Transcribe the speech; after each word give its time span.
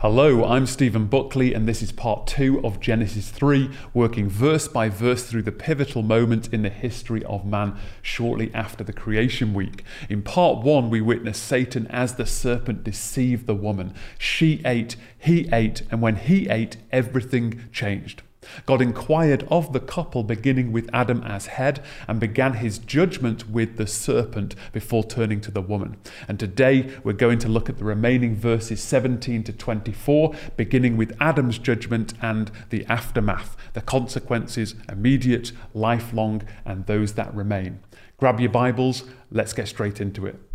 Hello, 0.00 0.44
I'm 0.44 0.64
Stephen 0.66 1.06
Buckley, 1.06 1.52
and 1.52 1.66
this 1.66 1.82
is 1.82 1.90
part 1.90 2.28
two 2.28 2.64
of 2.64 2.78
Genesis 2.78 3.30
3, 3.30 3.68
working 3.92 4.28
verse 4.28 4.68
by 4.68 4.88
verse 4.88 5.24
through 5.24 5.42
the 5.42 5.50
pivotal 5.50 6.04
moment 6.04 6.54
in 6.54 6.62
the 6.62 6.68
history 6.68 7.24
of 7.24 7.44
man 7.44 7.76
shortly 8.00 8.54
after 8.54 8.84
the 8.84 8.92
creation 8.92 9.52
week. 9.54 9.82
In 10.08 10.22
part 10.22 10.62
one, 10.62 10.88
we 10.88 11.00
witness 11.00 11.36
Satan 11.36 11.88
as 11.88 12.14
the 12.14 12.26
serpent 12.26 12.84
deceived 12.84 13.48
the 13.48 13.56
woman. 13.56 13.92
She 14.20 14.62
ate, 14.64 14.94
he 15.18 15.48
ate, 15.52 15.82
and 15.90 16.00
when 16.00 16.14
he 16.14 16.48
ate, 16.48 16.76
everything 16.92 17.64
changed. 17.72 18.22
God 18.66 18.82
inquired 18.82 19.46
of 19.50 19.72
the 19.72 19.80
couple, 19.80 20.22
beginning 20.22 20.72
with 20.72 20.88
Adam 20.92 21.22
as 21.22 21.46
head, 21.46 21.82
and 22.06 22.20
began 22.20 22.54
his 22.54 22.78
judgment 22.78 23.48
with 23.48 23.76
the 23.76 23.86
serpent 23.86 24.54
before 24.72 25.04
turning 25.04 25.40
to 25.42 25.50
the 25.50 25.60
woman. 25.60 25.96
And 26.26 26.38
today 26.38 26.90
we're 27.04 27.12
going 27.12 27.38
to 27.40 27.48
look 27.48 27.68
at 27.68 27.78
the 27.78 27.84
remaining 27.84 28.34
verses 28.34 28.82
17 28.82 29.44
to 29.44 29.52
24, 29.52 30.34
beginning 30.56 30.96
with 30.96 31.16
Adam's 31.20 31.58
judgment 31.58 32.14
and 32.22 32.50
the 32.70 32.84
aftermath, 32.86 33.56
the 33.72 33.80
consequences, 33.80 34.74
immediate, 34.88 35.52
lifelong, 35.74 36.42
and 36.64 36.86
those 36.86 37.14
that 37.14 37.34
remain. 37.34 37.80
Grab 38.18 38.40
your 38.40 38.50
Bibles, 38.50 39.04
let's 39.30 39.52
get 39.52 39.68
straight 39.68 40.00
into 40.00 40.26
it. 40.26 40.47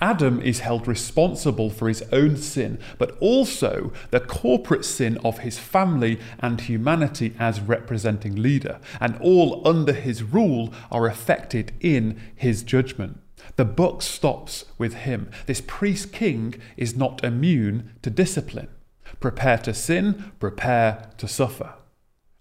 Adam 0.00 0.40
is 0.40 0.60
held 0.60 0.86
responsible 0.86 1.70
for 1.70 1.88
his 1.88 2.02
own 2.12 2.36
sin, 2.36 2.78
but 2.98 3.16
also 3.18 3.92
the 4.10 4.20
corporate 4.20 4.84
sin 4.84 5.18
of 5.24 5.38
his 5.38 5.58
family 5.58 6.18
and 6.38 6.62
humanity 6.62 7.34
as 7.38 7.60
representing 7.60 8.36
leader, 8.36 8.78
and 9.00 9.16
all 9.20 9.66
under 9.66 9.92
his 9.92 10.22
rule 10.22 10.72
are 10.90 11.06
affected 11.06 11.72
in 11.80 12.20
his 12.34 12.62
judgment. 12.62 13.18
The 13.56 13.64
buck 13.64 14.02
stops 14.02 14.64
with 14.76 14.94
him. 14.94 15.30
This 15.46 15.60
priest 15.60 16.12
king 16.12 16.54
is 16.76 16.96
not 16.96 17.24
immune 17.24 17.92
to 18.02 18.10
discipline. 18.10 18.68
Prepare 19.20 19.58
to 19.58 19.72
sin, 19.72 20.32
prepare 20.40 21.10
to 21.18 21.28
suffer. 21.28 21.74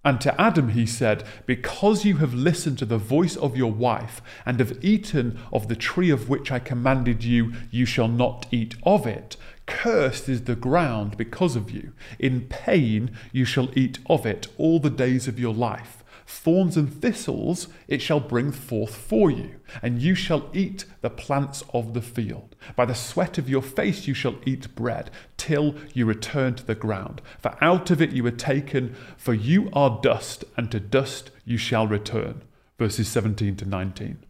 And 0.05 0.21
to 0.21 0.39
Adam 0.39 0.69
he 0.69 0.85
said, 0.85 1.23
Because 1.47 2.05
you 2.05 2.17
have 2.17 2.35
listened 2.35 2.77
to 2.77 2.85
the 2.85 2.99
voice 2.99 3.35
of 3.35 3.57
your 3.57 3.71
wife, 3.71 4.21
and 4.45 4.59
have 4.59 4.77
eaten 4.83 5.39
of 5.51 5.67
the 5.67 5.75
tree 5.75 6.11
of 6.11 6.29
which 6.29 6.51
I 6.51 6.59
commanded 6.59 7.23
you, 7.23 7.53
you 7.71 7.87
shall 7.87 8.07
not 8.07 8.45
eat 8.51 8.75
of 8.83 9.07
it. 9.07 9.35
Cursed 9.65 10.29
is 10.29 10.43
the 10.43 10.55
ground 10.55 11.17
because 11.17 11.55
of 11.55 11.71
you. 11.71 11.93
In 12.19 12.41
pain 12.41 13.17
you 13.31 13.45
shall 13.45 13.75
eat 13.75 13.97
of 14.05 14.27
it 14.27 14.47
all 14.59 14.79
the 14.79 14.91
days 14.91 15.27
of 15.27 15.39
your 15.39 15.55
life. 15.55 16.03
Thorns 16.27 16.75
and 16.75 16.91
thistles 16.91 17.67
it 17.87 18.01
shall 18.01 18.19
bring 18.19 18.51
forth 18.51 18.95
for 18.95 19.29
you, 19.29 19.55
and 19.81 20.01
you 20.01 20.15
shall 20.15 20.49
eat 20.53 20.85
the 21.01 21.09
plants 21.09 21.63
of 21.73 21.93
the 21.93 22.01
field. 22.01 22.55
By 22.75 22.85
the 22.85 22.95
sweat 22.95 23.37
of 23.37 23.49
your 23.49 23.61
face 23.61 24.07
you 24.07 24.13
shall 24.13 24.35
eat 24.45 24.73
bread, 24.75 25.11
till 25.37 25.75
you 25.93 26.05
return 26.05 26.55
to 26.55 26.65
the 26.65 26.75
ground. 26.75 27.21
For 27.39 27.55
out 27.61 27.91
of 27.91 28.01
it 28.01 28.11
you 28.11 28.23
were 28.23 28.31
taken, 28.31 28.95
for 29.17 29.33
you 29.33 29.69
are 29.73 29.99
dust, 30.01 30.43
and 30.57 30.71
to 30.71 30.79
dust 30.79 31.29
you 31.45 31.57
shall 31.57 31.87
return. 31.87 32.41
Verses 32.79 33.07
17 33.07 33.55
to 33.57 33.65
19. 33.65 34.25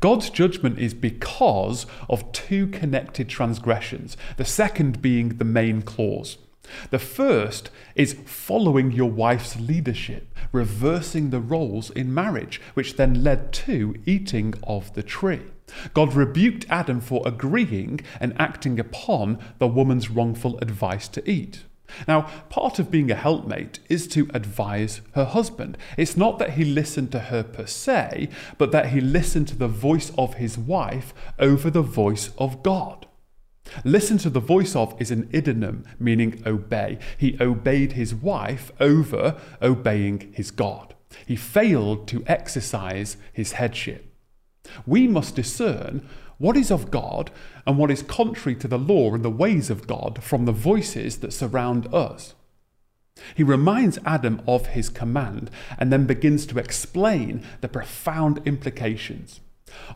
God's 0.00 0.30
judgment 0.30 0.78
is 0.78 0.94
because 0.94 1.86
of 2.08 2.30
two 2.32 2.68
connected 2.68 3.28
transgressions, 3.28 4.16
the 4.36 4.44
second 4.44 5.02
being 5.02 5.36
the 5.36 5.44
main 5.44 5.82
clause. 5.82 6.38
The 6.90 6.98
first 6.98 7.70
is 7.94 8.16
following 8.24 8.92
your 8.92 9.10
wife's 9.10 9.58
leadership, 9.58 10.36
reversing 10.52 11.30
the 11.30 11.40
roles 11.40 11.90
in 11.90 12.12
marriage, 12.12 12.60
which 12.74 12.96
then 12.96 13.22
led 13.22 13.52
to 13.52 13.94
eating 14.06 14.54
of 14.64 14.92
the 14.94 15.02
tree. 15.02 15.42
God 15.92 16.14
rebuked 16.14 16.66
Adam 16.68 17.00
for 17.00 17.22
agreeing 17.26 18.00
and 18.20 18.34
acting 18.38 18.78
upon 18.78 19.38
the 19.58 19.66
woman's 19.66 20.10
wrongful 20.10 20.58
advice 20.58 21.08
to 21.08 21.30
eat. 21.30 21.64
Now, 22.08 22.22
part 22.48 22.78
of 22.78 22.90
being 22.90 23.10
a 23.10 23.14
helpmate 23.14 23.78
is 23.88 24.08
to 24.08 24.28
advise 24.34 25.00
her 25.12 25.24
husband. 25.24 25.78
It's 25.96 26.16
not 26.16 26.38
that 26.38 26.54
he 26.54 26.64
listened 26.64 27.12
to 27.12 27.20
her 27.20 27.42
per 27.42 27.66
se, 27.66 28.28
but 28.58 28.72
that 28.72 28.88
he 28.88 29.00
listened 29.00 29.48
to 29.48 29.56
the 29.56 29.68
voice 29.68 30.10
of 30.18 30.34
his 30.34 30.58
wife 30.58 31.14
over 31.38 31.70
the 31.70 31.82
voice 31.82 32.30
of 32.38 32.62
God. 32.62 33.06
Listen 33.84 34.18
to 34.18 34.30
the 34.30 34.40
voice 34.40 34.76
of 34.76 35.00
is 35.00 35.10
an 35.10 35.28
idonym, 35.32 35.84
meaning 35.98 36.42
obey. 36.46 36.98
He 37.16 37.36
obeyed 37.40 37.92
his 37.92 38.14
wife 38.14 38.72
over 38.78 39.40
obeying 39.62 40.32
his 40.32 40.50
God. 40.50 40.94
He 41.26 41.36
failed 41.36 42.06
to 42.08 42.24
exercise 42.26 43.16
his 43.32 43.52
headship. 43.52 44.12
We 44.86 45.08
must 45.08 45.36
discern 45.36 46.06
what 46.38 46.56
is 46.56 46.70
of 46.70 46.90
God 46.90 47.30
and 47.66 47.78
what 47.78 47.90
is 47.90 48.02
contrary 48.02 48.56
to 48.56 48.68
the 48.68 48.78
law 48.78 49.14
and 49.14 49.24
the 49.24 49.30
ways 49.30 49.70
of 49.70 49.86
God 49.86 50.22
from 50.22 50.44
the 50.44 50.52
voices 50.52 51.18
that 51.18 51.32
surround 51.32 51.92
us. 51.94 52.34
He 53.34 53.44
reminds 53.44 53.98
Adam 54.04 54.42
of 54.46 54.68
his 54.68 54.88
command 54.88 55.50
and 55.78 55.92
then 55.92 56.06
begins 56.06 56.46
to 56.46 56.58
explain 56.58 57.44
the 57.60 57.68
profound 57.68 58.40
implications 58.44 59.40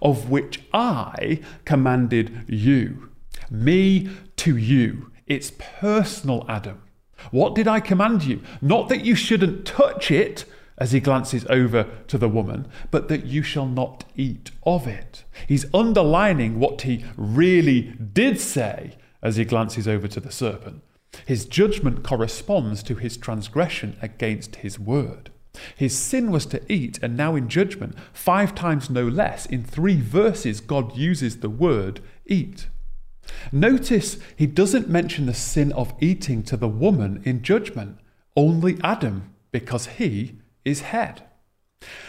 of 0.00 0.30
which 0.30 0.60
I 0.72 1.40
commanded 1.64 2.44
you 2.48 3.07
me 3.50 4.08
to 4.36 4.56
you. 4.56 5.10
It's 5.26 5.52
personal, 5.58 6.44
Adam. 6.48 6.82
What 7.30 7.54
did 7.54 7.66
I 7.66 7.80
command 7.80 8.24
you? 8.24 8.42
Not 8.60 8.88
that 8.88 9.04
you 9.04 9.14
shouldn't 9.14 9.66
touch 9.66 10.10
it, 10.10 10.44
as 10.78 10.92
he 10.92 11.00
glances 11.00 11.44
over 11.50 11.84
to 12.06 12.16
the 12.16 12.28
woman, 12.28 12.68
but 12.90 13.08
that 13.08 13.26
you 13.26 13.42
shall 13.42 13.66
not 13.66 14.04
eat 14.16 14.50
of 14.64 14.86
it. 14.86 15.24
He's 15.46 15.66
underlining 15.74 16.58
what 16.58 16.82
he 16.82 17.04
really 17.16 17.94
did 18.12 18.40
say 18.40 18.96
as 19.22 19.36
he 19.36 19.44
glances 19.44 19.88
over 19.88 20.08
to 20.08 20.20
the 20.20 20.30
serpent. 20.30 20.82
His 21.26 21.46
judgment 21.46 22.04
corresponds 22.04 22.82
to 22.84 22.94
his 22.94 23.16
transgression 23.16 23.96
against 24.00 24.56
his 24.56 24.78
word. 24.78 25.30
His 25.74 25.98
sin 25.98 26.30
was 26.30 26.46
to 26.46 26.72
eat, 26.72 27.00
and 27.02 27.16
now 27.16 27.34
in 27.34 27.48
judgment, 27.48 27.96
five 28.12 28.54
times 28.54 28.88
no 28.88 29.08
less, 29.08 29.46
in 29.46 29.64
three 29.64 30.00
verses, 30.00 30.60
God 30.60 30.96
uses 30.96 31.38
the 31.38 31.50
word 31.50 32.00
eat. 32.26 32.68
Notice 33.52 34.18
he 34.36 34.46
doesn't 34.46 34.88
mention 34.88 35.26
the 35.26 35.34
sin 35.34 35.72
of 35.72 35.94
eating 36.00 36.42
to 36.44 36.56
the 36.56 36.68
woman 36.68 37.22
in 37.24 37.42
judgment, 37.42 37.98
only 38.36 38.78
Adam, 38.82 39.34
because 39.50 39.86
he 39.86 40.38
is 40.64 40.80
head. 40.80 41.22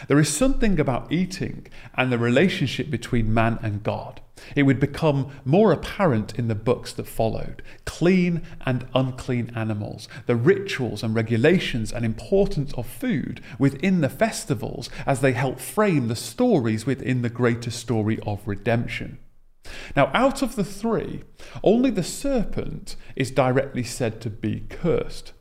There 0.07 0.19
is 0.19 0.35
something 0.35 0.79
about 0.79 1.11
eating 1.11 1.67
and 1.95 2.11
the 2.11 2.17
relationship 2.17 2.89
between 2.89 3.33
man 3.33 3.59
and 3.61 3.83
God. 3.83 4.21
It 4.55 4.63
would 4.63 4.79
become 4.79 5.31
more 5.45 5.71
apparent 5.71 6.39
in 6.39 6.47
the 6.47 6.55
books 6.55 6.93
that 6.93 7.07
followed 7.07 7.61
clean 7.85 8.41
and 8.65 8.87
unclean 8.95 9.51
animals, 9.55 10.07
the 10.25 10.35
rituals 10.35 11.03
and 11.03 11.13
regulations 11.13 11.91
and 11.91 12.05
importance 12.05 12.73
of 12.73 12.87
food 12.87 13.41
within 13.59 14.01
the 14.01 14.09
festivals 14.09 14.89
as 15.05 15.19
they 15.19 15.33
help 15.33 15.59
frame 15.59 16.07
the 16.07 16.15
stories 16.15 16.85
within 16.85 17.21
the 17.21 17.29
greater 17.29 17.71
story 17.71 18.19
of 18.25 18.47
redemption. 18.47 19.19
Now, 19.95 20.11
out 20.13 20.41
of 20.41 20.55
the 20.55 20.63
three, 20.63 21.23
only 21.63 21.89
the 21.89 22.03
serpent 22.03 22.95
is 23.15 23.31
directly 23.31 23.83
said 23.83 24.21
to 24.21 24.29
be 24.29 24.65
cursed. 24.69 25.33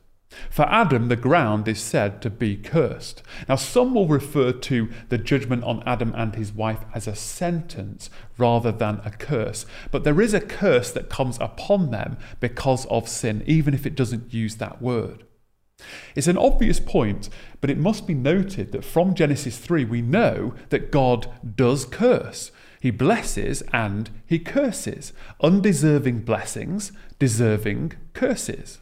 For 0.49 0.69
Adam, 0.69 1.07
the 1.07 1.15
ground 1.15 1.67
is 1.67 1.81
said 1.81 2.21
to 2.21 2.29
be 2.29 2.55
cursed. 2.55 3.23
Now, 3.47 3.55
some 3.55 3.95
will 3.95 4.07
refer 4.07 4.51
to 4.51 4.89
the 5.09 5.17
judgment 5.17 5.63
on 5.63 5.81
Adam 5.85 6.13
and 6.15 6.35
his 6.35 6.53
wife 6.53 6.81
as 6.93 7.07
a 7.07 7.15
sentence 7.15 8.09
rather 8.37 8.71
than 8.71 9.01
a 9.03 9.09
curse. 9.09 9.65
But 9.91 10.03
there 10.03 10.21
is 10.21 10.33
a 10.33 10.41
curse 10.41 10.91
that 10.91 11.09
comes 11.09 11.37
upon 11.41 11.89
them 11.89 12.17
because 12.39 12.85
of 12.87 13.09
sin, 13.09 13.43
even 13.47 13.73
if 13.73 13.85
it 13.85 13.95
doesn't 13.95 14.33
use 14.33 14.57
that 14.57 14.81
word. 14.81 15.25
It's 16.15 16.27
an 16.27 16.37
obvious 16.37 16.79
point, 16.79 17.29
but 17.61 17.69
it 17.69 17.77
must 17.77 18.05
be 18.05 18.13
noted 18.13 18.71
that 18.71 18.85
from 18.85 19.15
Genesis 19.15 19.57
3 19.57 19.85
we 19.85 20.01
know 20.01 20.53
that 20.69 20.91
God 20.91 21.31
does 21.55 21.85
curse. 21.85 22.51
He 22.79 22.91
blesses 22.91 23.61
and 23.73 24.09
he 24.25 24.39
curses. 24.39 25.13
Undeserving 25.41 26.21
blessings, 26.21 26.91
deserving 27.17 27.93
curses. 28.13 28.79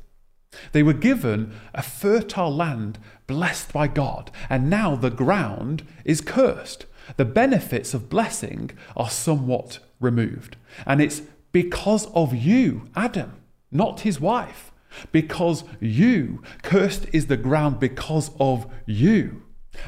They 0.72 0.84
were 0.84 0.94
given 0.94 1.54
a 1.74 1.82
fertile 1.82 2.56
land 2.56 3.00
blessed 3.28 3.74
by 3.74 3.88
God, 3.88 4.32
and 4.50 4.70
now 4.70 4.96
the 4.96 5.10
ground 5.10 5.86
is 6.06 6.22
cursed. 6.22 6.86
The 7.18 7.26
benefits 7.26 7.94
of 7.94 8.10
blessing 8.10 8.72
are 8.96 9.10
somewhat 9.10 9.80
removed. 10.00 10.58
And 10.86 11.02
it's 11.02 11.22
because 11.52 12.08
of 12.08 12.36
you, 12.36 12.90
Adam, 12.96 13.34
not 13.72 14.02
his 14.02 14.20
wife. 14.20 14.72
Because 15.12 15.64
you, 15.80 16.42
cursed 16.64 17.08
is 17.14 17.28
the 17.28 17.38
ground 17.38 17.80
because 17.80 18.32
of 18.40 18.72
you. 18.86 19.44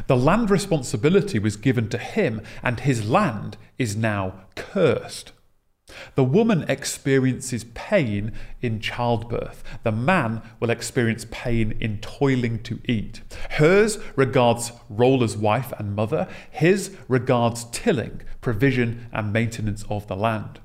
The 0.08 0.18
land 0.18 0.50
responsibility 0.50 1.40
was 1.40 1.56
given 1.56 1.90
to 1.90 1.98
him, 1.98 2.42
and 2.64 2.80
his 2.80 3.10
land 3.10 3.58
is 3.78 3.96
now 3.96 4.42
cursed. 4.56 5.32
The 6.16 6.24
woman 6.24 6.66
experiences 6.70 7.66
pain 7.74 8.32
in 8.62 8.80
childbirth. 8.80 9.64
The 9.84 9.92
man 9.92 10.42
will 10.60 10.70
experience 10.70 11.26
pain 11.32 11.76
in 11.80 11.98
toiling 12.00 12.60
to 12.64 12.80
eat. 12.86 13.22
Hers 13.52 13.98
regards 14.16 14.72
role 14.90 15.24
as 15.24 15.36
wife 15.36 15.74
and 15.80 15.96
mother. 15.96 16.28
His 16.52 16.96
regards 17.08 17.66
tilling, 17.72 18.22
provision, 18.42 19.08
and 19.12 19.34
maintenance 19.34 19.84
of 19.90 20.08
the 20.08 20.16
land. 20.16 20.60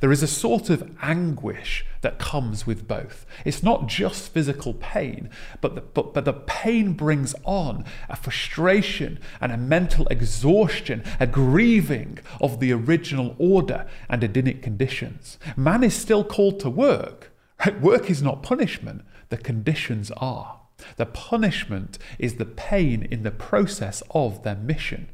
There 0.00 0.12
is 0.12 0.22
a 0.22 0.28
sort 0.28 0.70
of 0.70 0.96
anguish 1.02 1.84
that 2.00 2.18
comes 2.18 2.66
with 2.66 2.88
both. 2.88 3.26
It's 3.44 3.62
not 3.62 3.86
just 3.86 4.32
physical 4.32 4.74
pain, 4.74 5.28
but 5.60 5.74
the, 5.74 5.80
but, 5.80 6.14
but 6.14 6.24
the 6.24 6.32
pain 6.32 6.92
brings 6.92 7.34
on 7.44 7.84
a 8.08 8.16
frustration 8.16 9.18
and 9.40 9.52
a 9.52 9.56
mental 9.56 10.06
exhaustion, 10.08 11.04
a 11.20 11.26
grieving 11.26 12.18
of 12.40 12.60
the 12.60 12.72
original 12.72 13.34
order 13.38 13.86
and 14.08 14.22
Edenic 14.22 14.62
conditions. 14.62 15.38
Man 15.56 15.82
is 15.82 15.94
still 15.94 16.24
called 16.24 16.60
to 16.60 16.70
work. 16.70 17.32
Right? 17.64 17.80
Work 17.88 18.08
is 18.08 18.22
not 18.22 18.42
punishment, 18.42 19.02
the 19.30 19.36
conditions 19.36 20.10
are. 20.12 20.60
The 20.96 21.06
punishment 21.06 21.98
is 22.18 22.36
the 22.36 22.44
pain 22.44 23.02
in 23.10 23.24
the 23.24 23.32
process 23.32 24.02
of 24.12 24.44
their 24.44 24.54
mission. 24.54 25.08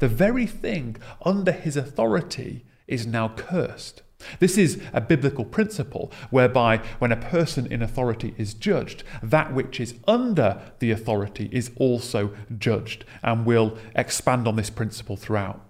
The 0.00 0.08
very 0.08 0.46
thing 0.46 0.96
under 1.24 1.52
his 1.52 1.76
authority 1.76 2.64
is 2.86 3.06
now 3.06 3.28
cursed. 3.28 4.02
This 4.38 4.56
is 4.56 4.80
a 4.92 5.00
biblical 5.00 5.44
principle 5.44 6.10
whereby 6.30 6.78
when 6.98 7.12
a 7.12 7.16
person 7.16 7.70
in 7.70 7.82
authority 7.82 8.34
is 8.38 8.54
judged, 8.54 9.04
that 9.22 9.52
which 9.54 9.78
is 9.78 9.94
under 10.06 10.72
the 10.78 10.90
authority 10.90 11.48
is 11.52 11.70
also 11.76 12.34
judged, 12.58 13.04
and 13.22 13.44
we'll 13.44 13.76
expand 13.94 14.48
on 14.48 14.56
this 14.56 14.70
principle 14.70 15.16
throughout. 15.16 15.60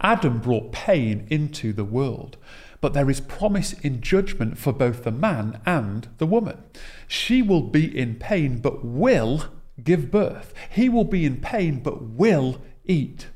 Adam 0.00 0.40
brought 0.40 0.72
pain 0.72 1.26
into 1.30 1.72
the 1.72 1.84
world, 1.84 2.36
but 2.80 2.92
there 2.92 3.10
is 3.10 3.20
promise 3.20 3.72
in 3.80 4.00
judgment 4.00 4.58
for 4.58 4.72
both 4.72 5.04
the 5.04 5.10
man 5.10 5.60
and 5.64 6.08
the 6.18 6.26
woman. 6.26 6.62
She 7.06 7.40
will 7.40 7.62
be 7.62 7.96
in 7.96 8.16
pain, 8.16 8.58
but 8.58 8.84
will 8.84 9.44
give 9.82 10.10
birth. 10.10 10.52
He 10.70 10.88
will 10.88 11.04
be 11.04 11.24
in 11.24 11.40
pain, 11.40 11.80
but 11.82 12.02
will 12.02 12.60
eat. 12.84 13.28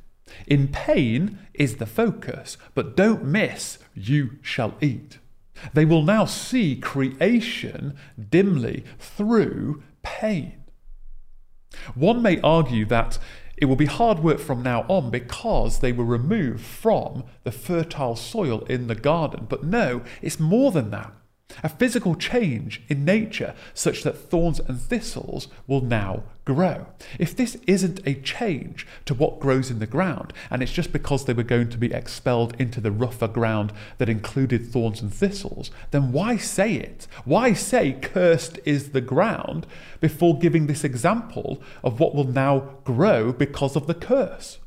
In 0.46 0.68
pain 0.68 1.38
is 1.54 1.76
the 1.76 1.86
focus, 1.86 2.56
but 2.74 2.96
don't 2.96 3.24
miss, 3.24 3.78
you 3.94 4.38
shall 4.42 4.74
eat. 4.80 5.18
They 5.72 5.84
will 5.84 6.02
now 6.02 6.24
see 6.24 6.76
creation 6.76 7.96
dimly 8.30 8.84
through 8.98 9.82
pain. 10.02 10.64
One 11.94 12.22
may 12.22 12.40
argue 12.40 12.84
that 12.86 13.18
it 13.56 13.66
will 13.66 13.76
be 13.76 13.86
hard 13.86 14.18
work 14.18 14.40
from 14.40 14.62
now 14.62 14.84
on 14.88 15.10
because 15.10 15.78
they 15.78 15.92
were 15.92 16.04
removed 16.04 16.64
from 16.64 17.24
the 17.44 17.52
fertile 17.52 18.16
soil 18.16 18.60
in 18.64 18.88
the 18.88 18.94
garden. 18.94 19.46
But 19.48 19.64
no, 19.64 20.02
it's 20.20 20.40
more 20.40 20.72
than 20.72 20.90
that 20.90 21.12
a 21.62 21.68
physical 21.68 22.14
change 22.14 22.82
in 22.88 23.04
nature 23.04 23.54
such 23.72 24.02
that 24.02 24.30
thorns 24.30 24.60
and 24.60 24.80
thistles 24.80 25.48
will 25.66 25.80
now 25.80 26.24
grow. 26.44 26.86
If 27.18 27.34
this 27.34 27.56
isn't 27.66 28.06
a 28.06 28.14
change 28.14 28.86
to 29.06 29.14
what 29.14 29.40
grows 29.40 29.70
in 29.70 29.78
the 29.78 29.86
ground, 29.86 30.32
and 30.50 30.62
it's 30.62 30.72
just 30.72 30.92
because 30.92 31.24
they 31.24 31.32
were 31.32 31.42
going 31.42 31.70
to 31.70 31.78
be 31.78 31.92
expelled 31.92 32.54
into 32.58 32.80
the 32.80 32.92
rougher 32.92 33.28
ground 33.28 33.72
that 33.98 34.08
included 34.08 34.66
thorns 34.66 35.00
and 35.00 35.12
thistles, 35.12 35.70
then 35.90 36.12
why 36.12 36.36
say 36.36 36.74
it? 36.74 37.06
Why 37.24 37.52
say 37.52 37.92
cursed 37.92 38.58
is 38.64 38.90
the 38.90 39.00
ground 39.00 39.66
before 40.00 40.38
giving 40.38 40.66
this 40.66 40.84
example 40.84 41.62
of 41.82 41.98
what 41.98 42.14
will 42.14 42.24
now 42.24 42.78
grow 42.84 43.32
because 43.32 43.76
of 43.76 43.86
the 43.86 43.94
curse? 43.94 44.58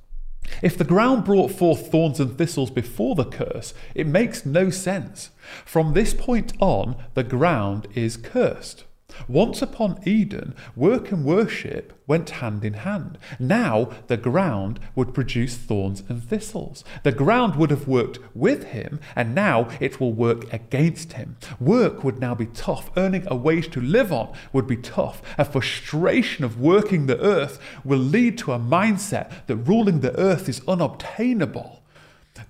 If 0.62 0.78
the 0.78 0.84
ground 0.84 1.24
brought 1.24 1.52
forth 1.52 1.92
thorns 1.92 2.20
and 2.20 2.38
thistles 2.38 2.72
before 2.72 3.16
the 3.16 3.26
curse, 3.26 3.74
it 3.94 4.08
makes 4.08 4.46
no 4.46 4.70
sense. 4.70 5.30
From 5.66 5.94
this 5.94 6.14
point 6.14 6.54
on, 6.60 6.96
the 7.14 7.24
ground 7.24 7.88
is 7.94 8.18
cursed. 8.18 8.86
Once 9.30 9.62
upon 9.62 10.00
Eden, 10.06 10.54
work 10.76 11.12
and 11.12 11.26
worship 11.26 11.94
went 12.08 12.30
hand 12.30 12.64
in 12.64 12.74
hand. 12.74 13.18
Now 13.40 13.90
the 14.08 14.18
ground 14.18 14.80
would 14.96 15.14
produce 15.14 15.56
thorns 15.56 16.04
and 16.08 16.24
thistles. 16.24 16.84
The 17.04 17.12
ground 17.12 17.56
would 17.56 17.70
have 17.70 17.88
worked 17.88 18.20
with 18.36 18.66
him, 18.66 19.00
and 19.16 19.34
now 19.34 19.70
it 19.80 20.00
will 20.00 20.14
work 20.14 20.52
against 20.54 21.14
him. 21.14 21.38
Work 21.60 22.04
would 22.04 22.20
now 22.20 22.36
be 22.36 22.48
tough. 22.48 22.90
Earning 22.96 23.26
a 23.28 23.36
wage 23.36 23.70
to 23.72 23.82
live 23.82 24.14
on 24.14 24.34
would 24.54 24.68
be 24.68 24.78
tough. 24.78 25.22
A 25.38 25.46
frustration 25.46 26.46
of 26.46 26.60
working 26.60 27.08
the 27.08 27.20
earth 27.20 27.60
will 27.84 28.00
lead 28.00 28.38
to 28.40 28.54
a 28.54 28.60
mindset 28.60 29.46
that 29.48 29.56
ruling 29.56 30.02
the 30.02 30.18
earth 30.18 30.48
is 30.48 30.62
unobtainable. 30.68 31.82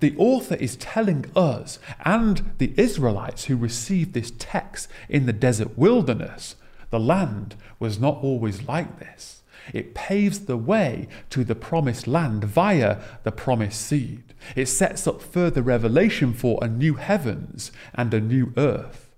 The 0.00 0.14
author 0.16 0.54
is 0.56 0.76
telling 0.76 1.30
us 1.34 1.78
and 2.04 2.52
the 2.58 2.72
Israelites 2.76 3.44
who 3.44 3.56
received 3.56 4.14
this 4.14 4.32
text 4.38 4.88
in 5.08 5.26
the 5.26 5.32
desert 5.32 5.76
wilderness 5.78 6.56
the 6.90 7.00
land 7.00 7.54
was 7.78 7.98
not 7.98 8.22
always 8.22 8.66
like 8.66 8.98
this. 8.98 9.42
It 9.72 9.94
paves 9.94 10.40
the 10.40 10.56
way 10.56 11.08
to 11.30 11.44
the 11.44 11.54
promised 11.54 12.06
land 12.06 12.44
via 12.44 12.98
the 13.22 13.32
promised 13.32 13.80
seed. 13.82 14.34
It 14.56 14.66
sets 14.66 15.06
up 15.06 15.20
further 15.20 15.60
revelation 15.60 16.32
for 16.32 16.58
a 16.62 16.68
new 16.68 16.94
heavens 16.94 17.70
and 17.94 18.14
a 18.14 18.20
new 18.20 18.52
earth. 18.56 19.10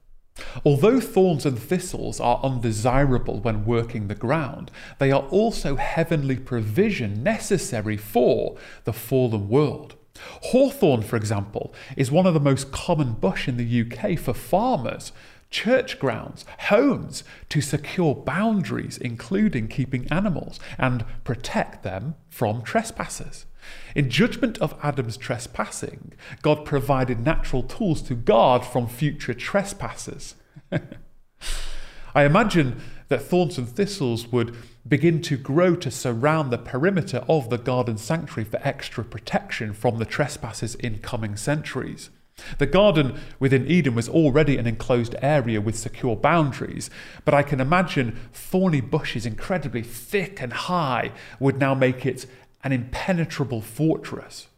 Although 0.64 1.00
thorns 1.00 1.44
and 1.44 1.58
thistles 1.58 2.19
are 2.19 2.40
undesirable 2.43 3.40
when 3.40 3.64
working 3.64 4.08
the 4.08 4.14
ground, 4.14 4.70
they 4.99 5.12
are 5.12 5.23
also 5.28 5.76
heavenly 5.76 6.37
provision 6.37 7.23
necessary 7.23 7.96
for 7.96 8.56
the 8.84 8.93
fallen 8.93 9.49
world. 9.49 9.96
Hawthorn, 10.45 11.03
for 11.03 11.17
example, 11.17 11.75
is 11.97 12.11
one 12.11 12.27
of 12.27 12.35
the 12.35 12.41
most 12.41 12.73
common 12.73 13.15
bush 13.15 13.49
in 13.49 13.57
the 13.57 13.81
UK 13.83 14.19
for 14.19 14.35
farmers, 14.35 15.12
church 15.51 15.99
grounds, 15.99 16.45
homes 16.61 17.25
to 17.49 17.61
secure 17.61 18.15
boundaries, 18.15 18.99
including 18.99 19.69
keeping 19.69 20.07
animals, 20.11 20.61
and 20.79 21.05
protect 21.25 21.83
them 21.83 22.15
from 22.29 22.62
trespassers. 22.62 23.47
In 23.95 24.09
judgment 24.09 24.59
of 24.59 24.75
Adam's 24.83 25.17
trespassing, 25.17 26.12
God 26.43 26.65
provided 26.65 27.21
natural 27.21 27.62
tools 27.62 28.03
to 28.03 28.15
guard 28.15 28.65
from 28.65 28.87
future 28.87 29.35
trespassers. 29.35 30.35
I 32.15 32.25
imagine 32.25 32.81
that 33.09 33.23
thorns 33.23 33.59
and 33.59 33.69
thistles 33.69 34.29
would 34.29 34.57
begin 34.90 35.22
to 35.22 35.38
grow 35.38 35.75
to 35.76 35.90
surround 35.90 36.50
the 36.50 36.58
perimeter 36.58 37.25
of 37.28 37.48
the 37.48 37.56
garden 37.56 37.96
sanctuary 37.96 38.44
for 38.44 38.60
extra 38.62 39.04
protection 39.04 39.72
from 39.72 39.98
the 39.98 40.04
trespassers 40.04 40.75
in 40.75 40.98
coming 40.98 41.37
centuries. 41.37 42.10
The 42.58 42.66
garden 42.66 43.19
within 43.38 43.66
Eden 43.66 43.94
was 43.94 44.08
already 44.08 44.56
an 44.56 44.66
enclosed 44.66 45.14
area 45.22 45.60
with 45.60 45.78
secure 45.78 46.16
boundaries, 46.16 46.90
but 47.25 47.34
I 47.34 47.42
can 47.42 47.60
imagine 47.60 48.19
thorny 48.32 48.81
bushes, 48.81 49.26
incredibly 49.26 49.82
thick 49.82 50.42
and 50.42 50.52
high, 50.52 51.12
would 51.38 51.58
now 51.58 51.75
make 51.75 52.04
it 52.04 52.26
an 52.64 52.72
impenetrable 52.72 53.60
fortress. 53.60 54.48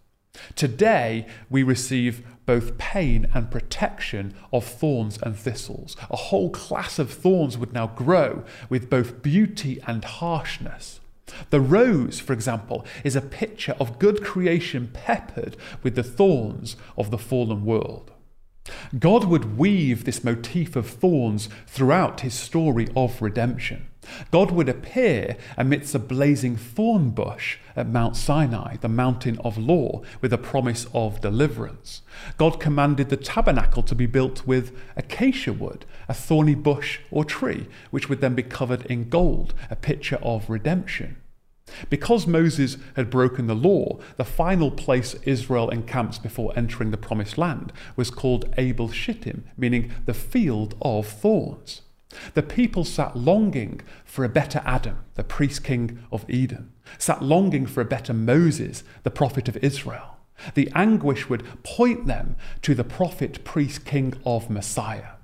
Today, 0.55 1.26
we 1.51 1.62
receive 1.62 2.27
both 2.46 2.79
pain 2.79 3.27
and 3.34 3.51
protection 3.51 4.34
of 4.53 4.65
thorns 4.65 5.19
and 5.22 5.37
thistles. 5.37 5.96
A 6.11 6.17
whole 6.17 6.51
class 6.51 6.99
of 6.99 7.13
thorns 7.13 7.56
would 7.56 7.72
now 7.72 7.87
grow 7.87 8.44
with 8.69 8.91
both 8.91 9.22
beauty 9.22 9.81
and 9.87 10.05
harshness. 10.05 11.01
The 11.51 11.61
rose, 11.61 12.20
for 12.20 12.32
example, 12.32 12.84
is 13.05 13.17
a 13.17 13.22
picture 13.22 13.77
of 13.81 13.99
good 13.99 14.22
creation 14.22 14.91
peppered 14.93 15.56
with 15.82 15.94
the 15.94 16.03
thorns 16.03 16.77
of 16.96 17.11
the 17.11 17.19
fallen 17.19 17.65
world. 17.65 18.11
God 18.99 19.25
would 19.25 19.58
weave 19.58 20.05
this 20.05 20.22
motif 20.22 20.77
of 20.77 20.89
thorns 20.89 21.49
throughout 21.67 22.20
his 22.20 22.34
story 22.34 22.89
of 22.94 23.20
redemption. 23.22 23.87
God 24.31 24.51
would 24.51 24.69
appear 24.69 25.37
amidst 25.56 25.94
a 25.94 25.99
blazing 25.99 26.56
thorn 26.56 27.11
bush 27.11 27.59
at 27.77 27.89
Mount 27.89 28.17
Sinai, 28.17 28.77
the 28.77 28.89
mountain 28.89 29.39
of 29.44 29.56
law, 29.56 30.03
with 30.21 30.32
a 30.32 30.39
promise 30.39 30.87
of 30.93 31.21
deliverance. 31.21 32.03
God 32.37 32.59
commanded 32.59 33.09
the 33.11 33.17
tabernacle 33.17 33.82
to 33.85 33.94
be 33.94 34.06
built 34.06 34.47
with 34.47 34.77
acacia 34.97 35.53
wood, 35.53 35.85
a 36.09 36.15
thorny 36.15 36.55
bush 36.55 37.01
or 37.11 37.25
tree, 37.25 37.69
which 37.91 38.09
would 38.09 38.21
then 38.21 38.35
be 38.35 38.43
covered 38.43 38.85
in 38.87 39.09
gold, 39.09 39.55
a 39.71 39.77
picture 39.77 40.19
of 40.23 40.51
redemption. 40.51 41.17
Because 41.89 42.27
Moses 42.27 42.77
had 42.97 43.09
broken 43.09 43.47
the 43.47 43.55
law, 43.55 43.99
the 44.17 44.25
final 44.25 44.71
place 44.71 45.15
Israel 45.23 45.71
encamps 45.71 46.19
before 46.19 46.53
entering 46.56 46.91
the 46.91 46.97
promised 46.97 47.39
land 47.39 47.73
was 47.97 48.11
called 48.11 48.53
Abel 48.59 48.91
Shittim, 48.91 49.44
meaning 49.56 49.93
the 50.05 50.15
field 50.15 50.75
of 50.82 51.06
thorns. 51.06 51.82
The 52.35 52.43
people 52.43 52.85
sat 52.85 53.17
longing 53.17 53.81
for 54.05 54.25
a 54.25 54.29
better 54.29 54.63
Adam, 54.65 55.05
the 55.15 55.25
priest 55.25 55.65
king 55.65 56.05
of 56.11 56.29
Eden, 56.29 56.73
sat 56.99 57.23
longing 57.23 57.67
for 57.67 57.81
a 57.81 57.87
better 57.87 58.13
Moses, 58.13 58.85
the 59.03 59.11
prophet 59.11 59.49
of 59.49 59.57
Israel. 59.59 60.19
The 60.55 60.71
anguish 60.75 61.29
would 61.29 61.63
point 61.63 62.07
them 62.07 62.37
to 62.63 62.75
the 62.75 62.85
prophet, 62.85 63.45
priest, 63.45 63.85
king 63.85 64.15
of 64.25 64.51
Messiah. 64.51 65.15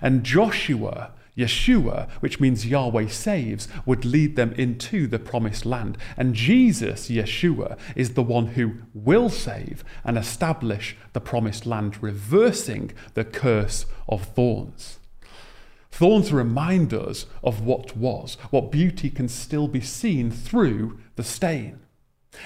And 0.00 0.24
Joshua 0.24 1.12
Yeshua, 1.40 2.10
which 2.20 2.38
means 2.38 2.66
Yahweh 2.66 3.08
saves, 3.08 3.68
would 3.86 4.04
lead 4.04 4.36
them 4.36 4.52
into 4.52 5.06
the 5.06 5.18
promised 5.18 5.64
land. 5.64 5.96
And 6.16 6.34
Jesus, 6.34 7.08
Yeshua, 7.08 7.78
is 7.96 8.14
the 8.14 8.22
one 8.22 8.48
who 8.48 8.74
will 8.92 9.28
save 9.28 9.82
and 10.04 10.18
establish 10.18 10.96
the 11.12 11.20
promised 11.20 11.66
land, 11.66 12.02
reversing 12.02 12.92
the 13.14 13.24
curse 13.24 13.86
of 14.08 14.24
thorns. 14.24 14.99
Thorns 15.90 16.32
remind 16.32 16.94
us 16.94 17.26
of 17.42 17.60
what 17.60 17.96
was, 17.96 18.36
what 18.50 18.72
beauty 18.72 19.10
can 19.10 19.28
still 19.28 19.68
be 19.68 19.80
seen 19.80 20.30
through 20.30 20.98
the 21.16 21.24
stain. 21.24 21.80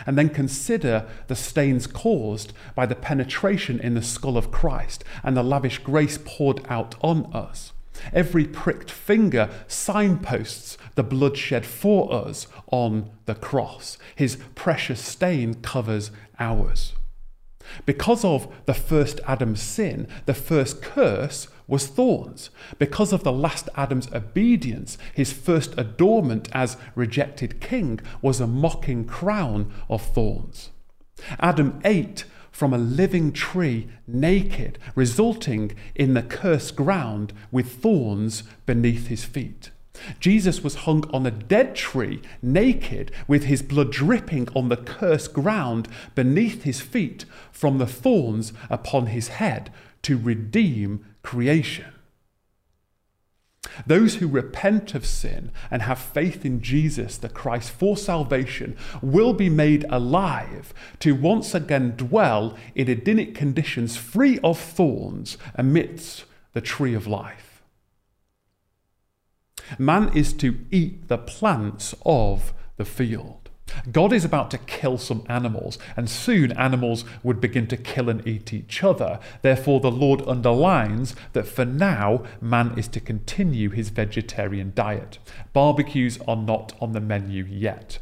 And 0.07 0.17
then 0.17 0.31
consider 0.31 1.07
the 1.29 1.37
stains 1.37 1.87
caused 1.87 2.53
by 2.75 2.87
the 2.87 2.95
penetration 2.95 3.79
in 3.81 3.95
the 3.95 4.03
skull 4.03 4.37
of 4.37 4.51
Christ 4.51 5.05
and 5.23 5.37
the 5.37 5.43
lavish 5.43 5.79
grace 5.79 6.19
poured 6.25 6.65
out 6.69 6.95
on 7.03 7.33
us. 7.33 7.73
Every 8.13 8.45
pricked 8.45 8.91
finger 8.91 9.51
signposts 9.69 10.77
the 10.95 11.05
blood 11.05 11.37
shed 11.37 11.65
for 11.65 12.13
us 12.13 12.47
on 12.69 13.11
the 13.27 13.35
cross. 13.35 13.99
His 14.17 14.39
precious 14.55 15.01
stain 15.01 15.55
covers 15.55 16.11
ours. 16.39 16.95
Because 17.87 18.25
of 18.25 18.52
the 18.66 18.75
first 18.75 19.21
Adam's 19.26 19.62
sin, 19.62 20.06
the 20.26 20.35
first 20.35 20.83
curse 20.83 21.49
was 21.66 21.87
thorns. 21.87 22.50
Because 22.78 23.12
of 23.12 23.25
the 23.25 23.33
last 23.33 23.68
Adam's 23.76 24.12
obedience, 24.12 24.99
his 25.14 25.33
first 25.33 25.75
adornment 25.78 26.49
as 26.52 26.76
rejected 26.94 27.61
king 27.61 28.00
was 28.21 28.40
a 28.40 28.47
mocking 28.47 29.04
crown 29.04 29.73
of 29.88 30.02
thorns. 30.02 30.71
Adam 31.38 31.80
ate 31.85 32.25
from 32.50 32.73
a 32.73 32.78
living 32.78 33.33
tree 33.33 33.88
naked, 34.06 34.78
resulting 34.94 35.73
in 35.94 36.14
the 36.14 36.23
cursed 36.23 36.76
ground 36.76 37.33
with 37.50 37.83
thorns 37.83 38.44
beneath 38.64 39.09
his 39.09 39.25
feet. 39.25 39.71
Jesus 40.21 40.63
was 40.63 40.75
hung 40.75 41.09
on 41.11 41.25
a 41.27 41.31
dead 41.31 41.75
tree, 41.75 42.21
naked, 42.43 43.13
with 43.29 43.45
his 43.45 43.63
blood 43.63 43.93
dripping 43.93 44.49
on 44.55 44.69
the 44.69 44.77
cursed 44.77 45.33
ground 45.33 45.89
beneath 46.15 46.65
his 46.65 46.81
feet 46.81 47.25
from 47.53 47.79
the 47.79 47.87
thorns 47.87 48.53
upon 48.69 49.07
his 49.07 49.29
head 49.29 49.73
to 50.03 50.19
redeem 50.19 51.05
creation. 51.23 51.87
Those 53.87 54.17
who 54.17 54.29
repent 54.29 54.95
of 54.95 55.07
sin 55.07 55.51
and 55.71 55.83
have 55.83 55.99
faith 55.99 56.45
in 56.45 56.61
Jesus, 56.61 57.17
the 57.17 57.29
Christ, 57.29 57.71
for 57.71 57.97
salvation, 57.97 58.77
will 59.03 59.33
be 59.33 59.49
made 59.49 59.85
alive 59.91 60.73
to 61.01 61.15
once 61.15 61.55
again 61.55 61.95
dwell 61.97 62.57
in 62.75 62.89
Edenic 62.89 63.35
conditions 63.35 63.97
free 63.97 64.39
of 64.45 64.59
thorns 64.59 65.39
amidst 65.55 66.25
the 66.53 66.61
tree 66.61 66.95
of 66.95 67.07
life. 67.07 67.44
Man 69.78 70.11
is 70.14 70.33
to 70.35 70.59
eat 70.71 71.09
the 71.09 71.19
plants 71.19 71.95
of 72.04 72.52
the 72.76 72.85
field. 72.85 73.45
God 73.90 74.12
is 74.12 74.25
about 74.25 74.50
to 74.52 74.59
kill 74.59 74.99
some 74.99 75.25
animals, 75.28 75.78
and 75.97 76.09
soon 76.09 76.52
animals 76.52 77.04
would 77.23 77.40
begin 77.40 77.66
to 77.69 77.76
kill 77.76 78.09
and 78.09 78.26
eat 78.26 78.52
each 78.52 78.85
other. 78.85 79.19
Therefore, 79.43 79.81
the 79.81 79.90
Lord 79.90 80.23
underlines 80.28 81.16
that 81.33 81.47
for 81.47 81.64
now, 81.64 82.23
man 82.40 82.78
is 82.78 82.88
to 82.88 83.00
continue 83.00 83.71
his 83.71 83.88
vegetarian 83.88 84.73
diet. 84.75 85.19
Barbecues 85.52 86.19
are 86.28 86.37
not 86.37 86.75
on 86.81 86.93
the 86.93 87.00
menu 87.00 87.45
yet. 87.45 87.99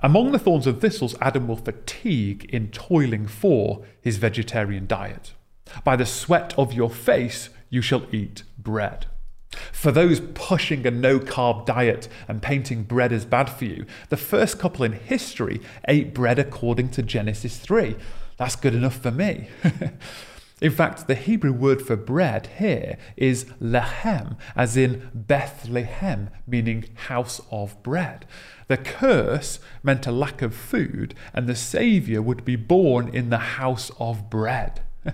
Among 0.00 0.32
the 0.32 0.38
thorns 0.38 0.66
and 0.66 0.80
thistles, 0.80 1.14
Adam 1.20 1.46
will 1.46 1.56
fatigue 1.56 2.44
in 2.52 2.70
toiling 2.72 3.28
for 3.28 3.84
his 4.00 4.16
vegetarian 4.16 4.86
diet. 4.86 5.32
By 5.84 5.94
the 5.94 6.04
sweat 6.04 6.52
of 6.58 6.72
your 6.72 6.90
face, 6.90 7.50
you 7.70 7.80
shall 7.80 8.12
eat 8.12 8.42
bread. 8.58 9.06
For 9.72 9.92
those 9.92 10.20
pushing 10.20 10.86
a 10.86 10.90
no 10.90 11.18
carb 11.18 11.66
diet 11.66 12.08
and 12.28 12.42
painting 12.42 12.84
bread 12.84 13.12
as 13.12 13.24
bad 13.24 13.50
for 13.50 13.64
you, 13.64 13.86
the 14.08 14.16
first 14.16 14.58
couple 14.58 14.84
in 14.84 14.92
history 14.92 15.60
ate 15.88 16.14
bread 16.14 16.38
according 16.38 16.90
to 16.90 17.02
Genesis 17.02 17.58
3. 17.58 17.96
That's 18.36 18.56
good 18.56 18.74
enough 18.74 18.96
for 18.96 19.10
me. 19.10 19.48
in 20.60 20.70
fact, 20.70 21.06
the 21.06 21.14
Hebrew 21.14 21.52
word 21.52 21.82
for 21.82 21.96
bread 21.96 22.48
here 22.58 22.96
is 23.16 23.46
lehem, 23.60 24.36
as 24.56 24.76
in 24.76 25.10
Bethlehem, 25.14 26.30
meaning 26.46 26.86
house 27.06 27.40
of 27.50 27.82
bread. 27.82 28.26
The 28.68 28.78
curse 28.78 29.58
meant 29.82 30.06
a 30.06 30.12
lack 30.12 30.40
of 30.40 30.54
food, 30.54 31.14
and 31.34 31.46
the 31.46 31.56
Saviour 31.56 32.22
would 32.22 32.44
be 32.44 32.56
born 32.56 33.08
in 33.14 33.30
the 33.30 33.38
house 33.38 33.90
of 33.98 34.30
bread. 34.30 34.80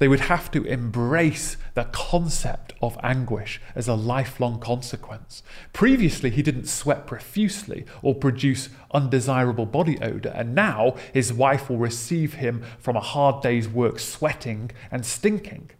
They 0.00 0.08
would 0.08 0.20
have 0.20 0.50
to 0.52 0.64
embrace 0.64 1.58
the 1.74 1.84
concept 1.84 2.72
of 2.82 2.98
anguish 3.02 3.60
as 3.74 3.88
a 3.88 3.94
lifelong 3.94 4.58
consequence. 4.60 5.42
Previously, 5.72 6.30
he 6.30 6.42
didn't 6.42 6.68
sweat 6.68 7.06
profusely 7.06 7.84
or 8.02 8.14
produce 8.14 8.68
undesirable 8.92 9.66
body 9.66 9.98
odour, 10.00 10.32
and 10.34 10.54
now 10.54 10.94
his 11.12 11.32
wife 11.32 11.68
will 11.68 11.78
receive 11.78 12.34
him 12.34 12.62
from 12.78 12.96
a 12.96 13.00
hard 13.00 13.42
day's 13.42 13.68
work 13.68 13.98
sweating 13.98 14.70
and 14.90 15.04
stinking. 15.04 15.70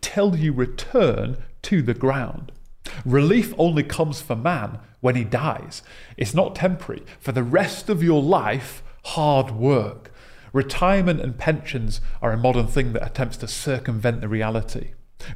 Till 0.00 0.36
you 0.36 0.52
return 0.52 1.38
to 1.62 1.82
the 1.82 1.94
ground. 1.94 2.52
Relief 3.04 3.54
only 3.58 3.82
comes 3.82 4.20
for 4.20 4.36
man 4.36 4.78
when 5.00 5.16
he 5.16 5.24
dies. 5.24 5.82
It's 6.16 6.34
not 6.34 6.54
temporary. 6.54 7.04
For 7.20 7.32
the 7.32 7.42
rest 7.42 7.88
of 7.88 8.02
your 8.02 8.22
life, 8.22 8.82
hard 9.04 9.50
work. 9.52 10.12
Retirement 10.52 11.20
and 11.20 11.38
pensions 11.38 12.00
are 12.20 12.32
a 12.32 12.36
modern 12.36 12.66
thing 12.66 12.92
that 12.92 13.06
attempts 13.06 13.38
to 13.38 13.48
circumvent 13.48 14.20
the 14.20 14.28
reality. 14.28 14.90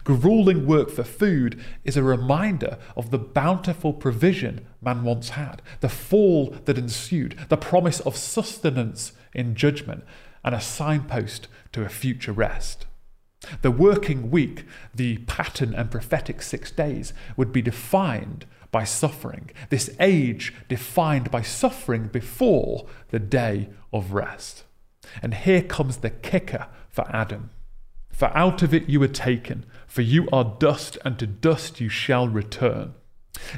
Grueling 0.04 0.66
work 0.66 0.90
for 0.90 1.04
food 1.04 1.62
is 1.84 1.96
a 1.96 2.02
reminder 2.02 2.78
of 2.96 3.10
the 3.10 3.18
bountiful 3.18 3.92
provision 3.92 4.66
man 4.80 5.04
once 5.04 5.30
had, 5.30 5.62
the 5.80 5.88
fall 5.88 6.54
that 6.64 6.78
ensued, 6.78 7.36
the 7.48 7.56
promise 7.56 8.00
of 8.00 8.16
sustenance 8.16 9.12
in 9.34 9.54
judgment, 9.54 10.04
and 10.44 10.54
a 10.54 10.60
signpost 10.60 11.48
to 11.72 11.82
a 11.82 11.88
future 11.88 12.32
rest. 12.32 12.86
The 13.62 13.70
working 13.70 14.30
week, 14.30 14.64
the 14.94 15.18
pattern 15.18 15.74
and 15.74 15.90
prophetic 15.90 16.42
six 16.42 16.70
days, 16.70 17.12
would 17.36 17.52
be 17.52 17.62
defined 17.62 18.46
by 18.70 18.84
suffering. 18.84 19.50
This 19.70 19.90
age 20.00 20.54
defined 20.68 21.30
by 21.30 21.42
suffering 21.42 22.08
before 22.08 22.86
the 23.08 23.18
day 23.18 23.68
of 23.92 24.12
rest. 24.12 24.64
And 25.22 25.34
here 25.34 25.62
comes 25.62 25.98
the 25.98 26.10
kicker 26.10 26.66
for 26.88 27.06
Adam. 27.14 27.50
For 28.10 28.34
out 28.36 28.62
of 28.62 28.72
it 28.72 28.88
you 28.88 29.00
were 29.00 29.08
taken, 29.08 29.66
for 29.86 30.02
you 30.02 30.28
are 30.32 30.56
dust, 30.58 30.98
and 31.04 31.18
to 31.18 31.26
dust 31.26 31.80
you 31.80 31.88
shall 31.88 32.28
return. 32.28 32.94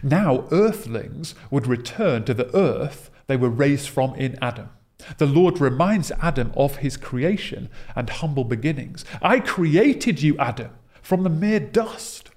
Now, 0.02 0.46
earthlings 0.50 1.34
would 1.50 1.66
return 1.66 2.24
to 2.24 2.34
the 2.34 2.54
earth 2.56 3.10
they 3.26 3.36
were 3.36 3.50
raised 3.50 3.88
from 3.88 4.14
in 4.14 4.38
Adam. 4.42 4.70
The 5.18 5.26
Lord 5.26 5.60
reminds 5.60 6.10
Adam 6.12 6.52
of 6.56 6.76
his 6.76 6.96
creation 6.96 7.68
and 7.94 8.10
humble 8.10 8.44
beginnings. 8.44 9.04
I 9.22 9.40
created 9.40 10.22
you, 10.22 10.36
Adam, 10.38 10.72
from 11.02 11.22
the 11.22 11.30
mere 11.30 11.60
dust. 11.60 12.27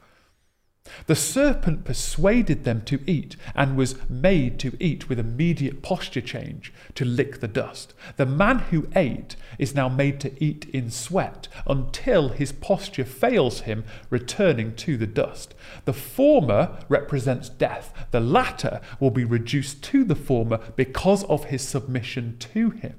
The 1.07 1.15
serpent 1.15 1.83
persuaded 1.85 2.63
them 2.63 2.81
to 2.83 2.99
eat 3.07 3.35
and 3.55 3.77
was 3.77 3.95
made 4.09 4.59
to 4.59 4.75
eat 4.79 5.09
with 5.09 5.19
immediate 5.19 5.81
posture 5.81 6.21
change 6.21 6.73
to 6.95 7.05
lick 7.05 7.39
the 7.39 7.47
dust. 7.47 7.93
The 8.17 8.25
man 8.25 8.59
who 8.59 8.87
ate 8.95 9.35
is 9.57 9.75
now 9.75 9.89
made 9.89 10.19
to 10.21 10.43
eat 10.43 10.65
in 10.73 10.89
sweat 10.89 11.47
until 11.67 12.29
his 12.29 12.51
posture 12.51 13.05
fails 13.05 13.61
him, 13.61 13.83
returning 14.09 14.75
to 14.77 14.97
the 14.97 15.07
dust. 15.07 15.53
The 15.85 15.93
former 15.93 16.79
represents 16.89 17.49
death, 17.49 18.07
the 18.11 18.19
latter 18.19 18.81
will 18.99 19.11
be 19.11 19.25
reduced 19.25 19.83
to 19.83 20.03
the 20.03 20.15
former 20.15 20.59
because 20.75 21.23
of 21.25 21.45
his 21.45 21.67
submission 21.67 22.37
to 22.39 22.69
him. 22.71 22.95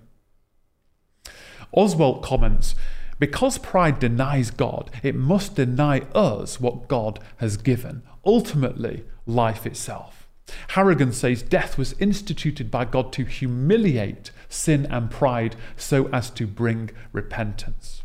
Oswalt 1.74 2.22
comments 2.22 2.74
because 3.22 3.56
pride 3.56 4.00
denies 4.00 4.50
God, 4.50 4.90
it 5.04 5.14
must 5.14 5.54
deny 5.54 6.00
us 6.12 6.60
what 6.60 6.88
God 6.88 7.20
has 7.36 7.56
given, 7.56 8.02
ultimately, 8.26 9.04
life 9.26 9.64
itself. 9.64 10.26
Harrigan 10.70 11.12
says 11.12 11.40
death 11.40 11.78
was 11.78 11.94
instituted 12.00 12.68
by 12.68 12.84
God 12.84 13.12
to 13.12 13.24
humiliate 13.24 14.32
sin 14.48 14.86
and 14.90 15.08
pride 15.08 15.54
so 15.76 16.08
as 16.08 16.30
to 16.30 16.48
bring 16.48 16.90
repentance. 17.12 18.02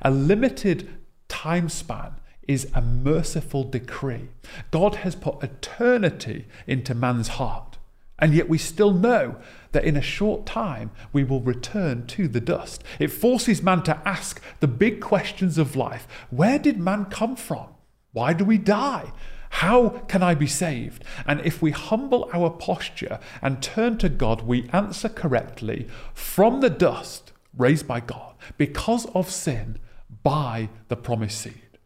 A 0.00 0.12
limited 0.12 0.88
time 1.26 1.68
span 1.68 2.12
is 2.46 2.68
a 2.72 2.80
merciful 2.80 3.64
decree. 3.64 4.28
God 4.70 4.94
has 4.94 5.16
put 5.16 5.42
eternity 5.42 6.46
into 6.68 6.94
man's 6.94 7.30
heart, 7.30 7.78
and 8.16 8.32
yet 8.32 8.48
we 8.48 8.58
still 8.58 8.92
know 8.92 9.38
that 9.72 9.84
in 9.84 9.96
a 9.96 10.02
short 10.02 10.46
time 10.46 10.90
we 11.12 11.24
will 11.24 11.40
return 11.40 12.06
to 12.06 12.28
the 12.28 12.40
dust. 12.40 12.84
It 12.98 13.08
forces 13.08 13.62
man 13.62 13.82
to 13.84 14.00
ask 14.06 14.40
the 14.60 14.68
big 14.68 15.00
questions 15.00 15.58
of 15.58 15.76
life 15.76 16.06
Where 16.30 16.58
did 16.58 16.78
man 16.78 17.06
come 17.06 17.36
from? 17.36 17.68
Why 18.12 18.32
do 18.32 18.44
we 18.44 18.58
die? 18.58 19.12
How 19.56 19.90
can 20.08 20.22
I 20.22 20.34
be 20.34 20.46
saved? 20.46 21.04
And 21.26 21.40
if 21.42 21.60
we 21.60 21.72
humble 21.72 22.30
our 22.32 22.48
posture 22.48 23.18
and 23.42 23.62
turn 23.62 23.98
to 23.98 24.08
God, 24.08 24.42
we 24.42 24.68
answer 24.72 25.10
correctly 25.10 25.88
from 26.14 26.60
the 26.60 26.70
dust 26.70 27.32
raised 27.56 27.86
by 27.86 28.00
God 28.00 28.34
because 28.56 29.06
of 29.14 29.30
sin 29.30 29.78
by 30.22 30.70
the 30.88 30.96
promised 30.96 31.40
seed. 31.40 31.78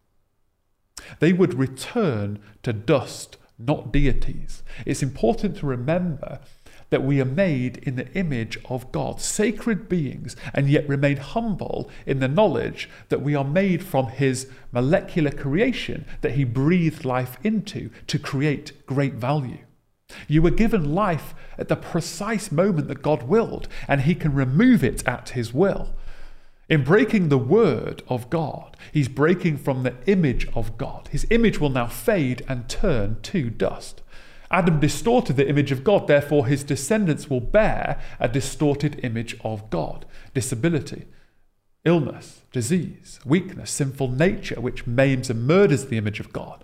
They 1.19 1.33
would 1.33 1.55
return 1.55 2.39
to 2.63 2.73
dust, 2.73 3.37
not 3.59 3.93
deities. 3.93 4.63
It's 4.85 5.03
important 5.03 5.57
to 5.59 5.67
remember 5.67 6.41
that 6.91 7.03
we 7.03 7.21
are 7.21 7.27
made 7.27 7.79
in 7.79 7.97
the 7.97 8.13
image 8.13 8.59
of 8.67 8.93
God, 8.93 9.21
sacred 9.21 9.89
beings, 9.89 10.37
and 10.55 10.69
yet 10.69 10.89
remain 10.89 11.17
humble 11.17 11.91
in 12.07 12.21
the 12.21 12.29
knowledge 12.29 12.89
that 13.09 13.23
we 13.23 13.35
are 13.35 13.45
made 13.45 13.85
from 13.85 14.09
His 14.09 14.49
molecular 14.73 15.31
creation 15.31 16.07
that 16.21 16.33
He 16.33 16.45
breathed 16.45 17.05
life 17.05 17.39
into 17.43 17.91
to 18.07 18.19
create 18.19 18.87
great 18.87 19.15
value. 19.15 19.59
You 20.29 20.43
were 20.43 20.51
given 20.51 20.95
life 20.95 21.35
at 21.59 21.69
the 21.69 21.77
precise 21.77 22.53
moment 22.53 22.89
that 22.89 23.03
God 23.03 23.25
willed, 23.25 23.69
and 23.89 24.03
He 24.03 24.15
can 24.15 24.33
remove 24.33 24.85
it 24.85 25.07
at 25.07 25.31
His 25.31 25.53
will. 25.53 25.95
In 26.69 26.83
breaking 26.83 27.29
the 27.29 27.39
word 27.39 28.03
of 28.09 28.29
God, 28.29 28.77
He's 28.93 29.09
breaking 29.09 29.59
from 29.59 29.83
the 29.83 29.95
image 30.07 30.49
of 30.55 30.77
God. 30.79 31.09
His 31.13 31.27
image 31.31 31.61
will 31.61 31.71
now 31.71 31.87
fade 31.87 32.45
and 32.49 32.69
turn 32.69 33.19
to 33.23 33.51
dust. 33.51 34.03
Adam 34.51 34.81
distorted 34.81 35.37
the 35.37 35.49
image 35.49 35.73
of 35.73 35.85
God, 35.85 36.07
therefore, 36.07 36.47
his 36.47 36.63
descendants 36.63 37.29
will 37.29 37.41
bear 37.41 38.01
a 38.21 38.29
distorted 38.29 39.01
image 39.03 39.37
of 39.43 39.69
God 39.71 40.07
disability, 40.35 41.07
illness, 41.85 42.43
disease, 42.53 43.19
weakness, 43.25 43.71
sinful 43.71 44.09
nature, 44.09 44.61
which 44.61 44.87
maims 44.87 45.31
and 45.31 45.47
murders 45.47 45.87
the 45.87 45.97
image 45.97 46.21
of 46.21 46.33
God. 46.33 46.63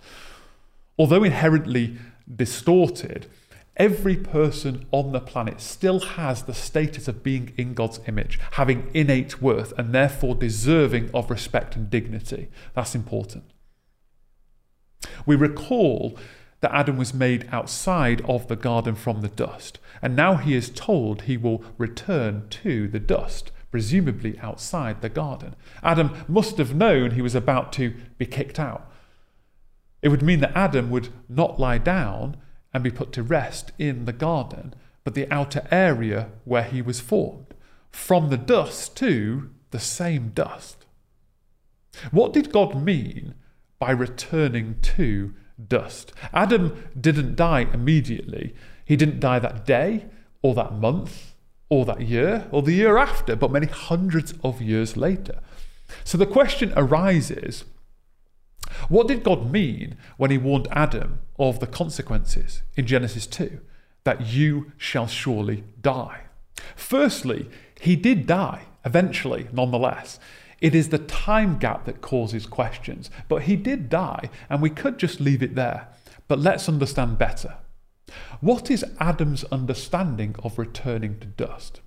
Although 0.97 1.23
inherently 1.23 1.97
distorted, 2.33 3.27
every 3.75 4.15
person 4.15 4.85
on 4.91 5.11
the 5.11 5.19
planet 5.19 5.59
still 5.59 5.99
has 5.99 6.43
the 6.43 6.53
status 6.53 7.07
of 7.07 7.23
being 7.23 7.53
in 7.57 7.73
God's 7.73 7.99
image, 8.07 8.39
having 8.51 8.89
innate 8.93 9.41
worth, 9.41 9.73
and 9.77 9.93
therefore 9.93 10.35
deserving 10.35 11.09
of 11.13 11.31
respect 11.31 11.75
and 11.75 11.89
dignity. 11.89 12.49
That's 12.75 12.93
important. 12.93 13.45
We 15.25 15.35
recall 15.35 16.17
that 16.63 16.73
Adam 16.73 16.95
was 16.95 17.13
made 17.13 17.45
outside 17.51 18.21
of 18.21 18.47
the 18.47 18.55
garden 18.55 18.95
from 18.95 19.19
the 19.19 19.27
dust, 19.27 19.79
and 20.01 20.15
now 20.15 20.35
he 20.35 20.55
is 20.55 20.69
told 20.69 21.23
he 21.23 21.35
will 21.35 21.61
return 21.77 22.47
to 22.49 22.87
the 22.87 23.01
dust, 23.01 23.51
presumably 23.69 24.39
outside 24.39 25.01
the 25.01 25.09
garden. 25.09 25.57
Adam 25.83 26.23
must 26.25 26.57
have 26.57 26.73
known 26.73 27.11
he 27.11 27.21
was 27.21 27.35
about 27.35 27.73
to 27.73 27.93
be 28.17 28.25
kicked 28.25 28.59
out. 28.59 28.89
It 30.01 30.07
would 30.07 30.21
mean 30.21 30.39
that 30.39 30.55
Adam 30.55 30.89
would 30.89 31.09
not 31.27 31.59
lie 31.59 31.79
down 31.79 32.37
and 32.73 32.81
be 32.81 32.91
put 32.91 33.11
to 33.11 33.23
rest 33.23 33.73
in 33.77 34.05
the 34.05 34.13
garden, 34.13 34.73
but 35.03 35.15
the 35.15 35.29
outer 35.29 35.67
area 35.69 36.29
where 36.45 36.63
he 36.63 36.81
was 36.81 37.01
formed, 37.01 37.53
from 37.91 38.29
the 38.29 38.37
dust 38.37 38.95
to 38.95 39.49
the 39.71 39.79
same 39.79 40.29
dust. 40.29 40.85
What 42.11 42.31
did 42.31 42.53
God 42.53 42.81
mean 42.81 43.35
by 43.79 43.91
returning 43.91 44.77
to 44.81 45.33
dust. 45.67 46.13
Adam 46.33 46.83
didn't 46.99 47.35
die 47.35 47.67
immediately. 47.73 48.55
He 48.85 48.95
didn't 48.95 49.19
die 49.19 49.39
that 49.39 49.65
day, 49.65 50.05
or 50.41 50.53
that 50.55 50.73
month, 50.73 51.33
or 51.69 51.85
that 51.85 52.01
year, 52.01 52.47
or 52.51 52.61
the 52.61 52.73
year 52.73 52.97
after, 52.97 53.35
but 53.35 53.51
many 53.51 53.67
hundreds 53.67 54.33
of 54.43 54.61
years 54.61 54.97
later. 54.97 55.39
So 56.03 56.17
the 56.17 56.25
question 56.25 56.73
arises 56.75 57.65
what 58.89 59.07
did 59.07 59.23
God 59.23 59.51
mean 59.51 59.97
when 60.17 60.31
he 60.31 60.37
warned 60.37 60.67
Adam 60.71 61.19
of 61.37 61.59
the 61.59 61.67
consequences 61.67 62.63
in 62.75 62.87
Genesis 62.87 63.27
2? 63.27 63.59
That 64.03 64.27
you 64.27 64.71
shall 64.77 65.07
surely 65.07 65.63
die. 65.81 66.23
Firstly, 66.75 67.49
he 67.79 67.95
did 67.95 68.27
die, 68.27 68.63
eventually, 68.83 69.47
nonetheless. 69.51 70.19
It 70.63 70.73
is 70.73 70.89
the 70.89 70.97
time 70.97 71.57
gap 71.59 71.83
that 71.85 71.99
causes 71.99 72.45
questions. 72.45 73.11
But 73.27 73.43
he 73.43 73.57
did 73.57 73.89
die, 73.89 74.29
and 74.49 74.61
we 74.61 74.69
could 74.69 74.97
just 74.97 75.19
leave 75.19 75.43
it 75.43 75.55
there. 75.55 75.89
But 76.29 76.39
let's 76.39 76.69
understand 76.69 77.17
better. 77.17 77.57
What 78.39 78.71
is 78.71 78.85
Adam's 78.97 79.43
understanding 79.51 80.35
of 80.41 80.57
returning 80.57 81.19
to 81.19 81.27
dust? 81.27 81.81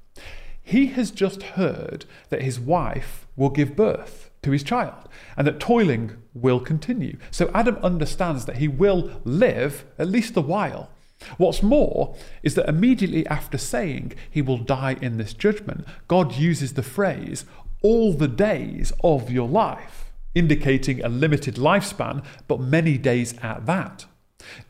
He 0.63 0.89
has 0.89 1.11
just 1.11 1.43
heard 1.43 2.05
that 2.29 2.43
his 2.43 2.61
wife 2.61 3.27
will 3.35 3.49
give 3.49 3.77
birth 3.77 4.31
to 4.43 4.51
his 4.51 4.63
child 4.63 5.09
and 5.39 5.47
that 5.47 5.59
toiling 5.59 6.17
will 6.35 6.61
continue. 6.61 7.17
So 7.31 7.51
Adam 7.55 7.77
understands 7.77 8.45
that 8.45 8.59
he 8.59 8.69
will 8.69 9.23
live 9.25 9.87
at 9.99 10.09
least 10.09 10.37
a 10.37 10.41
while. 10.43 10.91
What's 11.39 11.63
more 11.63 12.15
is 12.43 12.57
that 12.57 12.69
immediately 12.69 13.27
after 13.29 13.57
saying 13.57 14.13
he 14.31 14.43
will 14.43 14.59
die 14.59 14.97
in 15.01 15.17
this 15.17 15.33
judgment, 15.33 15.87
God 16.09 16.35
uses 16.35 16.75
the 16.75 16.83
phrase, 16.83 17.47
all 17.83 18.13
the 18.13 18.29
days 18.29 18.93
of 19.03 19.31
your 19.31 19.49
life, 19.49 20.13
indicating 20.35 21.03
a 21.03 21.09
limited 21.09 21.57
lifespan, 21.57 22.25
but 22.49 22.61
many 22.61 22.99
days 22.99 23.35
at 23.43 23.67
that. 23.67 24.07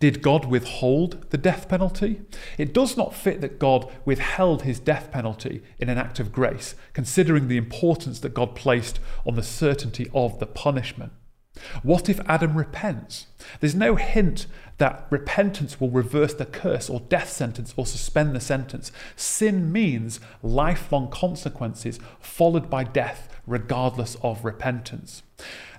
Did 0.00 0.22
God 0.22 0.46
withhold 0.46 1.30
the 1.30 1.38
death 1.38 1.68
penalty? 1.68 2.22
It 2.56 2.72
does 2.72 2.96
not 2.96 3.14
fit 3.14 3.40
that 3.40 3.58
God 3.58 3.90
withheld 4.04 4.62
his 4.62 4.80
death 4.80 5.10
penalty 5.10 5.62
in 5.78 5.88
an 5.88 5.98
act 5.98 6.18
of 6.18 6.32
grace, 6.32 6.74
considering 6.92 7.48
the 7.48 7.56
importance 7.56 8.20
that 8.20 8.34
God 8.34 8.54
placed 8.54 9.00
on 9.26 9.34
the 9.34 9.42
certainty 9.42 10.08
of 10.14 10.38
the 10.38 10.46
punishment. 10.46 11.12
What 11.82 12.08
if 12.08 12.20
Adam 12.26 12.56
repents? 12.56 13.26
There's 13.60 13.74
no 13.74 13.96
hint 13.96 14.46
that 14.78 15.06
repentance 15.10 15.80
will 15.80 15.90
reverse 15.90 16.34
the 16.34 16.44
curse 16.44 16.90
or 16.90 17.00
death 17.00 17.30
sentence 17.30 17.72
or 17.76 17.86
suspend 17.86 18.34
the 18.34 18.40
sentence. 18.40 18.92
Sin 19.14 19.72
means 19.72 20.20
lifelong 20.42 21.10
consequences 21.10 21.98
followed 22.20 22.68
by 22.68 22.84
death, 22.84 23.28
regardless 23.46 24.16
of 24.22 24.44
repentance. 24.44 25.22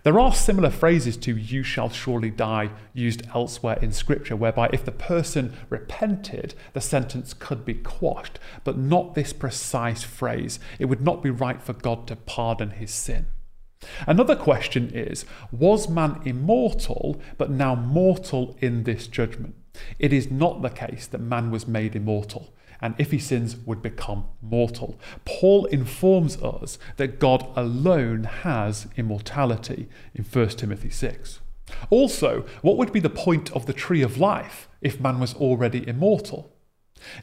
There 0.03 0.19
are 0.19 0.33
similar 0.33 0.69
phrases 0.69 1.17
to 1.17 1.35
you 1.35 1.63
shall 1.63 1.89
surely 1.89 2.29
die 2.29 2.69
used 2.93 3.27
elsewhere 3.35 3.77
in 3.81 3.91
Scripture, 3.91 4.35
whereby 4.35 4.69
if 4.71 4.85
the 4.85 4.91
person 4.91 5.53
repented, 5.69 6.55
the 6.73 6.81
sentence 6.81 7.33
could 7.33 7.65
be 7.65 7.73
quashed, 7.73 8.39
but 8.63 8.77
not 8.77 9.15
this 9.15 9.33
precise 9.33 10.03
phrase. 10.03 10.59
It 10.79 10.85
would 10.85 11.01
not 11.01 11.21
be 11.21 11.29
right 11.29 11.61
for 11.61 11.73
God 11.73 12.07
to 12.07 12.15
pardon 12.15 12.71
his 12.71 12.91
sin. 12.91 13.27
Another 14.05 14.35
question 14.35 14.89
is 14.93 15.25
Was 15.51 15.89
man 15.89 16.21
immortal, 16.25 17.21
but 17.37 17.51
now 17.51 17.75
mortal 17.75 18.57
in 18.59 18.83
this 18.83 19.07
judgment? 19.07 19.55
It 19.99 20.11
is 20.11 20.31
not 20.31 20.61
the 20.61 20.69
case 20.69 21.07
that 21.07 21.21
man 21.21 21.51
was 21.51 21.67
made 21.67 21.95
immortal, 21.95 22.53
and 22.81 22.95
if 22.97 23.11
he 23.11 23.19
sins, 23.19 23.55
would 23.65 23.81
become 23.81 24.25
mortal. 24.41 24.99
Paul 25.25 25.65
informs 25.65 26.41
us 26.41 26.79
that 26.97 27.19
God 27.19 27.47
alone 27.55 28.23
has 28.23 28.87
immortality 28.95 29.87
in 30.13 30.23
1 30.23 30.49
Timothy 30.49 30.89
6. 30.89 31.39
Also, 31.89 32.45
what 32.61 32.77
would 32.77 32.93
be 32.93 32.99
the 32.99 33.09
point 33.09 33.51
of 33.51 33.65
the 33.65 33.73
tree 33.73 34.01
of 34.01 34.17
life 34.17 34.69
if 34.81 34.99
man 34.99 35.19
was 35.19 35.33
already 35.35 35.87
immortal? 35.87 36.53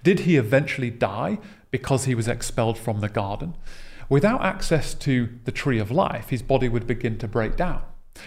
Did 0.02 0.20
he 0.20 0.36
eventually 0.36 0.90
die 0.90 1.38
because 1.70 2.04
he 2.04 2.14
was 2.14 2.28
expelled 2.28 2.78
from 2.78 3.00
the 3.00 3.08
garden? 3.08 3.56
Without 4.08 4.44
access 4.44 4.94
to 4.94 5.28
the 5.44 5.52
tree 5.52 5.78
of 5.78 5.90
life, 5.90 6.28
his 6.28 6.42
body 6.42 6.68
would 6.68 6.86
begin 6.86 7.18
to 7.18 7.28
break 7.28 7.56
down. 7.56 7.82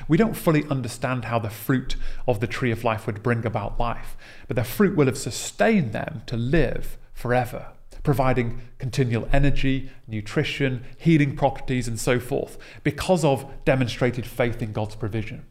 We 0.08 0.18
don't 0.18 0.36
fully 0.36 0.66
understand 0.70 1.26
how 1.26 1.40
the 1.40 1.50
fruit 1.50 1.96
of 2.28 2.40
the 2.40 2.48
tree 2.48 2.72
of 2.72 2.84
life 2.84 3.06
would 3.06 3.24
bring 3.24 3.46
about 3.46 3.80
life, 3.80 4.18
but 4.48 4.56
the 4.56 4.64
fruit 4.64 4.98
will 4.98 5.06
have 5.06 5.18
sustained 5.18 5.94
them 5.94 6.24
to 6.26 6.36
live 6.36 6.98
forever, 7.14 7.68
providing 8.04 8.62
continual 8.80 9.28
energy, 9.32 9.90
nutrition, 10.08 10.84
healing 10.98 11.36
properties, 11.36 11.88
and 11.88 12.00
so 12.00 12.20
forth, 12.20 12.58
because 12.84 13.24
of 13.24 13.46
demonstrated 13.66 14.26
faith 14.26 14.62
in 14.62 14.74
God's 14.74 14.96
provision. 14.96 15.46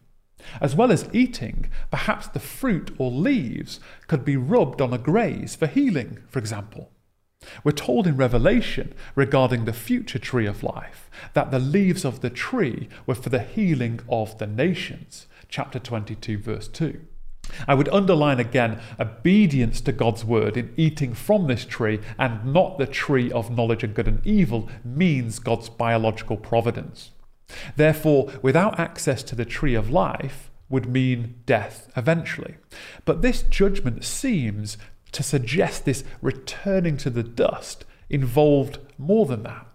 As 0.61 0.77
well 0.77 0.93
as 0.93 1.09
eating, 1.12 1.71
perhaps 1.91 2.29
the 2.29 2.39
fruit 2.39 2.95
or 2.99 3.11
leaves 3.11 3.81
could 4.07 4.25
be 4.25 4.37
rubbed 4.37 4.81
on 4.81 4.93
a 4.93 4.99
graze 4.99 5.57
for 5.57 5.67
healing, 5.67 6.19
for 6.29 6.39
example. 6.39 6.91
We're 7.65 7.73
told 7.73 8.07
in 8.07 8.17
Revelation 8.17 8.95
regarding 9.15 9.65
the 9.65 9.73
future 9.73 10.19
tree 10.19 10.47
of 10.47 10.63
life 10.63 11.11
that 11.35 11.51
the 11.51 11.59
leaves 11.59 12.05
of 12.05 12.21
the 12.21 12.31
tree 12.31 12.89
were 13.07 13.15
for 13.15 13.29
the 13.29 13.43
healing 13.43 14.01
of 14.09 14.39
the 14.39 14.47
nations. 14.47 15.27
Chapter 15.49 15.79
22, 15.79 16.39
verse 16.39 16.69
2. 16.69 17.01
I 17.69 17.75
would 17.75 17.89
underline 17.91 18.41
again 18.41 18.81
obedience 18.99 19.81
to 19.83 19.93
God's 19.93 20.25
word 20.25 20.57
in 20.57 20.75
eating 20.77 21.15
from 21.15 21.47
this 21.47 21.65
tree 21.65 22.01
and 22.19 22.53
not 22.53 22.79
the 22.79 22.87
tree 22.87 23.31
of 23.31 23.57
knowledge 23.57 23.85
of 23.85 23.95
good 23.95 24.09
and 24.09 24.27
evil 24.27 24.69
means 24.85 25.39
God's 25.39 25.69
biological 25.69 26.37
providence. 26.37 27.13
Therefore, 27.77 28.33
without 28.43 28.81
access 28.81 29.23
to 29.25 29.37
the 29.37 29.45
tree 29.45 29.75
of 29.75 29.91
life 29.91 30.51
would 30.69 30.89
mean 30.89 31.37
death 31.47 31.89
eventually. 31.97 32.57
But 33.05 33.23
this 33.23 33.43
judgment 33.43 34.05
seems 34.05 34.77
to 35.12 35.23
suggest 35.23 35.85
this 35.85 36.05
returning 36.21 36.97
to 36.99 37.11
the 37.11 37.23
dust 37.23 37.85
involved 38.09 38.79
more 38.99 39.27
than 39.27 39.42
that. 39.45 39.66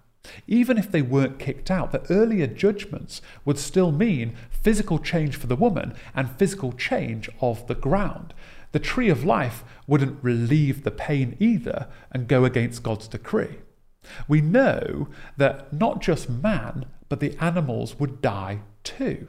Even 0.47 0.77
if 0.77 0.91
they 0.91 1.01
weren't 1.01 1.39
kicked 1.39 1.71
out, 1.71 1.91
the 1.91 2.05
earlier 2.11 2.47
judgments 2.47 3.21
would 3.43 3.57
still 3.57 3.91
mean 3.91 4.35
physical 4.51 4.99
change 4.99 5.35
for 5.35 5.47
the 5.47 5.55
woman 5.55 5.93
and 6.15 6.37
physical 6.37 6.71
change 6.71 7.29
of 7.41 7.65
the 7.67 7.75
ground. 7.75 8.33
The 8.71 8.79
tree 8.79 9.09
of 9.09 9.25
life 9.25 9.63
wouldn't 9.87 10.23
relieve 10.23 10.83
the 10.83 10.91
pain 10.91 11.35
either 11.39 11.87
and 12.11 12.27
go 12.27 12.45
against 12.45 12.83
God's 12.83 13.07
decree. 13.07 13.57
We 14.27 14.41
know 14.41 15.09
that 15.37 15.73
not 15.73 16.01
just 16.01 16.29
man, 16.29 16.85
but 17.09 17.19
the 17.19 17.35
animals 17.39 17.99
would 17.99 18.21
die 18.21 18.61
too. 18.83 19.27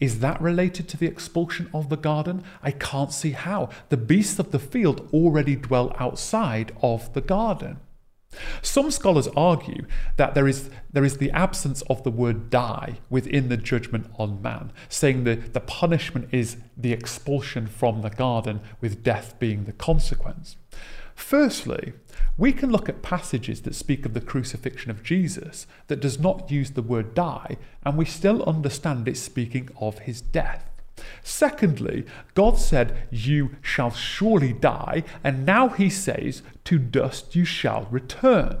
Is 0.00 0.20
that 0.20 0.40
related 0.40 0.88
to 0.88 0.96
the 0.96 1.06
expulsion 1.06 1.68
of 1.74 1.90
the 1.90 1.96
garden? 1.96 2.42
I 2.62 2.70
can't 2.70 3.12
see 3.12 3.32
how. 3.32 3.68
The 3.90 3.98
beasts 3.98 4.38
of 4.38 4.50
the 4.50 4.58
field 4.58 5.08
already 5.12 5.56
dwell 5.56 5.94
outside 5.98 6.72
of 6.82 7.12
the 7.12 7.20
garden. 7.20 7.78
Some 8.62 8.90
scholars 8.90 9.28
argue 9.36 9.86
that 10.16 10.34
there 10.34 10.46
is, 10.46 10.70
there 10.92 11.04
is 11.04 11.18
the 11.18 11.32
absence 11.32 11.82
of 11.82 12.04
the 12.04 12.10
word 12.10 12.48
die 12.48 13.00
within 13.10 13.48
the 13.48 13.56
judgment 13.56 14.06
on 14.18 14.40
man, 14.40 14.72
saying 14.88 15.24
that 15.24 15.52
the 15.52 15.60
punishment 15.60 16.28
is 16.32 16.56
the 16.76 16.92
expulsion 16.92 17.66
from 17.66 18.02
the 18.02 18.10
garden, 18.10 18.60
with 18.80 19.02
death 19.02 19.38
being 19.38 19.64
the 19.64 19.72
consequence. 19.72 20.56
Firstly, 21.20 21.92
we 22.36 22.52
can 22.52 22.72
look 22.72 22.88
at 22.88 23.02
passages 23.02 23.60
that 23.62 23.74
speak 23.74 24.04
of 24.04 24.14
the 24.14 24.20
crucifixion 24.20 24.90
of 24.90 25.04
Jesus 25.04 25.66
that 25.86 26.00
does 26.00 26.18
not 26.18 26.50
use 26.50 26.70
the 26.70 26.82
word 26.82 27.14
die, 27.14 27.56
and 27.84 27.96
we 27.96 28.04
still 28.04 28.42
understand 28.44 29.06
it 29.06 29.16
speaking 29.16 29.68
of 29.80 30.00
his 30.00 30.20
death. 30.20 30.68
Secondly, 31.22 32.04
God 32.34 32.58
said, 32.58 33.06
You 33.10 33.56
shall 33.60 33.90
surely 33.90 34.52
die, 34.52 35.04
and 35.22 35.46
now 35.46 35.68
he 35.68 35.88
says, 35.88 36.42
To 36.64 36.78
dust 36.78 37.36
you 37.36 37.44
shall 37.44 37.86
return. 37.90 38.58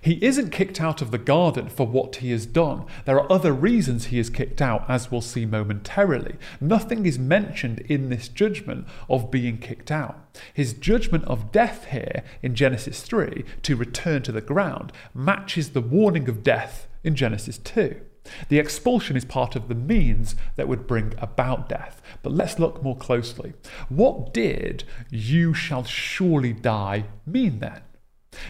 He 0.00 0.22
isn't 0.24 0.50
kicked 0.50 0.80
out 0.80 1.02
of 1.02 1.10
the 1.10 1.18
garden 1.18 1.68
for 1.68 1.86
what 1.86 2.16
he 2.16 2.30
has 2.30 2.46
done. 2.46 2.84
There 3.04 3.18
are 3.18 3.32
other 3.32 3.52
reasons 3.52 4.06
he 4.06 4.18
is 4.18 4.30
kicked 4.30 4.62
out, 4.62 4.84
as 4.88 5.10
we'll 5.10 5.20
see 5.20 5.46
momentarily. 5.46 6.36
Nothing 6.60 7.06
is 7.06 7.18
mentioned 7.18 7.80
in 7.80 8.08
this 8.08 8.28
judgment 8.28 8.86
of 9.08 9.30
being 9.30 9.58
kicked 9.58 9.90
out. 9.90 10.18
His 10.54 10.72
judgment 10.72 11.24
of 11.24 11.52
death 11.52 11.86
here 11.86 12.22
in 12.42 12.54
Genesis 12.54 13.02
3 13.02 13.44
to 13.62 13.76
return 13.76 14.22
to 14.22 14.32
the 14.32 14.40
ground 14.40 14.92
matches 15.14 15.70
the 15.70 15.80
warning 15.80 16.28
of 16.28 16.42
death 16.42 16.86
in 17.04 17.14
Genesis 17.14 17.58
2. 17.58 18.00
The 18.48 18.58
expulsion 18.58 19.16
is 19.16 19.24
part 19.24 19.56
of 19.56 19.68
the 19.68 19.74
means 19.74 20.36
that 20.56 20.68
would 20.68 20.86
bring 20.86 21.14
about 21.18 21.68
death. 21.68 22.00
But 22.22 22.32
let's 22.32 22.58
look 22.58 22.82
more 22.82 22.96
closely. 22.96 23.54
What 23.88 24.32
did 24.32 24.84
you 25.10 25.54
shall 25.54 25.84
surely 25.84 26.52
die 26.52 27.04
mean 27.26 27.58
then? 27.58 27.82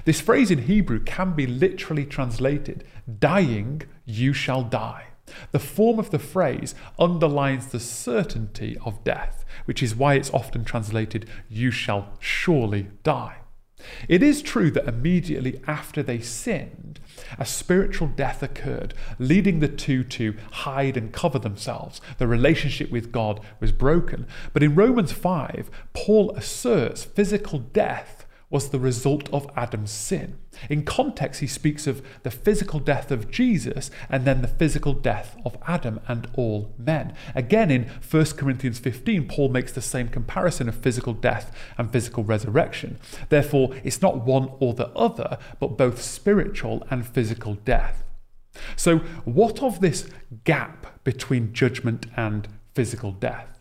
This 0.05 0.21
phrase 0.21 0.51
in 0.51 0.63
Hebrew 0.63 1.01
can 1.01 1.33
be 1.33 1.47
literally 1.47 2.05
translated 2.05 2.85
dying, 3.19 3.83
you 4.05 4.33
shall 4.33 4.63
die. 4.63 5.07
The 5.51 5.59
form 5.59 5.99
of 5.99 6.11
the 6.11 6.19
phrase 6.19 6.75
underlines 6.99 7.69
the 7.69 7.81
certainty 7.81 8.77
of 8.85 9.03
death, 9.05 9.45
which 9.65 9.83
is 9.83 9.95
why 9.95 10.15
it's 10.15 10.33
often 10.33 10.65
translated, 10.65 11.27
you 11.49 11.71
shall 11.71 12.17
surely 12.21 12.89
die. 13.03 13.37
It 14.09 14.23
is 14.23 14.43
true 14.43 14.71
that 14.73 14.87
immediately 14.87 15.61
after 15.67 16.03
they 16.03 16.21
sinned, 16.21 17.01
a 17.39 17.45
spiritual 17.45 18.09
death 18.09 18.43
occurred, 18.43 18.95
leading 19.19 19.59
the 19.59 19.69
two 19.69 20.05
to 20.05 20.37
hide 20.53 20.97
and 20.97 21.13
cover 21.13 21.39
themselves. 21.39 22.01
The 22.19 22.29
relationship 22.29 22.91
with 22.91 23.11
God 23.11 23.41
was 23.61 23.73
broken. 23.73 24.27
But 24.53 24.63
in 24.63 24.75
Romans 24.75 25.13
5, 25.13 25.71
Paul 25.95 26.31
asserts 26.37 27.05
physical 27.05 27.59
death 27.59 28.22
was 28.53 28.69
the 28.69 28.79
result 28.79 29.29
of 29.33 29.51
Adam's 29.57 29.91
sin. 29.91 30.39
In 30.69 30.85
context, 30.85 31.41
he 31.41 31.47
speaks 31.47 31.87
of 31.87 32.03
the 32.23 32.31
physical 32.31 32.79
death 32.79 33.11
of 33.11 33.31
Jesus 33.31 33.91
and 34.11 34.25
then 34.25 34.43
the 34.43 34.49
physical 34.49 34.93
death 34.93 35.37
of 35.45 35.57
Adam 35.67 35.99
and 36.07 36.29
all 36.35 36.75
men. 36.79 37.15
Again, 37.35 37.71
in 37.71 37.91
1 38.09 38.25
Corinthians 38.37 38.79
15, 38.79 39.27
Paul 39.27 39.49
makes 39.49 39.73
the 39.73 39.81
same 39.81 40.09
comparison 40.09 40.69
of 40.69 40.77
physical 40.77 41.15
death 41.15 41.57
and 41.79 41.91
physical 41.91 42.23
resurrection. 42.23 42.99
Therefore, 43.31 43.75
it's 43.83 44.03
not 44.03 44.27
one 44.27 44.51
or 44.61 44.75
the 44.75 44.89
other, 44.91 45.39
but 45.59 45.79
both 45.79 46.03
spiritual 46.03 46.87
and 46.91 47.07
physical 47.07 47.55
death. 47.55 48.05
So, 48.77 48.99
what 49.25 49.63
of 49.63 49.81
this 49.81 50.11
gap 50.45 51.03
between 51.05 51.55
judgment 51.55 52.07
and 52.17 52.47
physical 52.75 53.13
death? 53.13 53.52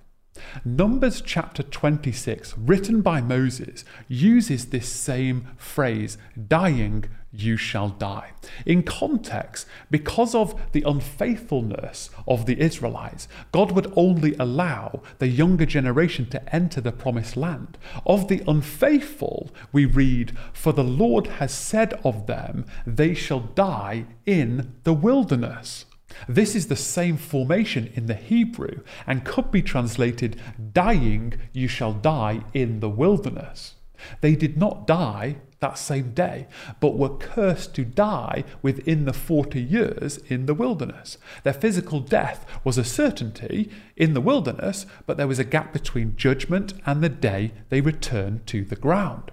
Numbers 0.66 1.22
chapter 1.22 1.64
26, 1.64 2.58
written 2.58 3.02
by 3.02 3.22
Moses, 3.22 3.86
uses 4.08 4.68
this 4.68 4.90
same 4.90 5.48
phrase, 5.58 6.18
dying, 6.48 7.06
you 7.34 7.56
shall 7.56 7.90
die. 7.90 8.32
In 8.66 8.84
context, 8.84 9.66
because 9.90 10.36
of 10.36 10.60
the 10.74 10.84
unfaithfulness 10.84 12.10
of 12.28 12.46
the 12.46 12.60
Israelites, 12.60 13.28
God 13.52 13.72
would 13.72 13.92
only 13.96 14.36
allow 14.36 15.02
the 15.20 15.28
younger 15.28 15.66
generation 15.66 16.26
to 16.30 16.56
enter 16.56 16.82
the 16.82 16.92
promised 16.92 17.38
land. 17.38 17.78
Of 18.06 18.28
the 18.28 18.44
unfaithful, 18.48 19.52
we 19.72 19.86
read, 19.86 20.38
For 20.52 20.74
the 20.74 20.84
Lord 20.84 21.28
has 21.28 21.54
said 21.54 21.94
of 22.04 22.28
them, 22.28 22.66
they 22.86 23.14
shall 23.14 23.40
die 23.40 24.06
in 24.26 24.74
the 24.84 24.94
wilderness. 24.94 25.86
This 26.28 26.56
is 26.56 26.68
the 26.68 26.76
same 26.76 27.18
formation 27.18 27.92
in 27.94 28.06
the 28.06 28.16
Hebrew 28.16 28.82
and 29.08 29.26
could 29.26 29.52
be 29.52 29.62
translated, 29.62 30.40
dying, 30.74 31.34
you 31.54 31.68
shall 31.68 31.94
die 31.94 32.42
in 32.54 32.80
the 32.80 32.90
wilderness. 32.90 33.76
They 34.22 34.36
did 34.36 34.58
not 34.58 34.88
die 34.88 35.38
that 35.60 35.78
same 35.78 36.12
day, 36.12 36.48
but 36.80 36.98
were 36.98 37.18
cursed 37.18 37.76
to 37.76 37.86
die 37.86 38.44
within 38.62 39.06
the 39.06 39.14
40 39.14 39.62
years 39.62 40.18
in 40.28 40.48
the 40.48 40.56
wilderness. 40.56 41.18
Their 41.44 41.54
physical 41.54 42.00
death 42.00 42.46
was 42.64 42.78
a 42.78 42.84
certainty 42.84 43.70
in 43.96 44.14
the 44.14 44.22
wilderness, 44.22 44.86
but 45.06 45.18
there 45.18 45.28
was 45.28 45.40
a 45.40 45.44
gap 45.44 45.72
between 45.72 46.18
judgment 46.18 46.74
and 46.86 47.02
the 47.02 47.10
day 47.10 47.52
they 47.70 47.80
returned 47.80 48.48
to 48.48 48.66
the 48.66 48.76
ground. 48.76 49.32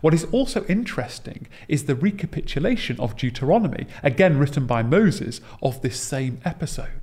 What 0.00 0.14
is 0.14 0.24
also 0.32 0.64
interesting 0.66 1.46
is 1.68 1.84
the 1.84 1.94
recapitulation 1.94 2.98
of 3.00 3.16
Deuteronomy, 3.16 3.86
again 4.02 4.38
written 4.38 4.66
by 4.66 4.82
Moses, 4.82 5.40
of 5.62 5.82
this 5.82 6.00
same 6.00 6.40
episode. 6.44 7.02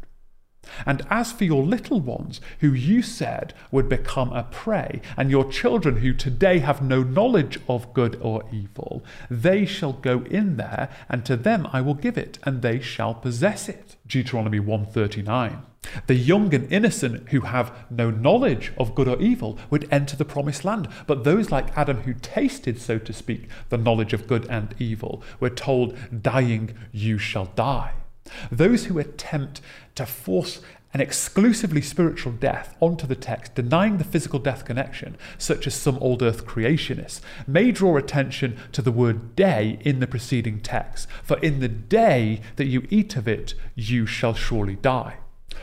And 0.85 1.05
as 1.09 1.31
for 1.31 1.45
your 1.45 1.63
little 1.63 1.99
ones, 1.99 2.39
who 2.59 2.73
you 2.73 3.01
said 3.01 3.53
would 3.71 3.89
become 3.89 4.31
a 4.31 4.43
prey, 4.43 5.01
and 5.17 5.31
your 5.31 5.49
children 5.49 5.97
who 5.97 6.13
today 6.13 6.59
have 6.59 6.81
no 6.81 7.03
knowledge 7.03 7.59
of 7.67 7.93
good 7.93 8.17
or 8.21 8.43
evil, 8.51 9.03
they 9.29 9.65
shall 9.65 9.93
go 9.93 10.21
in 10.29 10.57
there, 10.57 10.89
and 11.09 11.25
to 11.25 11.35
them 11.35 11.67
I 11.73 11.81
will 11.81 11.95
give 11.95 12.17
it, 12.17 12.39
and 12.43 12.61
they 12.61 12.79
shall 12.79 13.13
possess 13.13 13.67
it. 13.67 13.95
Deuteronomy 14.07 14.59
139. 14.59 15.63
The 16.07 16.15
young 16.15 16.53
and 16.53 16.71
innocent 16.71 17.29
who 17.29 17.41
have 17.41 17.73
no 17.89 18.09
knowledge 18.09 18.73
of 18.77 18.95
good 18.95 19.07
or 19.07 19.19
evil 19.21 19.57
would 19.69 19.87
enter 19.91 20.15
the 20.15 20.25
promised 20.25 20.65
land. 20.65 20.87
But 21.07 21.23
those 21.23 21.51
like 21.51 21.77
Adam 21.77 22.01
who 22.01 22.13
tasted, 22.13 22.79
so 22.81 22.99
to 22.99 23.13
speak, 23.13 23.47
the 23.69 23.77
knowledge 23.77 24.13
of 24.13 24.27
good 24.27 24.45
and 24.49 24.75
evil 24.77 25.23
were 25.39 25.49
told, 25.49 25.97
dying, 26.21 26.75
you 26.91 27.17
shall 27.17 27.45
die. 27.45 27.93
Those 28.51 28.85
who 28.85 28.99
attempt 28.99 29.61
to 29.95 30.05
force 30.05 30.61
an 30.93 31.01
exclusively 31.01 31.81
spiritual 31.81 32.33
death 32.33 32.75
onto 32.79 33.05
the 33.05 33.15
text, 33.15 33.55
denying 33.55 33.97
the 33.97 34.03
physical 34.03 34.39
death 34.39 34.65
connection, 34.65 35.15
such 35.37 35.67
as 35.67 35.75
some 35.75 35.97
old 35.99 36.23
earth 36.23 36.45
creationists, 36.45 37.21
may 37.47 37.71
draw 37.71 37.95
attention 37.95 38.57
to 38.71 38.81
the 38.81 38.91
word 38.91 39.35
day 39.35 39.79
in 39.81 39.99
the 39.99 40.07
preceding 40.07 40.59
text. 40.59 41.07
For 41.23 41.37
in 41.39 41.59
the 41.59 41.67
day 41.67 42.41
that 42.55 42.65
you 42.65 42.87
eat 42.89 43.15
of 43.15 43.27
it, 43.27 43.53
you 43.75 44.05
shall 44.05 44.33
surely 44.33 44.75
die. 44.75 45.17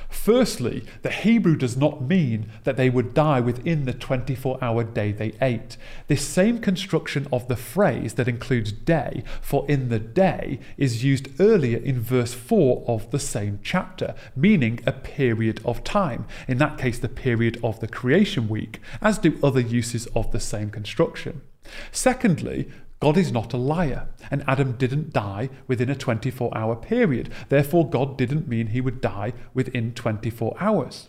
Firstly, 0.09 0.85
the 1.03 1.11
Hebrew 1.11 1.57
does 1.57 1.77
not 1.77 2.03
mean 2.03 2.51
that 2.65 2.77
they 2.77 2.91
would 2.91 3.15
die 3.15 3.41
within 3.41 3.85
the 3.85 3.93
24 3.93 4.59
hour 4.63 4.83
day 4.83 5.13
they 5.13 5.35
ate. 5.41 5.77
This 6.09 6.27
same 6.27 6.59
construction 6.59 7.29
of 7.33 7.47
the 7.49 7.57
phrase 7.57 8.15
that 8.15 8.29
includes 8.29 8.73
day, 8.73 9.23
for 9.41 9.65
in 9.69 9.89
the 9.89 9.99
day, 9.99 10.59
is 10.77 11.05
used 11.05 11.41
earlier 11.41 11.79
in 11.79 12.01
verse 12.01 12.35
4 12.35 12.85
of 12.89 13.11
the 13.11 13.21
same 13.21 13.61
chapter, 13.63 14.15
meaning 14.35 14.81
a 14.87 14.93
period 14.93 15.61
of 15.65 15.85
time, 15.85 16.27
in 16.49 16.59
that 16.59 16.79
case, 16.79 16.99
the 16.99 17.09
period 17.09 17.61
of 17.63 17.81
the 17.81 17.89
creation 17.89 18.49
week, 18.49 18.81
as 19.01 19.19
do 19.19 19.39
other 19.43 19.61
uses 19.61 20.07
of 20.09 20.33
the 20.33 20.41
same 20.41 20.71
construction. 20.71 21.43
Secondly, 21.93 22.69
God 23.01 23.17
is 23.17 23.31
not 23.31 23.53
a 23.53 23.59
liar, 23.59 24.09
and 24.31 24.43
Adam 24.47 24.73
didn't 24.73 25.13
die 25.13 25.51
within 25.67 25.91
a 25.91 25.95
24 25.95 26.57
hour 26.57 26.77
period. 26.77 27.31
Therefore, 27.49 27.89
God 27.89 28.17
didn't 28.17 28.49
mean 28.49 28.69
he 28.69 28.81
would 28.81 29.01
die 29.01 29.33
within 29.53 29.93
24 29.93 30.57
hours. 30.61 31.09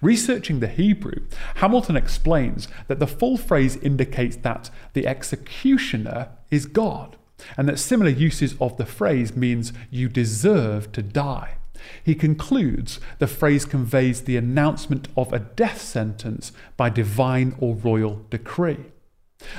Researching 0.00 0.60
the 0.60 0.68
Hebrew, 0.68 1.26
Hamilton 1.56 1.96
explains 1.96 2.68
that 2.88 2.98
the 2.98 3.06
full 3.06 3.36
phrase 3.36 3.76
indicates 3.76 4.36
that 4.36 4.70
the 4.92 5.06
executioner 5.06 6.28
is 6.50 6.66
God, 6.66 7.16
and 7.56 7.68
that 7.68 7.78
similar 7.78 8.10
uses 8.10 8.54
of 8.60 8.76
the 8.76 8.86
phrase 8.86 9.34
means 9.36 9.72
you 9.90 10.08
deserve 10.08 10.92
to 10.92 11.02
die. 11.02 11.56
He 12.04 12.14
concludes 12.14 13.00
the 13.18 13.26
phrase 13.26 13.64
conveys 13.64 14.22
the 14.22 14.36
announcement 14.36 15.08
of 15.16 15.32
a 15.32 15.40
death 15.40 15.80
sentence 15.80 16.52
by 16.76 16.90
divine 16.90 17.56
or 17.58 17.74
royal 17.74 18.24
decree. 18.30 18.91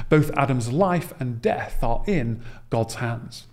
Both 0.09 0.31
Adam's 0.31 0.71
life 0.71 1.13
and 1.19 1.41
death 1.41 1.83
are 1.83 2.03
in 2.07 2.43
God's 2.69 2.95
hands. 2.95 3.47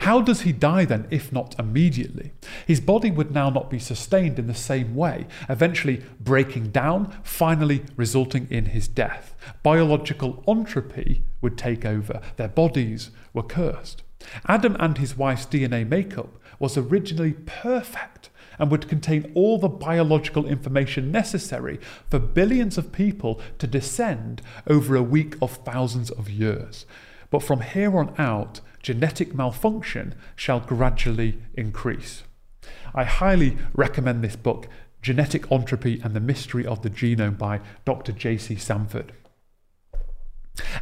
How 0.00 0.20
does 0.20 0.42
he 0.42 0.52
die 0.52 0.84
then, 0.84 1.06
if 1.10 1.32
not 1.32 1.58
immediately? 1.58 2.32
His 2.66 2.80
body 2.80 3.10
would 3.10 3.32
now 3.32 3.50
not 3.50 3.70
be 3.70 3.78
sustained 3.78 4.38
in 4.38 4.46
the 4.46 4.54
same 4.54 4.94
way, 4.94 5.26
eventually 5.48 6.02
breaking 6.20 6.70
down, 6.70 7.14
finally 7.22 7.84
resulting 7.96 8.46
in 8.50 8.66
his 8.66 8.88
death. 8.88 9.34
Biological 9.62 10.42
entropy 10.46 11.22
would 11.40 11.56
take 11.56 11.84
over, 11.84 12.20
their 12.36 12.48
bodies 12.48 13.10
were 13.32 13.42
cursed. 13.42 14.02
Adam 14.46 14.76
and 14.78 14.98
his 14.98 15.16
wife's 15.16 15.46
DNA 15.46 15.86
makeup 15.88 16.38
was 16.58 16.76
originally 16.76 17.32
perfect 17.32 18.28
and 18.60 18.70
would 18.70 18.88
contain 18.88 19.32
all 19.34 19.58
the 19.58 19.68
biological 19.68 20.46
information 20.46 21.10
necessary 21.10 21.80
for 22.08 22.20
billions 22.20 22.78
of 22.78 22.92
people 22.92 23.40
to 23.58 23.66
descend 23.66 24.42
over 24.68 24.94
a 24.94 25.02
week 25.02 25.34
of 25.42 25.56
thousands 25.64 26.10
of 26.10 26.30
years. 26.30 26.86
but 27.30 27.42
from 27.42 27.60
here 27.60 27.96
on 27.96 28.12
out, 28.18 28.60
genetic 28.82 29.34
malfunction 29.34 30.14
shall 30.34 30.60
gradually 30.60 31.38
increase. 31.54 32.24
I 32.94 33.04
highly 33.04 33.56
recommend 33.72 34.22
this 34.22 34.36
book, 34.36 34.68
Genetic 35.00 35.50
Entropy 35.50 36.00
and 36.02 36.14
the 36.14 36.20
Mystery 36.20 36.66
of 36.66 36.82
the 36.82 36.90
Genome 36.90 37.38
by 37.38 37.60
Dr. 37.84 38.12
J.C. 38.12 38.56
Sanford. 38.56 39.12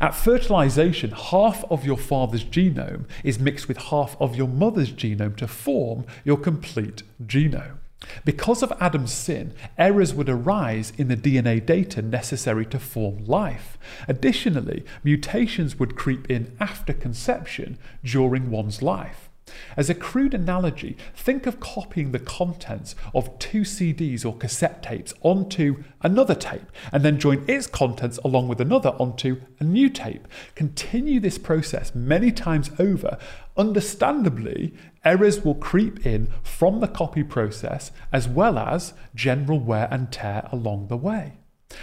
At 0.00 0.14
fertilization, 0.14 1.10
half 1.10 1.64
of 1.70 1.84
your 1.84 1.98
father's 1.98 2.44
genome 2.44 3.04
is 3.24 3.38
mixed 3.38 3.68
with 3.68 3.78
half 3.78 4.16
of 4.20 4.36
your 4.36 4.48
mother's 4.48 4.92
genome 4.92 5.36
to 5.36 5.46
form 5.46 6.04
your 6.24 6.36
complete 6.36 7.02
genome. 7.24 7.78
Because 8.24 8.62
of 8.62 8.72
Adam's 8.80 9.12
sin, 9.12 9.54
errors 9.76 10.14
would 10.14 10.28
arise 10.28 10.92
in 10.96 11.08
the 11.08 11.16
DNA 11.16 11.64
data 11.64 12.00
necessary 12.00 12.64
to 12.66 12.78
form 12.78 13.24
life. 13.24 13.76
Additionally, 14.06 14.84
mutations 15.02 15.78
would 15.78 15.96
creep 15.96 16.30
in 16.30 16.56
after 16.60 16.92
conception 16.92 17.76
during 18.04 18.50
one's 18.50 18.82
life. 18.82 19.27
As 19.76 19.88
a 19.90 19.94
crude 19.94 20.34
analogy, 20.34 20.96
think 21.14 21.46
of 21.46 21.60
copying 21.60 22.12
the 22.12 22.18
contents 22.18 22.94
of 23.14 23.38
two 23.38 23.62
CDs 23.62 24.24
or 24.24 24.36
cassette 24.36 24.82
tapes 24.82 25.14
onto 25.22 25.84
another 26.02 26.34
tape 26.34 26.70
and 26.92 27.04
then 27.04 27.18
join 27.18 27.44
its 27.48 27.66
contents 27.66 28.18
along 28.24 28.48
with 28.48 28.60
another 28.60 28.90
onto 28.98 29.40
a 29.60 29.64
new 29.64 29.88
tape. 29.88 30.26
Continue 30.54 31.20
this 31.20 31.38
process 31.38 31.94
many 31.94 32.30
times 32.30 32.70
over. 32.78 33.18
Understandably, 33.56 34.74
errors 35.04 35.44
will 35.44 35.54
creep 35.54 36.06
in 36.06 36.28
from 36.42 36.80
the 36.80 36.88
copy 36.88 37.22
process 37.22 37.90
as 38.12 38.28
well 38.28 38.58
as 38.58 38.94
general 39.14 39.58
wear 39.58 39.88
and 39.90 40.12
tear 40.12 40.48
along 40.52 40.88
the 40.88 40.96
way. 40.96 41.38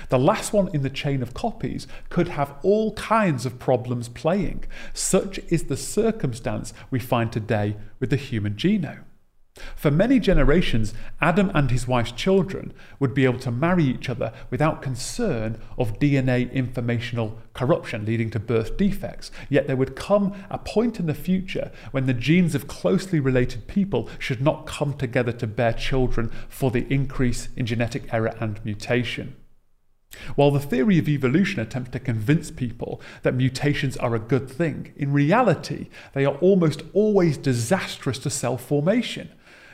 The 0.09 0.19
last 0.19 0.53
one 0.53 0.69
in 0.73 0.81
the 0.81 0.89
chain 0.89 1.21
of 1.21 1.33
copies 1.33 1.87
could 2.09 2.29
have 2.29 2.55
all 2.63 2.93
kinds 2.93 3.45
of 3.45 3.59
problems 3.59 4.09
playing. 4.09 4.65
Such 4.93 5.39
is 5.49 5.63
the 5.63 5.77
circumstance 5.77 6.73
we 6.89 6.99
find 6.99 7.31
today 7.31 7.75
with 7.99 8.09
the 8.09 8.15
human 8.15 8.55
genome. 8.55 9.03
For 9.75 9.89
many 9.89 10.19
generations, 10.19 10.93
Adam 11.21 11.49
and 11.53 11.71
his 11.71 11.87
wife's 11.87 12.11
children 12.11 12.73
would 12.99 13.13
be 13.13 13.23
able 13.23 13.39
to 13.39 13.51
marry 13.51 13.85
each 13.85 14.09
other 14.09 14.33
without 14.49 14.81
concern 14.81 15.61
of 15.77 15.97
DNA 15.97 16.51
informational 16.51 17.39
corruption 17.53 18.05
leading 18.05 18.29
to 18.31 18.39
birth 18.39 18.75
defects. 18.75 19.31
Yet 19.49 19.67
there 19.67 19.77
would 19.77 19.95
come 19.95 20.33
a 20.49 20.57
point 20.57 20.99
in 20.99 21.05
the 21.05 21.13
future 21.13 21.71
when 21.91 22.05
the 22.05 22.13
genes 22.13 22.53
of 22.53 22.67
closely 22.67 23.21
related 23.21 23.67
people 23.67 24.09
should 24.19 24.41
not 24.41 24.65
come 24.67 24.93
together 24.93 25.31
to 25.31 25.47
bear 25.47 25.71
children 25.71 26.31
for 26.49 26.69
the 26.69 26.91
increase 26.93 27.47
in 27.55 27.65
genetic 27.65 28.13
error 28.13 28.35
and 28.41 28.63
mutation. 28.65 29.37
While 30.35 30.51
the 30.51 30.59
theory 30.59 30.97
of 30.97 31.07
evolution 31.07 31.59
attempts 31.59 31.91
to 31.91 31.99
convince 31.99 32.51
people 32.51 33.01
that 33.23 33.35
mutations 33.35 33.97
are 33.97 34.15
a 34.15 34.19
good 34.19 34.49
thing, 34.49 34.93
in 34.95 35.13
reality, 35.13 35.87
they 36.13 36.25
are 36.25 36.35
almost 36.35 36.83
always 36.93 37.37
disastrous 37.37 38.19
to 38.19 38.29
cell 38.29 38.57
formation. 38.57 39.29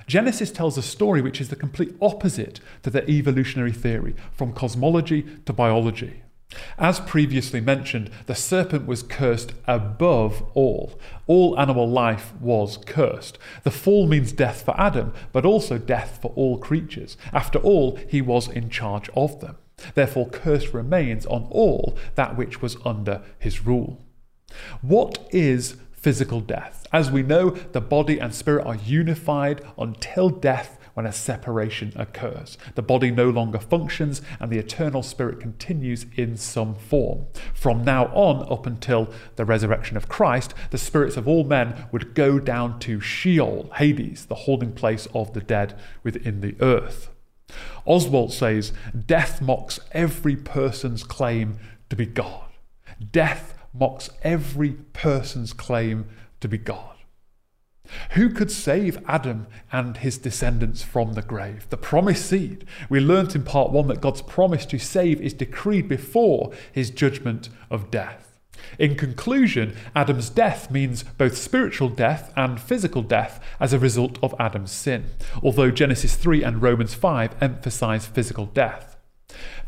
Genesis 0.08 0.52
tells 0.52 0.78
a 0.78 0.82
story 0.82 1.22
which 1.22 1.40
is 1.40 1.50
the 1.50 1.56
complete 1.56 1.96
opposite 2.02 2.60
to 2.84 2.90
the 2.90 3.10
evolutionary 3.10 3.72
theory, 3.72 4.16
from 4.34 4.54
cosmology 4.54 5.26
to 5.46 5.54
biology. 5.54 6.24
As 6.78 7.00
previously 7.00 7.62
mentioned, 7.62 8.10
the 8.26 8.36
serpent 8.36 8.86
was 8.86 9.04
cursed 9.04 9.54
above 9.68 10.44
all. 10.54 11.00
All 11.28 11.58
animal 11.58 11.88
life 11.90 12.34
was 12.42 12.78
cursed. 12.86 13.38
The 13.64 13.72
fall 13.72 14.08
means 14.08 14.34
death 14.34 14.64
for 14.64 14.78
Adam, 14.80 15.14
but 15.32 15.46
also 15.46 15.78
death 15.78 16.20
for 16.22 16.32
all 16.36 16.58
creatures. 16.58 17.16
After 17.32 17.60
all, 17.60 17.96
he 17.96 18.22
was 18.22 18.50
in 18.50 18.70
charge 18.70 19.10
of 19.16 19.40
them. 19.40 19.58
Therefore, 19.96 20.30
curse 20.30 20.74
remains 20.74 21.26
on 21.26 21.48
all 21.50 21.98
that 22.16 22.38
which 22.38 22.62
was 22.62 22.78
under 22.86 23.22
his 23.40 23.66
rule. 23.66 24.04
What 24.82 25.28
is 25.32 25.78
physical 25.92 26.42
death? 26.42 26.86
As 26.92 27.12
we 27.12 27.24
know, 27.24 27.52
the 27.52 27.82
body 27.82 28.20
and 28.20 28.34
spirit 28.34 28.66
are 28.66 28.76
unified 28.76 29.62
until 29.78 30.30
death 30.30 30.78
when 30.94 31.06
a 31.06 31.14
separation 31.14 31.94
occurs. 31.96 32.58
The 32.76 32.82
body 32.82 33.12
no 33.12 33.30
longer 33.30 33.60
functions 33.60 34.22
and 34.40 34.52
the 34.52 34.58
eternal 34.58 35.04
spirit 35.04 35.40
continues 35.40 36.06
in 36.16 36.36
some 36.38 36.76
form. 36.76 37.28
From 37.54 37.84
now 37.84 38.08
on, 38.08 38.52
up 38.52 38.66
until 38.66 39.10
the 39.36 39.46
resurrection 39.46 39.96
of 39.96 40.10
Christ, 40.10 40.54
the 40.72 40.78
spirits 40.78 41.18
of 41.18 41.28
all 41.28 41.44
men 41.44 41.88
would 41.92 42.14
go 42.14 42.40
down 42.40 42.80
to 42.82 43.00
Sheol, 43.00 43.72
Hades, 43.76 44.26
the 44.26 44.36
holding 44.36 44.74
place 44.74 45.08
of 45.14 45.34
the 45.34 45.42
dead 45.42 45.80
within 46.04 46.42
the 46.42 46.56
earth. 46.60 47.11
Oswalt 47.88 48.32
says, 48.32 48.74
Death 49.06 49.42
mocks 49.42 49.80
every 49.92 50.36
person's 50.36 51.04
claim 51.04 51.60
to 51.90 51.96
be 51.96 52.06
God. 52.06 52.46
Death 53.12 53.58
mocks 53.74 54.10
every 54.24 54.72
person's 54.94 55.54
claim 55.54 56.06
to 56.40 56.48
be 56.48 56.58
God. 56.58 56.96
Who 58.12 58.30
could 58.30 58.52
save 58.52 59.04
Adam 59.08 59.48
and 59.72 59.98
his 59.98 60.18
descendants 60.18 60.82
from 60.82 61.14
the 61.14 61.22
grave? 61.22 61.68
The 61.70 61.78
promised 61.78 62.26
seed. 62.26 62.66
We 62.90 63.00
learnt 63.00 63.36
in 63.36 63.44
part 63.44 63.72
one 63.72 63.88
that 63.88 64.02
God's 64.02 64.22
promise 64.22 64.66
to 64.68 64.80
save 64.80 65.20
is 65.20 65.34
decreed 65.34 65.88
before 65.90 66.52
his 66.72 66.90
judgment 66.90 67.50
of 67.70 67.92
death. 67.92 68.31
In 68.80 68.96
conclusion, 68.96 69.76
Adam's 69.96 70.30
death 70.30 70.72
means 70.72 71.04
both 71.04 71.38
spiritual 71.38 71.90
death 71.90 72.32
and 72.36 72.60
physical 72.60 73.02
death 73.02 73.44
as 73.60 73.74
a 73.74 73.80
result 73.80 74.18
of 74.24 74.36
Adam's 74.40 74.72
sin, 74.72 75.06
although 75.44 75.72
Genesis 75.72 76.16
3 76.16 76.44
and 76.44 76.62
Romans 76.62 76.94
5 76.94 77.36
emphasize 77.42 78.06
physical 78.06 78.46
death. 78.46 78.91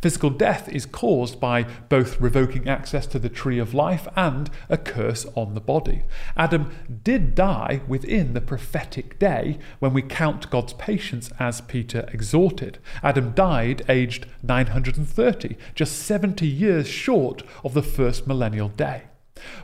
Physical 0.04 0.32
death 0.32 0.68
is 0.68 0.86
caused 0.86 1.40
by 1.40 1.64
both 1.88 2.20
revoking 2.20 2.68
access 2.68 3.08
to 3.08 3.20
the 3.20 3.30
tree 3.30 3.58
of 3.58 3.74
life 3.74 4.06
and 4.18 4.50
a 4.68 4.76
curse 4.76 5.26
on 5.34 5.54
the 5.54 5.62
body. 5.62 6.04
Adam 6.36 6.76
did 7.06 7.36
die 7.36 7.80
within 7.88 8.34
the 8.34 8.42
prophetic 8.42 9.18
day 9.18 9.58
when 9.80 9.94
we 9.94 10.02
count 10.02 10.50
God's 10.50 10.74
patience 10.74 11.32
as 11.40 11.62
Peter 11.62 12.10
exhorted. 12.12 12.80
Adam 13.02 13.32
died 13.32 13.86
aged 13.88 14.26
930, 14.42 15.56
just 15.74 16.00
70 16.00 16.46
years 16.46 16.86
short 16.86 17.42
of 17.64 17.74
the 17.74 17.82
first 17.82 18.28
millennial 18.28 18.68
day. 18.68 19.04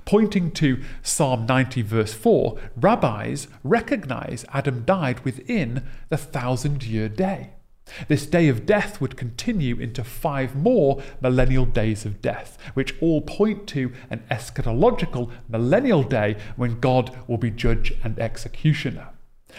Pointing 0.06 0.52
to 0.52 0.82
Psalm 1.04 1.47
90, 1.47 1.82
verse 1.82 2.13
4, 2.13 2.58
rabbis 2.78 3.49
recognize 3.65 4.45
Adam 4.54 4.86
died 4.86 5.19
within 5.25 5.84
the 6.08 6.15
thousand 6.15 6.86
year 6.86 7.10
day. 7.10 7.56
This 8.08 8.25
day 8.25 8.47
of 8.47 8.65
death 8.65 9.02
would 9.02 9.17
continue 9.17 9.80
into 9.80 10.04
five 10.04 10.56
more 10.56 11.02
millennial 11.21 11.65
days 11.65 12.06
of 12.06 12.21
death, 12.21 12.58
which 12.73 12.95
all 13.02 13.21
point 13.21 13.67
to 13.67 13.91
an 14.10 14.23
eschatological 14.30 15.32
millennial 15.47 16.04
day 16.04 16.38
when 16.56 16.80
God 16.80 17.15
will 17.28 17.38
be 17.38 17.52
judge 17.52 17.93
and 18.04 18.19
executioner. 18.19 19.10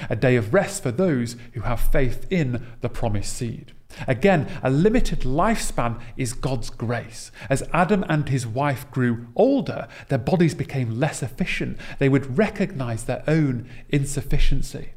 A 0.09 0.17
day 0.17 0.37
of 0.37 0.55
rest 0.55 0.83
for 0.83 0.93
those 0.93 1.37
who 1.53 1.63
have 1.63 1.81
faith 1.81 2.27
in 2.31 2.67
the 2.81 2.89
promised 2.89 3.35
seed. 3.35 3.73
Again, 4.07 4.47
a 4.63 4.71
limited 4.71 5.21
lifespan 5.21 6.01
is 6.17 6.33
God's 6.33 6.71
grace. 6.71 7.33
As 7.49 7.69
Adam 7.73 8.05
and 8.09 8.29
his 8.29 8.47
wife 8.47 8.89
grew 8.91 9.27
older, 9.35 9.89
their 10.09 10.19
bodies 10.19 10.55
became 10.55 11.01
less 11.01 11.23
efficient. 11.23 11.77
They 11.99 12.09
would 12.09 12.39
recognize 12.39 13.05
their 13.05 13.25
own 13.27 13.69
insufficiency. 13.89 14.91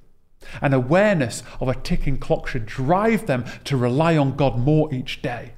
An 0.62 0.74
awareness 0.74 1.44
of 1.60 1.68
a 1.68 1.76
ticking 1.76 2.18
clock 2.18 2.48
should 2.48 2.66
drive 2.66 3.26
them 3.26 3.46
to 3.66 3.78
rely 3.78 4.18
on 4.18 4.36
God 4.36 4.58
more 4.58 4.94
each 4.94 5.22
day. 5.22 5.54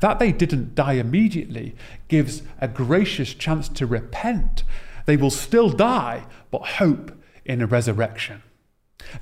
That 0.00 0.18
they 0.18 0.32
didn't 0.32 0.74
die 0.74 0.94
immediately 0.94 1.74
gives 2.08 2.42
a 2.60 2.68
gracious 2.68 3.34
chance 3.34 3.68
to 3.70 3.86
repent. 3.86 4.64
They 5.06 5.16
will 5.16 5.30
still 5.30 5.70
die, 5.70 6.26
but 6.50 6.66
hope 6.78 7.12
in 7.44 7.60
a 7.60 7.66
resurrection. 7.66 8.42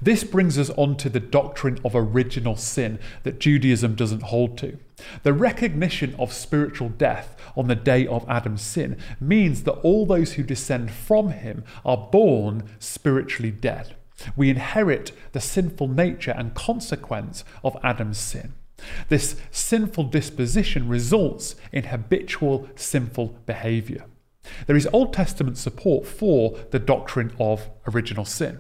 This 0.01 0.25
brings 0.25 0.59
us 0.59 0.71
on 0.71 0.97
to 0.99 1.09
the 1.09 1.21
doctrine 1.21 1.79
of 1.85 1.95
original 1.95 2.57
sin 2.57 2.99
that 3.25 3.41
Judaism 3.41 3.95
doesn't 3.95 4.25
hold 4.25 4.57
to. 4.59 4.79
The 5.23 5.33
recognition 5.33 6.15
of 6.19 6.33
spiritual 6.33 6.89
death 6.89 7.37
on 7.57 7.67
the 7.67 7.75
day 7.75 8.07
of 8.07 8.29
Adam's 8.29 8.63
sin 8.63 8.97
means 9.21 9.65
that 9.65 9.73
all 9.81 10.07
those 10.07 10.35
who 10.35 10.45
descend 10.45 10.93
from 10.93 11.31
him 11.31 11.65
are 11.85 11.97
born 11.97 12.65
spiritually 12.79 13.51
dead. 13.51 13.97
We 14.37 14.51
inherit 14.51 15.13
the 15.33 15.41
sinful 15.41 15.89
nature 15.89 16.35
and 16.37 16.55
consequence 16.55 17.45
of 17.63 17.77
Adam's 17.83 18.19
sin. 18.19 18.55
This 19.09 19.37
sinful 19.51 20.05
disposition 20.05 20.89
results 20.89 21.55
in 21.73 21.85
habitual 21.85 22.69
sinful 22.75 23.39
behavior. 23.47 24.05
There 24.67 24.77
is 24.77 24.89
Old 24.93 25.13
Testament 25.13 25.57
support 25.57 26.07
for 26.07 26.59
the 26.71 26.79
doctrine 26.79 27.33
of 27.39 27.71
original 27.87 28.25
sin. 28.25 28.59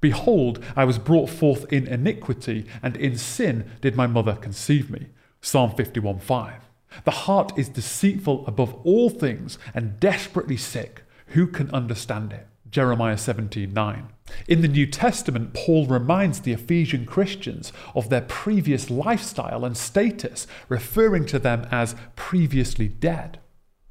Behold, 0.00 0.64
I 0.74 0.84
was 0.84 0.98
brought 0.98 1.28
forth 1.28 1.70
in 1.72 1.86
iniquity, 1.86 2.66
and 2.82 2.96
in 2.96 3.16
sin 3.16 3.70
did 3.80 3.94
my 3.94 4.06
mother 4.06 4.34
conceive 4.34 4.90
me. 4.90 5.08
Psalm 5.40 5.70
51:5. 5.72 6.62
The 7.04 7.10
heart 7.10 7.52
is 7.56 7.68
deceitful 7.68 8.46
above 8.46 8.74
all 8.82 9.10
things 9.10 9.58
and 9.74 10.00
desperately 10.00 10.56
sick. 10.56 11.04
Who 11.28 11.46
can 11.46 11.70
understand 11.70 12.32
it? 12.32 12.48
Jeremiah 12.70 13.16
17:9. 13.16 14.08
In 14.46 14.62
the 14.62 14.68
New 14.68 14.86
Testament, 14.86 15.54
Paul 15.54 15.86
reminds 15.86 16.40
the 16.40 16.52
Ephesian 16.52 17.04
Christians 17.04 17.72
of 17.94 18.08
their 18.08 18.20
previous 18.20 18.90
lifestyle 18.90 19.64
and 19.64 19.76
status, 19.76 20.46
referring 20.68 21.26
to 21.26 21.38
them 21.38 21.66
as 21.70 21.96
previously 22.14 22.88
dead. 22.88 23.40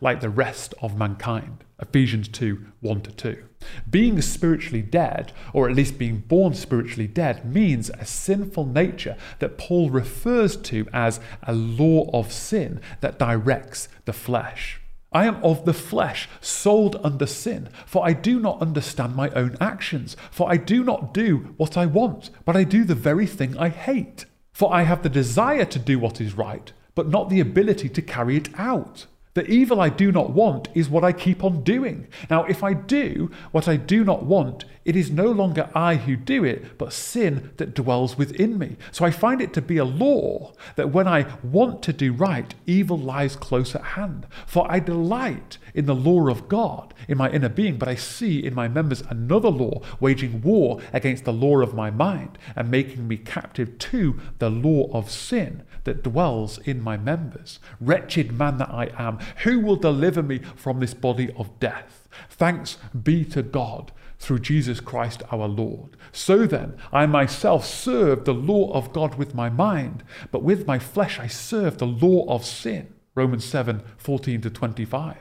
like 0.00 0.20
the 0.20 0.30
rest 0.30 0.74
of 0.80 0.96
mankind. 0.96 1.64
Ephesians 1.80 2.28
2 2.28 2.64
1 2.80 3.00
to 3.02 3.10
2. 3.12 3.44
Being 3.88 4.20
spiritually 4.22 4.82
dead, 4.82 5.32
or 5.52 5.68
at 5.68 5.76
least 5.76 5.98
being 5.98 6.18
born 6.18 6.54
spiritually 6.54 7.06
dead, 7.06 7.44
means 7.44 7.90
a 7.90 8.04
sinful 8.04 8.66
nature 8.66 9.16
that 9.38 9.58
Paul 9.58 9.90
refers 9.90 10.56
to 10.56 10.86
as 10.92 11.20
a 11.42 11.52
law 11.52 12.10
of 12.12 12.32
sin 12.32 12.80
that 13.00 13.18
directs 13.18 13.88
the 14.04 14.12
flesh. 14.12 14.80
I 15.12 15.24
am 15.26 15.42
of 15.42 15.64
the 15.64 15.72
flesh, 15.72 16.28
sold 16.40 17.00
under 17.02 17.26
sin, 17.26 17.68
for 17.86 18.04
I 18.06 18.12
do 18.12 18.38
not 18.38 18.60
understand 18.60 19.14
my 19.14 19.30
own 19.30 19.56
actions, 19.60 20.16
for 20.30 20.50
I 20.50 20.56
do 20.56 20.84
not 20.84 21.14
do 21.14 21.54
what 21.56 21.76
I 21.76 21.86
want, 21.86 22.30
but 22.44 22.56
I 22.56 22.64
do 22.64 22.84
the 22.84 22.94
very 22.94 23.26
thing 23.26 23.56
I 23.56 23.68
hate. 23.68 24.26
For 24.52 24.72
I 24.72 24.82
have 24.82 25.02
the 25.02 25.08
desire 25.08 25.64
to 25.66 25.78
do 25.78 25.98
what 25.98 26.20
is 26.20 26.34
right, 26.34 26.72
but 26.94 27.08
not 27.08 27.30
the 27.30 27.40
ability 27.40 27.88
to 27.90 28.02
carry 28.02 28.36
it 28.36 28.48
out. 28.58 29.06
The 29.36 29.46
evil 29.50 29.82
I 29.82 29.90
do 29.90 30.10
not 30.10 30.30
want 30.30 30.70
is 30.72 30.88
what 30.88 31.04
I 31.04 31.12
keep 31.12 31.44
on 31.44 31.62
doing. 31.62 32.08
Now, 32.30 32.44
if 32.44 32.64
I 32.64 32.72
do 32.72 33.30
what 33.52 33.68
I 33.68 33.76
do 33.76 34.02
not 34.02 34.24
want, 34.24 34.64
it 34.86 34.96
is 34.96 35.10
no 35.10 35.30
longer 35.30 35.68
I 35.74 35.96
who 35.96 36.16
do 36.16 36.42
it, 36.42 36.78
but 36.78 36.94
sin 36.94 37.50
that 37.58 37.74
dwells 37.74 38.16
within 38.16 38.56
me. 38.56 38.78
So 38.92 39.04
I 39.04 39.10
find 39.10 39.42
it 39.42 39.52
to 39.52 39.60
be 39.60 39.76
a 39.76 39.84
law 39.84 40.54
that 40.76 40.90
when 40.90 41.06
I 41.06 41.26
want 41.42 41.82
to 41.82 41.92
do 41.92 42.14
right, 42.14 42.54
evil 42.64 42.96
lies 42.96 43.36
close 43.36 43.74
at 43.74 43.82
hand. 43.82 44.26
For 44.46 44.66
I 44.72 44.78
delight 44.78 45.58
in 45.74 45.84
the 45.84 45.94
law 45.94 46.28
of 46.28 46.48
God 46.48 46.94
in 47.06 47.18
my 47.18 47.28
inner 47.28 47.50
being, 47.50 47.76
but 47.76 47.88
I 47.88 47.94
see 47.94 48.42
in 48.42 48.54
my 48.54 48.68
members 48.68 49.02
another 49.10 49.50
law 49.50 49.82
waging 50.00 50.40
war 50.40 50.80
against 50.94 51.26
the 51.26 51.32
law 51.34 51.60
of 51.60 51.74
my 51.74 51.90
mind 51.90 52.38
and 52.54 52.70
making 52.70 53.06
me 53.06 53.18
captive 53.18 53.76
to 53.76 54.18
the 54.38 54.48
law 54.48 54.90
of 54.94 55.10
sin 55.10 55.62
that 55.86 56.02
dwells 56.02 56.58
in 56.58 56.80
my 56.80 56.96
members. 56.96 57.58
Wretched 57.80 58.32
man 58.32 58.58
that 58.58 58.70
I 58.70 58.90
am, 58.98 59.18
who 59.44 59.58
will 59.60 59.76
deliver 59.76 60.22
me 60.22 60.40
from 60.54 60.78
this 60.78 60.94
body 60.94 61.32
of 61.36 61.58
death? 61.58 62.08
Thanks 62.28 62.76
be 63.02 63.24
to 63.26 63.42
God 63.42 63.92
through 64.18 64.40
Jesus 64.40 64.80
Christ 64.80 65.22
our 65.32 65.48
Lord. 65.48 65.96
So 66.12 66.46
then, 66.46 66.76
I 66.92 67.06
myself 67.06 67.64
serve 67.64 68.24
the 68.24 68.34
law 68.34 68.72
of 68.72 68.92
God 68.92 69.16
with 69.16 69.34
my 69.34 69.48
mind, 69.48 70.02
but 70.30 70.42
with 70.42 70.66
my 70.66 70.78
flesh 70.78 71.18
I 71.18 71.26
serve 71.26 71.78
the 71.78 71.86
law 71.86 72.26
of 72.28 72.44
sin. 72.44 72.92
Romans 73.14 73.44
7 73.44 73.82
14 73.96 74.40
to 74.42 74.50
25. 74.50 75.16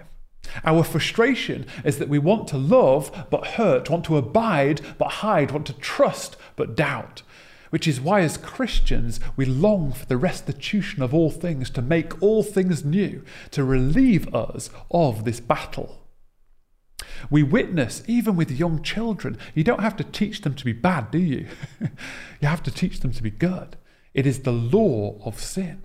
Our 0.63 0.83
frustration 0.83 1.65
is 1.83 1.97
that 1.97 2.09
we 2.09 2.19
want 2.19 2.47
to 2.49 2.57
love 2.57 3.27
but 3.29 3.47
hurt, 3.47 3.89
want 3.89 4.05
to 4.05 4.17
abide 4.17 4.81
but 4.97 5.11
hide, 5.23 5.51
want 5.51 5.65
to 5.67 5.73
trust 5.73 6.37
but 6.55 6.75
doubt 6.75 7.23
which 7.75 7.89
is 7.89 7.99
why, 7.99 8.21
as 8.21 8.37
Christians, 8.37 9.19
we 9.35 9.43
long 9.43 9.91
for 9.91 10.05
the 10.05 10.15
restitution 10.15 11.03
of 11.03 11.13
all 11.13 11.29
things, 11.29 11.69
to 11.71 11.81
make 11.81 12.21
all 12.23 12.41
things 12.41 12.85
new, 12.85 13.21
to 13.51 13.65
relieve 13.65 14.33
us 14.33 14.69
of 14.89 15.25
this 15.25 15.41
battle. 15.41 16.07
We 17.29 17.43
witness, 17.43 18.01
even 18.07 18.37
with 18.37 18.49
young 18.49 18.81
children, 18.81 19.37
you 19.53 19.65
don't 19.65 19.81
have 19.81 19.97
to 19.97 20.05
teach 20.05 20.39
them 20.39 20.53
to 20.53 20.63
be 20.63 20.71
bad, 20.71 21.11
do 21.11 21.17
you? 21.17 21.47
you 21.81 22.47
have 22.47 22.63
to 22.63 22.71
teach 22.71 23.01
them 23.01 23.11
to 23.11 23.21
be 23.21 23.29
good. 23.29 23.75
It 24.13 24.25
is 24.25 24.43
the 24.43 24.53
law 24.53 25.19
of 25.25 25.41
sin. 25.41 25.83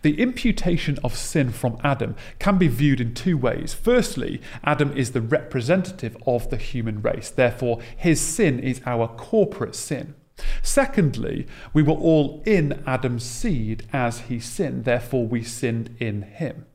The 0.00 0.18
imputation 0.18 0.98
of 1.04 1.14
sin 1.14 1.52
from 1.52 1.76
Adam 1.84 2.16
can 2.38 2.56
be 2.56 2.68
viewed 2.68 3.02
in 3.02 3.12
two 3.12 3.36
ways. 3.36 3.74
Firstly, 3.74 4.40
Adam 4.64 4.96
is 4.96 5.12
the 5.12 5.20
representative 5.20 6.16
of 6.26 6.48
the 6.48 6.56
human 6.56 7.02
race, 7.02 7.28
therefore, 7.28 7.82
his 7.98 8.18
sin 8.18 8.58
is 8.58 8.80
our 8.86 9.06
corporate 9.08 9.74
sin. 9.74 10.14
Secondly, 10.62 11.46
we 11.72 11.82
were 11.82 11.94
all 11.94 12.42
in 12.44 12.82
Adam's 12.86 13.24
seed 13.24 13.86
as 13.92 14.20
he 14.20 14.38
sinned, 14.40 14.84
therefore 14.84 15.26
we 15.26 15.42
sinned 15.42 15.94
in 15.98 16.22
him. 16.22 16.66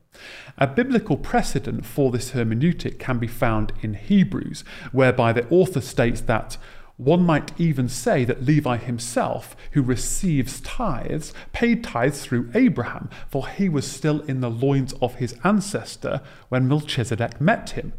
A 0.57 0.67
biblical 0.67 1.17
precedent 1.17 1.85
for 1.85 2.11
this 2.11 2.31
hermeneutic 2.31 2.99
can 2.99 3.17
be 3.17 3.27
found 3.27 3.71
in 3.81 3.93
Hebrews, 3.93 4.63
whereby 4.91 5.33
the 5.33 5.47
author 5.49 5.81
states 5.81 6.21
that 6.21 6.57
one 6.97 7.23
might 7.23 7.59
even 7.59 7.89
say 7.89 8.25
that 8.25 8.43
Levi 8.43 8.77
himself, 8.77 9.55
who 9.71 9.81
receives 9.81 10.61
tithes, 10.61 11.33
paid 11.51 11.83
tithes 11.83 12.23
through 12.23 12.51
Abraham, 12.53 13.09
for 13.27 13.47
he 13.47 13.69
was 13.69 13.89
still 13.89 14.21
in 14.21 14.41
the 14.41 14.51
loins 14.51 14.93
of 15.01 15.15
his 15.15 15.35
ancestor 15.43 16.21
when 16.49 16.67
Melchizedek 16.67 17.41
met 17.41 17.71
him. 17.71 17.93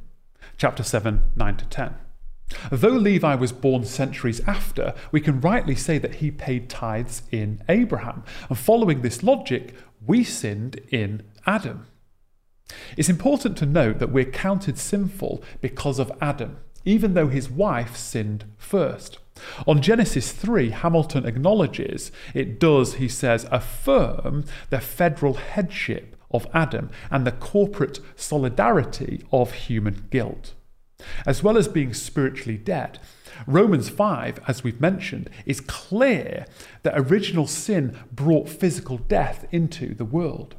Chapter 0.57 0.85
7, 0.85 1.21
9 1.35 1.57
to 1.57 1.65
10. 1.67 1.95
Though 2.71 2.89
Levi 2.89 3.35
was 3.35 3.53
born 3.53 3.85
centuries 3.85 4.41
after, 4.47 4.95
we 5.11 5.21
can 5.21 5.41
rightly 5.41 5.75
say 5.75 5.99
that 5.99 6.17
he 6.17 6.31
paid 6.31 6.69
tithes 6.69 7.23
in 7.31 7.63
Abraham. 7.69 8.25
And 8.49 8.59
following 8.59 9.03
this 9.03 9.23
logic, 9.23 9.75
we 10.07 10.25
sinned 10.25 10.81
in 10.91 11.23
Adam. 11.47 11.87
It's 12.97 13.09
important 13.09 13.57
to 13.59 13.67
note 13.67 13.99
that 13.99 14.13
we're 14.13 14.25
counted 14.25 14.79
sinful 14.79 15.43
because 15.61 15.99
of 15.99 16.13
Adam, 16.21 16.59
even 16.85 17.15
though 17.15 17.29
his 17.29 17.51
wife 17.51 17.97
sinned 17.97 18.45
first. 18.57 19.19
On 19.67 19.83
Genesis 19.83 20.33
3, 20.33 20.71
Hamilton 20.71 21.27
acknowledges 21.27 22.13
it 22.35 22.61
does, 22.61 22.95
he 22.95 23.09
says, 23.09 23.47
affirm 23.51 24.45
the 24.71 24.81
federal 24.81 25.35
headship 25.35 26.17
of 26.31 26.47
Adam 26.55 26.91
and 27.11 27.27
the 27.27 27.33
corporate 27.33 27.99
solidarity 28.17 29.25
of 29.33 29.53
human 29.53 30.07
guilt 30.11 30.55
as 31.27 31.43
well 31.43 31.57
as 31.57 31.69
being 31.69 31.95
spiritually 31.95 32.59
dead. 32.59 32.99
Romans 33.47 33.89
5, 33.89 34.41
as 34.47 34.63
we've 34.63 34.81
mentioned, 34.81 35.31
is 35.47 35.61
clear 35.61 36.47
that 36.83 36.99
original 36.99 37.47
sin 37.47 37.99
brought 38.13 38.49
physical 38.49 38.99
death 38.99 39.47
into 39.51 39.95
the 39.95 40.05
world. 40.05 40.57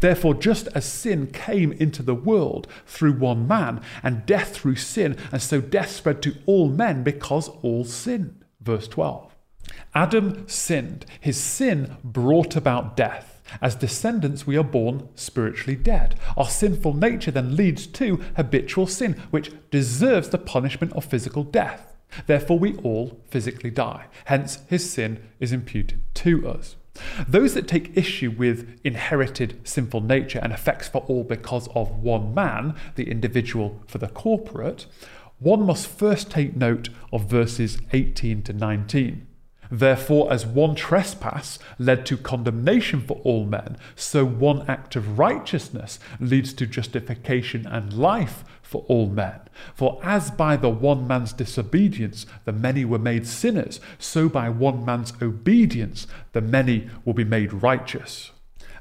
Therefore, 0.00 0.34
just 0.34 0.68
as 0.68 0.84
sin 0.84 1.26
came 1.26 1.72
into 1.72 2.02
the 2.02 2.14
world 2.14 2.68
through 2.86 3.14
one 3.14 3.46
man, 3.48 3.80
and 4.02 4.24
death 4.24 4.54
through 4.54 4.76
sin, 4.76 5.16
and 5.32 5.42
so 5.42 5.60
death 5.60 5.90
spread 5.90 6.22
to 6.22 6.36
all 6.46 6.68
men 6.68 7.02
because 7.02 7.48
all 7.62 7.84
sinned. 7.84 8.44
Verse 8.60 8.88
12. 8.88 9.34
Adam 9.94 10.46
sinned. 10.48 11.06
His 11.20 11.36
sin 11.36 11.96
brought 12.04 12.56
about 12.56 12.96
death. 12.96 13.33
As 13.60 13.74
descendants, 13.74 14.46
we 14.46 14.56
are 14.56 14.64
born 14.64 15.08
spiritually 15.14 15.76
dead. 15.76 16.16
Our 16.36 16.48
sinful 16.48 16.94
nature 16.94 17.30
then 17.30 17.56
leads 17.56 17.86
to 17.88 18.22
habitual 18.36 18.86
sin, 18.86 19.20
which 19.30 19.52
deserves 19.70 20.28
the 20.28 20.38
punishment 20.38 20.92
of 20.94 21.04
physical 21.04 21.44
death. 21.44 21.96
Therefore, 22.26 22.58
we 22.58 22.76
all 22.78 23.20
physically 23.28 23.70
die. 23.70 24.06
Hence, 24.26 24.60
his 24.68 24.88
sin 24.88 25.22
is 25.40 25.52
imputed 25.52 26.00
to 26.14 26.48
us. 26.48 26.76
Those 27.26 27.54
that 27.54 27.66
take 27.66 27.96
issue 27.96 28.30
with 28.30 28.78
inherited 28.84 29.60
sinful 29.64 30.00
nature 30.02 30.38
and 30.40 30.52
effects 30.52 30.88
for 30.88 30.98
all 31.02 31.24
because 31.24 31.68
of 31.74 31.90
one 31.98 32.34
man, 32.34 32.76
the 32.94 33.10
individual 33.10 33.82
for 33.86 33.98
the 33.98 34.08
corporate, 34.08 34.86
one 35.38 35.66
must 35.66 35.88
first 35.88 36.30
take 36.30 36.56
note 36.56 36.88
of 37.12 37.28
verses 37.28 37.78
18 37.92 38.42
to 38.42 38.52
19. 38.52 39.26
Therefore, 39.74 40.32
as 40.32 40.46
one 40.46 40.76
trespass 40.76 41.58
led 41.80 42.06
to 42.06 42.16
condemnation 42.16 43.00
for 43.00 43.20
all 43.24 43.44
men, 43.44 43.76
so 43.96 44.24
one 44.24 44.64
act 44.68 44.94
of 44.94 45.18
righteousness 45.18 45.98
leads 46.20 46.52
to 46.52 46.66
justification 46.66 47.66
and 47.66 47.92
life 47.92 48.44
for 48.62 48.84
all 48.86 49.08
men. 49.08 49.40
For 49.74 49.98
as 50.04 50.30
by 50.30 50.56
the 50.56 50.68
one 50.70 51.08
man's 51.08 51.32
disobedience 51.32 52.24
the 52.44 52.52
many 52.52 52.84
were 52.84 53.00
made 53.00 53.26
sinners, 53.26 53.80
so 53.98 54.28
by 54.28 54.48
one 54.48 54.84
man's 54.84 55.12
obedience 55.20 56.06
the 56.34 56.40
many 56.40 56.88
will 57.04 57.14
be 57.14 57.24
made 57.24 57.52
righteous. 57.52 58.30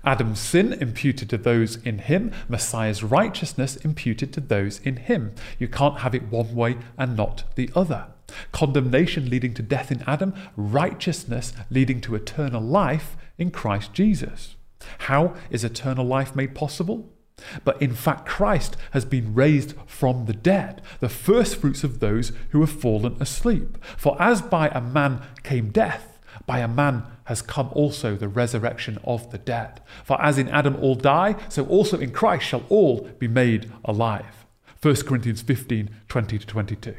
Adam's 0.06 0.40
sin 0.40 0.74
imputed 0.74 1.28
to 1.32 1.40
those 1.40 1.78
in 1.78 1.98
him, 1.98 2.32
Messiah's 2.48 3.02
righteousness 3.02 3.78
imputed 3.78 4.32
to 4.34 4.42
those 4.42 4.78
in 4.82 4.98
him. 4.98 5.34
You 5.58 5.70
can't 5.70 6.02
have 6.02 6.14
it 6.14 6.30
one 6.30 6.54
way 6.54 6.78
and 7.00 7.18
not 7.18 7.46
the 7.56 7.72
other. 7.76 8.13
Condemnation 8.52 9.30
leading 9.30 9.54
to 9.54 9.62
death 9.62 9.92
in 9.92 10.04
Adam, 10.08 10.34
righteousness 10.56 11.54
leading 11.70 12.02
to 12.02 12.16
eternal 12.16 12.62
life 12.62 13.16
in 13.38 13.52
Christ 13.52 13.94
Jesus. 13.94 14.56
How 15.00 15.36
is 15.50 15.64
eternal 15.64 16.06
life 16.06 16.36
made 16.36 16.56
possible? 16.56 17.10
But 17.64 17.82
in 17.82 17.94
fact, 17.94 18.28
Christ 18.28 18.78
has 18.92 19.06
been 19.06 19.34
raised 19.34 19.74
from 19.86 20.26
the 20.26 20.34
dead, 20.34 20.82
the 21.00 21.10
first 21.10 21.56
fruits 21.56 21.84
of 21.84 22.00
those 22.00 22.32
who 22.52 22.62
have 22.62 22.70
fallen 22.70 23.18
asleep. 23.20 23.78
For 23.98 24.20
as 24.22 24.42
by 24.42 24.70
a 24.70 24.82
man 24.82 25.22
came 25.44 25.72
death, 25.72 26.20
by 26.46 26.60
a 26.60 26.68
man 26.68 27.04
has 27.26 27.42
come 27.42 27.70
also 27.72 28.16
the 28.16 28.28
resurrection 28.28 29.00
of 29.04 29.32
the 29.32 29.38
dead. 29.38 29.82
For 30.04 30.22
as 30.22 30.38
in 30.38 30.50
Adam 30.50 30.76
all 30.78 30.96
die, 30.96 31.36
so 31.50 31.66
also 31.66 32.00
in 32.00 32.12
Christ 32.12 32.46
shall 32.46 32.64
all 32.70 33.02
be 33.20 33.28
made 33.28 33.72
alive. 33.86 34.46
1 34.82 34.96
Corinthians 35.08 35.42
15 35.42 35.90
20 36.08 36.40
to 36.40 36.46
22. 36.46 36.96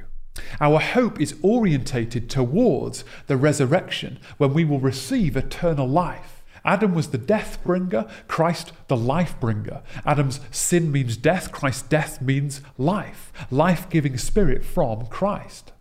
Our 0.61 0.81
hope 0.81 1.21
is 1.21 1.37
orientated 1.43 2.29
towards 2.29 3.05
the 3.27 3.37
resurrection 3.37 4.19
when 4.39 4.53
we 4.53 4.65
will 4.65 4.81
receive 4.81 5.37
eternal 5.37 5.89
life. 5.89 6.43
Adam 6.65 6.95
was 6.95 7.09
the 7.09 7.19
death 7.19 7.63
bringer, 7.63 8.07
Christ 8.27 8.73
the 8.89 8.97
life 8.97 9.39
bringer. 9.39 9.83
Adam's 10.07 10.41
sin 10.51 10.91
means 10.91 11.17
death, 11.17 11.53
Christ's 11.53 11.83
death 11.83 12.23
means 12.23 12.63
life, 12.79 13.33
life 13.51 13.89
giving 13.91 14.17
spirit 14.17 14.65
from 14.65 15.07
Christ. 15.07 15.73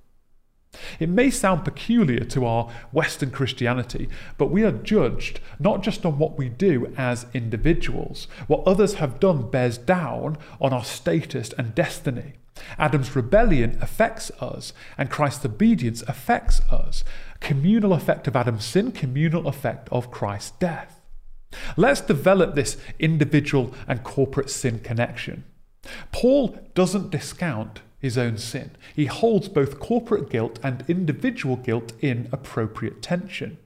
It 0.99 1.08
may 1.08 1.30
sound 1.30 1.64
peculiar 1.64 2.26
to 2.26 2.45
our 2.45 2.70
Western 2.91 3.30
Christianity, 3.32 4.10
but 4.38 4.51
we 4.51 4.64
are 4.64 4.72
judged 4.72 5.39
not 5.60 5.84
just 5.84 6.06
on 6.06 6.18
what 6.18 6.38
we 6.38 6.49
do 6.49 6.91
as 6.97 7.28
individuals. 7.34 8.28
What 8.47 8.68
others 8.68 8.95
have 8.95 9.20
done 9.20 9.49
bears 9.49 9.78
down 9.78 10.38
on 10.60 10.74
our 10.74 10.84
status 10.84 11.54
and 11.58 11.76
destiny. 11.76 12.34
Adam's 12.78 13.16
rebellion 13.16 13.78
affects 13.82 14.32
us, 14.39 14.74
and 14.97 15.10
Christ's 15.10 15.45
obedience 15.45 16.01
affects 16.04 16.62
us. 16.72 17.04
Communal 17.39 17.93
effect 17.93 18.28
of 18.28 18.36
Adam's 18.36 18.66
sin, 18.66 18.91
communal 18.91 19.47
effect 19.47 19.89
of 19.91 20.12
Christ's 20.12 20.51
death. 20.51 21.01
Let's 21.78 22.01
develop 22.01 22.56
this 22.56 22.78
individual 22.99 23.74
and 23.88 24.04
corporate 24.04 24.49
sin 24.49 24.80
connection. 24.80 25.43
Paul 26.12 26.58
doesn't 26.74 27.12
discount 27.12 27.82
his 27.99 28.18
own 28.18 28.38
sin. 28.38 28.72
He 28.95 29.06
holds 29.06 29.49
both 29.49 29.80
corporate 29.80 30.30
guilt 30.30 30.60
and 30.64 30.84
individual 30.88 31.56
guilt 31.56 31.93
in 32.01 32.28
appropriate 32.32 33.01
tension. 33.01 33.58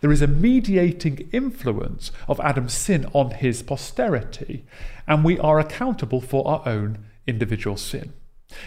There 0.00 0.12
is 0.12 0.22
a 0.22 0.26
mediating 0.26 1.28
influence 1.32 2.12
of 2.28 2.40
Adam's 2.40 2.74
sin 2.74 3.06
on 3.12 3.30
his 3.30 3.62
posterity, 3.62 4.64
and 5.06 5.24
we 5.24 5.38
are 5.38 5.58
accountable 5.58 6.20
for 6.20 6.46
our 6.46 6.62
own 6.66 7.06
individual 7.26 7.76
sin. 7.76 8.12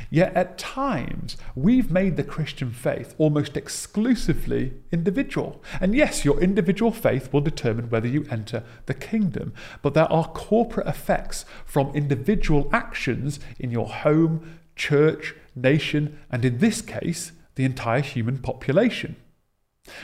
Yet 0.10 0.34
at 0.36 0.58
times, 0.58 1.38
we've 1.56 1.92
made 1.92 2.18
the 2.18 2.24
Christian 2.24 2.72
faith 2.72 3.16
almost 3.18 3.58
exclusively 3.58 4.74
individual. 4.92 5.62
And 5.80 5.96
yes, 5.96 6.26
your 6.26 6.40
individual 6.40 6.92
faith 6.92 7.32
will 7.32 7.42
determine 7.42 7.90
whether 7.90 8.08
you 8.08 8.26
enter 8.30 8.64
the 8.86 8.94
kingdom, 8.94 9.54
but 9.82 9.94
there 9.94 10.12
are 10.12 10.28
corporate 10.30 10.88
effects 10.88 11.46
from 11.66 11.96
individual 11.96 12.70
actions 12.72 13.40
in 13.60 13.72
your 13.72 13.88
home, 13.88 14.60
church, 14.76 15.36
nation, 15.56 16.20
and 16.32 16.46
in 16.46 16.60
this 16.60 16.82
case, 16.82 17.32
the 17.56 17.66
entire 17.66 18.02
human 18.02 18.38
population. 18.38 19.16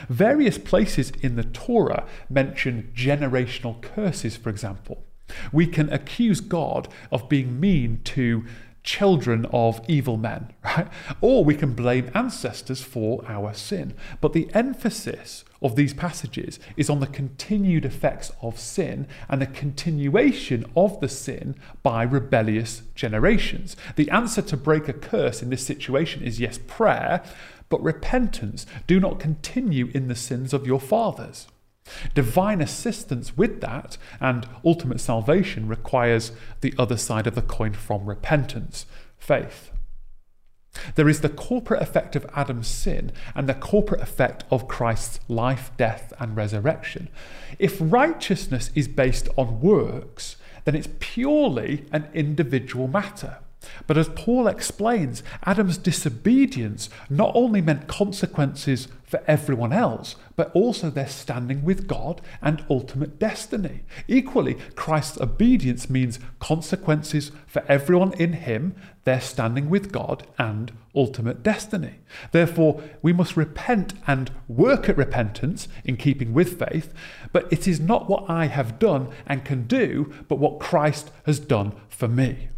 Various 0.08 0.58
places 0.58 1.12
in 1.22 1.36
the 1.36 1.44
Torah 1.44 2.06
mention 2.28 2.92
generational 2.94 3.80
curses, 3.80 4.36
for 4.36 4.48
example. 4.48 5.04
We 5.52 5.66
can 5.66 5.92
accuse 5.92 6.40
God 6.40 6.88
of 7.10 7.28
being 7.28 7.58
mean 7.58 8.00
to 8.04 8.44
children 8.84 9.46
of 9.46 9.80
evil 9.88 10.16
men, 10.16 10.52
right? 10.64 10.86
Or 11.20 11.42
we 11.44 11.54
can 11.54 11.72
blame 11.72 12.10
ancestors 12.14 12.82
for 12.82 13.24
our 13.26 13.52
sin. 13.54 13.94
But 14.20 14.34
the 14.34 14.48
emphasis 14.54 15.44
of 15.62 15.74
these 15.74 15.94
passages 15.94 16.60
is 16.76 16.90
on 16.90 17.00
the 17.00 17.06
continued 17.06 17.86
effects 17.86 18.30
of 18.42 18.60
sin 18.60 19.08
and 19.28 19.40
the 19.40 19.46
continuation 19.46 20.66
of 20.76 21.00
the 21.00 21.08
sin 21.08 21.56
by 21.82 22.02
rebellious 22.02 22.82
generations. 22.94 23.74
The 23.96 24.10
answer 24.10 24.42
to 24.42 24.56
break 24.56 24.88
a 24.88 24.92
curse 24.92 25.42
in 25.42 25.48
this 25.48 25.64
situation 25.64 26.22
is 26.22 26.38
yes, 26.38 26.58
prayer, 26.58 27.22
but 27.70 27.82
repentance. 27.82 28.66
Do 28.86 29.00
not 29.00 29.18
continue 29.18 29.90
in 29.94 30.08
the 30.08 30.14
sins 30.14 30.52
of 30.52 30.66
your 30.66 30.80
fathers. 30.80 31.46
Divine 32.14 32.60
assistance 32.60 33.36
with 33.36 33.60
that 33.60 33.96
and 34.20 34.48
ultimate 34.64 35.00
salvation 35.00 35.68
requires 35.68 36.32
the 36.60 36.74
other 36.78 36.96
side 36.96 37.26
of 37.26 37.34
the 37.34 37.42
coin 37.42 37.72
from 37.72 38.06
repentance 38.06 38.86
faith. 39.18 39.70
There 40.96 41.08
is 41.08 41.20
the 41.20 41.28
corporate 41.28 41.82
effect 41.82 42.16
of 42.16 42.26
Adam's 42.34 42.66
sin 42.66 43.12
and 43.34 43.48
the 43.48 43.54
corporate 43.54 44.00
effect 44.00 44.44
of 44.50 44.68
Christ's 44.68 45.20
life, 45.28 45.70
death, 45.76 46.12
and 46.18 46.36
resurrection. 46.36 47.08
If 47.58 47.76
righteousness 47.80 48.70
is 48.74 48.88
based 48.88 49.28
on 49.36 49.60
works, 49.60 50.36
then 50.64 50.74
it's 50.74 50.88
purely 50.98 51.86
an 51.92 52.08
individual 52.12 52.88
matter. 52.88 53.38
But 53.86 53.98
as 53.98 54.08
Paul 54.08 54.46
explains, 54.46 55.22
Adam's 55.44 55.78
disobedience 55.78 56.88
not 57.08 57.32
only 57.34 57.60
meant 57.60 57.88
consequences 57.88 58.88
for 59.14 59.22
everyone 59.26 59.72
else, 59.72 60.16
but 60.34 60.50
also 60.54 60.90
their 60.90 61.06
standing 61.06 61.62
with 61.62 61.86
God 61.86 62.20
and 62.42 62.64
ultimate 62.68 63.18
destiny. 63.18 63.82
Equally, 64.08 64.54
Christ's 64.74 65.20
obedience 65.20 65.88
means 65.88 66.18
consequences 66.40 67.30
for 67.46 67.64
everyone 67.68 68.12
in 68.14 68.32
Him, 68.32 68.74
their 69.04 69.20
standing 69.20 69.70
with 69.70 69.92
God 69.92 70.26
and 70.38 70.72
ultimate 70.96 71.42
destiny. 71.42 72.00
Therefore, 72.32 72.82
we 73.02 73.12
must 73.12 73.36
repent 73.36 73.94
and 74.06 74.30
work 74.48 74.88
at 74.88 74.96
repentance 74.96 75.68
in 75.84 75.96
keeping 75.96 76.32
with 76.32 76.58
faith, 76.58 76.92
but 77.32 77.52
it 77.52 77.68
is 77.68 77.78
not 77.78 78.08
what 78.08 78.28
I 78.28 78.46
have 78.46 78.78
done 78.78 79.10
and 79.26 79.44
can 79.44 79.66
do, 79.66 80.12
but 80.28 80.40
what 80.40 80.58
Christ 80.58 81.10
has 81.26 81.38
done 81.38 81.72
for 81.88 82.08
me. 82.08 82.48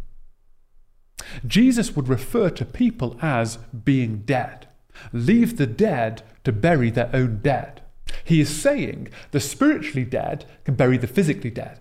Jesus 1.45 1.95
would 1.95 2.07
refer 2.07 2.49
to 2.51 2.65
people 2.65 3.17
as 3.21 3.57
being 3.57 4.19
dead. 4.19 4.67
Leave 5.13 5.57
the 5.57 5.67
dead 5.67 6.23
to 6.43 6.51
bury 6.51 6.89
their 6.89 7.09
own 7.13 7.39
dead. 7.41 7.81
He 8.23 8.41
is 8.41 8.49
saying 8.49 9.09
the 9.31 9.39
spiritually 9.39 10.05
dead 10.05 10.45
can 10.63 10.75
bury 10.75 10.97
the 10.97 11.07
physically 11.07 11.49
dead. 11.49 11.79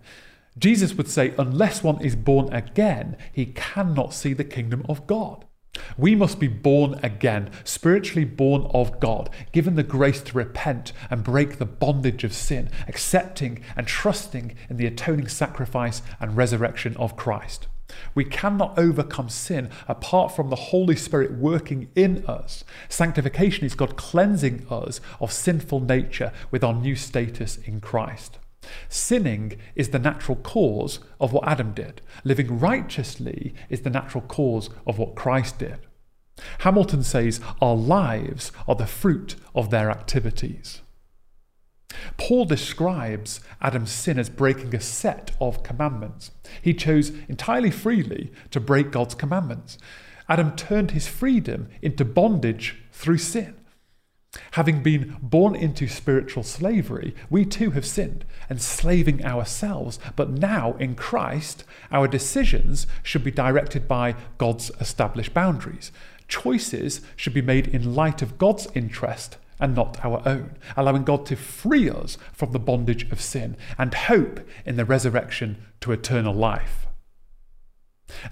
Jesus 0.59 0.95
would 0.95 1.09
say, 1.09 1.35
unless 1.39 1.83
one 1.83 2.01
is 2.01 2.17
born 2.17 2.53
again, 2.53 3.17
he 3.33 3.47
cannot 3.47 4.15
see 4.15 4.33
the 4.33 4.45
kingdom 4.45 4.85
of 4.89 5.07
God. 5.07 5.45
We 5.99 6.15
must 6.15 6.41
be 6.41 6.49
born 6.49 6.99
again, 7.03 7.51
spiritually 7.65 8.25
born 8.25 8.63
of 8.73 8.99
God, 8.99 9.29
given 9.53 9.75
the 9.75 9.83
grace 9.83 10.23
to 10.23 10.39
repent 10.39 10.93
and 11.11 11.23
break 11.23 11.59
the 11.59 11.67
bondage 11.67 12.25
of 12.25 12.33
sin, 12.33 12.71
accepting 12.89 13.63
and 13.77 13.87
trusting 13.87 14.57
in 14.71 14.79
the 14.79 14.87
atoning 14.87 15.29
sacrifice 15.29 16.01
and 16.19 16.37
resurrection 16.37 16.97
of 16.97 17.17
Christ. 17.17 17.67
We 18.15 18.25
cannot 18.25 18.79
overcome 18.79 19.29
sin 19.29 19.71
apart 19.87 20.35
from 20.35 20.51
the 20.51 20.57
Holy 20.57 20.97
Spirit 20.97 21.33
working 21.33 21.89
in 21.95 22.25
us. 22.27 22.65
Sanctification 22.89 23.65
is 23.65 23.75
God 23.75 23.97
cleansing 23.97 24.67
us 24.69 25.01
of 25.21 25.33
sinful 25.33 25.81
nature 25.81 26.33
with 26.51 26.65
our 26.65 26.75
new 26.75 26.97
status 26.97 27.59
in 27.59 27.81
Christ. 27.81 28.39
Sinning 28.89 29.59
is 29.75 29.91
the 29.91 29.99
natural 29.99 30.37
cause 30.37 30.99
of 31.21 31.33
what 31.33 31.47
Adam 31.47 31.73
did. 31.73 32.01
Living 32.25 32.59
righteously 32.59 33.55
is 33.69 33.83
the 33.83 33.91
natural 33.91 34.23
cause 34.23 34.71
of 34.87 34.99
what 34.99 35.15
Christ 35.15 35.59
did. 35.59 35.79
Hamilton 36.61 37.03
says 37.03 37.41
our 37.63 37.77
lives 37.77 38.53
are 38.67 38.75
the 38.75 38.87
fruit 38.87 39.37
of 39.55 39.71
their 39.71 39.91
activities. 39.91 40.83
Paul 42.17 42.45
describes 42.45 43.41
Adam's 43.61 43.91
sin 43.91 44.19
as 44.19 44.29
breaking 44.29 44.75
a 44.75 44.81
set 44.81 45.33
of 45.41 45.63
commandments. 45.63 46.31
He 46.63 46.75
chose 46.75 47.13
entirely 47.29 47.71
freely 47.71 48.33
to 48.51 48.61
break 48.61 48.91
God's 48.91 49.15
commandments. 49.15 49.79
Adam 50.29 50.57
turned 50.57 50.91
his 50.91 51.07
freedom 51.07 51.69
into 51.83 52.05
bondage 52.05 52.77
through 52.93 53.19
sin. 53.19 53.55
Having 54.53 54.83
been 54.83 55.17
born 55.23 55.55
into 55.55 55.89
spiritual 55.89 56.43
slavery, 56.43 57.15
we 57.31 57.45
too 57.45 57.71
have 57.71 57.87
sinned, 57.87 58.25
enslaving 58.51 59.25
ourselves. 59.25 59.99
But 60.15 60.31
now, 60.31 60.75
in 60.75 60.95
Christ, 60.95 61.65
our 61.91 62.07
decisions 62.07 62.87
should 63.03 63.25
be 63.25 63.31
directed 63.31 63.89
by 63.89 64.15
God's 64.39 64.71
established 64.81 65.33
boundaries. 65.33 65.91
Choices 66.29 67.01
should 67.15 67.35
be 67.35 67.43
made 67.43 67.69
in 67.69 67.95
light 67.95 68.21
of 68.21 68.37
God's 68.37 68.69
interest 68.75 69.39
and 69.61 69.75
not 69.75 70.05
our 70.05 70.23
own, 70.27 70.57
allowing 70.77 71.05
God 71.05 71.27
to 71.27 71.37
free 71.37 71.89
us 71.91 72.19
from 72.33 72.53
the 72.53 72.59
bondage 72.59 73.11
of 73.11 73.21
sin 73.21 73.57
and 73.79 73.95
hope 73.95 74.41
in 74.65 74.77
the 74.77 74.85
resurrection 74.85 75.65
to 75.81 75.93
eternal 75.93 76.35
life. 76.35 76.87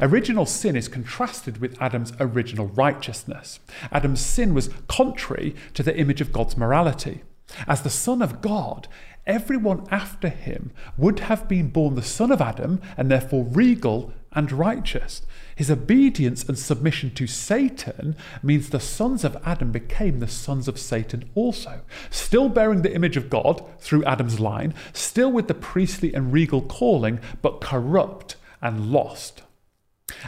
Original 0.00 0.46
sin 0.46 0.76
is 0.76 0.88
contrasted 0.88 1.58
with 1.58 1.80
Adam's 1.80 2.12
original 2.20 2.68
righteousness. 2.68 3.58
Adam's 3.90 4.20
sin 4.20 4.54
was 4.54 4.70
contrary 4.88 5.54
to 5.74 5.82
the 5.82 5.96
image 5.96 6.20
of 6.20 6.32
God's 6.32 6.56
morality. 6.56 7.22
As 7.66 7.82
the 7.82 7.90
Son 7.90 8.22
of 8.22 8.40
God, 8.40 8.88
everyone 9.26 9.86
after 9.90 10.28
him 10.28 10.70
would 10.96 11.20
have 11.20 11.48
been 11.48 11.68
born 11.70 11.94
the 11.94 12.02
son 12.02 12.30
of 12.30 12.40
Adam 12.40 12.80
and 12.96 13.10
therefore 13.10 13.44
regal 13.44 14.12
and 14.34 14.50
righteous. 14.52 15.22
His 15.56 15.70
obedience 15.70 16.44
and 16.44 16.58
submission 16.58 17.10
to 17.12 17.26
Satan 17.26 18.16
means 18.42 18.70
the 18.70 18.80
sons 18.80 19.24
of 19.24 19.36
Adam 19.44 19.70
became 19.70 20.18
the 20.18 20.28
sons 20.28 20.66
of 20.68 20.78
Satan 20.78 21.30
also, 21.34 21.82
still 22.10 22.48
bearing 22.48 22.82
the 22.82 22.94
image 22.94 23.16
of 23.16 23.30
God 23.30 23.64
through 23.78 24.04
Adam's 24.04 24.40
line, 24.40 24.74
still 24.92 25.30
with 25.30 25.48
the 25.48 25.54
priestly 25.54 26.12
and 26.12 26.32
regal 26.32 26.62
calling, 26.62 27.20
but 27.42 27.60
corrupt 27.60 28.36
and 28.60 28.90
lost. 28.90 29.42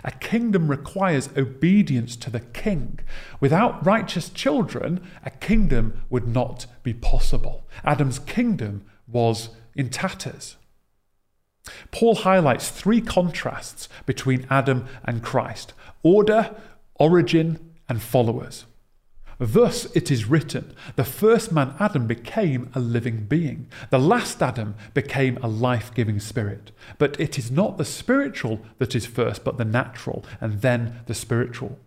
A 0.04 0.10
kingdom 0.10 0.68
requires 0.68 1.28
obedience 1.36 2.16
to 2.16 2.30
the 2.30 2.40
king. 2.40 3.00
Without 3.40 3.84
righteous 3.84 4.30
children, 4.30 5.00
a 5.24 5.30
kingdom 5.30 6.02
would 6.08 6.26
not 6.26 6.66
be 6.82 6.94
possible. 6.94 7.68
Adam's 7.84 8.18
kingdom 8.18 8.84
was 9.06 9.50
in 9.74 9.90
tatters. 9.90 10.56
Paul 11.90 12.16
highlights 12.16 12.68
three 12.68 13.00
contrasts 13.00 13.88
between 14.04 14.46
Adam 14.50 14.86
and 15.04 15.22
Christ 15.22 15.72
order, 16.02 16.54
origin, 16.96 17.58
and 17.88 18.02
followers. 18.02 18.64
Thus 19.38 19.84
it 19.94 20.10
is 20.10 20.26
written 20.26 20.74
the 20.96 21.04
first 21.04 21.52
man 21.52 21.74
Adam 21.78 22.06
became 22.06 22.70
a 22.74 22.80
living 22.80 23.26
being, 23.26 23.68
the 23.90 23.98
last 23.98 24.42
Adam 24.42 24.74
became 24.94 25.36
a 25.38 25.48
life 25.48 25.92
giving 25.94 26.20
spirit. 26.20 26.72
But 26.98 27.20
it 27.20 27.38
is 27.38 27.50
not 27.50 27.76
the 27.76 27.84
spiritual 27.84 28.60
that 28.78 28.94
is 28.94 29.04
first, 29.04 29.44
but 29.44 29.58
the 29.58 29.64
natural, 29.64 30.24
and 30.40 30.62
then 30.62 31.00
the 31.06 31.14
spiritual. 31.14 31.78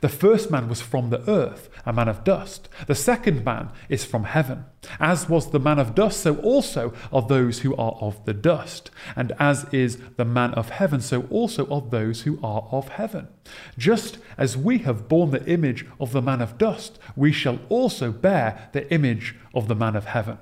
The 0.00 0.08
first 0.08 0.50
man 0.50 0.68
was 0.68 0.80
from 0.80 1.10
the 1.10 1.28
earth, 1.28 1.68
a 1.84 1.92
man 1.92 2.08
of 2.08 2.24
dust. 2.24 2.68
The 2.86 2.94
second 2.94 3.44
man 3.44 3.70
is 3.88 4.04
from 4.04 4.24
heaven. 4.24 4.64
As 5.00 5.28
was 5.28 5.50
the 5.50 5.58
man 5.58 5.78
of 5.78 5.94
dust, 5.94 6.20
so 6.20 6.36
also 6.36 6.92
are 7.12 7.22
those 7.22 7.60
who 7.60 7.74
are 7.76 7.92
of 8.00 8.24
the 8.24 8.34
dust. 8.34 8.90
And 9.16 9.32
as 9.38 9.64
is 9.72 9.98
the 10.16 10.24
man 10.24 10.54
of 10.54 10.70
heaven, 10.70 11.00
so 11.00 11.22
also 11.30 11.68
are 11.68 11.80
those 11.80 12.22
who 12.22 12.38
are 12.42 12.68
of 12.70 12.88
heaven. 12.90 13.28
Just 13.76 14.18
as 14.38 14.56
we 14.56 14.78
have 14.78 15.08
borne 15.08 15.30
the 15.30 15.44
image 15.46 15.84
of 16.00 16.12
the 16.12 16.22
man 16.22 16.40
of 16.40 16.58
dust, 16.58 16.98
we 17.16 17.32
shall 17.32 17.58
also 17.68 18.12
bear 18.12 18.70
the 18.72 18.92
image 18.92 19.36
of 19.54 19.68
the 19.68 19.76
man 19.76 19.96
of 19.96 20.06
heaven. 20.06 20.38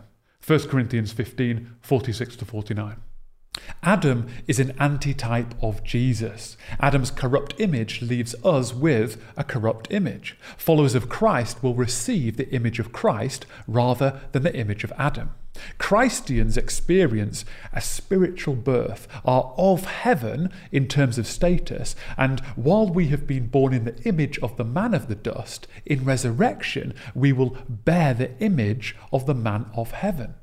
1 0.47 0.69
Corinthians 0.69 1.13
15 1.13 1.77
46 1.81 2.37
to 2.37 2.45
49. 2.45 2.97
Adam 3.83 4.27
is 4.47 4.61
an 4.61 4.75
antitype 4.79 5.55
of 5.63 5.83
Jesus. 5.83 6.57
Adam's 6.81 7.11
corrupt 7.11 7.55
image 7.59 8.03
leaves 8.03 8.35
us 8.45 8.75
with 8.75 9.23
a 9.37 9.45
corrupt 9.45 9.89
image. 9.91 10.37
Followers 10.59 10.95
of 10.95 11.09
Christ 11.09 11.63
will 11.63 11.75
receive 11.75 12.37
the 12.37 12.51
image 12.51 12.79
of 12.79 12.93
Christ 12.93 13.47
rather 13.67 14.21
than 14.33 14.43
the 14.43 14.55
image 14.55 14.85
of 14.85 14.93
Adam. 14.99 15.35
Christians 15.79 16.57
experience 16.57 17.45
a 17.73 17.81
spiritual 17.81 18.55
birth, 18.55 19.09
are 19.25 19.53
of 19.57 19.85
heaven 19.85 20.51
in 20.71 20.87
terms 20.87 21.19
of 21.19 21.27
status, 21.27 21.97
and 22.17 22.41
while 22.57 22.89
we 22.89 23.09
have 23.09 23.27
been 23.27 23.49
born 23.49 23.73
in 23.73 23.85
the 23.85 24.01
image 24.05 24.39
of 24.39 24.57
the 24.57 24.65
man 24.65 24.95
of 24.95 25.09
the 25.09 25.15
dust, 25.15 25.67
in 25.85 26.05
resurrection 26.05 26.95
we 27.15 27.33
will 27.33 27.57
bear 27.69 28.15
the 28.15 28.39
image 28.41 28.95
of 29.13 29.27
the 29.27 29.35
man 29.35 29.67
of 29.75 29.91
heaven. 29.91 30.35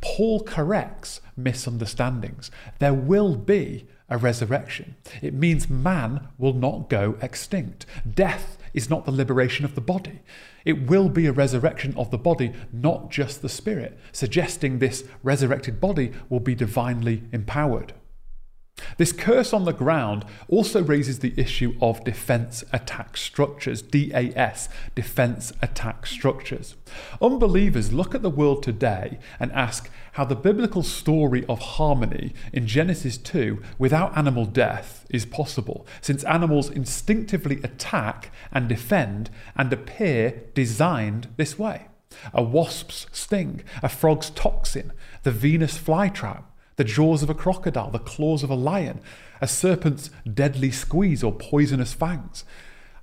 Paul 0.00 0.42
corrects 0.42 1.20
misunderstandings. 1.36 2.50
There 2.78 2.94
will 2.94 3.36
be 3.36 3.86
a 4.08 4.18
resurrection. 4.18 4.96
It 5.22 5.34
means 5.34 5.70
man 5.70 6.28
will 6.38 6.52
not 6.52 6.90
go 6.90 7.16
extinct. 7.22 7.86
Death 8.08 8.58
is 8.74 8.90
not 8.90 9.04
the 9.04 9.12
liberation 9.12 9.64
of 9.64 9.74
the 9.74 9.80
body. 9.80 10.20
It 10.64 10.88
will 10.88 11.08
be 11.08 11.26
a 11.26 11.32
resurrection 11.32 11.94
of 11.96 12.10
the 12.10 12.18
body, 12.18 12.52
not 12.72 13.10
just 13.10 13.40
the 13.40 13.48
spirit, 13.48 13.98
suggesting 14.12 14.78
this 14.78 15.04
resurrected 15.22 15.80
body 15.80 16.12
will 16.28 16.40
be 16.40 16.54
divinely 16.54 17.22
empowered. 17.32 17.94
This 18.96 19.12
curse 19.12 19.52
on 19.52 19.64
the 19.64 19.72
ground 19.72 20.24
also 20.48 20.82
raises 20.82 21.18
the 21.18 21.34
issue 21.36 21.74
of 21.80 22.04
defense 22.04 22.62
attack 22.72 23.16
structures, 23.16 23.82
DAS, 23.82 24.68
defense 24.94 25.52
attack 25.60 26.06
structures. 26.06 26.76
Unbelievers 27.20 27.92
look 27.92 28.14
at 28.14 28.22
the 28.22 28.30
world 28.30 28.62
today 28.62 29.18
and 29.40 29.50
ask 29.52 29.90
how 30.12 30.24
the 30.24 30.36
biblical 30.36 30.82
story 30.82 31.44
of 31.48 31.58
harmony 31.58 32.34
in 32.52 32.66
Genesis 32.66 33.16
2 33.16 33.60
without 33.78 34.16
animal 34.16 34.46
death 34.46 35.06
is 35.10 35.26
possible, 35.26 35.86
since 36.00 36.22
animals 36.24 36.70
instinctively 36.70 37.60
attack 37.64 38.32
and 38.52 38.68
defend 38.68 39.28
and 39.56 39.72
appear 39.72 40.42
designed 40.54 41.28
this 41.36 41.58
way. 41.58 41.86
A 42.32 42.44
wasp's 42.44 43.08
sting, 43.10 43.64
a 43.82 43.88
frog's 43.88 44.30
toxin, 44.30 44.92
the 45.24 45.32
Venus 45.32 45.76
flytrap, 45.76 46.44
the 46.76 46.84
jaws 46.84 47.22
of 47.22 47.30
a 47.30 47.34
crocodile, 47.34 47.90
the 47.90 47.98
claws 47.98 48.42
of 48.42 48.50
a 48.50 48.54
lion, 48.54 49.00
a 49.40 49.48
serpent's 49.48 50.10
deadly 50.32 50.70
squeeze 50.70 51.22
or 51.22 51.32
poisonous 51.32 51.92
fangs, 51.92 52.44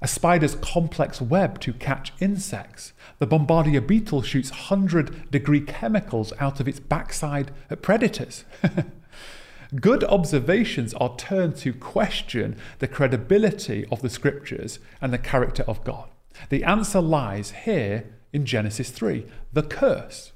a 0.01 0.07
spider's 0.07 0.55
complex 0.55 1.21
web 1.21 1.59
to 1.61 1.73
catch 1.73 2.11
insects. 2.19 2.93
The 3.19 3.27
bombardier 3.27 3.81
beetle 3.81 4.23
shoots 4.23 4.49
100 4.49 5.29
degree 5.29 5.61
chemicals 5.61 6.33
out 6.39 6.59
of 6.59 6.67
its 6.67 6.79
backside 6.79 7.51
at 7.69 7.81
predators. 7.81 8.43
Good 9.79 10.03
observations 10.03 10.93
are 10.95 11.15
turned 11.15 11.55
to 11.57 11.73
question 11.73 12.57
the 12.79 12.87
credibility 12.87 13.85
of 13.91 14.01
the 14.01 14.09
scriptures 14.09 14.79
and 14.99 15.13
the 15.13 15.17
character 15.17 15.63
of 15.63 15.83
God. 15.83 16.09
The 16.49 16.63
answer 16.63 16.99
lies 16.99 17.51
here 17.51 18.05
in 18.33 18.45
Genesis 18.45 18.89
3 18.89 19.25
the 19.53 19.63
curse. 19.63 20.31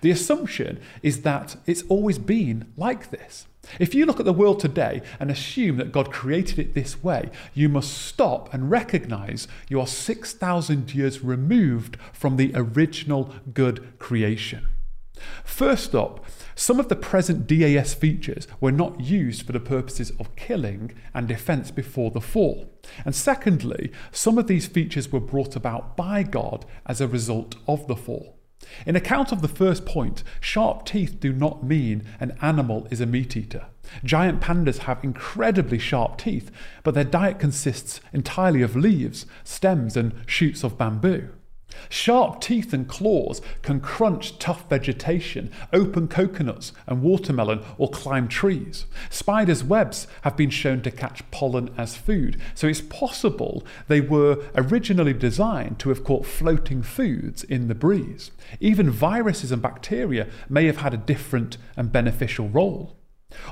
The 0.00 0.10
assumption 0.10 0.80
is 1.02 1.22
that 1.22 1.56
it's 1.66 1.82
always 1.88 2.18
been 2.18 2.72
like 2.76 3.10
this. 3.10 3.46
If 3.78 3.94
you 3.94 4.06
look 4.06 4.18
at 4.18 4.26
the 4.26 4.32
world 4.32 4.58
today 4.60 5.02
and 5.18 5.30
assume 5.30 5.76
that 5.76 5.92
God 5.92 6.12
created 6.12 6.58
it 6.58 6.74
this 6.74 7.02
way, 7.02 7.30
you 7.54 7.68
must 7.68 7.92
stop 7.92 8.52
and 8.52 8.70
recognize 8.70 9.46
you 9.68 9.80
are 9.80 9.86
6,000 9.86 10.94
years 10.94 11.22
removed 11.22 11.96
from 12.12 12.36
the 12.36 12.52
original 12.54 13.34
good 13.52 13.98
creation. 13.98 14.66
First 15.44 15.94
up, 15.94 16.24
some 16.54 16.80
of 16.80 16.88
the 16.88 16.96
present 16.96 17.46
DAS 17.46 17.94
features 17.94 18.48
were 18.60 18.72
not 18.72 19.00
used 19.00 19.42
for 19.42 19.52
the 19.52 19.60
purposes 19.60 20.12
of 20.18 20.34
killing 20.36 20.92
and 21.14 21.28
defense 21.28 21.70
before 21.70 22.10
the 22.10 22.20
fall. 22.20 22.72
And 23.04 23.14
secondly, 23.14 23.92
some 24.10 24.38
of 24.38 24.46
these 24.46 24.66
features 24.66 25.12
were 25.12 25.20
brought 25.20 25.56
about 25.56 25.96
by 25.96 26.22
God 26.22 26.64
as 26.86 27.00
a 27.00 27.08
result 27.08 27.56
of 27.68 27.86
the 27.86 27.96
fall. 27.96 28.39
In 28.86 28.96
account 28.96 29.32
of 29.32 29.42
the 29.42 29.48
first 29.48 29.84
point, 29.84 30.22
sharp 30.40 30.84
teeth 30.84 31.18
do 31.20 31.32
not 31.32 31.64
mean 31.64 32.04
an 32.18 32.36
animal 32.40 32.86
is 32.90 33.00
a 33.00 33.06
meat 33.06 33.36
eater. 33.36 33.66
Giant 34.04 34.40
pandas 34.40 34.78
have 34.78 35.02
incredibly 35.02 35.78
sharp 35.78 36.18
teeth, 36.18 36.50
but 36.82 36.94
their 36.94 37.04
diet 37.04 37.38
consists 37.38 38.00
entirely 38.12 38.62
of 38.62 38.76
leaves, 38.76 39.26
stems, 39.44 39.96
and 39.96 40.14
shoots 40.26 40.62
of 40.62 40.78
bamboo. 40.78 41.30
Sharp 41.88 42.40
teeth 42.40 42.72
and 42.72 42.86
claws 42.86 43.40
can 43.62 43.80
crunch 43.80 44.38
tough 44.38 44.68
vegetation, 44.68 45.50
open 45.72 46.08
coconuts 46.08 46.72
and 46.86 47.02
watermelon, 47.02 47.62
or 47.78 47.90
climb 47.90 48.28
trees. 48.28 48.86
Spiders' 49.08 49.64
webs 49.64 50.06
have 50.22 50.36
been 50.36 50.50
shown 50.50 50.82
to 50.82 50.90
catch 50.90 51.28
pollen 51.30 51.70
as 51.76 51.96
food, 51.96 52.40
so 52.54 52.66
it's 52.66 52.80
possible 52.80 53.64
they 53.88 54.00
were 54.00 54.44
originally 54.54 55.12
designed 55.12 55.78
to 55.80 55.88
have 55.88 56.04
caught 56.04 56.26
floating 56.26 56.82
foods 56.82 57.42
in 57.44 57.68
the 57.68 57.74
breeze. 57.74 58.30
Even 58.60 58.90
viruses 58.90 59.52
and 59.52 59.62
bacteria 59.62 60.28
may 60.48 60.66
have 60.66 60.78
had 60.78 60.94
a 60.94 60.98
different 60.98 61.56
and 61.76 61.92
beneficial 61.92 62.48
role. 62.48 62.99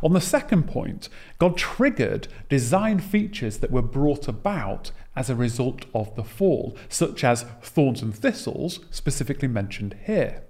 On 0.03 0.12
the 0.12 0.20
second 0.20 0.64
point, 0.64 1.09
God 1.39 1.57
triggered 1.57 2.29
design 2.49 2.99
features 2.99 3.59
that 3.59 3.70
were 3.70 3.83
brought 3.83 4.29
about 4.29 4.91
as 5.14 5.31
a 5.31 5.37
result 5.37 5.87
of 5.95 6.14
the 6.14 6.24
fall, 6.24 6.76
such 6.89 7.24
as 7.24 7.45
thorns 7.62 8.03
and 8.03 8.14
thistles, 8.14 8.81
specifically 8.91 9.49
mentioned 9.49 9.97
here. 10.05 10.45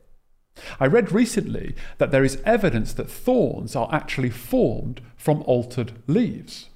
I 0.81 0.87
read 0.87 1.13
recently 1.13 1.75
that 1.99 2.11
there 2.11 2.25
is 2.25 2.43
evidence 2.45 2.93
that 2.95 3.11
thorns 3.11 3.77
are 3.77 3.89
actually 3.93 4.31
formed 4.31 5.01
from 5.17 5.43
altered 5.43 5.93
leaves. 6.07 6.69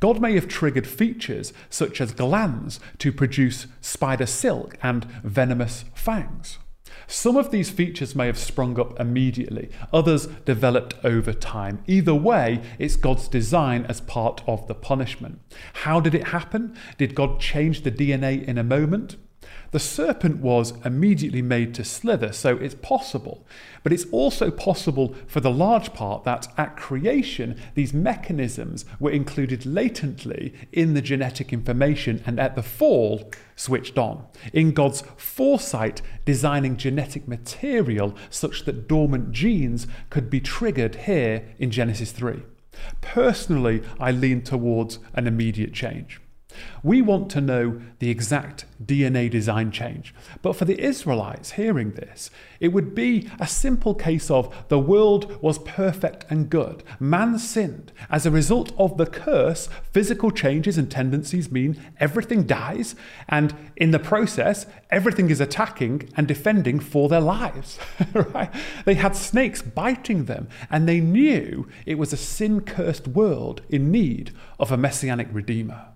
God 0.00 0.20
may 0.20 0.34
have 0.34 0.48
triggered 0.48 0.86
features 0.86 1.52
such 1.70 2.00
as 2.00 2.12
glands 2.12 2.80
to 2.98 3.12
produce 3.12 3.66
spider 3.80 4.26
silk 4.26 4.76
and 4.82 5.04
venomous 5.22 5.84
fangs. 5.94 6.58
Some 7.10 7.38
of 7.38 7.50
these 7.50 7.70
features 7.70 8.14
may 8.14 8.26
have 8.26 8.38
sprung 8.38 8.78
up 8.78 9.00
immediately, 9.00 9.70
others 9.94 10.26
developed 10.44 10.94
over 11.02 11.32
time. 11.32 11.82
Either 11.86 12.14
way, 12.14 12.60
it's 12.78 12.96
God's 12.96 13.28
design 13.28 13.86
as 13.86 14.02
part 14.02 14.42
of 14.46 14.68
the 14.68 14.74
punishment. 14.74 15.40
How 15.72 16.00
did 16.00 16.14
it 16.14 16.28
happen? 16.28 16.76
Did 16.98 17.14
God 17.14 17.40
change 17.40 17.82
the 17.82 17.90
DNA 17.90 18.44
in 18.44 18.58
a 18.58 18.62
moment? 18.62 19.16
The 19.70 19.78
serpent 19.78 20.38
was 20.38 20.72
immediately 20.82 21.42
made 21.42 21.74
to 21.74 21.84
slither, 21.84 22.32
so 22.32 22.56
it's 22.56 22.74
possible. 22.74 23.46
But 23.82 23.92
it's 23.92 24.06
also 24.10 24.50
possible 24.50 25.14
for 25.26 25.40
the 25.40 25.50
large 25.50 25.92
part 25.92 26.24
that 26.24 26.48
at 26.56 26.76
creation, 26.76 27.60
these 27.74 27.92
mechanisms 27.92 28.86
were 28.98 29.10
included 29.10 29.66
latently 29.66 30.54
in 30.72 30.94
the 30.94 31.02
genetic 31.02 31.52
information 31.52 32.22
and 32.24 32.40
at 32.40 32.56
the 32.56 32.62
fall, 32.62 33.30
switched 33.56 33.98
on. 33.98 34.24
In 34.54 34.72
God's 34.72 35.02
foresight, 35.16 36.00
designing 36.24 36.78
genetic 36.78 37.28
material 37.28 38.16
such 38.30 38.64
that 38.64 38.88
dormant 38.88 39.32
genes 39.32 39.86
could 40.08 40.30
be 40.30 40.40
triggered 40.40 40.94
here 40.94 41.44
in 41.58 41.70
Genesis 41.70 42.12
3. 42.12 42.42
Personally, 43.02 43.82
I 44.00 44.12
lean 44.12 44.42
towards 44.42 44.98
an 45.12 45.26
immediate 45.26 45.74
change. 45.74 46.20
We 46.82 47.02
want 47.02 47.30
to 47.30 47.40
know 47.40 47.80
the 47.98 48.10
exact 48.10 48.64
DNA 48.84 49.30
design 49.30 49.70
change. 49.72 50.14
But 50.42 50.54
for 50.54 50.64
the 50.64 50.80
Israelites 50.80 51.52
hearing 51.52 51.92
this, 51.92 52.30
it 52.60 52.68
would 52.68 52.94
be 52.94 53.28
a 53.40 53.46
simple 53.46 53.94
case 53.94 54.30
of 54.30 54.54
the 54.68 54.78
world 54.78 55.40
was 55.42 55.58
perfect 55.58 56.24
and 56.30 56.48
good. 56.48 56.82
Man 57.00 57.38
sinned. 57.38 57.92
As 58.10 58.24
a 58.24 58.30
result 58.30 58.72
of 58.78 58.96
the 58.96 59.06
curse, 59.06 59.68
physical 59.92 60.30
changes 60.30 60.78
and 60.78 60.90
tendencies 60.90 61.50
mean 61.50 61.80
everything 61.98 62.44
dies. 62.44 62.94
And 63.28 63.54
in 63.76 63.90
the 63.90 63.98
process, 63.98 64.66
everything 64.90 65.30
is 65.30 65.40
attacking 65.40 66.08
and 66.16 66.26
defending 66.26 66.80
for 66.80 67.08
their 67.08 67.20
lives. 67.20 67.78
right? 68.14 68.50
They 68.84 68.94
had 68.94 69.16
snakes 69.16 69.62
biting 69.62 70.24
them, 70.24 70.48
and 70.70 70.88
they 70.88 71.00
knew 71.00 71.68
it 71.86 71.98
was 71.98 72.12
a 72.12 72.16
sin 72.16 72.60
cursed 72.60 73.08
world 73.08 73.62
in 73.68 73.90
need 73.90 74.32
of 74.58 74.72
a 74.72 74.76
messianic 74.76 75.28
redeemer. 75.32 75.87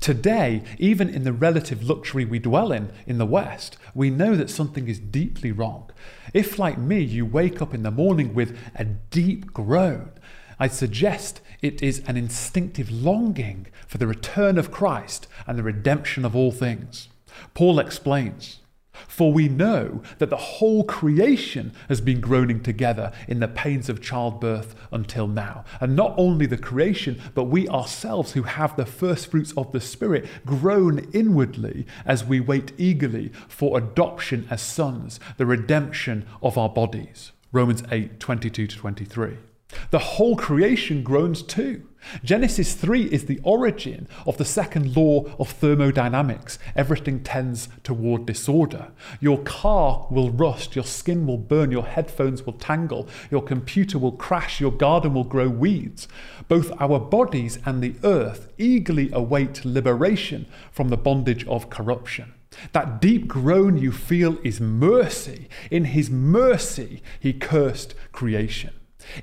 Today, 0.00 0.62
even 0.78 1.08
in 1.08 1.24
the 1.24 1.32
relative 1.32 1.82
luxury 1.82 2.24
we 2.24 2.38
dwell 2.38 2.72
in 2.72 2.92
in 3.06 3.18
the 3.18 3.26
West, 3.26 3.76
we 3.94 4.10
know 4.10 4.36
that 4.36 4.50
something 4.50 4.88
is 4.88 4.98
deeply 4.98 5.52
wrong. 5.52 5.90
If, 6.32 6.58
like 6.58 6.78
me, 6.78 7.00
you 7.00 7.26
wake 7.26 7.60
up 7.60 7.74
in 7.74 7.82
the 7.82 7.90
morning 7.90 8.34
with 8.34 8.56
a 8.74 8.84
deep 8.84 9.52
groan, 9.52 10.10
I'd 10.58 10.72
suggest 10.72 11.40
it 11.62 11.82
is 11.82 12.02
an 12.06 12.16
instinctive 12.16 12.90
longing 12.90 13.66
for 13.86 13.98
the 13.98 14.06
return 14.06 14.58
of 14.58 14.70
Christ 14.70 15.26
and 15.46 15.58
the 15.58 15.62
redemption 15.62 16.24
of 16.24 16.36
all 16.36 16.52
things. 16.52 17.08
Paul 17.54 17.78
explains 17.78 18.59
for 19.08 19.32
we 19.32 19.48
know 19.48 20.02
that 20.18 20.30
the 20.30 20.36
whole 20.36 20.84
creation 20.84 21.72
has 21.88 22.00
been 22.00 22.20
groaning 22.20 22.62
together 22.62 23.12
in 23.28 23.40
the 23.40 23.48
pains 23.48 23.88
of 23.88 24.00
childbirth 24.00 24.74
until 24.92 25.26
now. 25.26 25.64
And 25.80 25.96
not 25.96 26.14
only 26.16 26.46
the 26.46 26.58
creation, 26.58 27.20
but 27.34 27.44
we 27.44 27.68
ourselves 27.68 28.32
who 28.32 28.42
have 28.42 28.76
the 28.76 28.86
first 28.86 29.30
fruits 29.30 29.52
of 29.56 29.72
the 29.72 29.80
Spirit 29.80 30.26
groan 30.44 31.10
inwardly 31.12 31.86
as 32.04 32.24
we 32.24 32.40
wait 32.40 32.72
eagerly 32.78 33.30
for 33.48 33.78
adoption 33.78 34.46
as 34.50 34.62
sons, 34.62 35.20
the 35.36 35.46
redemption 35.46 36.26
of 36.42 36.56
our 36.56 36.68
bodies. 36.68 37.32
Romans 37.52 37.82
8 37.90 38.20
22 38.20 38.66
to 38.68 38.76
23. 38.76 39.49
The 39.90 39.98
whole 39.98 40.36
creation 40.36 41.02
groans 41.02 41.42
too. 41.42 41.86
Genesis 42.24 42.74
3 42.74 43.04
is 43.04 43.26
the 43.26 43.40
origin 43.42 44.08
of 44.26 44.38
the 44.38 44.44
second 44.44 44.96
law 44.96 45.24
of 45.38 45.50
thermodynamics. 45.50 46.58
Everything 46.74 47.22
tends 47.22 47.68
toward 47.82 48.26
disorder. 48.26 48.88
Your 49.20 49.38
car 49.42 50.06
will 50.10 50.30
rust, 50.30 50.74
your 50.74 50.84
skin 50.84 51.26
will 51.26 51.38
burn, 51.38 51.70
your 51.70 51.84
headphones 51.86 52.44
will 52.44 52.54
tangle, 52.54 53.06
your 53.30 53.42
computer 53.42 53.98
will 53.98 54.12
crash, 54.12 54.60
your 54.60 54.72
garden 54.72 55.14
will 55.14 55.24
grow 55.24 55.48
weeds. 55.48 56.08
Both 56.48 56.72
our 56.80 56.98
bodies 56.98 57.58
and 57.66 57.82
the 57.82 57.94
earth 58.02 58.48
eagerly 58.58 59.10
await 59.12 59.64
liberation 59.64 60.46
from 60.72 60.88
the 60.88 60.96
bondage 60.96 61.46
of 61.46 61.70
corruption. 61.70 62.32
That 62.72 63.00
deep 63.00 63.28
groan 63.28 63.78
you 63.78 63.92
feel 63.92 64.38
is 64.42 64.60
mercy. 64.60 65.48
In 65.70 65.84
his 65.84 66.10
mercy, 66.10 67.02
he 67.20 67.32
cursed 67.32 67.94
creation. 68.10 68.72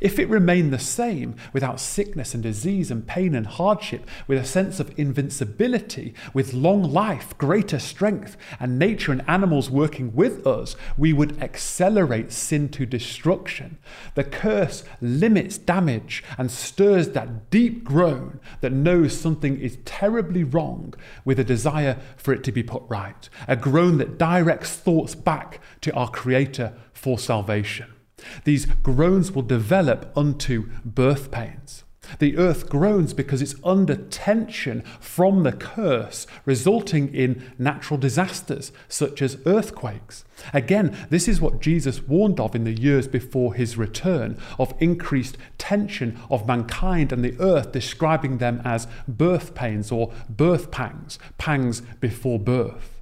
If 0.01 0.19
it 0.19 0.29
remained 0.29 0.71
the 0.71 0.79
same 0.79 1.35
without 1.53 1.79
sickness 1.79 2.33
and 2.33 2.43
disease 2.43 2.91
and 2.91 3.07
pain 3.07 3.35
and 3.35 3.47
hardship, 3.47 4.07
with 4.27 4.39
a 4.39 4.45
sense 4.45 4.79
of 4.79 4.97
invincibility, 4.97 6.13
with 6.33 6.53
long 6.53 6.83
life, 6.83 7.37
greater 7.37 7.79
strength, 7.79 8.37
and 8.59 8.79
nature 8.79 9.11
and 9.11 9.23
animals 9.27 9.69
working 9.69 10.13
with 10.13 10.45
us, 10.45 10.75
we 10.97 11.13
would 11.13 11.41
accelerate 11.41 12.31
sin 12.31 12.69
to 12.69 12.85
destruction. 12.85 13.77
The 14.15 14.23
curse 14.23 14.83
limits 15.01 15.57
damage 15.57 16.23
and 16.37 16.51
stirs 16.51 17.09
that 17.09 17.49
deep 17.49 17.83
groan 17.83 18.39
that 18.61 18.71
knows 18.71 19.17
something 19.19 19.59
is 19.59 19.77
terribly 19.85 20.43
wrong 20.43 20.93
with 21.25 21.39
a 21.39 21.43
desire 21.43 21.97
for 22.15 22.33
it 22.33 22.43
to 22.43 22.51
be 22.51 22.63
put 22.63 22.83
right, 22.87 23.29
a 23.47 23.55
groan 23.55 23.97
that 23.97 24.17
directs 24.17 24.75
thoughts 24.75 25.15
back 25.15 25.59
to 25.81 25.93
our 25.93 26.09
Creator 26.09 26.73
for 26.93 27.19
salvation. 27.19 27.96
These 28.43 28.65
groans 28.65 29.31
will 29.31 29.41
develop 29.41 30.11
unto 30.15 30.69
birth 30.83 31.31
pains. 31.31 31.83
The 32.19 32.37
earth 32.37 32.69
groans 32.69 33.13
because 33.13 33.41
it's 33.41 33.55
under 33.63 33.95
tension 33.95 34.81
from 34.99 35.43
the 35.43 35.51
curse, 35.51 36.25
resulting 36.45 37.13
in 37.13 37.51
natural 37.57 37.99
disasters 37.99 38.71
such 38.87 39.21
as 39.21 39.37
earthquakes. 39.45 40.23
Again, 40.53 40.95
this 41.09 41.27
is 41.27 41.41
what 41.41 41.61
Jesus 41.61 42.01
warned 42.01 42.39
of 42.39 42.55
in 42.55 42.63
the 42.63 42.79
years 42.79 43.07
before 43.07 43.53
his 43.53 43.77
return 43.77 44.37
of 44.57 44.73
increased 44.79 45.37
tension 45.57 46.19
of 46.29 46.47
mankind 46.47 47.11
and 47.11 47.23
the 47.23 47.37
earth, 47.39 47.71
describing 47.71 48.37
them 48.37 48.61
as 48.63 48.87
birth 49.07 49.53
pains 49.53 49.91
or 49.91 50.13
birth 50.29 50.71
pangs, 50.71 51.19
pangs 51.37 51.81
before 51.99 52.39
birth. 52.39 52.96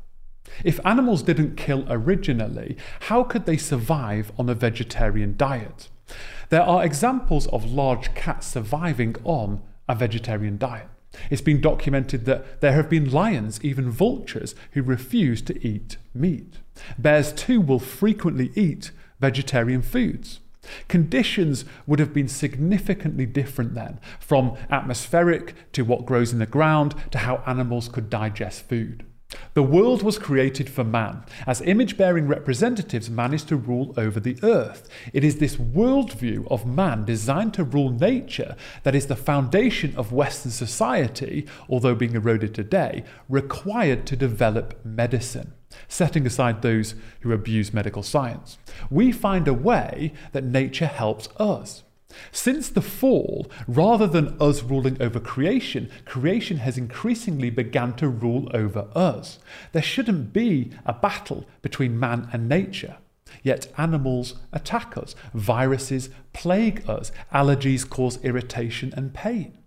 If 0.64 0.80
animals 0.86 1.24
didn't 1.24 1.58
kill 1.58 1.86
originally, 1.90 2.78
how 3.02 3.24
could 3.24 3.46
they 3.46 3.58
survive 3.58 4.32
on 4.38 4.50
a 4.50 4.54
vegetarian 4.54 5.36
diet? 5.38 5.90
There 6.50 6.62
are 6.62 6.86
examples 6.86 7.48
of 7.48 7.66
large 7.72 8.14
cats 8.14 8.48
surviving 8.48 9.16
on 9.24 9.62
a 9.90 9.96
vegetarian 9.96 10.58
diet. 10.58 10.88
It's 11.30 11.42
been 11.42 11.62
documented 11.62 12.26
that 12.26 12.62
there 12.62 12.74
have 12.74 12.90
been 12.90 13.12
lions, 13.12 13.64
even 13.64 13.90
vultures, 13.90 14.54
who 14.72 14.84
refuse 14.84 15.42
to 15.44 15.68
eat 15.68 15.98
meat. 16.14 16.60
Bears 16.98 17.32
too 17.32 17.62
will 17.62 17.80
frequently 17.80 18.52
eat 18.56 18.92
vegetarian 19.20 19.82
foods. 19.82 20.42
Conditions 20.88 21.64
would 21.86 22.00
have 22.00 22.14
been 22.14 22.28
significantly 22.28 23.26
different 23.26 23.76
then, 23.76 24.00
from 24.20 24.58
atmospheric 24.70 25.54
to 25.74 25.84
what 25.84 26.06
grows 26.06 26.34
in 26.34 26.40
the 26.40 26.46
ground 26.46 26.96
to 27.12 27.20
how 27.20 27.44
animals 27.46 27.88
could 27.88 28.10
digest 28.10 28.68
food. 28.68 29.06
The 29.54 29.64
world 29.64 30.04
was 30.04 30.20
created 30.20 30.70
for 30.70 30.84
man. 30.84 31.24
As 31.48 31.62
image 31.62 31.98
bearing 31.98 32.28
representatives, 32.28 33.10
man 33.10 33.34
is 33.34 33.44
to 33.46 33.56
rule 33.56 33.94
over 33.98 34.20
the 34.20 34.38
earth. 34.44 34.88
It 35.14 35.24
is 35.24 35.38
this 35.38 35.56
worldview 35.56 36.46
of 36.52 36.66
man 36.66 37.06
designed 37.06 37.54
to 37.56 37.64
rule 37.64 37.90
nature 37.90 38.56
that 38.84 38.96
is 38.96 39.08
the 39.08 39.16
foundation 39.16 39.96
of 39.96 40.12
Western 40.12 40.52
society, 40.52 41.48
although 41.70 41.96
being 41.96 42.16
eroded 42.16 42.54
today, 42.54 43.04
required 43.30 44.06
to 44.08 44.16
develop 44.16 44.84
medicine 44.86 45.54
setting 45.88 46.26
aside 46.26 46.62
those 46.62 46.96
who 47.22 47.32
abuse 47.32 47.74
medical 47.74 48.04
science. 48.04 48.58
We 48.90 49.12
find 49.12 49.48
a 49.48 49.54
way 49.54 50.14
that 50.32 50.44
nature 50.44 50.88
helps 50.88 51.28
us. 51.38 51.84
Since 52.32 52.70
the 52.70 52.82
fall, 52.82 53.52
rather 53.68 54.08
than 54.08 54.38
us 54.40 54.64
ruling 54.64 55.02
over 55.02 55.20
creation, 55.20 55.90
creation 56.06 56.58
has 56.58 56.78
increasingly 56.78 57.50
begun 57.50 57.96
to 57.98 58.08
rule 58.08 58.50
over 58.54 58.88
us. 58.96 59.40
There 59.72 59.82
shouldn't 59.82 60.34
be 60.34 60.72
a 60.86 60.94
battle 60.94 61.46
between 61.62 62.00
man 62.00 62.30
and 62.32 62.48
nature. 62.48 62.98
Yet 63.44 63.72
animals 63.78 64.36
attack 64.54 64.98
us, 64.98 65.16
viruses 65.34 66.10
plague 66.34 66.88
us, 66.90 67.12
allergies 67.34 67.88
cause 67.90 68.24
irritation 68.24 68.94
and 68.96 69.14
pain. 69.14 69.58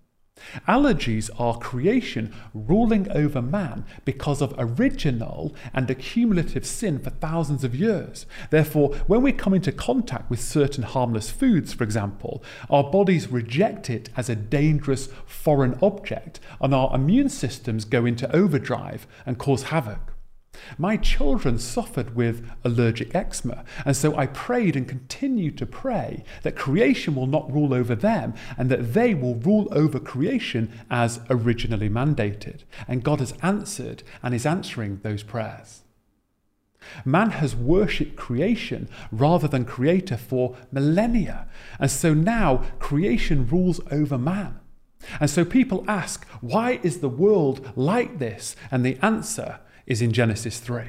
Allergies 0.67 1.31
are 1.39 1.59
creation 1.59 2.35
ruling 2.55 3.11
over 3.11 3.41
man 3.43 3.85
because 4.05 4.41
of 4.41 4.55
original 4.59 5.55
and 5.73 5.91
accumulative 5.91 6.67
sin 6.67 6.99
for 6.99 7.11
thousands 7.11 7.65
of 7.65 7.75
years. 7.75 8.27
Therefore, 8.51 8.95
when 9.07 9.23
we 9.23 9.33
come 9.33 9.55
into 9.55 9.73
contact 9.73 10.31
with 10.31 10.41
certain 10.41 10.85
harmless 10.85 11.31
foods, 11.31 11.73
for 11.73 11.85
example, 11.85 12.43
our 12.71 12.85
bodies 12.85 13.29
reject 13.31 13.91
it 13.91 14.11
as 14.17 14.29
a 14.29 14.37
dangerous 14.37 15.09
foreign 15.27 15.79
object, 15.83 16.41
and 16.61 16.75
our 16.75 16.95
immune 16.95 17.29
systems 17.29 17.85
go 17.85 18.05
into 18.07 18.35
overdrive 18.35 19.07
and 19.27 19.39
cause 19.39 19.65
havoc. 19.65 20.18
My 20.77 20.97
children 20.97 21.59
suffered 21.59 22.15
with 22.15 22.49
allergic 22.65 23.15
eczema, 23.15 23.65
and 23.85 23.97
so 23.97 24.17
I 24.17 24.27
prayed 24.27 24.77
and 24.77 24.89
continue 24.89 25.51
to 25.53 25.67
pray 25.67 26.25
that 26.43 26.57
creation 26.57 27.15
will 27.15 27.27
not 27.27 27.53
rule 27.53 27.75
over 27.75 27.95
them 27.95 28.35
and 28.57 28.71
that 28.71 28.95
they 28.95 29.15
will 29.15 29.35
rule 29.37 29.69
over 29.73 29.99
creation 30.01 30.73
as 30.91 31.21
originally 31.31 31.89
mandated. 31.89 32.65
And 32.87 33.05
God 33.05 33.21
has 33.21 33.35
answered 33.43 34.03
and 34.23 34.35
is 34.35 34.47
answering 34.47 35.01
those 35.03 35.23
prayers. 35.23 35.83
Man 37.05 37.31
has 37.31 37.55
worshipped 37.55 38.17
creation 38.17 38.89
rather 39.11 39.49
than 39.49 39.65
creator 39.65 40.17
for 40.17 40.57
millennia, 40.73 41.49
and 41.79 41.91
so 41.91 42.15
now 42.15 42.65
creation 42.79 43.47
rules 43.47 43.81
over 43.91 44.17
man. 44.17 44.61
And 45.21 45.31
so 45.31 45.45
people 45.45 45.85
ask, 45.87 46.27
why 46.41 46.81
is 46.83 46.99
the 46.99 47.09
world 47.09 47.73
like 47.77 48.19
this? 48.19 48.57
And 48.71 48.85
the 48.85 48.99
answer 49.03 49.61
is 49.89 50.01
in 50.01 50.13
Genesis 50.13 50.61
3. 50.61 50.85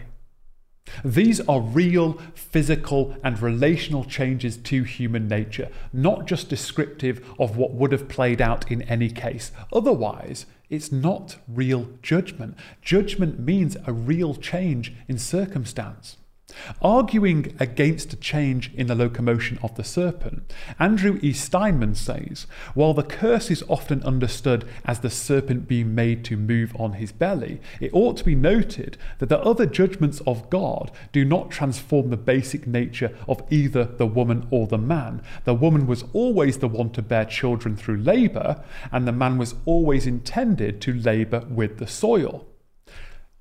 These 1.03 1.39
are 1.41 1.61
real 1.61 2.13
physical 2.33 3.15
and 3.23 3.41
relational 3.41 4.03
changes 4.03 4.57
to 4.57 4.83
human 4.83 5.27
nature, 5.27 5.69
not 5.93 6.27
just 6.27 6.49
descriptive 6.49 7.27
of 7.39 7.57
what 7.57 7.73
would 7.73 7.91
have 7.91 8.09
played 8.09 8.41
out 8.41 8.71
in 8.71 8.81
any 8.83 9.09
case. 9.09 9.51
Otherwise, 9.73 10.45
it's 10.69 10.91
not 10.91 11.37
real 11.47 11.89
judgment. 12.01 12.55
Judgment 12.81 13.39
means 13.39 13.77
a 13.87 13.93
real 13.93 14.35
change 14.35 14.93
in 15.07 15.17
circumstance. 15.17 16.17
Arguing 16.81 17.55
against 17.59 18.13
a 18.13 18.17
change 18.17 18.73
in 18.73 18.87
the 18.87 18.95
locomotion 18.95 19.59
of 19.63 19.75
the 19.75 19.83
serpent, 19.83 20.53
Andrew 20.79 21.19
E. 21.21 21.31
Steinmann 21.31 21.95
says 21.95 22.47
while 22.73 22.93
the 22.93 23.03
curse 23.03 23.51
is 23.51 23.63
often 23.67 24.03
understood 24.03 24.65
as 24.85 24.99
the 24.99 25.09
serpent 25.09 25.67
being 25.67 25.95
made 25.95 26.23
to 26.25 26.37
move 26.37 26.75
on 26.75 26.93
his 26.93 27.11
belly, 27.11 27.61
it 27.79 27.93
ought 27.93 28.17
to 28.17 28.23
be 28.23 28.35
noted 28.35 28.97
that 29.19 29.29
the 29.29 29.39
other 29.39 29.65
judgments 29.65 30.21
of 30.25 30.49
God 30.49 30.91
do 31.11 31.25
not 31.25 31.51
transform 31.51 32.09
the 32.09 32.17
basic 32.17 32.67
nature 32.67 33.15
of 33.27 33.41
either 33.49 33.83
the 33.85 34.07
woman 34.07 34.47
or 34.51 34.67
the 34.67 34.77
man. 34.77 35.21
The 35.43 35.53
woman 35.53 35.87
was 35.87 36.03
always 36.13 36.57
the 36.57 36.67
one 36.67 36.91
to 36.91 37.01
bear 37.01 37.25
children 37.25 37.75
through 37.75 37.97
labour, 37.97 38.63
and 38.91 39.07
the 39.07 39.11
man 39.11 39.37
was 39.37 39.55
always 39.65 40.07
intended 40.07 40.81
to 40.81 40.93
labour 40.93 41.45
with 41.49 41.77
the 41.77 41.87
soil. 41.87 42.45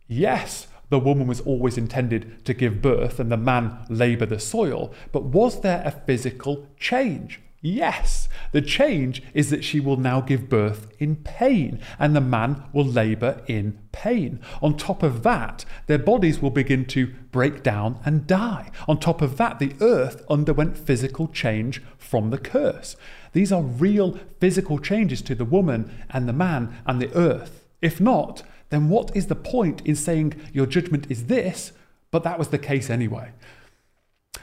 Yes, 0.07 0.67
the 0.91 0.99
woman 0.99 1.27
was 1.27 1.41
always 1.41 1.79
intended 1.79 2.45
to 2.45 2.55
give 2.55 2.83
birth 2.83 3.21
and 3.21 3.31
the 3.31 3.37
man 3.37 3.85
labour 3.89 4.27
the 4.27 4.41
soil, 4.41 4.93
but 5.13 5.25
was 5.25 5.61
there 5.61 5.83
a 5.85 5.91
physical 5.91 6.67
change? 6.79 7.41
Yes, 7.61 8.29
the 8.53 8.63
change 8.63 9.21
is 9.35 9.51
that 9.51 9.65
she 9.65 9.81
will 9.81 9.97
now 9.97 10.21
give 10.21 10.49
birth 10.49 10.87
in 11.01 11.17
pain, 11.17 11.81
and 11.99 12.15
the 12.15 12.21
man 12.21 12.63
will 12.73 12.85
labour 12.85 13.43
in 13.49 13.81
pain. 13.91 14.39
On 14.63 14.77
top 14.77 15.03
of 15.03 15.25
that, 15.25 15.65
their 15.89 15.99
bodies 15.99 16.41
will 16.41 16.51
begin 16.51 16.85
to 16.87 17.09
break 17.33 17.65
down 17.65 17.99
and 18.05 18.29
die. 18.29 18.71
On 18.87 18.97
top 18.97 19.21
of 19.21 19.39
that, 19.39 19.59
the 19.59 19.75
earth 19.81 20.25
underwent 20.31 20.79
physical 20.79 21.27
change 21.27 21.83
from 21.97 22.31
the 22.31 22.39
curse. 22.39 22.95
These 23.33 23.51
are 23.51 23.63
real 23.63 24.21
physical 24.39 24.79
changes 24.79 25.21
to 25.23 25.35
the 25.35 25.45
woman 25.45 25.93
and 26.11 26.29
the 26.29 26.33
man 26.33 26.77
and 26.87 27.03
the 27.03 27.13
earth. 27.15 27.65
If 27.83 28.01
not, 28.01 28.45
then 28.71 28.89
what 28.89 29.15
is 29.17 29.27
the 29.27 29.35
point 29.35 29.81
in 29.87 29.95
saying 29.95 30.35
your 30.53 30.67
judgment 30.67 31.11
is 31.11 31.27
this, 31.27 31.73
but 32.11 32.23
that 32.25 32.39
was 32.39 32.49
the 32.49 32.59
case 32.59 32.91
anyway? 32.91 33.33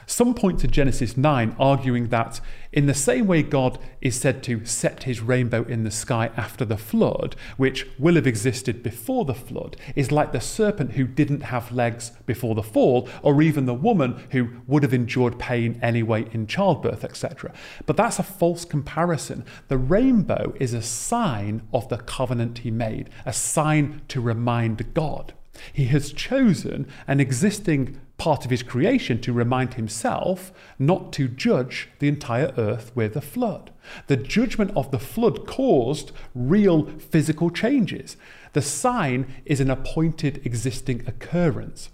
Some 0.08 0.34
point 0.34 0.60
to 0.60 0.68
Genesis 0.68 1.16
9, 1.16 1.56
arguing 1.58 2.08
that 2.08 2.40
in 2.72 2.86
the 2.86 2.94
same 2.94 3.26
way 3.26 3.42
God 3.42 3.78
is 4.00 4.18
said 4.18 4.42
to 4.44 4.64
set 4.64 5.02
his 5.02 5.20
rainbow 5.20 5.64
in 5.64 5.82
the 5.82 5.90
sky 5.90 6.30
after 6.36 6.64
the 6.64 6.78
flood, 6.78 7.34
which 7.56 7.86
will 7.98 8.14
have 8.14 8.26
existed 8.26 8.84
before 8.84 9.24
the 9.24 9.34
flood, 9.34 9.76
is 9.96 10.12
like 10.12 10.30
the 10.30 10.40
serpent 10.40 10.92
who 10.92 11.06
didn't 11.06 11.42
have 11.42 11.72
legs 11.72 12.12
before 12.24 12.54
the 12.54 12.62
fall, 12.62 13.08
or 13.20 13.42
even 13.42 13.66
the 13.66 13.74
woman 13.74 14.22
who 14.30 14.48
would 14.68 14.84
have 14.84 14.94
endured 14.94 15.40
pain 15.40 15.78
anyway 15.82 16.24
in 16.32 16.46
childbirth, 16.46 17.04
etc. 17.04 17.52
But 17.84 17.96
that's 17.96 18.20
a 18.20 18.22
false 18.22 18.64
comparison. 18.64 19.44
The 19.68 19.76
rainbow 19.76 20.54
is 20.60 20.72
a 20.72 20.82
sign 20.82 21.62
of 21.74 21.88
the 21.88 21.98
covenant 21.98 22.58
he 22.58 22.70
made, 22.70 23.10
a 23.24 23.32
sign 23.32 24.02
to 24.08 24.20
remind 24.20 24.94
God. 24.94 25.34
He 25.72 25.86
has 25.86 26.12
chosen 26.12 26.86
an 27.08 27.18
existing 27.20 28.00
part 28.18 28.44
of 28.44 28.50
his 28.50 28.62
creation 28.62 29.20
to 29.20 29.32
remind 29.32 29.74
himself 29.74 30.52
not 30.78 31.12
to 31.12 31.28
judge 31.28 31.88
the 31.98 32.08
entire 32.08 32.52
earth 32.56 32.90
with 32.94 33.16
a 33.16 33.20
flood. 33.20 33.72
The 34.06 34.16
judgment 34.16 34.72
of 34.74 34.90
the 34.90 34.98
flood 34.98 35.46
caused 35.46 36.12
real 36.34 36.86
physical 36.86 37.50
changes. 37.50 38.16
The 38.52 38.62
sign 38.62 39.34
is 39.44 39.60
an 39.60 39.70
appointed 39.70 40.40
existing 40.44 41.04
occurrence. 41.06 41.90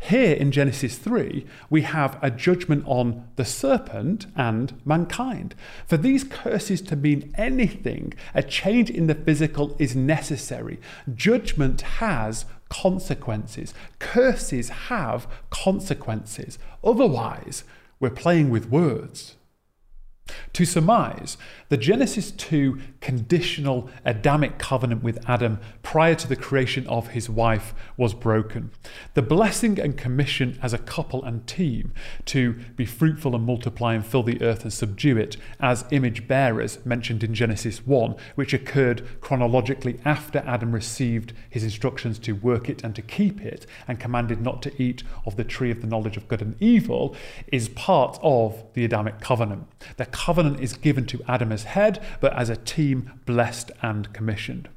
Here 0.00 0.34
in 0.34 0.52
Genesis 0.52 0.96
3, 0.98 1.46
we 1.70 1.82
have 1.82 2.18
a 2.22 2.30
judgment 2.30 2.84
on 2.86 3.28
the 3.36 3.44
serpent 3.44 4.26
and 4.36 4.80
mankind. 4.84 5.54
For 5.86 5.96
these 5.96 6.24
curses 6.24 6.80
to 6.82 6.96
mean 6.96 7.32
anything, 7.36 8.14
a 8.34 8.42
change 8.42 8.90
in 8.90 9.06
the 9.06 9.14
physical 9.14 9.74
is 9.78 9.96
necessary. 9.96 10.78
Judgment 11.14 11.80
has 11.80 12.44
consequences. 12.82 13.72
Curses 14.00 14.68
have 14.88 15.28
consequences. 15.50 16.58
Otherwise, 16.82 17.62
we're 18.00 18.10
playing 18.10 18.50
with 18.50 18.68
words. 18.68 19.36
To 20.54 20.64
surmise, 20.64 21.36
the 21.68 21.76
Genesis 21.76 22.30
2 22.30 22.78
conditional 23.00 23.90
Adamic 24.04 24.58
covenant 24.58 25.02
with 25.02 25.18
Adam 25.28 25.58
prior 25.82 26.14
to 26.14 26.28
the 26.28 26.36
creation 26.36 26.86
of 26.86 27.08
his 27.08 27.28
wife 27.28 27.74
was 27.96 28.14
broken. 28.14 28.70
The 29.14 29.22
blessing 29.22 29.80
and 29.80 29.96
commission 29.96 30.58
as 30.62 30.72
a 30.72 30.78
couple 30.78 31.24
and 31.24 31.46
team 31.46 31.92
to 32.26 32.52
be 32.76 32.86
fruitful 32.86 33.34
and 33.34 33.44
multiply 33.44 33.94
and 33.94 34.06
fill 34.06 34.22
the 34.22 34.40
earth 34.40 34.62
and 34.62 34.72
subdue 34.72 35.16
it 35.16 35.36
as 35.60 35.84
image 35.90 36.28
bearers 36.28 36.78
mentioned 36.86 37.24
in 37.24 37.34
Genesis 37.34 37.84
1, 37.84 38.14
which 38.36 38.54
occurred 38.54 39.20
chronologically 39.20 39.98
after 40.04 40.38
Adam 40.46 40.70
received 40.72 41.32
his 41.50 41.64
instructions 41.64 42.18
to 42.20 42.32
work 42.32 42.68
it 42.68 42.82
and 42.84 42.94
to 42.94 43.02
keep 43.02 43.40
it 43.42 43.66
and 43.88 44.00
commanded 44.00 44.40
not 44.40 44.62
to 44.62 44.82
eat 44.82 45.02
of 45.26 45.36
the 45.36 45.44
tree 45.44 45.72
of 45.72 45.80
the 45.80 45.86
knowledge 45.86 46.16
of 46.16 46.28
good 46.28 46.40
and 46.40 46.54
evil, 46.62 47.16
is 47.48 47.68
part 47.70 48.18
of 48.22 48.64
the 48.74 48.84
Adamic 48.84 49.20
covenant. 49.20 49.66
The 49.96 50.06
covenant 50.14 50.60
is 50.60 50.74
given 50.74 51.04
to 51.06 51.20
Adam 51.26 51.50
as 51.50 51.64
head, 51.64 52.00
but 52.20 52.32
as 52.34 52.48
a 52.48 52.56
team 52.56 53.10
blessed 53.26 53.72
and 53.82 54.10
commissioned. 54.12 54.68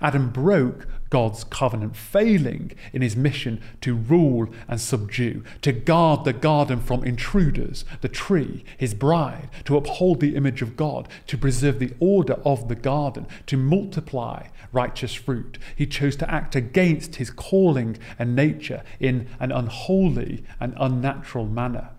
Adam 0.00 0.30
broke 0.30 0.86
God's 1.10 1.44
covenant, 1.44 1.96
failing 1.96 2.72
in 2.92 3.02
his 3.02 3.14
mission 3.14 3.60
to 3.82 3.94
rule 3.94 4.48
and 4.68 4.80
subdue, 4.80 5.44
to 5.60 5.72
guard 5.72 6.24
the 6.24 6.32
garden 6.32 6.80
from 6.80 7.04
intruders, 7.04 7.84
the 8.00 8.08
tree, 8.08 8.64
his 8.78 8.94
bride, 8.94 9.50
to 9.66 9.76
uphold 9.76 10.20
the 10.20 10.34
image 10.34 10.62
of 10.62 10.76
God, 10.76 11.08
to 11.26 11.36
preserve 11.36 11.78
the 11.78 11.92
order 12.00 12.34
of 12.44 12.68
the 12.68 12.74
garden, 12.74 13.26
to 13.46 13.58
multiply 13.58 14.46
righteous 14.72 15.12
fruit. 15.12 15.58
He 15.76 15.86
chose 15.86 16.16
to 16.16 16.30
act 16.30 16.56
against 16.56 17.16
his 17.16 17.30
calling 17.30 17.98
and 18.18 18.34
nature 18.34 18.82
in 18.98 19.28
an 19.38 19.52
unholy 19.52 20.42
and 20.58 20.74
unnatural 20.78 21.46
manner. 21.46 21.90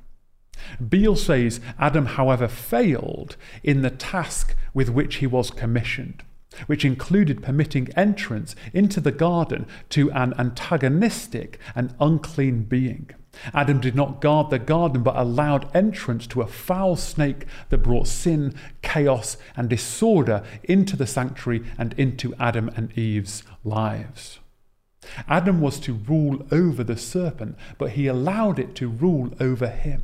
Beale 0.87 1.15
says 1.15 1.59
Adam, 1.79 2.05
however, 2.05 2.47
failed 2.47 3.35
in 3.63 3.81
the 3.81 3.89
task 3.89 4.55
with 4.73 4.89
which 4.89 5.15
he 5.15 5.27
was 5.27 5.51
commissioned, 5.51 6.23
which 6.67 6.85
included 6.85 7.43
permitting 7.43 7.89
entrance 7.95 8.55
into 8.73 8.99
the 8.99 9.11
garden 9.11 9.65
to 9.89 10.11
an 10.11 10.33
antagonistic 10.37 11.59
and 11.75 11.93
unclean 11.99 12.63
being. 12.63 13.09
Adam 13.53 13.79
did 13.79 13.95
not 13.95 14.19
guard 14.19 14.49
the 14.49 14.59
garden, 14.59 15.03
but 15.03 15.15
allowed 15.15 15.73
entrance 15.75 16.27
to 16.27 16.41
a 16.41 16.47
foul 16.47 16.95
snake 16.95 17.45
that 17.69 17.77
brought 17.77 18.07
sin, 18.07 18.53
chaos, 18.81 19.37
and 19.55 19.69
disorder 19.69 20.43
into 20.63 20.95
the 20.95 21.07
sanctuary 21.07 21.63
and 21.77 21.93
into 21.93 22.35
Adam 22.35 22.69
and 22.75 22.95
Eve's 22.97 23.43
lives. 23.63 24.39
Adam 25.27 25.61
was 25.61 25.79
to 25.79 25.93
rule 25.93 26.45
over 26.51 26.83
the 26.83 26.97
serpent, 26.97 27.57
but 27.77 27.91
he 27.91 28.07
allowed 28.07 28.59
it 28.59 28.75
to 28.75 28.87
rule 28.87 29.33
over 29.39 29.67
him. 29.67 30.03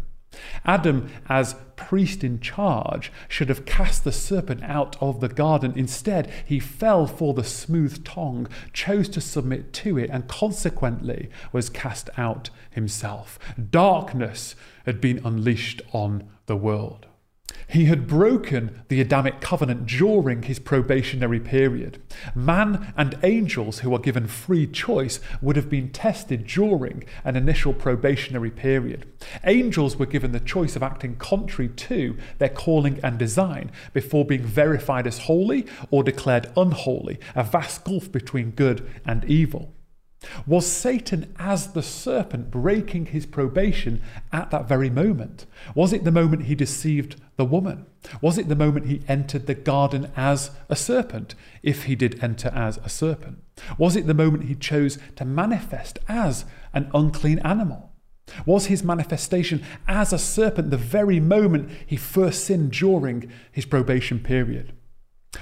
Adam, 0.66 1.10
as 1.28 1.56
priest 1.76 2.24
in 2.24 2.40
charge, 2.40 3.12
should 3.28 3.50
have 3.50 3.66
cast 3.66 4.04
the 4.04 4.12
serpent 4.12 4.64
out 4.64 4.96
of 5.02 5.20
the 5.20 5.30
garden. 5.30 5.74
Instead, 5.76 6.32
he 6.46 6.60
fell 6.60 7.08
for 7.08 7.34
the 7.34 7.44
smooth 7.44 8.04
tongue, 8.04 8.48
chose 8.74 9.10
to 9.10 9.22
submit 9.22 9.74
to 9.74 9.98
it, 9.98 10.10
and 10.10 10.28
consequently 10.28 11.30
was 11.52 11.70
cast 11.70 12.10
out 12.18 12.50
himself. 12.70 13.40
Darkness 13.70 14.56
had 14.86 15.02
been 15.02 15.22
unleashed 15.26 15.82
on 15.94 16.30
the 16.46 16.58
world. 16.58 17.07
He 17.70 17.86
had 17.86 18.08
broken 18.08 18.84
the 18.88 19.02
Adamic 19.02 19.42
covenant 19.42 19.86
during 19.86 20.44
his 20.44 20.58
probationary 20.58 21.40
period. 21.40 22.02
Man 22.34 22.94
and 22.96 23.20
angels 23.24 23.80
who 23.80 23.94
are 23.94 24.00
given 24.00 24.26
free 24.26 24.66
choice 24.68 25.20
would 25.42 25.58
have 25.58 25.70
been 25.70 25.90
tested 25.90 26.48
during 26.48 27.04
an 27.26 27.36
initial 27.36 27.74
probationary 27.74 28.52
period. 28.52 29.06
Angels 29.44 29.98
were 29.98 30.06
given 30.06 30.32
the 30.32 30.40
choice 30.40 30.78
of 30.78 30.84
acting 30.84 31.18
contrary 31.18 31.68
to 31.68 32.18
their 32.38 32.50
calling 32.50 33.02
and 33.04 33.18
design 33.18 33.70
before 33.92 34.24
being 34.24 34.44
verified 34.44 35.06
as 35.06 35.20
holy 35.20 35.66
or 35.92 36.04
declared 36.04 36.50
unholy, 36.56 37.20
a 37.36 37.44
vast 37.44 37.84
gulf 37.84 38.10
between 38.12 38.52
good 38.52 38.90
and 39.06 39.26
evil. 39.26 39.74
Was 40.46 40.66
Satan 40.66 41.34
as 41.38 41.74
the 41.74 41.84
serpent 41.84 42.52
breaking 42.52 43.08
his 43.08 43.26
probation 43.26 44.02
at 44.32 44.52
that 44.52 44.68
very 44.68 44.90
moment? 44.90 45.46
Was 45.76 45.94
it 45.94 46.04
the 46.04 46.12
moment 46.12 46.44
he 46.44 46.56
deceived 46.56 47.22
the 47.38 47.46
woman? 47.46 47.86
Was 48.22 48.38
it 48.38 48.48
the 48.48 48.56
moment 48.56 48.88
he 48.88 49.02
entered 49.08 49.48
the 49.48 49.56
garden 49.56 50.12
as 50.16 50.52
a 50.70 50.76
serpent, 50.76 51.36
if 51.64 51.84
he 51.84 51.96
did 51.96 52.24
enter 52.24 52.50
as 52.50 52.78
a 52.78 52.90
serpent? 52.90 53.44
Was 53.78 53.96
it 53.96 54.08
the 54.08 54.14
moment 54.14 54.46
he 54.46 54.56
chose 54.56 54.98
to 55.16 55.26
manifest 55.26 56.00
as 56.08 56.46
an 56.74 56.90
unclean 56.94 57.40
animal? 57.40 57.92
Was 58.46 58.66
his 58.66 58.84
manifestation 58.84 59.64
as 59.88 60.12
a 60.12 60.20
serpent 60.20 60.70
the 60.70 60.78
very 60.78 61.20
moment 61.20 61.70
he 61.86 61.96
first 61.96 62.44
sinned 62.44 62.72
during 62.72 63.32
his 63.52 63.66
probation 63.66 64.20
period? 64.20 64.74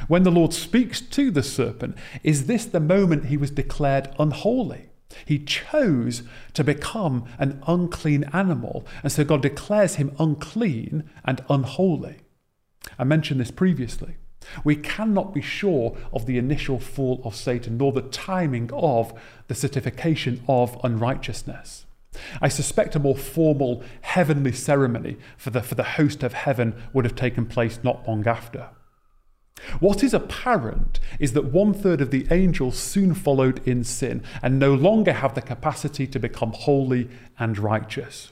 When 0.07 0.23
the 0.23 0.31
Lord 0.31 0.53
speaks 0.53 0.99
to 1.01 1.31
the 1.31 1.43
serpent, 1.43 1.95
is 2.23 2.47
this 2.47 2.65
the 2.65 2.79
moment 2.79 3.25
he 3.25 3.37
was 3.37 3.51
declared 3.51 4.09
unholy? 4.19 4.89
He 5.25 5.39
chose 5.39 6.23
to 6.53 6.63
become 6.63 7.25
an 7.37 7.61
unclean 7.67 8.25
animal, 8.33 8.85
and 9.03 9.11
so 9.11 9.23
God 9.23 9.41
declares 9.41 9.95
him 9.95 10.15
unclean 10.19 11.09
and 11.23 11.43
unholy. 11.49 12.17
I 12.97 13.03
mentioned 13.03 13.39
this 13.39 13.51
previously. 13.51 14.15
We 14.63 14.75
cannot 14.75 15.33
be 15.33 15.41
sure 15.41 15.97
of 16.13 16.25
the 16.25 16.37
initial 16.37 16.79
fall 16.79 17.21
of 17.23 17.35
Satan, 17.35 17.77
nor 17.77 17.91
the 17.91 18.01
timing 18.01 18.69
of 18.73 19.13
the 19.47 19.55
certification 19.55 20.43
of 20.47 20.79
unrighteousness. 20.83 21.85
I 22.41 22.47
suspect 22.47 22.95
a 22.95 22.99
more 22.99 23.15
formal 23.17 23.83
heavenly 24.01 24.53
ceremony 24.53 25.17
for 25.37 25.49
the, 25.49 25.61
for 25.61 25.75
the 25.75 25.83
host 25.83 26.23
of 26.23 26.33
heaven 26.33 26.75
would 26.93 27.05
have 27.05 27.15
taken 27.15 27.45
place 27.45 27.79
not 27.83 28.07
long 28.07 28.27
after. 28.27 28.69
What 29.79 30.03
is 30.03 30.13
apparent 30.13 30.99
is 31.19 31.33
that 31.33 31.45
one 31.45 31.73
third 31.73 32.01
of 32.01 32.11
the 32.11 32.27
angels 32.31 32.77
soon 32.77 33.13
followed 33.13 33.65
in 33.67 33.83
sin 33.83 34.23
and 34.41 34.59
no 34.59 34.73
longer 34.73 35.13
have 35.13 35.33
the 35.33 35.41
capacity 35.41 36.07
to 36.07 36.19
become 36.19 36.51
holy 36.53 37.09
and 37.39 37.57
righteous. 37.57 38.31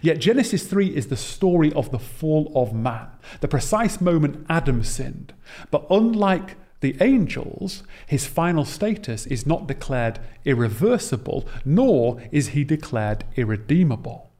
Yet 0.00 0.20
Genesis 0.20 0.66
3 0.66 0.94
is 0.94 1.08
the 1.08 1.16
story 1.16 1.72
of 1.72 1.90
the 1.90 1.98
fall 1.98 2.52
of 2.54 2.72
man, 2.72 3.08
the 3.40 3.48
precise 3.48 4.00
moment 4.00 4.46
Adam 4.48 4.84
sinned. 4.84 5.34
But 5.70 5.86
unlike 5.90 6.56
the 6.80 6.96
angels, 7.00 7.82
his 8.06 8.26
final 8.26 8.64
status 8.64 9.26
is 9.26 9.46
not 9.46 9.66
declared 9.66 10.20
irreversible, 10.44 11.46
nor 11.64 12.22
is 12.30 12.48
he 12.48 12.64
declared 12.64 13.24
irredeemable. 13.36 14.30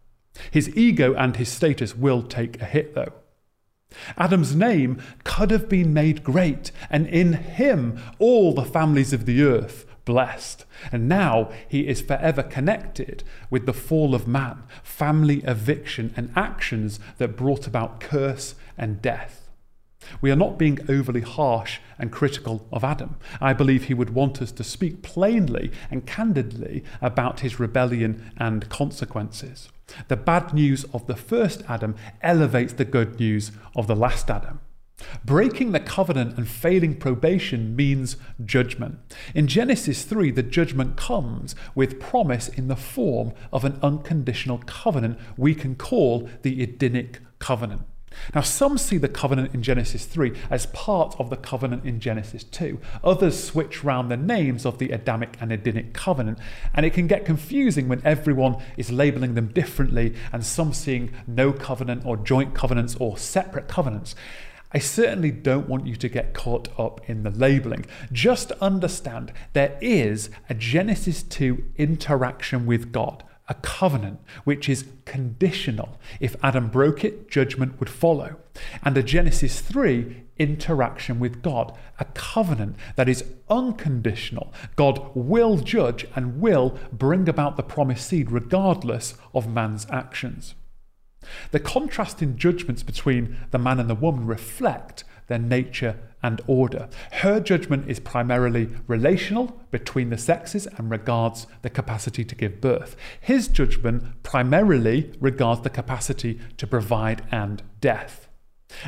His 0.50 0.74
ego 0.76 1.14
and 1.14 1.36
his 1.36 1.48
status 1.48 1.96
will 1.96 2.22
take 2.22 2.60
a 2.60 2.64
hit, 2.64 2.94
though. 2.94 3.12
Adam's 4.16 4.54
name 4.54 5.00
could 5.24 5.50
have 5.50 5.68
been 5.68 5.92
made 5.92 6.22
great, 6.22 6.70
and 6.90 7.06
in 7.06 7.34
him 7.34 8.00
all 8.18 8.52
the 8.52 8.64
families 8.64 9.12
of 9.12 9.26
the 9.26 9.42
earth 9.42 9.86
blessed. 10.04 10.64
And 10.90 11.08
now 11.08 11.50
he 11.68 11.86
is 11.86 12.00
forever 12.00 12.42
connected 12.42 13.22
with 13.50 13.66
the 13.66 13.72
fall 13.72 14.14
of 14.14 14.26
man, 14.26 14.64
family 14.82 15.42
eviction, 15.44 16.12
and 16.16 16.32
actions 16.34 16.98
that 17.18 17.36
brought 17.36 17.66
about 17.66 18.00
curse 18.00 18.54
and 18.76 19.00
death. 19.00 19.42
We 20.20 20.32
are 20.32 20.36
not 20.36 20.58
being 20.58 20.80
overly 20.88 21.20
harsh 21.20 21.78
and 21.98 22.10
critical 22.10 22.66
of 22.72 22.82
Adam. 22.82 23.16
I 23.40 23.52
believe 23.52 23.84
he 23.84 23.94
would 23.94 24.10
want 24.10 24.42
us 24.42 24.50
to 24.52 24.64
speak 24.64 25.02
plainly 25.02 25.70
and 25.90 26.06
candidly 26.06 26.82
about 27.00 27.40
his 27.40 27.60
rebellion 27.60 28.32
and 28.36 28.68
consequences. 28.68 29.68
The 30.08 30.16
bad 30.16 30.54
news 30.54 30.84
of 30.92 31.06
the 31.06 31.16
first 31.16 31.62
Adam 31.68 31.94
elevates 32.22 32.74
the 32.74 32.84
good 32.84 33.18
news 33.18 33.52
of 33.74 33.86
the 33.86 33.96
last 33.96 34.30
Adam. 34.30 34.60
Breaking 35.24 35.72
the 35.72 35.80
covenant 35.80 36.36
and 36.36 36.48
failing 36.48 36.94
probation 36.96 37.74
means 37.74 38.16
judgment. 38.44 38.98
In 39.34 39.46
Genesis 39.46 40.04
3, 40.04 40.30
the 40.30 40.42
judgment 40.42 40.96
comes 40.96 41.54
with 41.74 42.00
promise 42.00 42.48
in 42.48 42.68
the 42.68 42.76
form 42.76 43.32
of 43.52 43.64
an 43.64 43.78
unconditional 43.82 44.58
covenant 44.58 45.18
we 45.36 45.54
can 45.54 45.74
call 45.74 46.28
the 46.42 46.62
Edenic 46.62 47.20
covenant. 47.38 47.82
Now, 48.34 48.40
some 48.40 48.78
see 48.78 48.98
the 48.98 49.08
covenant 49.08 49.54
in 49.54 49.62
Genesis 49.62 50.06
3 50.06 50.32
as 50.50 50.66
part 50.66 51.14
of 51.18 51.30
the 51.30 51.36
covenant 51.36 51.84
in 51.84 52.00
Genesis 52.00 52.44
2. 52.44 52.80
Others 53.04 53.42
switch 53.42 53.84
round 53.84 54.10
the 54.10 54.16
names 54.16 54.64
of 54.64 54.78
the 54.78 54.90
Adamic 54.90 55.36
and 55.40 55.52
Edenic 55.52 55.92
covenant, 55.92 56.38
and 56.74 56.86
it 56.86 56.92
can 56.94 57.06
get 57.06 57.24
confusing 57.24 57.88
when 57.88 58.02
everyone 58.04 58.56
is 58.76 58.92
labeling 58.92 59.34
them 59.34 59.48
differently 59.48 60.14
and 60.32 60.44
some 60.44 60.72
seeing 60.72 61.10
no 61.26 61.52
covenant 61.52 62.04
or 62.04 62.16
joint 62.16 62.54
covenants 62.54 62.96
or 62.98 63.18
separate 63.18 63.68
covenants. 63.68 64.14
I 64.74 64.78
certainly 64.78 65.30
don't 65.30 65.68
want 65.68 65.86
you 65.86 65.96
to 65.96 66.08
get 66.08 66.32
caught 66.32 66.68
up 66.78 67.08
in 67.08 67.24
the 67.24 67.30
labeling. 67.30 67.84
Just 68.10 68.52
understand 68.52 69.32
there 69.52 69.76
is 69.82 70.30
a 70.48 70.54
Genesis 70.54 71.22
2 71.22 71.62
interaction 71.76 72.64
with 72.64 72.90
God, 72.90 73.22
a 73.48 73.54
covenant 73.54 74.20
which 74.44 74.68
is 74.68 74.86
conditional. 75.04 75.98
If 76.20 76.36
Adam 76.42 76.68
broke 76.68 77.04
it, 77.04 77.30
judgment 77.30 77.78
would 77.78 77.90
follow. 77.90 78.36
And 78.82 78.96
a 78.96 79.02
Genesis 79.02 79.60
3 79.60 80.24
interaction 80.38 81.18
with 81.18 81.42
God, 81.42 81.76
a 81.98 82.04
covenant 82.06 82.76
that 82.96 83.08
is 83.08 83.24
unconditional. 83.48 84.52
God 84.76 85.10
will 85.14 85.58
judge 85.58 86.06
and 86.14 86.40
will 86.40 86.78
bring 86.92 87.28
about 87.28 87.56
the 87.56 87.62
promised 87.62 88.08
seed 88.08 88.30
regardless 88.30 89.14
of 89.34 89.48
man's 89.48 89.86
actions. 89.90 90.54
The 91.50 91.60
contrasting 91.60 92.36
judgments 92.36 92.82
between 92.82 93.36
the 93.50 93.58
man 93.58 93.78
and 93.78 93.88
the 93.88 93.94
woman 93.94 94.26
reflect 94.26 95.04
their 95.28 95.38
nature 95.38 95.98
and 96.22 96.40
order. 96.46 96.88
Her 97.12 97.40
judgment 97.40 97.88
is 97.88 98.00
primarily 98.00 98.70
relational 98.86 99.60
between 99.70 100.10
the 100.10 100.18
sexes 100.18 100.66
and 100.66 100.90
regards 100.90 101.46
the 101.62 101.70
capacity 101.70 102.24
to 102.24 102.34
give 102.34 102.60
birth. 102.60 102.96
His 103.20 103.48
judgment 103.48 104.22
primarily 104.22 105.12
regards 105.20 105.62
the 105.62 105.70
capacity 105.70 106.40
to 106.56 106.66
provide 106.66 107.22
and 107.30 107.62
death. 107.80 108.28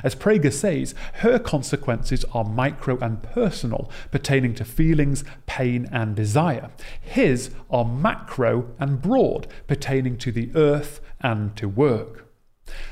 As 0.03 0.15
Prager 0.15 0.53
says, 0.53 0.95
her 1.15 1.39
consequences 1.39 2.25
are 2.33 2.45
micro 2.45 2.99
and 2.99 3.23
personal, 3.23 3.91
pertaining 4.11 4.55
to 4.55 4.65
feelings, 4.65 5.25
pain, 5.47 5.89
and 5.93 6.17
desire. 6.17 6.71
His 7.01 7.51
are 7.71 7.85
macro 7.85 8.71
and 8.79 9.03
broad, 9.03 9.47
pertaining 9.67 10.17
to 10.19 10.33
the 10.33 10.51
earth 10.55 11.01
and 11.21 11.55
to 11.57 11.69
work. 11.69 12.34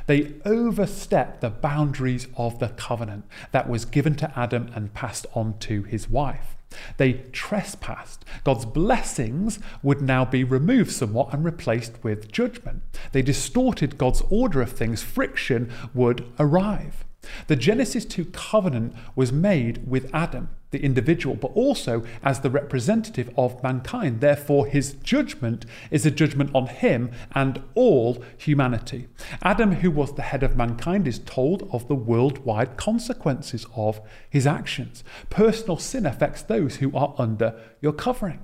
They 0.07 0.35
overstepped 0.45 1.41
the 1.41 1.51
boundaries 1.51 2.29
of 2.37 2.59
the 2.59 2.69
covenant 2.69 3.25
that 3.53 3.69
was 3.69 3.85
given 3.85 4.15
to 4.17 4.39
Adam 4.39 4.71
and 4.75 4.95
passed 4.95 5.27
on 5.35 5.59
to 5.61 5.83
his 5.83 6.09
wife. 6.09 6.57
They 6.97 7.25
trespassed. 7.33 8.25
God's 8.45 8.65
blessings 8.65 9.59
would 9.83 10.01
now 10.01 10.25
be 10.25 10.45
removed 10.45 10.91
somewhat 10.91 11.33
and 11.33 11.45
replaced 11.45 12.03
with 12.03 12.33
judgment. 12.33 12.83
They 13.13 13.23
distorted 13.23 13.99
God's 13.99 14.23
order 14.31 14.63
of 14.63 14.73
things. 14.73 15.03
Friction 15.03 15.71
would 15.95 16.25
arrive. 16.39 17.05
The 17.47 17.57
Genesis 17.57 18.05
2 18.05 18.27
covenant 18.27 18.95
was 19.15 19.33
made 19.33 19.89
with 19.89 20.11
Adam, 20.13 20.51
the 20.71 20.83
individual, 20.83 21.37
but 21.37 21.53
also 21.55 22.03
as 22.23 22.41
the 22.41 22.51
representative 22.51 23.31
of 23.37 23.63
mankind. 23.63 24.21
Therefore, 24.21 24.67
his 24.67 24.95
judgment 24.95 25.65
is 25.91 26.05
a 26.05 26.11
judgment 26.11 26.51
on 26.55 26.67
him 26.67 27.11
and 27.33 27.63
all 27.75 28.25
humanity. 28.37 29.09
Adam, 29.43 29.73
who 29.77 29.91
was 29.91 30.15
the 30.15 30.23
head 30.23 30.43
of 30.43 30.57
mankind, 30.57 31.07
is 31.07 31.21
told 31.21 31.69
of 31.73 31.89
the 31.89 31.95
worldwide 31.95 32.77
consequences 32.77 33.67
of 33.77 34.01
his 34.29 34.47
actions. 34.47 35.05
Personal 35.31 35.77
sin 35.77 36.07
affects 36.07 36.43
those 36.43 36.77
who 36.77 36.95
are 36.97 37.15
under 37.19 37.59
your 37.81 37.93
covering. 37.93 38.41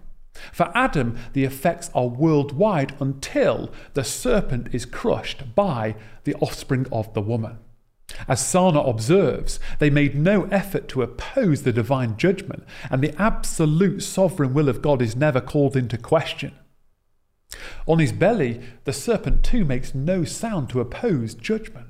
For 0.53 0.71
Adam, 0.73 1.19
the 1.33 1.45
effects 1.45 1.91
are 1.95 2.07
worldwide 2.07 2.95
until 3.01 3.73
the 3.95 4.05
serpent 4.05 4.73
is 4.73 4.87
crushed 4.87 5.57
by 5.57 5.97
the 6.23 6.35
offspring 6.35 6.87
of 6.93 7.13
the 7.15 7.23
woman. 7.23 7.59
As 8.27 8.41
Sarna 8.41 8.89
observes, 8.89 9.61
they 9.79 9.91
made 9.91 10.15
no 10.15 10.45
effort 10.45 10.89
to 10.89 11.03
oppose 11.03 11.63
the 11.63 11.73
divine 11.73 12.17
judgment, 12.17 12.65
and 12.91 13.03
the 13.03 13.15
absolute 13.21 14.03
sovereign 14.03 14.55
will 14.55 14.69
of 14.69 14.83
God 14.83 15.03
is 15.03 15.15
never 15.15 15.41
called 15.41 15.77
into 15.77 15.99
question. 15.99 16.53
On 17.87 17.99
his 17.99 18.13
belly, 18.13 18.61
the 18.85 18.93
serpent 18.93 19.43
too 19.43 19.65
makes 19.65 19.95
no 19.95 20.25
sound 20.25 20.71
to 20.71 20.81
oppose 20.81 21.35
judgment. 21.35 21.89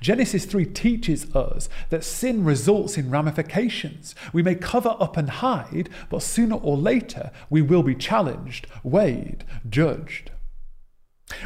Genesis 0.00 0.44
3 0.44 0.66
teaches 0.66 1.34
us 1.34 1.68
that 1.90 2.04
sin 2.04 2.44
results 2.44 2.96
in 2.96 3.10
ramifications. 3.10 4.14
We 4.32 4.42
may 4.42 4.54
cover 4.54 4.96
up 5.00 5.16
and 5.16 5.28
hide, 5.28 5.88
but 6.08 6.22
sooner 6.22 6.56
or 6.56 6.76
later 6.76 7.30
we 7.50 7.62
will 7.62 7.82
be 7.82 7.94
challenged, 7.94 8.66
weighed, 8.82 9.44
judged. 9.68 10.30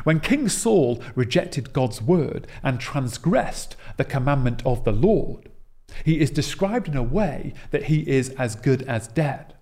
When 0.04 0.20
King 0.20 0.48
Saul 0.48 1.00
rejected 1.14 1.72
God's 1.72 2.02
word 2.02 2.46
and 2.62 2.80
transgressed 2.80 3.76
the 3.97 4.05
commandment 4.05 4.64
of 4.64 4.84
the 4.84 4.92
Lord, 4.92 5.51
he 6.05 6.20
is 6.20 6.30
described 6.30 6.88
in 6.88 6.97
a 6.97 7.03
way 7.03 7.55
that 7.70 7.84
he 7.84 8.01
is 8.09 8.30
as 8.30 8.57
good 8.57 8.82
as 8.82 9.09
dead. 9.09 9.55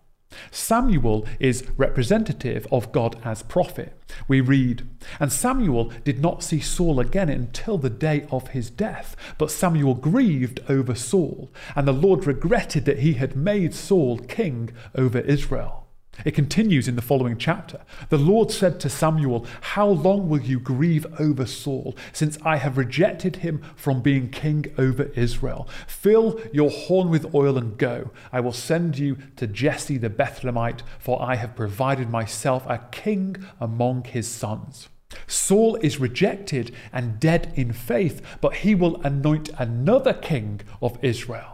Samuel 0.51 1.27
is 1.39 1.65
representative 1.77 2.67
of 2.73 2.91
God 2.93 3.17
as 3.25 3.43
prophet. 3.43 3.97
We 4.27 4.41
read, 4.41 4.89
And 5.21 5.33
Samuel 5.33 5.93
did 6.03 6.21
not 6.21 6.43
see 6.43 6.61
Saul 6.61 6.99
again 6.99 7.29
until 7.29 7.79
the 7.79 7.91
day 7.91 8.27
of 8.31 8.49
his 8.49 8.71
death, 8.71 9.15
but 9.39 9.51
Samuel 9.51 9.95
grieved 9.95 10.61
over 10.69 10.95
Saul, 10.95 11.53
and 11.77 11.87
the 11.87 11.93
Lord 11.93 12.27
regretted 12.27 12.85
that 12.85 13.01
he 13.01 13.15
had 13.15 13.37
made 13.37 13.75
Saul 13.75 14.19
king 14.19 14.71
over 14.97 15.19
Israel. 15.21 15.84
It 16.25 16.35
continues 16.35 16.89
in 16.89 16.97
the 16.97 17.03
following 17.03 17.37
chapter. 17.37 17.81
The 18.09 18.19
Lord 18.19 18.51
said 18.51 18.79
to 18.81 18.89
Samuel, 18.89 19.47
How 19.61 19.89
long 19.89 20.29
will 20.29 20.41
you 20.41 20.61
grieve 20.61 21.07
over 21.19 21.47
Saul, 21.47 21.97
since 22.13 22.39
I 22.43 22.57
have 22.57 22.79
rejected 22.79 23.37
him 23.37 23.63
from 23.77 24.01
being 24.01 24.31
king 24.31 24.67
over 24.79 25.05
Israel? 25.17 25.69
Fill 25.87 26.41
your 26.53 26.71
horn 26.71 27.11
with 27.11 27.35
oil 27.35 27.59
and 27.59 27.77
go. 27.77 28.11
I 28.33 28.41
will 28.41 28.53
send 28.53 28.99
you 28.99 29.19
to 29.37 29.47
Jesse 29.47 29.99
the 29.99 30.11
Bethlehemite, 30.11 30.83
for 30.99 31.21
I 31.21 31.37
have 31.37 31.57
provided 31.57 32.11
myself 32.11 32.65
a 32.67 32.87
king 32.91 33.37
among 33.61 34.05
his 34.05 34.29
sons. 34.29 34.89
Saul 35.27 35.77
is 35.77 36.01
rejected 36.01 36.75
and 36.93 37.21
dead 37.21 37.53
in 37.55 37.73
faith, 37.73 38.21
but 38.41 38.57
he 38.57 38.75
will 38.75 39.01
anoint 39.03 39.51
another 39.59 40.13
king 40.13 40.61
of 40.83 40.99
Israel. 41.03 41.54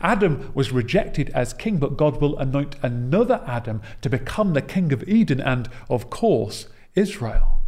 Adam 0.00 0.50
was 0.54 0.72
rejected 0.72 1.30
as 1.30 1.52
king, 1.52 1.78
but 1.78 1.96
God 1.96 2.20
will 2.20 2.38
anoint 2.38 2.76
another 2.82 3.42
Adam 3.46 3.80
to 4.02 4.10
become 4.10 4.52
the 4.52 4.62
king 4.62 4.92
of 4.92 5.08
Eden 5.08 5.40
and, 5.40 5.68
of 5.88 6.10
course, 6.10 6.66
Israel. 6.94 7.62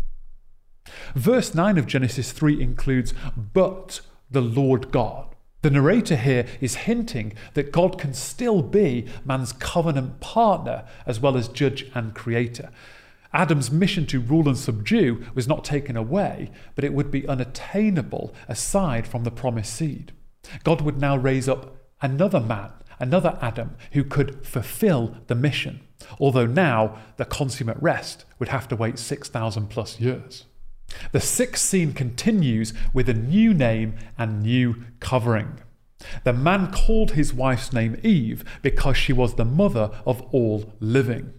Verse 1.14 1.54
9 1.54 1.78
of 1.78 1.86
Genesis 1.86 2.32
3 2.32 2.60
includes, 2.60 3.14
but 3.36 4.00
the 4.30 4.40
Lord 4.40 4.90
God. 4.90 5.34
The 5.62 5.70
narrator 5.70 6.16
here 6.16 6.46
is 6.60 6.74
hinting 6.74 7.34
that 7.54 7.70
God 7.70 7.98
can 7.98 8.14
still 8.14 8.62
be 8.62 9.06
man's 9.24 9.52
covenant 9.52 10.20
partner 10.20 10.84
as 11.06 11.20
well 11.20 11.36
as 11.36 11.48
judge 11.48 11.90
and 11.94 12.14
creator. 12.14 12.70
Adam's 13.32 13.70
mission 13.70 14.06
to 14.06 14.20
rule 14.20 14.48
and 14.48 14.56
subdue 14.58 15.24
was 15.34 15.46
not 15.46 15.64
taken 15.64 15.96
away, 15.96 16.50
but 16.74 16.84
it 16.84 16.94
would 16.94 17.10
be 17.10 17.28
unattainable 17.28 18.34
aside 18.48 19.06
from 19.06 19.24
the 19.24 19.30
promised 19.30 19.74
seed. 19.74 20.12
God 20.64 20.80
would 20.80 20.98
now 20.98 21.16
raise 21.16 21.48
up 21.48 21.76
another 22.02 22.40
man, 22.40 22.72
another 22.98 23.38
Adam, 23.40 23.76
who 23.92 24.04
could 24.04 24.46
fulfill 24.46 25.16
the 25.26 25.34
mission. 25.34 25.80
Although 26.18 26.46
now 26.46 26.98
the 27.16 27.24
consummate 27.24 27.80
rest 27.80 28.24
would 28.38 28.48
have 28.48 28.68
to 28.68 28.76
wait 28.76 28.98
6,000 28.98 29.68
plus 29.68 30.00
years. 30.00 30.46
The 31.12 31.20
sixth 31.20 31.64
scene 31.64 31.92
continues 31.92 32.72
with 32.92 33.08
a 33.08 33.14
new 33.14 33.54
name 33.54 33.96
and 34.18 34.42
new 34.42 34.84
covering. 34.98 35.60
The 36.24 36.32
man 36.32 36.72
called 36.72 37.12
his 37.12 37.32
wife's 37.34 37.72
name 37.72 38.00
Eve 38.02 38.44
because 38.62 38.96
she 38.96 39.12
was 39.12 39.34
the 39.34 39.44
mother 39.44 39.90
of 40.06 40.22
all 40.32 40.74
living. 40.80 41.34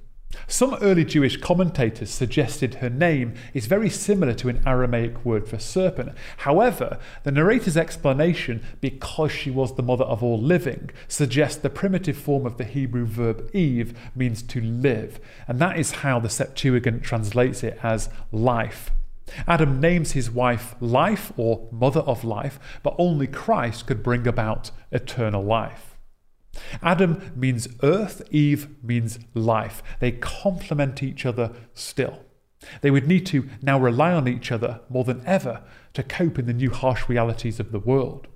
Some 0.48 0.76
early 0.76 1.06
Jewish 1.06 1.38
commentators 1.38 2.10
suggested 2.10 2.76
her 2.76 2.90
name 2.90 3.34
is 3.54 3.66
very 3.66 3.90
similar 3.90 4.34
to 4.36 4.50
an 4.50 4.62
Aramaic 4.66 5.26
word 5.26 5.48
for 5.48 5.60
serpent. 5.60 6.14
However, 6.38 7.00
the 7.24 7.32
narrator's 7.32 7.78
explanation, 7.78 8.64
because 8.80 9.32
she 9.32 9.50
was 9.50 9.76
the 9.76 9.84
mother 9.84 10.06
of 10.06 10.24
all 10.24 10.40
living, 10.40 10.90
suggests 11.08 11.58
the 11.58 11.70
primitive 11.70 12.18
form 12.18 12.46
of 12.46 12.58
the 12.58 12.64
Hebrew 12.64 13.06
verb 13.06 13.50
Eve 13.54 13.98
means 14.16 14.42
to 14.44 14.62
live, 14.62 15.20
and 15.48 15.60
that 15.60 15.78
is 15.78 15.92
how 15.92 16.20
the 16.20 16.30
Septuagint 16.30 17.04
translates 17.04 17.64
it 17.64 17.78
as 17.84 18.10
life. 18.32 18.92
Adam 19.48 19.80
names 19.80 20.12
his 20.12 20.30
wife 20.30 20.76
life 20.80 21.32
or 21.38 21.68
mother 21.72 22.02
of 22.02 22.24
life, 22.24 22.60
but 22.84 22.96
only 22.98 23.28
Christ 23.28 23.88
could 23.88 24.04
bring 24.04 24.28
about 24.28 24.72
eternal 24.92 25.44
life. 25.44 25.91
Adam 26.82 27.32
means 27.36 27.68
earth, 27.84 28.22
Eve 28.32 28.68
means 28.84 29.20
life. 29.34 29.82
They 30.00 30.12
complement 30.12 31.02
each 31.04 31.26
other 31.26 31.52
still. 31.74 32.26
They 32.82 32.92
would 32.92 33.08
need 33.08 33.26
to 33.28 33.50
now 33.62 33.80
rely 33.80 34.14
on 34.14 34.28
each 34.28 34.52
other 34.52 34.82
more 34.90 35.04
than 35.04 35.26
ever 35.26 35.64
to 35.94 36.04
cope 36.04 36.38
in 36.38 36.46
the 36.46 36.54
new 36.54 36.70
harsh 36.70 37.10
realities 37.10 37.60
of 37.60 37.72
the 37.72 37.80
world. 37.80 38.28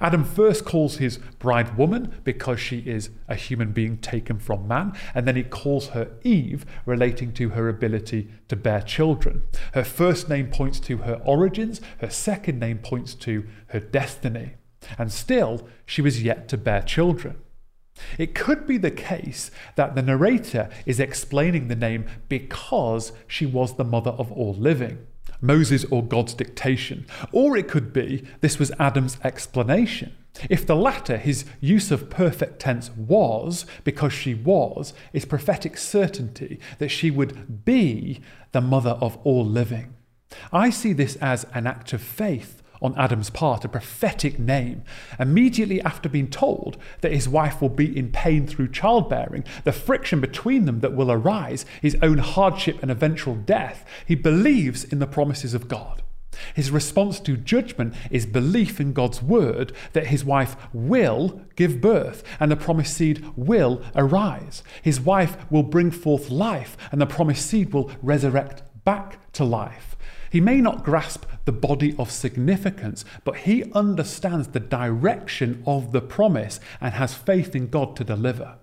Adam 0.00 0.24
first 0.24 0.64
calls 0.64 0.98
his 0.98 1.18
bride 1.38 1.76
woman 1.76 2.20
because 2.22 2.60
she 2.60 2.78
is 2.80 3.10
a 3.28 3.34
human 3.34 3.72
being 3.72 3.98
taken 3.98 4.38
from 4.38 4.68
man, 4.68 4.92
and 5.14 5.26
then 5.26 5.34
he 5.34 5.42
calls 5.42 5.88
her 5.88 6.12
Eve, 6.22 6.64
relating 6.86 7.32
to 7.32 7.50
her 7.50 7.68
ability 7.68 8.28
to 8.48 8.54
bear 8.54 8.80
children. 8.80 9.42
Her 9.72 9.82
first 9.82 10.28
name 10.28 10.48
points 10.48 10.78
to 10.80 10.98
her 10.98 11.20
origins, 11.24 11.80
her 11.98 12.10
second 12.10 12.60
name 12.60 12.78
points 12.78 13.14
to 13.16 13.46
her 13.68 13.80
destiny 13.80 14.54
and 14.98 15.12
still 15.12 15.66
she 15.86 16.02
was 16.02 16.22
yet 16.22 16.48
to 16.48 16.56
bear 16.56 16.82
children. 16.82 17.36
It 18.18 18.34
could 18.34 18.66
be 18.66 18.76
the 18.76 18.90
case 18.90 19.50
that 19.76 19.94
the 19.94 20.02
narrator 20.02 20.68
is 20.84 20.98
explaining 20.98 21.68
the 21.68 21.76
name 21.76 22.06
because 22.28 23.12
she 23.26 23.46
was 23.46 23.76
the 23.76 23.84
mother 23.84 24.10
of 24.12 24.32
all 24.32 24.54
living, 24.54 25.06
Moses 25.40 25.84
or 25.86 26.02
God's 26.02 26.34
dictation, 26.34 27.06
or 27.32 27.56
it 27.56 27.68
could 27.68 27.92
be 27.92 28.24
this 28.40 28.58
was 28.58 28.72
Adam's 28.78 29.18
explanation. 29.22 30.12
If 30.50 30.66
the 30.66 30.74
latter, 30.74 31.16
his 31.16 31.44
use 31.60 31.92
of 31.92 32.10
perfect 32.10 32.58
tense 32.58 32.90
was, 32.96 33.66
because 33.84 34.12
she 34.12 34.34
was, 34.34 34.92
is 35.12 35.24
prophetic 35.24 35.78
certainty 35.78 36.58
that 36.78 36.88
she 36.88 37.10
would 37.10 37.64
be 37.64 38.20
the 38.50 38.60
mother 38.60 38.98
of 39.00 39.16
all 39.22 39.44
living. 39.44 39.94
I 40.52 40.70
see 40.70 40.92
this 40.92 41.14
as 41.16 41.46
an 41.54 41.68
act 41.68 41.92
of 41.92 42.02
faith 42.02 42.63
on 42.84 42.94
Adam's 42.96 43.30
part, 43.30 43.64
a 43.64 43.68
prophetic 43.68 44.38
name, 44.38 44.84
immediately 45.18 45.80
after 45.80 46.08
being 46.08 46.28
told 46.28 46.76
that 47.00 47.12
his 47.12 47.28
wife 47.28 47.60
will 47.62 47.70
be 47.70 47.96
in 47.96 48.12
pain 48.12 48.46
through 48.46 48.68
childbearing, 48.68 49.42
the 49.64 49.72
friction 49.72 50.20
between 50.20 50.66
them 50.66 50.80
that 50.80 50.94
will 50.94 51.10
arise, 51.10 51.64
his 51.80 51.96
own 52.02 52.18
hardship 52.18 52.82
and 52.82 52.90
eventual 52.90 53.34
death, 53.34 53.86
he 54.06 54.14
believes 54.14 54.84
in 54.84 54.98
the 54.98 55.06
promises 55.06 55.54
of 55.54 55.66
God. 55.66 56.02
His 56.54 56.70
response 56.70 57.20
to 57.20 57.36
judgment 57.36 57.94
is 58.10 58.26
belief 58.26 58.80
in 58.80 58.92
God's 58.92 59.22
word 59.22 59.72
that 59.92 60.08
his 60.08 60.24
wife 60.24 60.56
will 60.72 61.40
give 61.56 61.80
birth 61.80 62.22
and 62.40 62.50
the 62.50 62.56
promised 62.56 62.96
seed 62.96 63.24
will 63.36 63.82
arise. 63.94 64.62
His 64.82 65.00
wife 65.00 65.50
will 65.50 65.62
bring 65.62 65.90
forth 65.90 66.30
life 66.30 66.76
and 66.92 67.00
the 67.00 67.06
promised 67.06 67.46
seed 67.46 67.72
will 67.72 67.90
resurrect 68.02 68.62
back 68.84 69.32
to 69.34 69.44
life. 69.44 69.93
He 70.34 70.40
may 70.40 70.60
not 70.60 70.82
grasp 70.82 71.26
the 71.44 71.52
body 71.52 71.94
of 71.96 72.10
significance, 72.10 73.04
but 73.22 73.36
he 73.36 73.70
understands 73.70 74.48
the 74.48 74.58
direction 74.58 75.62
of 75.64 75.92
the 75.92 76.00
promise 76.00 76.58
and 76.80 76.92
has 76.94 77.14
faith 77.14 77.54
in 77.54 77.68
God 77.68 77.94
to 77.94 78.02
deliver. 78.02 78.56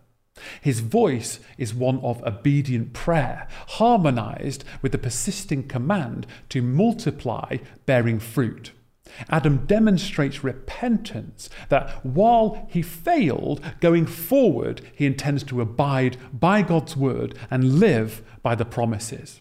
His 0.60 0.82
voice 0.82 1.40
is 1.58 1.74
one 1.74 2.00
of 2.00 2.22
obedient 2.24 2.92
prayer, 2.92 3.48
harmonized 3.70 4.66
with 4.82 4.92
the 4.92 4.98
persisting 4.98 5.66
command 5.66 6.28
to 6.50 6.62
multiply, 6.62 7.56
bearing 7.86 8.20
fruit. 8.20 8.74
Adam 9.30 9.66
demonstrates 9.66 10.44
repentance 10.44 11.50
that 11.70 12.06
while 12.06 12.68
he 12.70 12.82
failed, 12.82 13.62
going 13.80 14.06
forward, 14.06 14.82
he 14.94 15.06
intends 15.06 15.42
to 15.44 15.62
abide 15.62 16.18
by 16.38 16.64
God's 16.64 16.98
word 16.98 17.34
and 17.50 17.80
live 17.80 18.22
by 18.44 18.56
the 18.56 18.66
promises. 18.66 19.40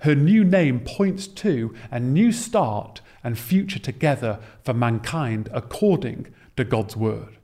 Her 0.00 0.14
new 0.14 0.44
name 0.44 0.80
points 0.80 1.26
to 1.28 1.74
a 1.90 2.00
new 2.00 2.32
start 2.32 3.00
and 3.22 3.38
future 3.38 3.78
together 3.78 4.38
for 4.62 4.74
mankind 4.74 5.48
according 5.52 6.32
to 6.56 6.64
God's 6.64 6.96
word. 6.96 7.38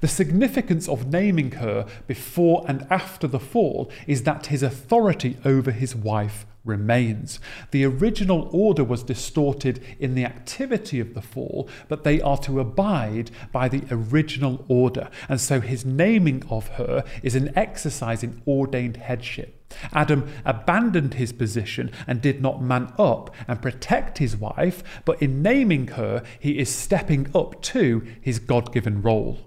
The 0.00 0.08
significance 0.08 0.88
of 0.88 1.12
naming 1.12 1.52
her 1.52 1.86
before 2.06 2.64
and 2.66 2.86
after 2.90 3.28
the 3.28 3.38
fall 3.38 3.90
is 4.06 4.24
that 4.24 4.46
his 4.46 4.62
authority 4.62 5.36
over 5.44 5.70
his 5.70 5.94
wife 5.94 6.46
remains. 6.64 7.38
The 7.70 7.84
original 7.84 8.48
order 8.52 8.84
was 8.84 9.02
distorted 9.02 9.82
in 9.98 10.14
the 10.14 10.24
activity 10.24 11.00
of 11.00 11.14
the 11.14 11.22
fall, 11.22 11.68
but 11.88 12.04
they 12.04 12.20
are 12.20 12.38
to 12.38 12.60
abide 12.60 13.30
by 13.52 13.68
the 13.68 13.84
original 13.90 14.64
order. 14.68 15.08
And 15.28 15.40
so 15.40 15.60
his 15.60 15.84
naming 15.84 16.44
of 16.50 16.68
her 16.70 17.04
is 17.22 17.36
an 17.36 17.52
exercise 17.56 18.22
in 18.22 18.42
ordained 18.46 18.98
headship. 18.98 19.57
Adam 19.92 20.28
abandoned 20.44 21.14
his 21.14 21.32
position 21.32 21.90
and 22.06 22.20
did 22.20 22.40
not 22.40 22.62
man 22.62 22.92
up 22.98 23.34
and 23.46 23.62
protect 23.62 24.18
his 24.18 24.36
wife, 24.36 24.82
but 25.04 25.20
in 25.20 25.42
naming 25.42 25.88
her, 25.88 26.22
he 26.38 26.58
is 26.58 26.74
stepping 26.74 27.28
up 27.34 27.60
to 27.62 28.06
his 28.20 28.38
God 28.38 28.72
given 28.72 29.02
role. 29.02 29.38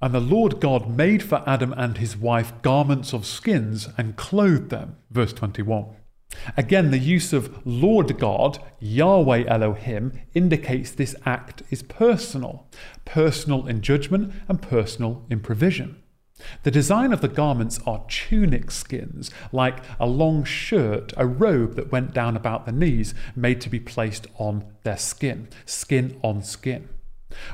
And 0.00 0.14
the 0.14 0.20
Lord 0.20 0.60
God 0.60 0.88
made 0.88 1.22
for 1.22 1.42
Adam 1.46 1.74
and 1.76 1.98
his 1.98 2.16
wife 2.16 2.52
garments 2.62 3.12
of 3.12 3.26
skins 3.26 3.88
and 3.98 4.16
clothed 4.16 4.70
them. 4.70 4.96
Verse 5.10 5.32
21. 5.32 5.96
Again, 6.56 6.90
the 6.90 6.98
use 6.98 7.32
of 7.32 7.66
Lord 7.66 8.18
God, 8.18 8.58
Yahweh 8.78 9.44
Elohim, 9.46 10.12
indicates 10.34 10.90
this 10.90 11.16
act 11.24 11.62
is 11.70 11.82
personal, 11.82 12.68
personal 13.04 13.66
in 13.66 13.80
judgment 13.80 14.34
and 14.46 14.60
personal 14.60 15.24
in 15.30 15.40
provision. 15.40 16.02
The 16.62 16.70
design 16.70 17.12
of 17.12 17.20
the 17.20 17.28
garments 17.28 17.80
are 17.86 18.04
tunic 18.08 18.70
skins, 18.70 19.30
like 19.52 19.78
a 19.98 20.06
long 20.06 20.44
shirt, 20.44 21.12
a 21.16 21.26
robe 21.26 21.74
that 21.76 21.92
went 21.92 22.14
down 22.14 22.36
about 22.36 22.66
the 22.66 22.72
knees, 22.72 23.14
made 23.34 23.60
to 23.62 23.68
be 23.68 23.80
placed 23.80 24.26
on 24.38 24.64
their 24.82 24.98
skin, 24.98 25.48
skin 25.66 26.18
on 26.22 26.42
skin. 26.42 26.88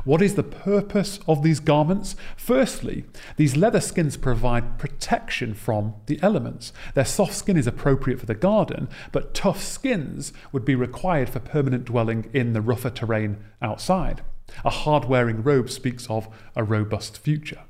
What 0.05 0.23
is 0.23 0.35
the 0.35 0.45
purpose 0.45 1.19
of 1.27 1.43
these 1.43 1.61
garments? 1.61 2.15
Firstly, 2.37 3.05
these 3.37 3.57
leather 3.57 3.81
skins 3.81 4.17
provide 4.17 4.79
protection 4.79 5.55
from 5.55 5.95
the 6.07 6.23
elements. 6.23 6.73
Their 6.95 7.05
soft 7.05 7.35
skin 7.35 7.57
is 7.57 7.67
appropriate 7.67 8.21
for 8.21 8.27
the 8.27 8.35
garden, 8.35 8.89
but 9.11 9.35
tough 9.35 9.63
skins 9.63 10.33
would 10.53 10.65
be 10.65 10.75
required 10.75 11.29
for 11.29 11.41
permanent 11.41 11.87
dwelling 11.87 12.31
in 12.33 12.53
the 12.53 12.61
rougher 12.61 12.91
terrain 12.91 13.39
outside. 13.61 14.23
A 14.65 14.71
hard 14.71 15.07
wearing 15.07 15.43
robe 15.43 15.71
speaks 15.71 16.09
of 16.09 16.29
a 16.55 16.63
robust 16.63 17.19
future. 17.19 17.63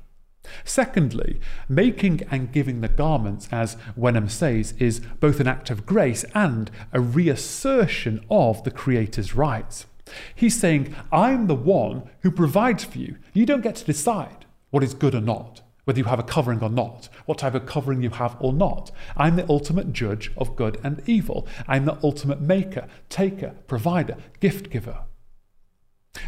Secondly, 0.63 1.39
making 1.67 2.21
and 2.31 2.51
giving 2.51 2.81
the 2.81 2.87
garments, 2.87 3.49
as 3.51 3.77
Wenham 3.95 4.29
says, 4.29 4.73
is 4.79 4.99
both 5.19 5.39
an 5.39 5.47
act 5.47 5.69
of 5.69 5.85
grace 5.85 6.23
and 6.33 6.71
a 6.93 6.99
reassertion 6.99 8.23
of 8.29 8.63
the 8.63 8.71
Creator's 8.71 9.35
rights. 9.35 9.85
He's 10.33 10.59
saying, 10.59 10.95
I'm 11.11 11.47
the 11.47 11.55
one 11.55 12.09
who 12.21 12.31
provides 12.31 12.83
for 12.83 12.99
you. 12.99 13.17
You 13.33 13.45
don't 13.45 13.61
get 13.61 13.75
to 13.77 13.85
decide 13.85 14.45
what 14.69 14.83
is 14.83 14.93
good 14.93 15.15
or 15.15 15.21
not, 15.21 15.61
whether 15.85 15.99
you 15.99 16.05
have 16.05 16.19
a 16.19 16.23
covering 16.23 16.61
or 16.61 16.69
not, 16.69 17.09
what 17.25 17.39
type 17.39 17.55
of 17.55 17.65
covering 17.65 18.01
you 18.01 18.09
have 18.09 18.35
or 18.39 18.53
not. 18.53 18.91
I'm 19.15 19.35
the 19.35 19.49
ultimate 19.49 19.93
judge 19.93 20.31
of 20.37 20.55
good 20.55 20.79
and 20.83 21.01
evil. 21.07 21.47
I'm 21.67 21.85
the 21.85 21.97
ultimate 22.03 22.41
maker, 22.41 22.87
taker, 23.09 23.55
provider, 23.67 24.17
gift 24.39 24.69
giver. 24.69 24.99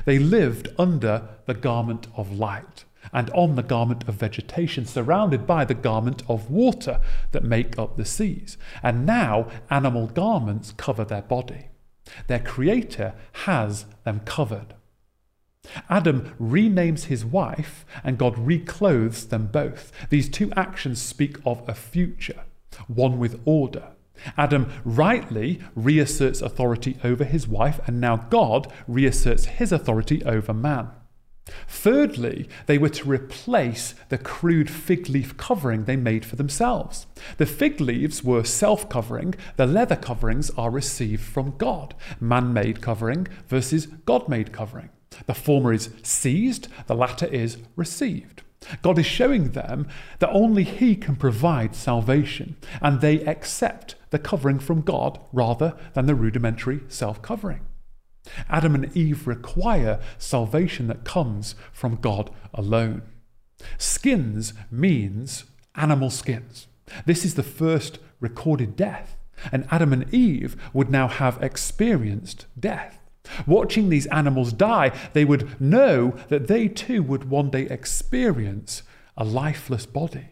They 0.05 0.19
lived 0.19 0.69
under 0.77 1.29
the 1.45 1.53
garment 1.53 2.07
of 2.15 2.37
light 2.37 2.85
and 3.13 3.29
on 3.31 3.55
the 3.55 3.63
garment 3.63 4.07
of 4.07 4.15
vegetation, 4.15 4.85
surrounded 4.85 5.45
by 5.45 5.65
the 5.65 5.73
garment 5.73 6.23
of 6.27 6.49
water 6.49 6.99
that 7.31 7.43
make 7.43 7.77
up 7.77 7.97
the 7.97 8.05
seas. 8.05 8.57
And 8.83 9.05
now 9.05 9.47
animal 9.69 10.07
garments 10.07 10.73
cover 10.77 11.05
their 11.05 11.21
body. 11.21 11.67
Their 12.27 12.39
Creator 12.39 13.13
has 13.45 13.85
them 14.03 14.21
covered. 14.21 14.73
Adam 15.89 16.33
renames 16.39 17.05
his 17.05 17.25
wife, 17.25 17.85
and 18.03 18.17
God 18.17 18.37
reclothes 18.37 19.27
them 19.27 19.47
both. 19.47 19.91
These 20.09 20.29
two 20.29 20.51
actions 20.55 21.01
speak 21.01 21.37
of 21.45 21.67
a 21.67 21.73
future, 21.73 22.43
one 22.87 23.19
with 23.19 23.41
order. 23.45 23.89
Adam 24.37 24.71
rightly 24.83 25.59
reasserts 25.75 26.41
authority 26.41 26.97
over 27.03 27.23
his 27.23 27.47
wife, 27.47 27.79
and 27.85 27.99
now 27.99 28.17
God 28.17 28.71
reasserts 28.87 29.45
his 29.45 29.71
authority 29.71 30.23
over 30.23 30.53
man. 30.53 30.89
Thirdly, 31.67 32.49
they 32.65 32.77
were 32.77 32.89
to 32.89 33.09
replace 33.09 33.95
the 34.09 34.17
crude 34.17 34.69
fig 34.69 35.09
leaf 35.09 35.37
covering 35.37 35.85
they 35.85 35.95
made 35.95 36.25
for 36.25 36.35
themselves. 36.35 37.07
The 37.37 37.45
fig 37.45 37.79
leaves 37.79 38.23
were 38.23 38.43
self 38.43 38.89
covering, 38.89 39.35
the 39.55 39.65
leather 39.65 39.95
coverings 39.95 40.49
are 40.51 40.71
received 40.71 41.23
from 41.23 41.55
God. 41.57 41.95
Man 42.19 42.53
made 42.53 42.81
covering 42.81 43.27
versus 43.47 43.87
God 44.05 44.27
made 44.27 44.51
covering. 44.51 44.89
The 45.25 45.33
former 45.33 45.73
is 45.73 45.89
seized, 46.03 46.67
the 46.87 46.95
latter 46.95 47.27
is 47.27 47.57
received. 47.75 48.43
God 48.81 48.99
is 48.99 49.05
showing 49.05 49.51
them 49.51 49.87
that 50.19 50.29
only 50.31 50.63
He 50.63 50.95
can 50.95 51.15
provide 51.15 51.75
salvation, 51.75 52.57
and 52.81 52.99
they 52.99 53.21
accept 53.21 53.95
the 54.09 54.19
covering 54.19 54.59
from 54.59 54.81
God 54.81 55.19
rather 55.31 55.75
than 55.93 56.05
the 56.05 56.15
rudimentary 56.15 56.81
self 56.87 57.21
covering. 57.21 57.61
Adam 58.49 58.75
and 58.75 58.95
Eve 58.95 59.27
require 59.27 59.99
salvation 60.17 60.87
that 60.87 61.03
comes 61.03 61.55
from 61.71 61.95
God 61.95 62.29
alone. 62.53 63.01
Skins 63.77 64.53
means 64.69 65.45
animal 65.75 66.09
skins. 66.09 66.67
This 67.05 67.25
is 67.25 67.35
the 67.35 67.43
first 67.43 67.99
recorded 68.19 68.75
death, 68.75 69.17
and 69.51 69.67
Adam 69.71 69.93
and 69.93 70.13
Eve 70.13 70.55
would 70.73 70.89
now 70.89 71.07
have 71.07 71.41
experienced 71.41 72.45
death. 72.59 72.99
Watching 73.45 73.89
these 73.89 74.07
animals 74.07 74.53
die, 74.53 74.91
they 75.13 75.25
would 75.25 75.59
know 75.59 76.15
that 76.29 76.47
they 76.47 76.67
too 76.67 77.03
would 77.03 77.29
one 77.29 77.49
day 77.49 77.63
experience 77.63 78.83
a 79.17 79.25
lifeless 79.25 79.85
body. 79.85 80.29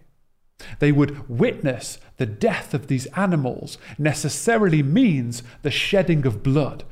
They 0.80 0.92
would 0.92 1.28
witness 1.28 2.00
the 2.18 2.26
death 2.26 2.74
of 2.74 2.88
these 2.88 3.08
animals 3.08 3.78
necessarily 3.98 4.82
means 4.82 5.44
the 5.62 5.72
shedding 5.72 6.26
of 6.26 6.44
blood, 6.44 6.84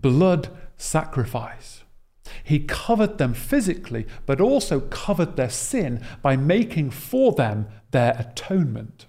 blood 0.00 0.48
sacrifice. 0.76 1.84
He 2.42 2.60
covered 2.60 3.18
them 3.18 3.34
physically, 3.34 4.06
but 4.26 4.40
also 4.40 4.80
covered 4.80 5.36
their 5.36 5.50
sin 5.50 6.04
by 6.22 6.36
making 6.36 6.90
for 6.90 7.32
them 7.32 7.66
their 7.90 8.16
atonement. 8.18 9.06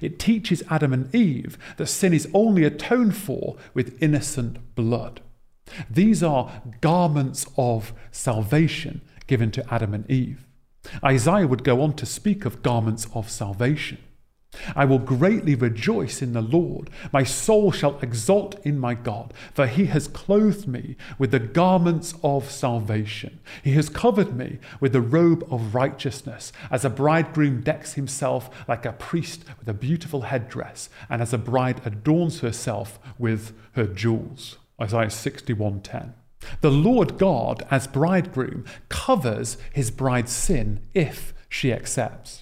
It 0.00 0.18
teaches 0.18 0.62
Adam 0.70 0.92
and 0.92 1.12
Eve 1.14 1.58
that 1.76 1.86
sin 1.86 2.12
is 2.12 2.28
only 2.34 2.64
atoned 2.64 3.16
for 3.16 3.56
with 3.74 4.00
innocent 4.02 4.74
blood. 4.74 5.20
These 5.90 6.22
are 6.22 6.62
garments 6.80 7.46
of 7.56 7.92
salvation 8.10 9.00
given 9.26 9.50
to 9.52 9.74
Adam 9.74 9.94
and 9.94 10.08
Eve. 10.10 10.46
Isaiah 11.04 11.46
would 11.46 11.64
go 11.64 11.80
on 11.80 11.94
to 11.94 12.06
speak 12.06 12.44
of 12.44 12.62
garments 12.62 13.06
of 13.14 13.30
salvation. 13.30 13.98
I 14.76 14.84
will 14.84 14.98
greatly 14.98 15.54
rejoice 15.54 16.20
in 16.22 16.32
the 16.34 16.42
Lord. 16.42 16.90
My 17.12 17.24
soul 17.24 17.72
shall 17.72 17.98
exult 18.00 18.60
in 18.64 18.78
my 18.78 18.94
God, 18.94 19.32
for 19.54 19.66
he 19.66 19.86
has 19.86 20.08
clothed 20.08 20.68
me 20.68 20.96
with 21.18 21.30
the 21.30 21.38
garments 21.38 22.14
of 22.22 22.50
salvation. 22.50 23.40
He 23.62 23.72
has 23.72 23.88
covered 23.88 24.36
me 24.36 24.58
with 24.80 24.92
the 24.92 25.00
robe 25.00 25.46
of 25.50 25.74
righteousness, 25.74 26.52
as 26.70 26.84
a 26.84 26.90
bridegroom 26.90 27.62
decks 27.62 27.94
himself 27.94 28.50
like 28.68 28.84
a 28.84 28.92
priest 28.92 29.44
with 29.58 29.68
a 29.68 29.74
beautiful 29.74 30.22
headdress, 30.22 30.90
and 31.08 31.22
as 31.22 31.32
a 31.32 31.38
bride 31.38 31.80
adorns 31.84 32.40
herself 32.40 32.98
with 33.18 33.52
her 33.72 33.86
jewels. 33.86 34.58
Isaiah 34.80 35.10
61:10. 35.10 36.14
The 36.60 36.70
Lord 36.70 37.18
God, 37.18 37.64
as 37.70 37.86
bridegroom, 37.86 38.64
covers 38.88 39.56
his 39.72 39.90
bride's 39.90 40.32
sin 40.32 40.80
if 40.92 41.32
she 41.48 41.72
accepts. 41.72 42.41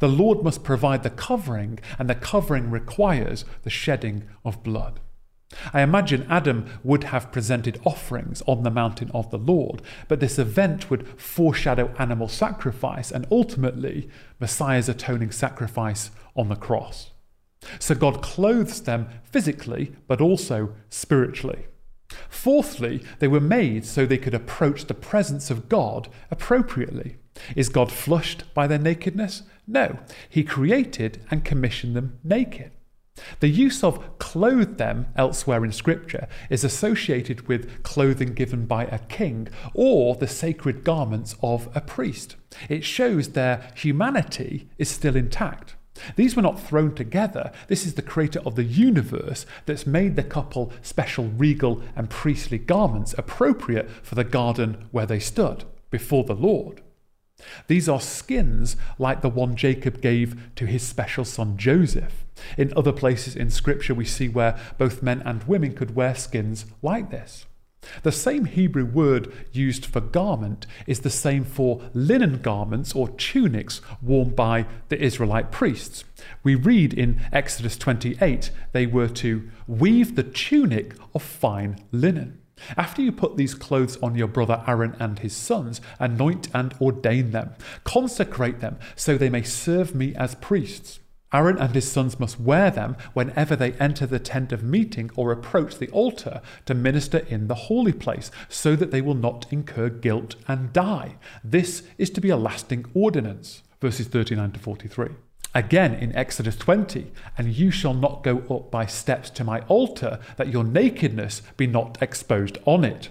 The 0.00 0.08
Lord 0.08 0.42
must 0.42 0.64
provide 0.64 1.02
the 1.02 1.10
covering, 1.10 1.78
and 1.98 2.08
the 2.08 2.14
covering 2.14 2.70
requires 2.70 3.44
the 3.62 3.70
shedding 3.70 4.24
of 4.44 4.62
blood. 4.62 5.00
I 5.72 5.82
imagine 5.82 6.26
Adam 6.28 6.66
would 6.82 7.04
have 7.04 7.30
presented 7.30 7.80
offerings 7.84 8.42
on 8.46 8.62
the 8.62 8.70
mountain 8.70 9.10
of 9.12 9.30
the 9.30 9.38
Lord, 9.38 9.82
but 10.08 10.20
this 10.20 10.38
event 10.38 10.90
would 10.90 11.08
foreshadow 11.20 11.94
animal 11.98 12.28
sacrifice 12.28 13.10
and 13.10 13.26
ultimately 13.30 14.08
Messiah's 14.40 14.88
atoning 14.88 15.30
sacrifice 15.30 16.10
on 16.34 16.48
the 16.48 16.56
cross. 16.56 17.10
So 17.78 17.94
God 17.94 18.22
clothes 18.22 18.82
them 18.82 19.08
physically, 19.22 19.94
but 20.06 20.20
also 20.20 20.74
spiritually. 20.88 21.66
Fourthly, 22.28 23.02
they 23.18 23.28
were 23.28 23.40
made 23.40 23.84
so 23.84 24.04
they 24.04 24.18
could 24.18 24.34
approach 24.34 24.84
the 24.84 24.94
presence 24.94 25.50
of 25.50 25.68
God 25.68 26.08
appropriately. 26.30 27.16
Is 27.56 27.68
God 27.68 27.90
flushed 27.90 28.44
by 28.54 28.66
their 28.66 28.78
nakedness? 28.78 29.42
No, 29.66 29.98
He 30.28 30.44
created 30.44 31.24
and 31.30 31.44
commissioned 31.44 31.96
them 31.96 32.18
naked. 32.22 32.70
The 33.38 33.48
use 33.48 33.84
of 33.84 34.18
clothe 34.18 34.76
them 34.76 35.06
elsewhere 35.16 35.64
in 35.64 35.70
Scripture 35.70 36.26
is 36.50 36.64
associated 36.64 37.46
with 37.46 37.82
clothing 37.84 38.34
given 38.34 38.66
by 38.66 38.86
a 38.86 38.98
king 38.98 39.48
or 39.72 40.16
the 40.16 40.26
sacred 40.26 40.82
garments 40.82 41.36
of 41.40 41.68
a 41.76 41.80
priest. 41.80 42.34
It 42.68 42.84
shows 42.84 43.28
their 43.28 43.70
humanity 43.76 44.68
is 44.78 44.88
still 44.88 45.14
intact. 45.14 45.76
These 46.16 46.34
were 46.34 46.42
not 46.42 46.58
thrown 46.58 46.92
together. 46.94 47.52
This 47.68 47.86
is 47.86 47.94
the 47.94 48.02
creator 48.02 48.40
of 48.40 48.56
the 48.56 48.64
universe 48.64 49.46
that's 49.64 49.86
made 49.86 50.16
the 50.16 50.24
couple 50.24 50.72
special 50.82 51.28
regal 51.28 51.82
and 51.94 52.10
priestly 52.10 52.58
garments 52.58 53.14
appropriate 53.16 53.88
for 54.02 54.16
the 54.16 54.24
garden 54.24 54.88
where 54.90 55.06
they 55.06 55.20
stood 55.20 55.64
before 55.90 56.24
the 56.24 56.34
Lord. 56.34 56.82
These 57.66 57.88
are 57.88 58.00
skins 58.00 58.76
like 58.98 59.20
the 59.20 59.28
one 59.28 59.56
Jacob 59.56 60.00
gave 60.00 60.54
to 60.56 60.66
his 60.66 60.82
special 60.82 61.24
son 61.24 61.56
Joseph. 61.56 62.24
In 62.58 62.72
other 62.76 62.92
places 62.92 63.36
in 63.36 63.50
Scripture, 63.50 63.94
we 63.94 64.04
see 64.04 64.28
where 64.28 64.58
both 64.78 65.02
men 65.02 65.22
and 65.24 65.44
women 65.44 65.74
could 65.74 65.94
wear 65.94 66.14
skins 66.14 66.66
like 66.82 67.10
this. 67.10 67.46
The 68.02 68.12
same 68.12 68.46
Hebrew 68.46 68.84
word 68.84 69.32
used 69.52 69.86
for 69.86 70.00
garment 70.00 70.66
is 70.86 71.00
the 71.00 71.10
same 71.10 71.44
for 71.44 71.82
linen 71.92 72.40
garments 72.40 72.94
or 72.94 73.08
tunics 73.10 73.80
worn 74.02 74.30
by 74.30 74.66
the 74.88 75.00
Israelite 75.00 75.52
priests. 75.52 76.04
We 76.42 76.54
read 76.54 76.94
in 76.94 77.20
Exodus 77.32 77.76
28 77.76 78.50
they 78.72 78.86
were 78.86 79.08
to 79.08 79.50
weave 79.66 80.16
the 80.16 80.22
tunic 80.22 80.94
of 81.14 81.22
fine 81.22 81.84
linen. 81.92 82.40
After 82.76 83.02
you 83.02 83.12
put 83.12 83.36
these 83.36 83.54
clothes 83.54 83.96
on 84.02 84.14
your 84.14 84.28
brother 84.28 84.62
Aaron 84.66 84.96
and 84.98 85.18
his 85.18 85.34
sons, 85.34 85.80
anoint 85.98 86.48
and 86.54 86.74
ordain 86.80 87.30
them, 87.30 87.54
consecrate 87.84 88.60
them, 88.60 88.78
so 88.96 89.16
they 89.16 89.30
may 89.30 89.42
serve 89.42 89.94
me 89.94 90.14
as 90.14 90.34
priests. 90.34 91.00
Aaron 91.32 91.58
and 91.58 91.74
his 91.74 91.90
sons 91.90 92.20
must 92.20 92.38
wear 92.38 92.70
them 92.70 92.96
whenever 93.12 93.56
they 93.56 93.72
enter 93.72 94.06
the 94.06 94.20
tent 94.20 94.52
of 94.52 94.62
meeting 94.62 95.10
or 95.16 95.32
approach 95.32 95.78
the 95.78 95.88
altar 95.88 96.40
to 96.64 96.74
minister 96.74 97.18
in 97.18 97.48
the 97.48 97.54
holy 97.54 97.92
place, 97.92 98.30
so 98.48 98.76
that 98.76 98.92
they 98.92 99.00
will 99.00 99.16
not 99.16 99.46
incur 99.50 99.88
guilt 99.88 100.36
and 100.46 100.72
die. 100.72 101.16
This 101.42 101.82
is 101.98 102.10
to 102.10 102.20
be 102.20 102.30
a 102.30 102.36
lasting 102.36 102.86
ordinance. 102.94 103.64
Verses 103.80 104.06
39 104.06 104.52
to 104.52 104.60
43. 104.60 105.08
Again 105.56 105.94
in 105.94 106.14
Exodus 106.16 106.56
20, 106.56 107.12
and 107.38 107.54
you 107.54 107.70
shall 107.70 107.94
not 107.94 108.24
go 108.24 108.38
up 108.50 108.72
by 108.72 108.86
steps 108.86 109.30
to 109.30 109.44
my 109.44 109.60
altar, 109.62 110.18
that 110.36 110.48
your 110.48 110.64
nakedness 110.64 111.42
be 111.56 111.68
not 111.68 111.96
exposed 112.02 112.58
on 112.64 112.84
it. 112.84 113.08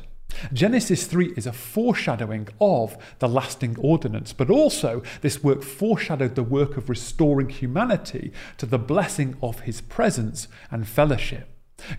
Genesis 0.51 1.05
3 1.05 1.33
is 1.37 1.45
a 1.45 1.53
foreshadowing 1.53 2.49
of 2.59 2.97
the 3.19 3.29
lasting 3.29 3.77
ordinance, 3.79 4.33
but 4.33 4.49
also 4.49 5.01
this 5.21 5.41
work 5.41 5.63
foreshadowed 5.63 6.35
the 6.35 6.43
work 6.43 6.75
of 6.75 6.89
restoring 6.89 7.49
humanity 7.49 8.33
to 8.57 8.65
the 8.65 8.79
blessing 8.79 9.37
of 9.41 9.61
his 9.61 9.79
presence 9.79 10.49
and 10.69 10.87
fellowship. 10.87 11.47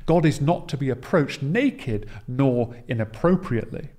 God 0.04 0.26
is 0.26 0.42
not 0.42 0.68
to 0.68 0.76
be 0.76 0.90
approached 0.90 1.42
naked 1.42 2.08
nor 2.28 2.74
inappropriately. 2.86 3.90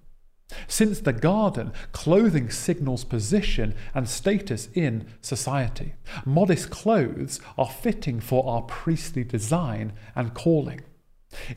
Since 0.67 0.99
the 0.99 1.13
garden, 1.13 1.73
clothing 1.91 2.49
signals 2.49 3.03
position 3.03 3.73
and 3.93 4.07
status 4.07 4.69
in 4.73 5.07
society. 5.21 5.95
Modest 6.23 6.69
clothes 6.69 7.39
are 7.57 7.69
fitting 7.69 8.19
for 8.19 8.47
our 8.47 8.61
priestly 8.61 9.23
design 9.23 9.93
and 10.15 10.33
calling. 10.33 10.81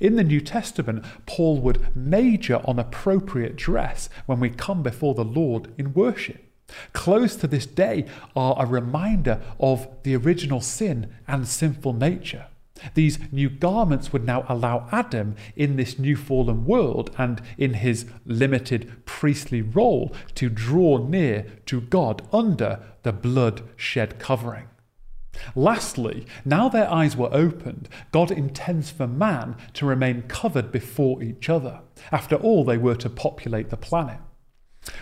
In 0.00 0.16
the 0.16 0.24
New 0.24 0.40
Testament, 0.40 1.04
Paul 1.26 1.60
would 1.60 1.94
major 1.94 2.60
on 2.64 2.78
appropriate 2.78 3.56
dress 3.56 4.08
when 4.26 4.40
we 4.40 4.50
come 4.50 4.82
before 4.82 5.14
the 5.14 5.24
Lord 5.24 5.72
in 5.78 5.92
worship. 5.92 6.44
Clothes 6.92 7.36
to 7.36 7.46
this 7.46 7.66
day 7.66 8.06
are 8.34 8.56
a 8.58 8.66
reminder 8.66 9.40
of 9.60 9.88
the 10.02 10.16
original 10.16 10.60
sin 10.60 11.14
and 11.26 11.46
sinful 11.46 11.92
nature. 11.92 12.46
These 12.94 13.18
new 13.32 13.48
garments 13.48 14.12
would 14.12 14.24
now 14.24 14.44
allow 14.48 14.88
Adam 14.92 15.36
in 15.56 15.76
this 15.76 15.98
new 15.98 16.16
fallen 16.16 16.64
world 16.64 17.14
and 17.18 17.40
in 17.56 17.74
his 17.74 18.06
limited 18.24 19.04
priestly 19.04 19.62
role 19.62 20.14
to 20.34 20.48
draw 20.48 20.98
near 20.98 21.46
to 21.66 21.80
God 21.80 22.22
under 22.32 22.80
the 23.02 23.12
blood 23.12 23.62
shed 23.76 24.18
covering. 24.18 24.68
Lastly, 25.54 26.26
now 26.44 26.68
their 26.68 26.90
eyes 26.90 27.16
were 27.16 27.32
opened, 27.32 27.88
God 28.12 28.30
intends 28.30 28.90
for 28.90 29.06
man 29.06 29.56
to 29.74 29.86
remain 29.86 30.22
covered 30.22 30.72
before 30.72 31.22
each 31.22 31.48
other. 31.48 31.80
After 32.10 32.36
all, 32.36 32.64
they 32.64 32.78
were 32.78 32.96
to 32.96 33.10
populate 33.10 33.70
the 33.70 33.76
planet. 33.76 34.18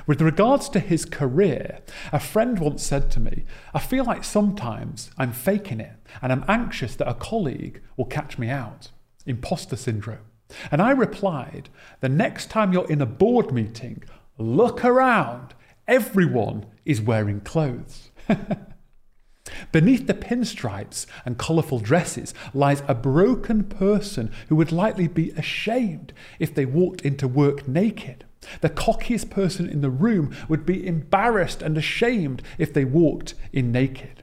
With 0.06 0.20
regards 0.20 0.68
to 0.70 0.80
his 0.80 1.04
career, 1.04 1.80
a 2.12 2.20
friend 2.20 2.58
once 2.58 2.82
said 2.82 3.10
to 3.12 3.20
me, 3.20 3.44
I 3.74 3.78
feel 3.78 4.04
like 4.04 4.24
sometimes 4.24 5.10
I'm 5.16 5.32
faking 5.32 5.80
it 5.80 5.96
and 6.22 6.32
I'm 6.32 6.44
anxious 6.48 6.96
that 6.96 7.08
a 7.08 7.14
colleague 7.14 7.82
will 7.96 8.06
catch 8.06 8.38
me 8.38 8.48
out. 8.48 8.90
Imposter 9.26 9.76
syndrome. 9.76 10.26
And 10.70 10.80
I 10.80 10.90
replied, 10.90 11.68
The 12.00 12.08
next 12.08 12.50
time 12.50 12.72
you're 12.72 12.90
in 12.90 13.00
a 13.00 13.06
board 13.06 13.52
meeting, 13.52 14.04
look 14.38 14.84
around. 14.84 15.54
Everyone 15.88 16.66
is 16.84 17.00
wearing 17.00 17.40
clothes. 17.40 18.10
Beneath 19.72 20.06
the 20.06 20.14
pinstripes 20.14 21.06
and 21.24 21.38
colourful 21.38 21.80
dresses 21.80 22.34
lies 22.52 22.82
a 22.88 22.94
broken 22.94 23.64
person 23.64 24.32
who 24.48 24.56
would 24.56 24.72
likely 24.72 25.08
be 25.08 25.30
ashamed 25.30 26.12
if 26.38 26.54
they 26.54 26.66
walked 26.66 27.02
into 27.02 27.28
work 27.28 27.68
naked. 27.68 28.24
The 28.60 28.70
cockiest 28.70 29.30
person 29.30 29.68
in 29.68 29.80
the 29.80 29.90
room 29.90 30.34
would 30.48 30.66
be 30.66 30.86
embarrassed 30.86 31.62
and 31.62 31.76
ashamed 31.76 32.42
if 32.58 32.72
they 32.72 32.84
walked 32.84 33.34
in 33.52 33.72
naked. 33.72 34.22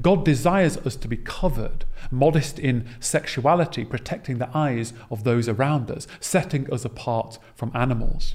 God 0.00 0.24
desires 0.24 0.76
us 0.78 0.96
to 0.96 1.08
be 1.08 1.16
covered, 1.16 1.84
modest 2.10 2.58
in 2.58 2.86
sexuality, 3.00 3.84
protecting 3.84 4.38
the 4.38 4.54
eyes 4.56 4.92
of 5.10 5.24
those 5.24 5.48
around 5.48 5.90
us, 5.90 6.06
setting 6.20 6.72
us 6.72 6.84
apart 6.84 7.38
from 7.54 7.72
animals. 7.74 8.34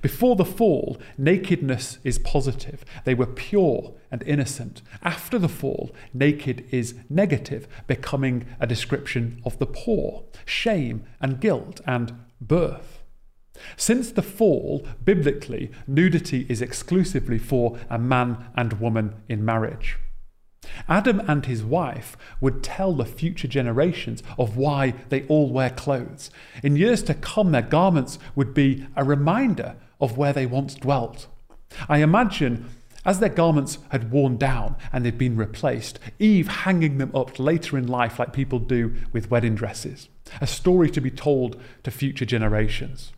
Before 0.00 0.36
the 0.36 0.44
fall, 0.44 0.98
nakedness 1.18 1.98
is 2.04 2.18
positive. 2.18 2.84
They 3.04 3.14
were 3.14 3.26
pure 3.26 3.94
and 4.10 4.22
innocent. 4.22 4.82
After 5.02 5.38
the 5.38 5.48
fall, 5.48 5.94
naked 6.12 6.66
is 6.70 6.94
negative, 7.10 7.68
becoming 7.86 8.46
a 8.60 8.66
description 8.66 9.40
of 9.44 9.58
the 9.58 9.66
poor, 9.66 10.24
shame 10.44 11.04
and 11.20 11.40
guilt 11.40 11.80
and 11.86 12.14
birth. 12.40 13.03
Since 13.76 14.12
the 14.12 14.22
fall, 14.22 14.86
biblically, 15.04 15.70
nudity 15.86 16.46
is 16.48 16.60
exclusively 16.60 17.38
for 17.38 17.78
a 17.88 17.98
man 17.98 18.46
and 18.56 18.80
woman 18.80 19.14
in 19.28 19.44
marriage. 19.44 19.96
Adam 20.88 21.20
and 21.28 21.46
his 21.46 21.62
wife 21.62 22.16
would 22.40 22.62
tell 22.62 22.94
the 22.94 23.04
future 23.04 23.48
generations 23.48 24.22
of 24.38 24.56
why 24.56 24.94
they 25.08 25.24
all 25.26 25.50
wear 25.50 25.70
clothes. 25.70 26.30
In 26.62 26.76
years 26.76 27.02
to 27.04 27.14
come, 27.14 27.52
their 27.52 27.62
garments 27.62 28.18
would 28.34 28.54
be 28.54 28.86
a 28.96 29.04
reminder 29.04 29.76
of 30.00 30.16
where 30.16 30.32
they 30.32 30.46
once 30.46 30.74
dwelt. 30.74 31.26
I 31.88 31.98
imagine 31.98 32.66
as 33.04 33.20
their 33.20 33.28
garments 33.28 33.78
had 33.90 34.10
worn 34.10 34.36
down 34.36 34.76
and 34.92 35.04
they'd 35.04 35.18
been 35.18 35.36
replaced, 35.36 35.98
Eve 36.18 36.48
hanging 36.48 36.98
them 36.98 37.14
up 37.14 37.38
later 37.38 37.76
in 37.76 37.86
life 37.86 38.18
like 38.18 38.32
people 38.32 38.58
do 38.58 38.94
with 39.12 39.30
wedding 39.30 39.54
dresses, 39.54 40.08
a 40.40 40.46
story 40.46 40.90
to 40.90 41.00
be 41.00 41.10
told 41.10 41.60
to 41.82 41.90
future 41.90 42.24
generations. 42.24 43.12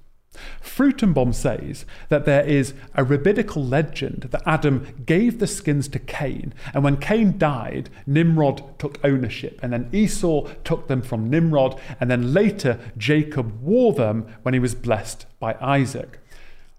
Fruchtenbaum 0.63 1.35
says 1.35 1.85
that 2.09 2.25
there 2.25 2.45
is 2.45 2.75
a 2.95 3.05
rabbinical 3.05 3.65
legend 3.65 4.29
that 4.31 4.43
Adam 4.47 4.87
gave 5.07 5.39
the 5.39 5.47
skins 5.47 5.89
to 5.89 5.99
Cain, 5.99 6.55
and 6.75 6.85
when 6.85 6.97
Cain 6.97 7.39
died, 7.39 7.91
Nimrod 8.07 8.79
took 8.79 8.99
ownership, 9.05 9.59
and 9.63 9.73
then 9.73 9.89
Esau 9.93 10.49
took 10.65 10.89
them 10.89 11.03
from 11.03 11.31
Nimrod, 11.31 11.81
and 12.01 12.11
then 12.11 12.33
later 12.33 12.79
Jacob 12.97 13.61
wore 13.63 13.93
them 13.93 14.27
when 14.43 14.55
he 14.55 14.61
was 14.61 14.75
blessed 14.75 15.27
by 15.39 15.57
Isaac. 15.61 16.21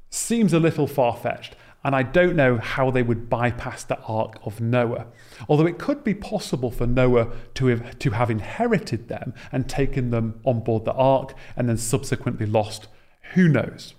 Seems 0.10 0.54
a 0.54 0.60
little 0.60 0.88
far 0.88 1.16
fetched, 1.16 1.56
and 1.84 1.96
I 1.96 2.04
don't 2.04 2.36
know 2.36 2.58
how 2.58 2.92
they 2.92 3.04
would 3.04 3.30
bypass 3.30 3.84
the 3.84 4.00
Ark 4.00 4.40
of 4.44 4.60
Noah. 4.60 5.08
Although 5.48 5.68
it 5.68 5.78
could 5.78 6.04
be 6.04 6.14
possible 6.14 6.72
for 6.72 6.88
Noah 6.88 7.30
to 7.56 7.68
have, 7.68 8.00
to 8.00 8.12
have 8.12 8.30
inherited 8.30 9.08
them 9.08 9.34
and 9.52 9.70
taken 9.70 10.10
them 10.10 10.40
on 10.44 10.62
board 10.62 10.86
the 10.86 10.94
Ark 10.94 11.34
and 11.56 11.70
then 11.70 11.78
subsequently 11.78 12.46
lost 12.46 12.88
who 13.34 13.48
knows? 13.48 13.94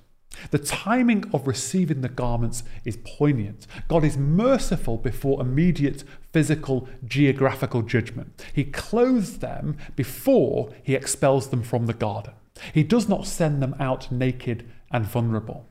The 0.50 0.58
timing 0.58 1.24
of 1.32 1.46
receiving 1.46 2.00
the 2.00 2.08
garments 2.08 2.62
is 2.84 2.98
poignant. 3.04 3.66
God 3.88 4.04
is 4.04 4.16
merciful 4.16 4.96
before 4.96 5.40
immediate 5.40 6.04
physical, 6.32 6.88
geographical 7.04 7.82
judgment. 7.82 8.44
He 8.52 8.64
clothes 8.64 9.38
them 9.38 9.76
before 9.96 10.70
he 10.82 10.94
expels 10.94 11.48
them 11.48 11.62
from 11.62 11.86
the 11.86 11.94
garden. 11.94 12.34
He 12.72 12.82
does 12.82 13.08
not 13.08 13.26
send 13.26 13.62
them 13.62 13.74
out 13.80 14.10
naked 14.12 14.68
and 14.90 15.04
vulnerable. 15.04 15.67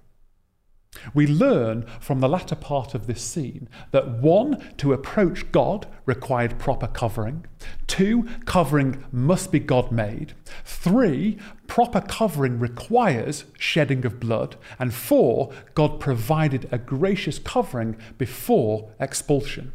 We 1.14 1.28
learn 1.28 1.86
from 2.00 2.20
the 2.20 2.30
latter 2.30 2.56
part 2.56 2.94
of 2.94 3.08
this 3.08 3.22
scene 3.22 3.70
that 3.92 4.10
one, 4.10 4.74
to 4.78 4.94
approach 4.94 5.52
God 5.52 5.88
required 6.06 6.60
proper 6.60 6.88
covering. 6.88 7.46
Two, 7.88 8.24
covering 8.46 9.04
must 9.12 9.52
be 9.52 9.60
God 9.60 9.92
made. 9.92 10.34
Three, 10.64 11.38
proper 11.68 12.02
covering 12.02 12.60
requires 12.60 13.46
shedding 13.58 14.06
of 14.06 14.20
blood. 14.20 14.56
And 14.80 14.94
four, 14.94 15.52
God 15.74 16.00
provided 16.00 16.68
a 16.72 16.78
gracious 16.78 17.40
covering 17.40 17.98
before 18.18 18.92
expulsion. 19.00 19.74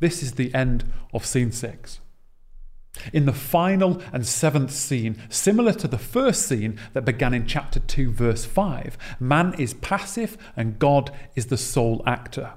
This 0.00 0.22
is 0.22 0.32
the 0.32 0.54
end 0.54 0.90
of 1.12 1.26
scene 1.26 1.52
six. 1.52 1.99
In 3.12 3.26
the 3.26 3.32
final 3.32 4.00
and 4.12 4.26
seventh 4.26 4.72
scene, 4.72 5.16
similar 5.28 5.72
to 5.74 5.88
the 5.88 5.98
first 5.98 6.46
scene 6.46 6.78
that 6.92 7.04
began 7.04 7.34
in 7.34 7.46
chapter 7.46 7.80
2, 7.80 8.12
verse 8.12 8.44
5, 8.44 8.96
man 9.18 9.54
is 9.58 9.74
passive 9.74 10.36
and 10.56 10.78
God 10.78 11.10
is 11.34 11.46
the 11.46 11.56
sole 11.56 12.02
actor. 12.06 12.54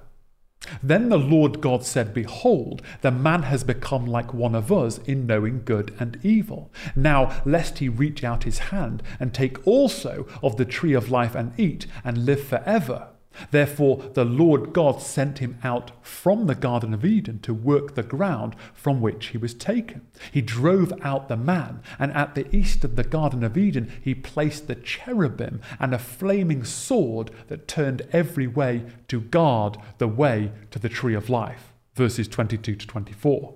Then 0.81 1.09
the 1.09 1.19
Lord 1.19 1.61
God 1.61 1.83
said, 1.83 2.13
Behold, 2.13 2.81
the 3.01 3.11
man 3.11 3.43
has 3.43 3.63
become 3.63 4.05
like 4.05 4.33
one 4.33 4.55
of 4.55 4.71
us 4.71 4.97
in 4.99 5.27
knowing 5.27 5.63
good 5.65 5.93
and 5.99 6.17
evil. 6.23 6.71
Now, 6.95 7.41
lest 7.45 7.79
he 7.79 7.89
reach 7.89 8.23
out 8.23 8.45
his 8.45 8.59
hand 8.59 9.03
and 9.19 9.33
take 9.33 9.65
also 9.67 10.25
of 10.41 10.57
the 10.57 10.65
tree 10.65 10.93
of 10.93 11.11
life 11.11 11.35
and 11.35 11.57
eat 11.59 11.85
and 12.03 12.25
live 12.25 12.43
forever. 12.43 13.12
Therefore, 13.51 13.97
the 14.13 14.25
Lord 14.25 14.73
God 14.73 15.01
sent 15.01 15.39
him 15.39 15.57
out 15.63 15.91
from 16.05 16.47
the 16.47 16.55
Garden 16.55 16.93
of 16.93 17.05
Eden 17.05 17.39
to 17.39 17.53
work 17.53 17.95
the 17.95 18.03
ground 18.03 18.55
from 18.73 19.01
which 19.01 19.27
he 19.27 19.37
was 19.37 19.53
taken. 19.53 20.05
He 20.31 20.41
drove 20.41 20.93
out 21.01 21.27
the 21.27 21.37
man, 21.37 21.81
and 21.99 22.11
at 22.13 22.35
the 22.35 22.53
east 22.55 22.83
of 22.83 22.95
the 22.95 23.03
Garden 23.03 23.43
of 23.43 23.57
Eden, 23.57 23.91
he 24.01 24.15
placed 24.15 24.67
the 24.67 24.75
cherubim 24.75 25.61
and 25.79 25.93
a 25.93 25.99
flaming 25.99 26.63
sword 26.63 27.31
that 27.47 27.67
turned 27.67 28.03
every 28.11 28.47
way 28.47 28.85
to 29.07 29.21
guard 29.21 29.77
the 29.97 30.07
way 30.07 30.51
to 30.71 30.79
the 30.79 30.89
tree 30.89 31.15
of 31.15 31.29
life. 31.29 31.73
Verses 31.95 32.27
22 32.27 32.75
to 32.75 32.87
24. 32.87 33.55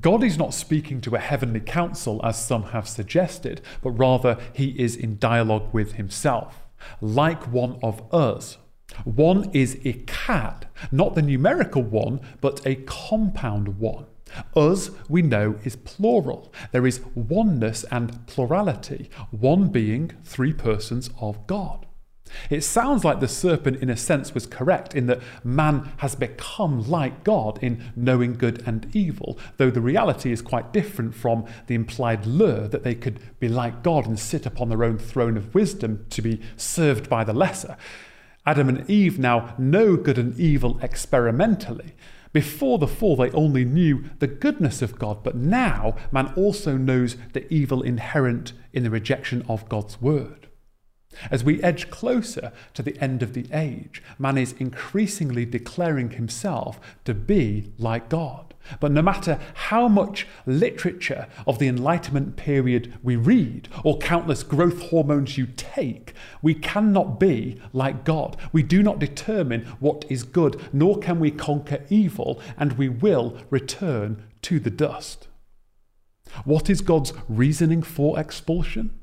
God 0.00 0.24
is 0.24 0.38
not 0.38 0.54
speaking 0.54 1.00
to 1.02 1.14
a 1.14 1.20
heavenly 1.20 1.60
council, 1.60 2.20
as 2.24 2.42
some 2.42 2.64
have 2.64 2.88
suggested, 2.88 3.60
but 3.82 3.90
rather 3.90 4.38
he 4.52 4.70
is 4.80 4.96
in 4.96 5.18
dialogue 5.18 5.72
with 5.72 5.92
himself. 5.92 6.62
Like 7.00 7.52
one 7.52 7.78
of 7.82 8.02
us, 8.12 8.58
one 9.04 9.50
is 9.52 9.76
echad, 9.76 10.64
not 10.90 11.14
the 11.14 11.22
numerical 11.22 11.82
one, 11.82 12.20
but 12.40 12.64
a 12.66 12.76
compound 12.76 13.78
one. 13.78 14.06
Us, 14.54 14.90
we 15.08 15.22
know, 15.22 15.58
is 15.64 15.76
plural. 15.76 16.52
There 16.72 16.86
is 16.86 17.00
oneness 17.14 17.84
and 17.90 18.26
plurality, 18.26 19.08
one 19.30 19.68
being 19.68 20.12
three 20.24 20.52
persons 20.52 21.10
of 21.20 21.46
God. 21.46 21.86
It 22.50 22.62
sounds 22.62 23.04
like 23.04 23.20
the 23.20 23.28
serpent, 23.28 23.80
in 23.80 23.88
a 23.88 23.96
sense, 23.96 24.34
was 24.34 24.46
correct 24.46 24.94
in 24.94 25.06
that 25.06 25.20
man 25.44 25.92
has 25.98 26.16
become 26.16 26.88
like 26.88 27.22
God 27.22 27.58
in 27.62 27.92
knowing 27.94 28.34
good 28.34 28.62
and 28.66 28.94
evil, 28.94 29.38
though 29.58 29.70
the 29.70 29.80
reality 29.80 30.32
is 30.32 30.42
quite 30.42 30.72
different 30.72 31.14
from 31.14 31.46
the 31.66 31.76
implied 31.76 32.26
lure 32.26 32.66
that 32.68 32.82
they 32.82 32.94
could 32.96 33.20
be 33.38 33.48
like 33.48 33.82
God 33.84 34.06
and 34.06 34.18
sit 34.18 34.44
upon 34.44 34.68
their 34.68 34.84
own 34.84 34.98
throne 34.98 35.36
of 35.36 35.54
wisdom 35.54 36.04
to 36.10 36.20
be 36.20 36.40
served 36.56 37.08
by 37.08 37.22
the 37.22 37.32
lesser. 37.32 37.76
Adam 38.46 38.68
and 38.68 38.88
Eve 38.88 39.18
now 39.18 39.54
know 39.58 39.96
good 39.96 40.18
and 40.18 40.38
evil 40.38 40.78
experimentally. 40.80 41.92
Before 42.32 42.78
the 42.78 42.86
fall, 42.86 43.16
they 43.16 43.30
only 43.30 43.64
knew 43.64 44.04
the 44.18 44.26
goodness 44.26 44.82
of 44.82 44.98
God, 44.98 45.24
but 45.24 45.34
now 45.34 45.96
man 46.12 46.32
also 46.36 46.76
knows 46.76 47.16
the 47.32 47.52
evil 47.52 47.82
inherent 47.82 48.52
in 48.72 48.82
the 48.82 48.90
rejection 48.90 49.44
of 49.48 49.68
God's 49.68 50.00
word. 50.00 50.45
As 51.30 51.44
we 51.44 51.62
edge 51.62 51.90
closer 51.90 52.52
to 52.74 52.82
the 52.82 52.98
end 53.00 53.22
of 53.22 53.32
the 53.32 53.46
age, 53.52 54.02
man 54.18 54.38
is 54.38 54.54
increasingly 54.58 55.44
declaring 55.44 56.10
himself 56.10 56.80
to 57.04 57.14
be 57.14 57.72
like 57.78 58.08
God. 58.08 58.54
But 58.80 58.92
no 58.92 59.02
matter 59.02 59.38
how 59.54 59.88
much 59.88 60.26
literature 60.44 61.28
of 61.46 61.58
the 61.58 61.68
Enlightenment 61.68 62.36
period 62.36 62.94
we 63.02 63.16
read, 63.16 63.68
or 63.84 63.98
countless 63.98 64.42
growth 64.42 64.82
hormones 64.90 65.38
you 65.38 65.46
take, 65.56 66.12
we 66.42 66.54
cannot 66.54 67.20
be 67.20 67.60
like 67.72 68.04
God. 68.04 68.36
We 68.52 68.62
do 68.62 68.82
not 68.82 68.98
determine 68.98 69.66
what 69.78 70.04
is 70.08 70.24
good, 70.24 70.60
nor 70.72 70.98
can 70.98 71.20
we 71.20 71.30
conquer 71.30 71.84
evil, 71.88 72.40
and 72.56 72.72
we 72.72 72.88
will 72.88 73.38
return 73.50 74.24
to 74.42 74.58
the 74.58 74.70
dust. 74.70 75.28
What 76.44 76.68
is 76.68 76.80
God's 76.80 77.12
reasoning 77.28 77.82
for 77.82 78.18
expulsion? 78.18 78.98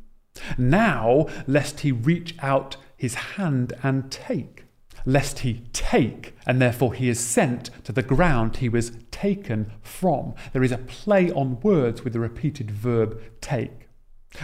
Now, 0.58 1.28
lest 1.48 1.82
he 1.82 1.92
reach 1.92 2.36
out 2.40 2.78
his 2.98 3.16
hand 3.16 3.74
and 3.84 4.12
take 4.12 4.64
lest 5.06 5.40
he 5.40 5.64
take, 5.74 6.36
and 6.46 6.62
therefore 6.62 6.94
he 6.94 7.10
is 7.10 7.20
sent 7.20 7.70
to 7.84 7.92
the 7.92 8.02
ground 8.02 8.58
he 8.58 8.70
was 8.70 8.92
taken 9.12 9.72
from. 9.82 10.34
There 10.54 10.64
is 10.64 10.72
a 10.72 10.78
play 10.78 11.32
on 11.32 11.60
words 11.62 12.04
with 12.04 12.14
the 12.14 12.20
repeated 12.20 12.72
verb 12.72 13.22
take. 13.42 13.90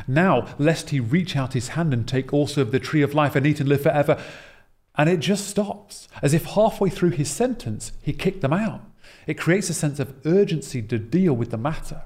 Now, 0.07 0.47
lest 0.59 0.91
he 0.91 0.99
reach 0.99 1.35
out 1.35 1.53
his 1.53 1.69
hand 1.69 1.93
and 1.93 2.07
take 2.07 2.33
also 2.33 2.61
of 2.61 2.71
the 2.71 2.79
tree 2.79 3.01
of 3.01 3.13
life 3.13 3.35
and 3.35 3.45
eat 3.45 3.59
and 3.59 3.69
live 3.69 3.81
forever. 3.81 4.21
And 4.95 5.09
it 5.09 5.19
just 5.19 5.47
stops, 5.47 6.07
as 6.21 6.33
if 6.33 6.45
halfway 6.45 6.89
through 6.89 7.11
his 7.11 7.29
sentence 7.29 7.93
he 8.01 8.13
kicked 8.13 8.41
them 8.41 8.53
out. 8.53 8.81
It 9.25 9.39
creates 9.39 9.69
a 9.69 9.73
sense 9.73 9.99
of 9.99 10.13
urgency 10.25 10.81
to 10.83 10.99
deal 10.99 11.33
with 11.33 11.51
the 11.51 11.57
matter. 11.57 12.03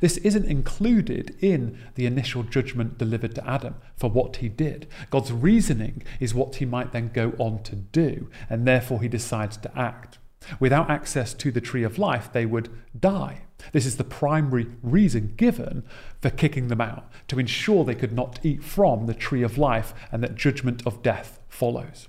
This 0.00 0.18
isn't 0.18 0.44
included 0.44 1.36
in 1.40 1.78
the 1.94 2.06
initial 2.06 2.42
judgment 2.42 2.98
delivered 2.98 3.34
to 3.36 3.48
Adam 3.48 3.76
for 3.96 4.10
what 4.10 4.36
he 4.36 4.48
did. 4.48 4.86
God's 5.10 5.32
reasoning 5.32 6.02
is 6.20 6.34
what 6.34 6.56
he 6.56 6.66
might 6.66 6.92
then 6.92 7.10
go 7.12 7.32
on 7.38 7.62
to 7.64 7.76
do, 7.76 8.28
and 8.48 8.66
therefore 8.66 9.00
he 9.00 9.08
decides 9.08 9.56
to 9.58 9.78
act. 9.78 10.18
Without 10.58 10.90
access 10.90 11.34
to 11.34 11.50
the 11.50 11.60
tree 11.60 11.82
of 11.82 11.98
life, 11.98 12.32
they 12.32 12.46
would 12.46 12.68
die. 12.98 13.42
This 13.72 13.86
is 13.86 13.96
the 13.96 14.04
primary 14.04 14.66
reason 14.82 15.34
given 15.36 15.84
for 16.20 16.30
kicking 16.30 16.68
them 16.68 16.80
out, 16.80 17.10
to 17.28 17.38
ensure 17.38 17.84
they 17.84 17.94
could 17.94 18.12
not 18.12 18.38
eat 18.42 18.62
from 18.62 19.06
the 19.06 19.14
tree 19.14 19.42
of 19.42 19.58
life 19.58 19.94
and 20.12 20.22
that 20.22 20.34
judgment 20.34 20.86
of 20.86 21.02
death 21.02 21.38
follows. 21.48 22.08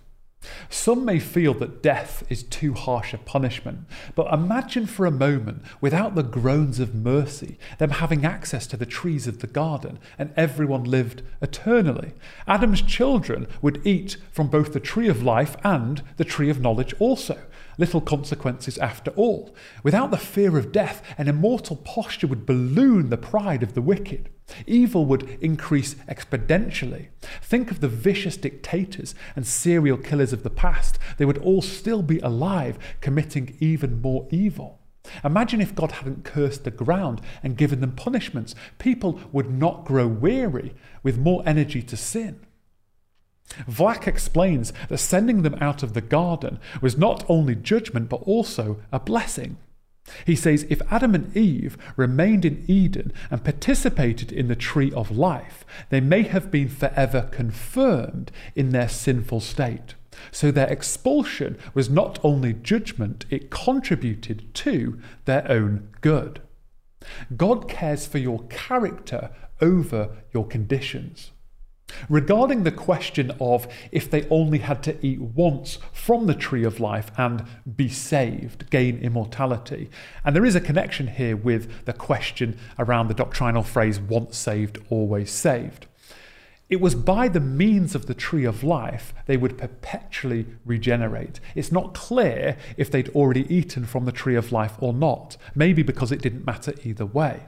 Some 0.69 1.05
may 1.05 1.19
feel 1.19 1.53
that 1.55 1.83
death 1.83 2.23
is 2.29 2.43
too 2.43 2.73
harsh 2.73 3.13
a 3.13 3.17
punishment, 3.17 3.85
but 4.15 4.33
imagine 4.33 4.85
for 4.87 5.05
a 5.05 5.11
moment, 5.11 5.61
without 5.79 6.15
the 6.15 6.23
groans 6.23 6.79
of 6.79 6.95
mercy, 6.95 7.59
them 7.77 7.91
having 7.91 8.25
access 8.25 8.65
to 8.67 8.77
the 8.77 8.85
trees 8.85 9.27
of 9.27 9.39
the 9.39 9.47
garden, 9.47 9.99
and 10.17 10.33
everyone 10.35 10.83
lived 10.83 11.21
eternally. 11.41 12.13
Adam's 12.47 12.81
children 12.81 13.47
would 13.61 13.85
eat 13.85 14.17
from 14.31 14.47
both 14.47 14.73
the 14.73 14.79
tree 14.79 15.07
of 15.07 15.23
life 15.23 15.55
and 15.63 16.01
the 16.17 16.25
tree 16.25 16.49
of 16.49 16.59
knowledge 16.59 16.95
also. 16.99 17.37
Little 17.81 17.99
consequences 17.99 18.77
after 18.77 19.09
all. 19.15 19.55
Without 19.81 20.11
the 20.11 20.17
fear 20.17 20.55
of 20.55 20.71
death, 20.71 21.01
an 21.17 21.27
immortal 21.27 21.77
posture 21.77 22.27
would 22.27 22.45
balloon 22.45 23.09
the 23.09 23.17
pride 23.17 23.63
of 23.63 23.73
the 23.73 23.81
wicked. 23.81 24.29
Evil 24.67 25.03
would 25.07 25.39
increase 25.41 25.95
exponentially. 26.07 27.07
Think 27.41 27.71
of 27.71 27.79
the 27.79 27.87
vicious 27.87 28.37
dictators 28.37 29.15
and 29.35 29.47
serial 29.47 29.97
killers 29.97 30.31
of 30.31 30.43
the 30.43 30.51
past. 30.51 30.99
They 31.17 31.25
would 31.25 31.39
all 31.39 31.63
still 31.63 32.03
be 32.03 32.19
alive, 32.19 32.77
committing 33.01 33.57
even 33.59 33.99
more 33.99 34.27
evil. 34.29 34.79
Imagine 35.23 35.59
if 35.59 35.73
God 35.73 35.93
hadn't 35.93 36.23
cursed 36.23 36.65
the 36.65 36.69
ground 36.69 37.19
and 37.41 37.57
given 37.57 37.81
them 37.81 37.93
punishments. 37.93 38.53
People 38.77 39.19
would 39.31 39.49
not 39.49 39.85
grow 39.85 40.05
weary 40.05 40.75
with 41.01 41.17
more 41.17 41.41
energy 41.47 41.81
to 41.81 41.97
sin. 41.97 42.45
Vlach 43.69 44.07
explains 44.07 44.71
that 44.89 44.97
sending 44.97 45.41
them 45.41 45.55
out 45.59 45.83
of 45.83 45.93
the 45.93 46.01
garden 46.01 46.59
was 46.81 46.97
not 46.97 47.25
only 47.29 47.55
judgment 47.55 48.09
but 48.09 48.21
also 48.23 48.81
a 48.91 48.99
blessing. 48.99 49.57
He 50.25 50.35
says 50.35 50.65
if 50.69 50.81
Adam 50.91 51.15
and 51.15 51.35
Eve 51.35 51.77
remained 51.95 52.43
in 52.43 52.63
Eden 52.67 53.13
and 53.29 53.43
participated 53.43 54.31
in 54.31 54.47
the 54.47 54.55
tree 54.55 54.91
of 54.93 55.11
life, 55.11 55.65
they 55.89 56.01
may 56.01 56.23
have 56.23 56.51
been 56.51 56.69
forever 56.69 57.29
confirmed 57.31 58.31
in 58.55 58.71
their 58.71 58.89
sinful 58.89 59.41
state. 59.41 59.95
So 60.31 60.51
their 60.51 60.67
expulsion 60.67 61.57
was 61.73 61.89
not 61.89 62.19
only 62.23 62.53
judgment, 62.53 63.25
it 63.29 63.49
contributed 63.49 64.53
to 64.55 64.99
their 65.25 65.49
own 65.49 65.89
good. 66.01 66.41
God 67.35 67.67
cares 67.67 68.05
for 68.05 68.17
your 68.17 68.43
character 68.47 69.31
over 69.61 70.17
your 70.33 70.45
conditions. 70.45 71.31
Regarding 72.09 72.63
the 72.63 72.71
question 72.71 73.31
of 73.39 73.67
if 73.91 74.09
they 74.09 74.27
only 74.29 74.59
had 74.59 74.83
to 74.83 75.05
eat 75.05 75.21
once 75.21 75.79
from 75.91 76.27
the 76.27 76.35
tree 76.35 76.63
of 76.63 76.79
life 76.79 77.11
and 77.17 77.45
be 77.75 77.89
saved, 77.89 78.69
gain 78.69 78.97
immortality, 78.99 79.89
and 80.23 80.35
there 80.35 80.45
is 80.45 80.55
a 80.55 80.61
connection 80.61 81.07
here 81.07 81.35
with 81.35 81.85
the 81.85 81.93
question 81.93 82.57
around 82.79 83.07
the 83.07 83.13
doctrinal 83.13 83.63
phrase 83.63 83.99
once 83.99 84.37
saved, 84.37 84.79
always 84.89 85.31
saved. 85.31 85.87
It 86.71 86.79
was 86.79 86.95
by 86.95 87.27
the 87.27 87.41
means 87.41 87.95
of 87.95 88.05
the 88.05 88.13
tree 88.13 88.45
of 88.45 88.63
life 88.63 89.13
they 89.25 89.35
would 89.35 89.57
perpetually 89.57 90.45
regenerate. 90.63 91.41
It's 91.53 91.69
not 91.69 91.93
clear 91.93 92.55
if 92.77 92.89
they'd 92.89 93.09
already 93.09 93.45
eaten 93.53 93.83
from 93.83 94.05
the 94.05 94.13
tree 94.13 94.37
of 94.37 94.53
life 94.53 94.75
or 94.79 94.93
not, 94.93 95.35
maybe 95.53 95.83
because 95.83 96.13
it 96.13 96.21
didn't 96.21 96.45
matter 96.45 96.73
either 96.85 97.05
way. 97.05 97.41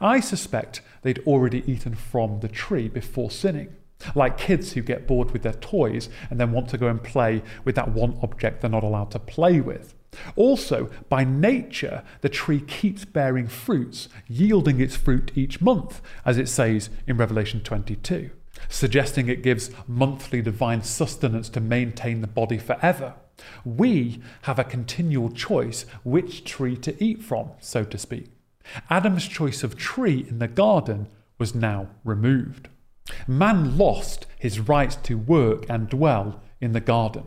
I 0.00 0.20
suspect 0.20 0.82
they'd 1.02 1.20
already 1.26 1.62
eaten 1.70 1.94
from 1.94 2.40
the 2.40 2.48
tree 2.48 2.88
before 2.88 3.30
sinning. 3.30 3.74
Like 4.14 4.38
kids 4.38 4.72
who 4.72 4.82
get 4.82 5.06
bored 5.06 5.32
with 5.32 5.42
their 5.42 5.54
toys 5.54 6.08
and 6.30 6.38
then 6.38 6.52
want 6.52 6.68
to 6.70 6.78
go 6.78 6.86
and 6.88 7.02
play 7.02 7.42
with 7.64 7.74
that 7.74 7.90
one 7.92 8.18
object 8.22 8.60
they're 8.60 8.70
not 8.70 8.84
allowed 8.84 9.10
to 9.12 9.18
play 9.18 9.60
with. 9.60 9.94
Also, 10.36 10.90
by 11.08 11.24
nature, 11.24 12.02
the 12.20 12.28
tree 12.28 12.60
keeps 12.60 13.04
bearing 13.04 13.46
fruits, 13.46 14.08
yielding 14.26 14.80
its 14.80 14.96
fruit 14.96 15.30
each 15.34 15.60
month, 15.60 16.00
as 16.24 16.38
it 16.38 16.48
says 16.48 16.90
in 17.06 17.16
Revelation 17.16 17.60
22, 17.60 18.30
suggesting 18.68 19.28
it 19.28 19.42
gives 19.42 19.70
monthly 19.86 20.40
divine 20.40 20.82
sustenance 20.82 21.48
to 21.50 21.60
maintain 21.60 22.20
the 22.20 22.26
body 22.26 22.58
forever. 22.58 23.14
We 23.64 24.22
have 24.42 24.58
a 24.58 24.64
continual 24.64 25.30
choice 25.30 25.84
which 26.02 26.44
tree 26.44 26.76
to 26.78 27.02
eat 27.02 27.22
from, 27.22 27.50
so 27.60 27.84
to 27.84 27.98
speak. 27.98 28.37
Adam's 28.90 29.26
choice 29.26 29.62
of 29.62 29.76
tree 29.76 30.26
in 30.28 30.38
the 30.38 30.48
garden 30.48 31.08
was 31.38 31.54
now 31.54 31.88
removed. 32.04 32.68
Man 33.26 33.78
lost 33.78 34.26
his 34.38 34.60
right 34.60 34.96
to 35.04 35.16
work 35.16 35.64
and 35.68 35.88
dwell 35.88 36.40
in 36.60 36.72
the 36.72 36.80
garden. 36.80 37.26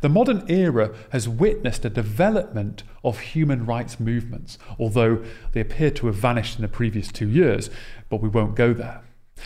The 0.00 0.08
modern 0.08 0.44
era 0.48 0.94
has 1.10 1.28
witnessed 1.28 1.84
a 1.84 1.90
development 1.90 2.82
of 3.04 3.18
human 3.18 3.66
rights 3.66 4.00
movements, 4.00 4.58
although 4.78 5.22
they 5.52 5.60
appear 5.60 5.90
to 5.92 6.06
have 6.06 6.16
vanished 6.16 6.56
in 6.56 6.62
the 6.62 6.68
previous 6.68 7.12
two 7.12 7.28
years, 7.28 7.68
but 8.08 8.22
we 8.22 8.28
won't 8.28 8.56
go 8.56 8.72
there. 8.72 9.02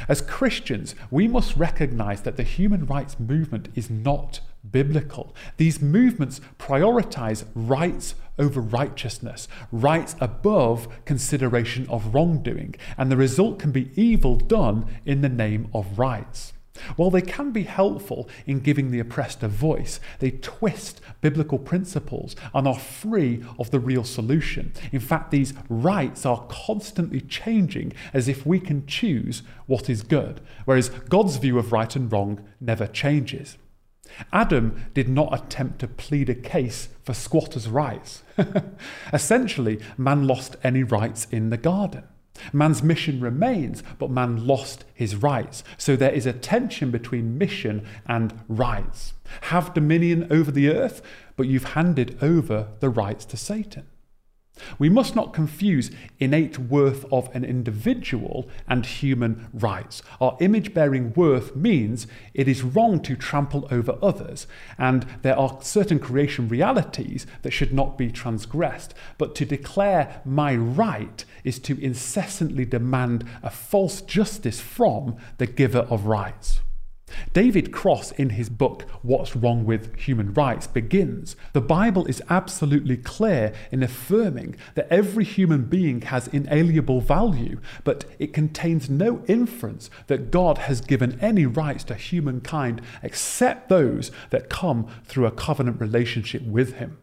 As 0.08 0.20
Christians, 0.20 0.94
we 1.10 1.26
must 1.26 1.56
recognize 1.56 2.22
that 2.22 2.36
the 2.36 2.44
human 2.44 2.86
rights 2.86 3.18
movement 3.18 3.68
is 3.74 3.90
not 3.90 4.40
biblical. 4.68 5.34
These 5.56 5.82
movements 5.82 6.40
prioritize 6.58 7.44
rights 7.54 8.14
over 8.40 8.60
righteousness, 8.60 9.46
rights 9.70 10.16
above 10.20 10.88
consideration 11.04 11.86
of 11.88 12.14
wrongdoing, 12.14 12.74
and 12.98 13.10
the 13.10 13.16
result 13.16 13.60
can 13.60 13.70
be 13.70 13.90
evil 13.94 14.36
done 14.36 14.86
in 15.04 15.20
the 15.20 15.28
name 15.28 15.68
of 15.72 15.98
rights. 15.98 16.52
While 16.96 17.10
they 17.10 17.20
can 17.20 17.50
be 17.52 17.64
helpful 17.64 18.28
in 18.46 18.60
giving 18.60 18.90
the 18.90 19.00
oppressed 19.00 19.42
a 19.42 19.48
voice, 19.48 20.00
they 20.18 20.30
twist 20.30 21.00
biblical 21.20 21.58
principles 21.58 22.34
and 22.54 22.66
are 22.66 22.78
free 22.78 23.44
of 23.58 23.70
the 23.70 23.80
real 23.80 24.04
solution. 24.04 24.72
In 24.92 25.00
fact, 25.00 25.30
these 25.30 25.52
rights 25.68 26.24
are 26.24 26.46
constantly 26.48 27.20
changing 27.20 27.92
as 28.14 28.28
if 28.28 28.46
we 28.46 28.60
can 28.60 28.86
choose 28.86 29.42
what 29.66 29.90
is 29.90 30.02
good, 30.02 30.40
whereas 30.64 30.88
God's 30.88 31.36
view 31.36 31.58
of 31.58 31.72
right 31.72 31.94
and 31.94 32.10
wrong 32.10 32.40
never 32.60 32.86
changes. 32.86 33.58
Adam 34.32 34.84
did 34.94 35.08
not 35.08 35.32
attempt 35.32 35.78
to 35.80 35.88
plead 35.88 36.28
a 36.28 36.34
case 36.34 36.88
for 37.02 37.14
squatters' 37.14 37.68
rights. 37.68 38.22
Essentially, 39.12 39.80
man 39.96 40.26
lost 40.26 40.56
any 40.62 40.82
rights 40.82 41.26
in 41.30 41.50
the 41.50 41.56
garden. 41.56 42.04
Man's 42.52 42.82
mission 42.82 43.20
remains, 43.20 43.82
but 43.98 44.10
man 44.10 44.46
lost 44.46 44.84
his 44.94 45.16
rights. 45.16 45.62
So 45.76 45.96
there 45.96 46.12
is 46.12 46.26
a 46.26 46.32
tension 46.32 46.90
between 46.90 47.38
mission 47.38 47.86
and 48.06 48.32
rights. 48.48 49.14
Have 49.42 49.74
dominion 49.74 50.26
over 50.30 50.50
the 50.50 50.70
earth, 50.70 51.02
but 51.36 51.46
you've 51.46 51.74
handed 51.74 52.18
over 52.22 52.68
the 52.80 52.88
rights 52.88 53.24
to 53.26 53.36
Satan. 53.36 53.86
We 54.78 54.88
must 54.88 55.16
not 55.16 55.32
confuse 55.32 55.90
innate 56.18 56.58
worth 56.58 57.04
of 57.12 57.34
an 57.34 57.44
individual 57.44 58.48
and 58.68 58.84
human 58.84 59.48
rights. 59.52 60.02
Our 60.20 60.36
image 60.40 60.74
bearing 60.74 61.12
worth 61.14 61.56
means 61.56 62.06
it 62.34 62.48
is 62.48 62.62
wrong 62.62 63.00
to 63.00 63.16
trample 63.16 63.68
over 63.70 63.98
others, 64.02 64.46
and 64.78 65.06
there 65.22 65.38
are 65.38 65.58
certain 65.62 65.98
creation 65.98 66.48
realities 66.48 67.26
that 67.42 67.52
should 67.52 67.72
not 67.72 67.98
be 67.98 68.10
transgressed. 68.10 68.94
But 69.18 69.34
to 69.36 69.44
declare 69.44 70.20
my 70.24 70.56
right 70.56 71.24
is 71.44 71.58
to 71.60 71.82
incessantly 71.82 72.64
demand 72.64 73.24
a 73.42 73.50
false 73.50 74.00
justice 74.02 74.60
from 74.60 75.16
the 75.38 75.46
giver 75.46 75.80
of 75.90 76.06
rights. 76.06 76.60
David 77.32 77.72
Cross, 77.72 78.12
in 78.12 78.30
his 78.30 78.48
book 78.48 78.82
What's 79.02 79.34
Wrong 79.34 79.64
with 79.64 79.94
Human 79.96 80.32
Rights, 80.32 80.66
begins 80.66 81.36
The 81.52 81.60
Bible 81.60 82.06
is 82.06 82.22
absolutely 82.30 82.96
clear 82.96 83.52
in 83.70 83.82
affirming 83.82 84.56
that 84.74 84.88
every 84.90 85.24
human 85.24 85.64
being 85.64 86.02
has 86.02 86.28
inalienable 86.28 87.00
value, 87.00 87.60
but 87.84 88.04
it 88.18 88.32
contains 88.32 88.88
no 88.88 89.22
inference 89.26 89.90
that 90.06 90.30
God 90.30 90.58
has 90.58 90.80
given 90.80 91.18
any 91.20 91.46
rights 91.46 91.84
to 91.84 91.94
humankind 91.94 92.80
except 93.02 93.68
those 93.68 94.10
that 94.30 94.48
come 94.48 94.86
through 95.04 95.26
a 95.26 95.32
covenant 95.32 95.80
relationship 95.80 96.42
with 96.42 96.74
Him 96.74 96.98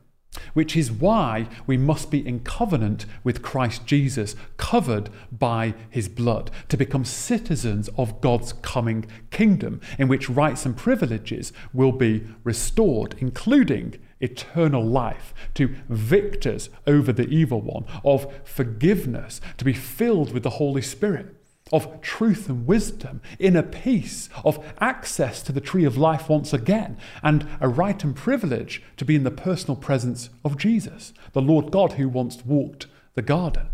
which 0.53 0.75
is 0.75 0.91
why 0.91 1.47
we 1.65 1.77
must 1.77 2.11
be 2.11 2.25
in 2.25 2.39
covenant 2.41 3.05
with 3.23 3.41
Christ 3.41 3.85
Jesus, 3.85 4.35
covered 4.57 5.09
by 5.31 5.73
his 5.89 6.09
blood, 6.09 6.51
to 6.69 6.77
become 6.77 7.05
citizens 7.05 7.89
of 7.97 8.21
God's 8.21 8.53
coming 8.53 9.05
kingdom, 9.31 9.81
in 9.97 10.07
which 10.07 10.29
rights 10.29 10.65
and 10.65 10.75
privileges 10.75 11.53
will 11.73 11.91
be 11.91 12.27
restored, 12.43 13.15
including 13.19 13.95
eternal 14.19 14.83
life, 14.83 15.33
to 15.53 15.75
victors 15.89 16.69
over 16.85 17.13
the 17.13 17.27
evil 17.27 17.61
one, 17.61 17.85
of 18.03 18.27
forgiveness, 18.43 19.39
to 19.57 19.65
be 19.65 19.73
filled 19.73 20.33
with 20.33 20.43
the 20.43 20.51
Holy 20.51 20.81
Spirit 20.81 21.36
of 21.71 22.01
truth 22.01 22.49
and 22.49 22.65
wisdom, 22.65 23.21
inner 23.39 23.63
peace, 23.63 24.29
of 24.43 24.63
access 24.79 25.41
to 25.43 25.51
the 25.51 25.61
tree 25.61 25.85
of 25.85 25.97
life 25.97 26.29
once 26.29 26.53
again, 26.53 26.97
and 27.23 27.47
a 27.59 27.67
right 27.67 28.03
and 28.03 28.15
privilege 28.15 28.81
to 28.97 29.05
be 29.05 29.15
in 29.15 29.23
the 29.23 29.31
personal 29.31 29.75
presence 29.75 30.29
of 30.43 30.57
Jesus, 30.57 31.13
the 31.33 31.41
Lord 31.41 31.71
God 31.71 31.93
who 31.93 32.07
once 32.09 32.43
walked 32.45 32.87
the 33.15 33.21
garden. 33.21 33.67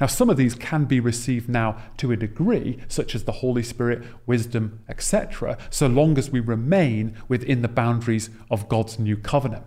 Now, 0.00 0.06
some 0.06 0.30
of 0.30 0.36
these 0.36 0.54
can 0.54 0.84
be 0.84 1.00
received 1.00 1.48
now 1.48 1.76
to 1.98 2.12
a 2.12 2.16
degree, 2.16 2.78
such 2.88 3.14
as 3.14 3.24
the 3.24 3.32
Holy 3.32 3.62
Spirit, 3.62 4.04
wisdom, 4.26 4.80
etc., 4.88 5.58
so 5.70 5.86
long 5.86 6.16
as 6.16 6.30
we 6.30 6.40
remain 6.40 7.16
within 7.28 7.62
the 7.62 7.68
boundaries 7.68 8.30
of 8.50 8.68
God's 8.68 8.98
new 8.98 9.16
covenant. 9.16 9.64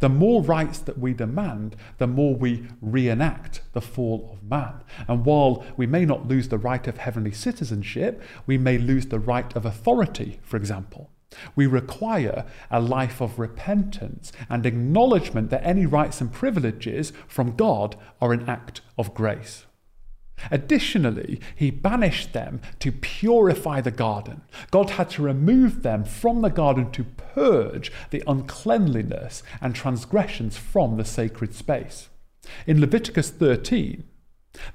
The 0.00 0.08
more 0.08 0.42
rights 0.42 0.78
that 0.80 0.98
we 0.98 1.14
demand, 1.14 1.76
the 1.98 2.06
more 2.06 2.34
we 2.34 2.66
reenact 2.80 3.62
the 3.72 3.80
fall 3.80 4.30
of 4.32 4.48
man. 4.48 4.74
And 5.08 5.24
while 5.24 5.64
we 5.76 5.86
may 5.86 6.04
not 6.04 6.28
lose 6.28 6.48
the 6.48 6.58
right 6.58 6.86
of 6.86 6.98
heavenly 6.98 7.32
citizenship, 7.32 8.22
we 8.46 8.58
may 8.58 8.78
lose 8.78 9.06
the 9.06 9.18
right 9.18 9.54
of 9.56 9.64
authority, 9.64 10.40
for 10.42 10.56
example. 10.56 11.10
We 11.54 11.66
require 11.66 12.44
a 12.70 12.80
life 12.80 13.20
of 13.20 13.38
repentance 13.38 14.32
and 14.48 14.66
acknowledgement 14.66 15.50
that 15.50 15.64
any 15.64 15.86
rights 15.86 16.20
and 16.20 16.32
privileges 16.32 17.12
from 17.28 17.54
God 17.54 17.96
are 18.20 18.32
an 18.32 18.48
act 18.48 18.80
of 18.98 19.14
grace. 19.14 19.66
Additionally, 20.50 21.40
he 21.54 21.70
banished 21.70 22.32
them 22.32 22.60
to 22.78 22.92
purify 22.92 23.80
the 23.80 23.90
garden. 23.90 24.42
God 24.70 24.90
had 24.90 25.10
to 25.10 25.22
remove 25.22 25.82
them 25.82 26.04
from 26.04 26.40
the 26.40 26.50
garden 26.50 26.90
to 26.92 27.04
purge 27.04 27.92
the 28.10 28.22
uncleanliness 28.26 29.42
and 29.60 29.74
transgressions 29.74 30.56
from 30.56 30.96
the 30.96 31.04
sacred 31.04 31.54
space. 31.54 32.08
In 32.66 32.80
Leviticus 32.80 33.30
13, 33.30 34.04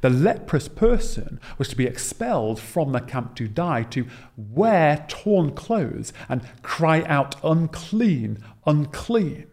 the 0.01 0.09
leprous 0.09 0.67
person 0.67 1.39
was 1.57 1.67
to 1.67 1.75
be 1.75 1.85
expelled 1.85 2.59
from 2.59 2.91
the 2.91 3.01
camp 3.01 3.35
to 3.35 3.47
die, 3.47 3.83
to 3.83 4.07
wear 4.37 5.05
torn 5.07 5.51
clothes 5.51 6.13
and 6.29 6.41
cry 6.61 7.03
out, 7.03 7.35
unclean, 7.43 8.37
unclean. 8.65 9.47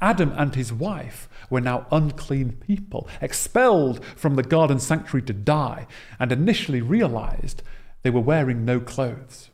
Adam 0.00 0.32
and 0.36 0.54
his 0.54 0.72
wife 0.72 1.28
were 1.50 1.60
now 1.60 1.86
unclean 1.90 2.52
people, 2.52 3.08
expelled 3.20 4.04
from 4.16 4.36
the 4.36 4.42
garden 4.42 4.78
sanctuary 4.78 5.24
to 5.26 5.32
die, 5.32 5.86
and 6.18 6.32
initially 6.32 6.80
realized 6.80 7.62
they 8.02 8.10
were 8.10 8.20
wearing 8.20 8.64
no 8.64 8.80
clothes. 8.80 9.50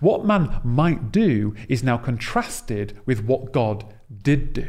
What 0.00 0.24
man 0.24 0.60
might 0.62 1.10
do 1.10 1.54
is 1.68 1.82
now 1.82 1.96
contrasted 1.96 3.00
with 3.06 3.24
what 3.24 3.52
God 3.52 3.84
did 4.22 4.52
do. 4.52 4.68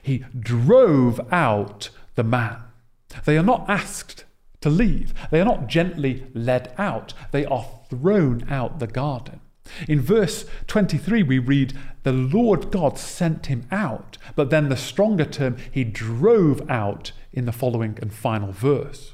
He 0.00 0.24
drove 0.38 1.20
out 1.32 1.90
the 2.14 2.24
man. 2.24 2.62
They 3.24 3.36
are 3.36 3.42
not 3.42 3.68
asked 3.68 4.24
to 4.60 4.70
leave, 4.70 5.12
they 5.30 5.40
are 5.40 5.44
not 5.44 5.66
gently 5.66 6.26
led 6.34 6.72
out, 6.78 7.14
they 7.32 7.44
are 7.44 7.66
thrown 7.90 8.46
out 8.48 8.78
the 8.78 8.86
garden. 8.86 9.40
In 9.88 10.00
verse 10.00 10.44
23, 10.66 11.22
we 11.22 11.38
read, 11.38 11.78
The 12.02 12.12
Lord 12.12 12.70
God 12.70 12.98
sent 12.98 13.46
him 13.46 13.66
out, 13.70 14.18
but 14.34 14.50
then 14.50 14.68
the 14.68 14.76
stronger 14.76 15.24
term, 15.24 15.56
he 15.70 15.84
drove 15.84 16.68
out 16.70 17.12
in 17.32 17.44
the 17.44 17.52
following 17.52 17.98
and 18.02 18.12
final 18.12 18.52
verse. 18.52 19.12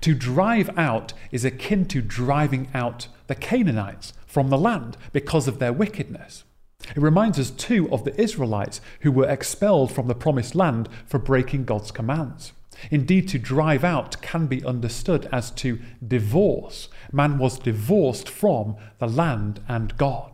To 0.00 0.14
drive 0.14 0.70
out 0.76 1.12
is 1.30 1.44
akin 1.44 1.86
to 1.86 2.00
driving 2.00 2.68
out 2.74 3.08
the 3.26 3.34
Canaanites 3.34 4.12
from 4.26 4.50
the 4.50 4.58
land 4.58 4.96
because 5.12 5.48
of 5.48 5.58
their 5.58 5.72
wickedness. 5.72 6.44
It 6.94 7.02
reminds 7.02 7.38
us 7.38 7.50
too 7.50 7.90
of 7.90 8.04
the 8.04 8.18
Israelites 8.20 8.80
who 9.00 9.10
were 9.10 9.28
expelled 9.28 9.92
from 9.92 10.08
the 10.08 10.14
promised 10.14 10.54
land 10.54 10.88
for 11.06 11.18
breaking 11.18 11.64
God's 11.64 11.90
commands. 11.90 12.52
Indeed, 12.90 13.28
to 13.28 13.38
drive 13.38 13.84
out 13.84 14.20
can 14.20 14.46
be 14.46 14.64
understood 14.64 15.28
as 15.32 15.50
to 15.52 15.80
divorce. 16.06 16.88
Man 17.12 17.38
was 17.38 17.58
divorced 17.58 18.28
from 18.28 18.76
the 18.98 19.08
land 19.08 19.60
and 19.68 19.96
God. 19.96 20.32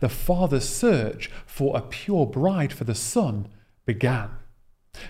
The 0.00 0.08
Father's 0.08 0.68
search 0.68 1.30
for 1.46 1.76
a 1.76 1.82
pure 1.82 2.26
bride 2.26 2.72
for 2.72 2.84
the 2.84 2.94
Son 2.94 3.48
began. 3.86 4.30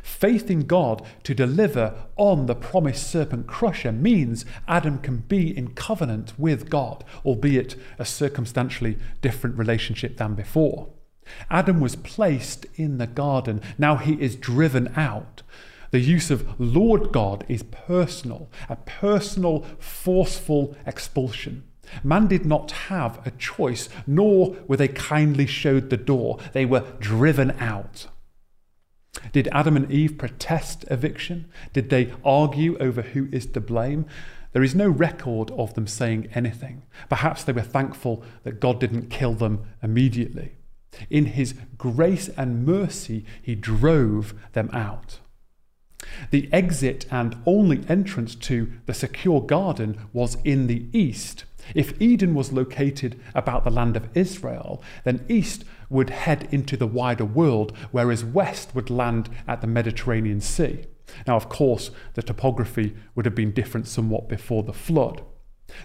Faith 0.03 0.51
in 0.51 0.67
God 0.67 1.07
to 1.23 1.35
deliver 1.35 1.95
on 2.17 2.47
the 2.47 2.55
promised 2.55 3.11
serpent 3.11 3.47
crusher 3.47 3.93
means 3.93 4.45
Adam 4.67 4.99
can 4.99 5.19
be 5.19 5.57
in 5.57 5.75
covenant 5.75 6.35
with 6.39 6.69
God, 6.69 7.05
albeit 7.25 7.77
a 7.99 8.05
circumstantially 8.05 8.99
different 9.21 9.57
relationship 9.57 10.17
than 10.19 10.35
before. 10.35 10.89
Adam 11.51 11.81
was 11.81 11.97
placed 11.97 12.67
in 12.77 12.99
the 12.99 13.07
garden, 13.07 13.61
now 13.77 13.97
he 13.97 14.15
is 14.15 14.37
driven 14.37 14.93
out. 14.97 15.43
The 15.91 16.01
use 16.01 16.31
of 16.31 16.59
Lord 16.61 17.13
God 17.13 17.45
is 17.49 17.63
personal, 17.63 18.51
a 18.69 18.77
personal, 18.77 19.65
forceful 19.79 20.77
expulsion. 20.87 21.65
Man 22.03 22.27
did 22.27 22.45
not 22.45 22.71
have 22.73 23.27
a 23.27 23.31
choice, 23.31 23.89
nor 24.07 24.57
were 24.67 24.77
they 24.77 24.89
kindly 24.89 25.47
showed 25.47 25.89
the 25.89 25.97
door. 25.97 26.39
They 26.53 26.67
were 26.67 26.85
driven 27.01 27.53
out. 27.53 28.09
Did 29.33 29.49
Adam 29.49 29.77
and 29.77 29.91
Eve 29.91 30.19
protest 30.19 30.85
eviction? 30.91 31.47
Did 31.73 31.91
they 31.91 32.13
argue 32.25 32.77
over 32.79 33.03
who 33.03 33.29
is 33.33 33.47
to 33.47 33.61
blame? 33.61 34.07
There 34.53 34.63
is 34.63 34.75
no 34.75 34.89
record 34.89 35.51
of 35.53 35.75
them 35.75 35.87
saying 35.87 36.29
anything. 36.35 36.85
Perhaps 37.09 37.45
they 37.45 37.53
were 37.53 37.63
thankful 37.63 38.23
that 38.45 38.61
God 38.61 38.81
didn't 38.81 39.11
kill 39.11 39.35
them 39.35 39.65
immediately. 39.83 40.53
In 41.11 41.27
his 41.27 41.55
grace 41.77 42.29
and 42.31 42.65
mercy, 42.67 43.25
he 43.43 43.55
drove 43.55 44.35
them 44.53 44.71
out. 44.73 45.21
The 46.31 46.49
exit 46.53 47.07
and 47.11 47.37
only 47.45 47.85
entrance 47.89 48.35
to 48.37 48.73
the 48.87 48.95
secure 48.95 49.41
garden 49.41 49.99
was 50.13 50.37
in 50.45 50.67
the 50.67 50.87
east. 50.93 51.45
If 51.75 52.01
Eden 52.01 52.35
was 52.35 52.53
located 52.53 53.21
about 53.35 53.65
the 53.65 53.71
land 53.71 53.97
of 53.97 54.09
Israel, 54.15 54.83
then 55.05 55.25
east 55.29 55.65
would 55.91 56.11
head 56.11 56.49
into 56.51 56.77
the 56.77 56.87
wider 56.87 57.25
world, 57.25 57.77
whereas 57.91 58.25
west 58.25 58.75
would 58.75 58.91
land 58.91 59.29
at 59.47 59.61
the 59.61 59.67
Mediterranean 59.67 60.41
Sea. 60.41 60.87
Now, 61.27 61.37
of 61.37 61.49
course, 61.49 61.91
the 62.15 62.23
topography 62.23 62.95
would 63.15 63.25
have 63.25 63.35
been 63.35 63.53
different 63.53 63.87
somewhat 63.87 64.29
before 64.29 64.63
the 64.63 64.73
flood. 64.73 65.23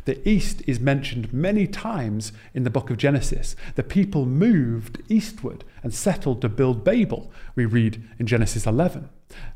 The 0.06 0.28
east 0.28 0.62
is 0.66 0.80
mentioned 0.80 1.34
many 1.34 1.68
times 1.68 2.32
in 2.54 2.64
the 2.64 2.70
book 2.70 2.90
of 2.90 2.98
Genesis. 2.98 3.56
The 3.76 3.84
people 3.84 4.26
moved 4.26 5.02
eastward 5.10 5.64
and 5.82 5.94
settled 5.94 6.42
to 6.42 6.50
build 6.50 6.84
Babel, 6.84 7.32
we 7.56 7.66
read 7.66 8.04
in 8.20 8.26
Genesis 8.26 8.66
11. 8.66 9.10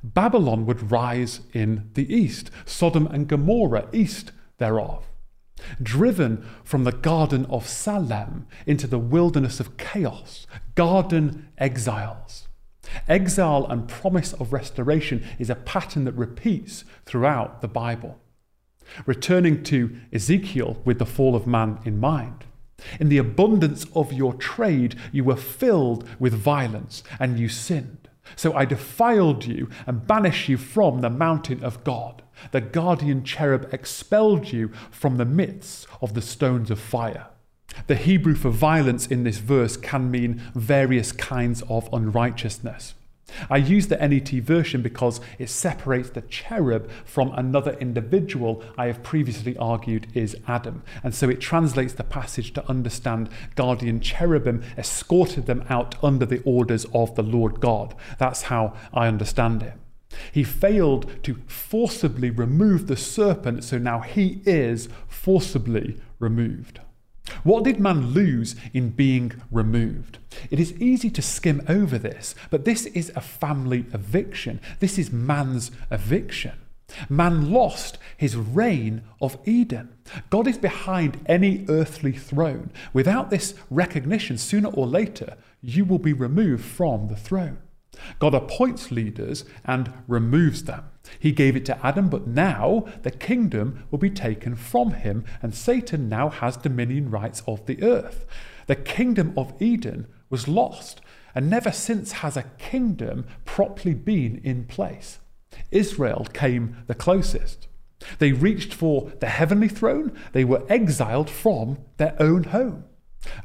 Babylon 0.04 0.66
would 0.66 0.92
rise 0.92 1.42
in 1.54 1.90
the 1.94 2.14
east, 2.14 2.52
Sodom 2.66 3.08
and 3.08 3.28
Gomorrah 3.28 3.88
east 3.92 4.32
thereof. 4.58 5.06
Driven 5.82 6.48
from 6.64 6.84
the 6.84 6.92
Garden 6.92 7.46
of 7.48 7.68
Salem 7.68 8.48
into 8.66 8.88
the 8.88 9.00
wilderness 9.00 9.60
of 9.60 9.78
chaos, 9.78 10.46
garden 10.76 11.50
exiles. 11.58 12.48
Exile 13.08 13.66
and 13.70 13.88
promise 13.88 14.34
of 14.34 14.54
restoration 14.54 15.24
is 15.40 15.50
a 15.50 15.56
pattern 15.56 16.06
that 16.06 16.14
repeats 16.14 16.86
throughout 17.06 17.62
the 17.62 17.68
Bible. 17.68 18.20
Returning 19.06 19.64
to 19.64 19.96
Ezekiel 20.12 20.82
with 20.86 21.00
the 21.00 21.06
fall 21.06 21.36
of 21.36 21.48
man 21.48 21.80
in 21.86 22.00
mind. 22.00 22.46
In 23.00 23.10
the 23.10 23.18
abundance 23.18 23.86
of 23.96 24.14
your 24.14 24.34
trade, 24.34 24.96
you 25.12 25.24
were 25.24 25.36
filled 25.36 26.08
with 26.20 26.34
violence 26.34 27.04
and 27.20 27.40
you 27.40 27.50
sinned. 27.50 28.08
So 28.36 28.54
I 28.54 28.66
defiled 28.66 29.46
you 29.46 29.70
and 29.86 30.06
banished 30.06 30.50
you 30.50 30.58
from 30.58 31.02
the 31.02 31.10
mountain 31.10 31.64
of 31.64 31.84
God. 31.84 32.22
The 32.52 32.62
guardian 32.62 33.24
cherub 33.24 33.74
expelled 33.74 34.52
you 34.52 34.72
from 34.92 35.18
the 35.18 35.26
midst 35.26 35.88
of 36.02 36.14
the 36.14 36.22
stones 36.22 36.70
of 36.70 36.80
fire. 36.80 37.28
The 37.88 37.96
Hebrew 37.96 38.36
for 38.36 38.50
violence 38.50 39.08
in 39.08 39.24
this 39.24 39.38
verse 39.38 39.78
can 39.78 40.12
mean 40.12 40.42
various 40.54 41.12
kinds 41.12 41.64
of 41.70 41.90
unrighteousness. 41.94 42.96
I 43.50 43.58
use 43.58 43.88
the 43.88 43.98
NET 43.98 44.30
version 44.30 44.82
because 44.82 45.20
it 45.38 45.50
separates 45.50 46.10
the 46.10 46.22
cherub 46.22 46.90
from 47.06 47.32
another 47.34 47.74
individual 47.80 48.64
I 48.78 48.88
have 48.88 49.04
previously 49.04 49.58
argued 49.58 50.08
is 50.14 50.38
Adam. 50.48 50.84
And 51.04 51.14
so 51.14 51.30
it 51.30 51.42
translates 51.42 51.94
the 51.94 52.04
passage 52.04 52.54
to 52.54 52.68
understand 52.70 53.30
guardian 53.56 54.00
cherubim 54.00 54.64
escorted 54.78 55.46
them 55.46 55.66
out 55.70 55.96
under 56.04 56.26
the 56.26 56.42
orders 56.44 56.86
of 56.94 57.16
the 57.16 57.24
Lord 57.24 57.60
God. 57.60 57.96
That's 58.18 58.44
how 58.44 58.74
I 58.94 59.08
understand 59.08 59.64
it. 59.64 59.74
He 60.32 60.44
failed 60.44 61.24
to 61.24 61.36
forcibly 61.48 62.30
remove 62.30 62.88
the 62.88 62.98
serpent, 62.98 63.64
so 63.64 63.78
now 63.78 64.00
he 64.00 64.42
is 64.46 64.88
forcibly 65.08 66.00
removed. 66.20 66.80
What 67.44 67.64
did 67.64 67.80
man 67.80 68.08
lose 68.08 68.56
in 68.74 68.92
being 68.92 69.34
removed? 69.52 70.20
It 70.50 70.60
is 70.60 70.74
easy 70.82 71.10
to 71.12 71.22
skim 71.22 71.62
over 71.68 71.98
this, 71.98 72.36
but 72.50 72.66
this 72.66 72.86
is 72.88 73.12
a 73.16 73.22
family 73.22 73.86
eviction. 73.94 74.60
This 74.80 74.98
is 74.98 75.12
man's 75.12 75.72
eviction. 75.92 76.54
Man 77.10 77.52
lost 77.52 77.98
his 78.16 78.36
reign 78.36 79.04
of 79.22 79.38
Eden. 79.46 79.94
God 80.30 80.48
is 80.48 80.58
behind 80.58 81.20
any 81.26 81.66
earthly 81.68 82.14
throne. 82.14 82.72
Without 82.94 83.30
this 83.30 83.56
recognition, 83.70 84.38
sooner 84.38 84.70
or 84.70 84.88
later, 84.88 85.36
you 85.62 85.84
will 85.84 86.00
be 86.00 86.14
removed 86.14 86.64
from 86.64 87.08
the 87.10 87.16
throne. 87.18 87.58
God 88.20 88.34
appoints 88.34 88.92
leaders 88.92 89.44
and 89.66 89.92
removes 90.08 90.64
them. 90.64 90.86
He 91.20 91.32
gave 91.32 91.56
it 91.56 91.66
to 91.66 91.86
Adam, 91.86 92.10
but 92.10 92.28
now 92.28 92.86
the 93.04 93.12
kingdom 93.12 93.84
will 93.92 94.00
be 94.00 94.10
taken 94.10 94.56
from 94.56 94.92
him, 94.92 95.26
and 95.42 95.54
Satan 95.54 96.10
now 96.10 96.30
has 96.30 96.58
dominion 96.58 97.10
rights 97.10 97.44
of 97.48 97.66
the 97.66 97.82
earth. 97.84 98.26
The 98.68 98.76
kingdom 98.76 99.34
of 99.38 99.54
Eden 99.62 100.08
was 100.30 100.48
lost, 100.48 101.02
and 101.34 101.50
never 101.50 101.72
since 101.72 102.12
has 102.14 102.36
a 102.36 102.52
kingdom 102.58 103.26
properly 103.46 103.94
been 103.94 104.42
in 104.44 104.66
place. 104.66 105.20
Israel 105.72 106.28
came 106.34 106.78
the 106.88 106.96
closest. 106.96 107.68
They 108.20 108.32
reached 108.32 108.74
for 108.74 109.12
the 109.20 109.28
heavenly 109.28 109.68
throne, 109.68 110.14
they 110.34 110.44
were 110.44 110.64
exiled 110.70 111.30
from 111.30 111.80
their 111.98 112.16
own 112.20 112.46
home. 112.46 112.84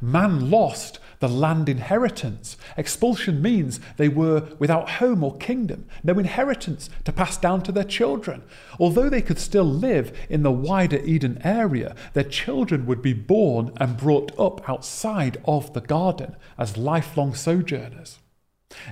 Man 0.01 0.51
lost 0.51 0.99
the 1.21 1.29
land 1.29 1.69
inheritance. 1.69 2.57
Expulsion 2.77 3.41
means 3.41 3.81
they 3.97 4.09
were 4.09 4.49
without 4.59 4.91
home 4.91 5.23
or 5.23 5.37
kingdom, 5.37 5.87
no 6.03 6.19
inheritance 6.19 6.91
to 7.05 7.13
pass 7.13 7.37
down 7.39 7.63
to 7.63 7.73
their 7.73 7.85
children. 7.85 8.43
Although 8.81 9.09
they 9.09 9.23
could 9.23 9.39
still 9.39 9.65
live 9.65 10.17
in 10.29 10.43
the 10.43 10.51
wider 10.51 10.99
Eden 10.99 11.41
area, 11.45 11.95
their 12.13 12.25
children 12.25 12.87
would 12.87 13.03
be 13.03 13.13
born 13.13 13.73
and 13.77 13.97
brought 13.97 14.37
up 14.39 14.69
outside 14.69 15.41
of 15.45 15.73
the 15.75 15.81
garden 15.81 16.37
as 16.59 16.77
lifelong 16.77 17.35
sojourners. 17.35 18.19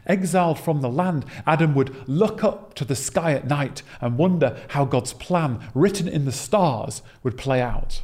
Exiled 0.07 0.59
from 0.59 0.83
the 0.83 0.91
land, 0.91 1.25
Adam 1.47 1.75
would 1.75 2.09
look 2.09 2.45
up 2.45 2.75
to 2.75 2.85
the 2.85 2.97
sky 2.97 3.33
at 3.33 3.47
night 3.47 3.83
and 4.01 4.19
wonder 4.19 4.57
how 4.69 4.85
God's 4.85 5.15
plan, 5.15 5.69
written 5.75 6.07
in 6.07 6.27
the 6.27 6.33
stars, 6.33 7.03
would 7.23 7.37
play 7.37 7.61
out. 7.61 8.03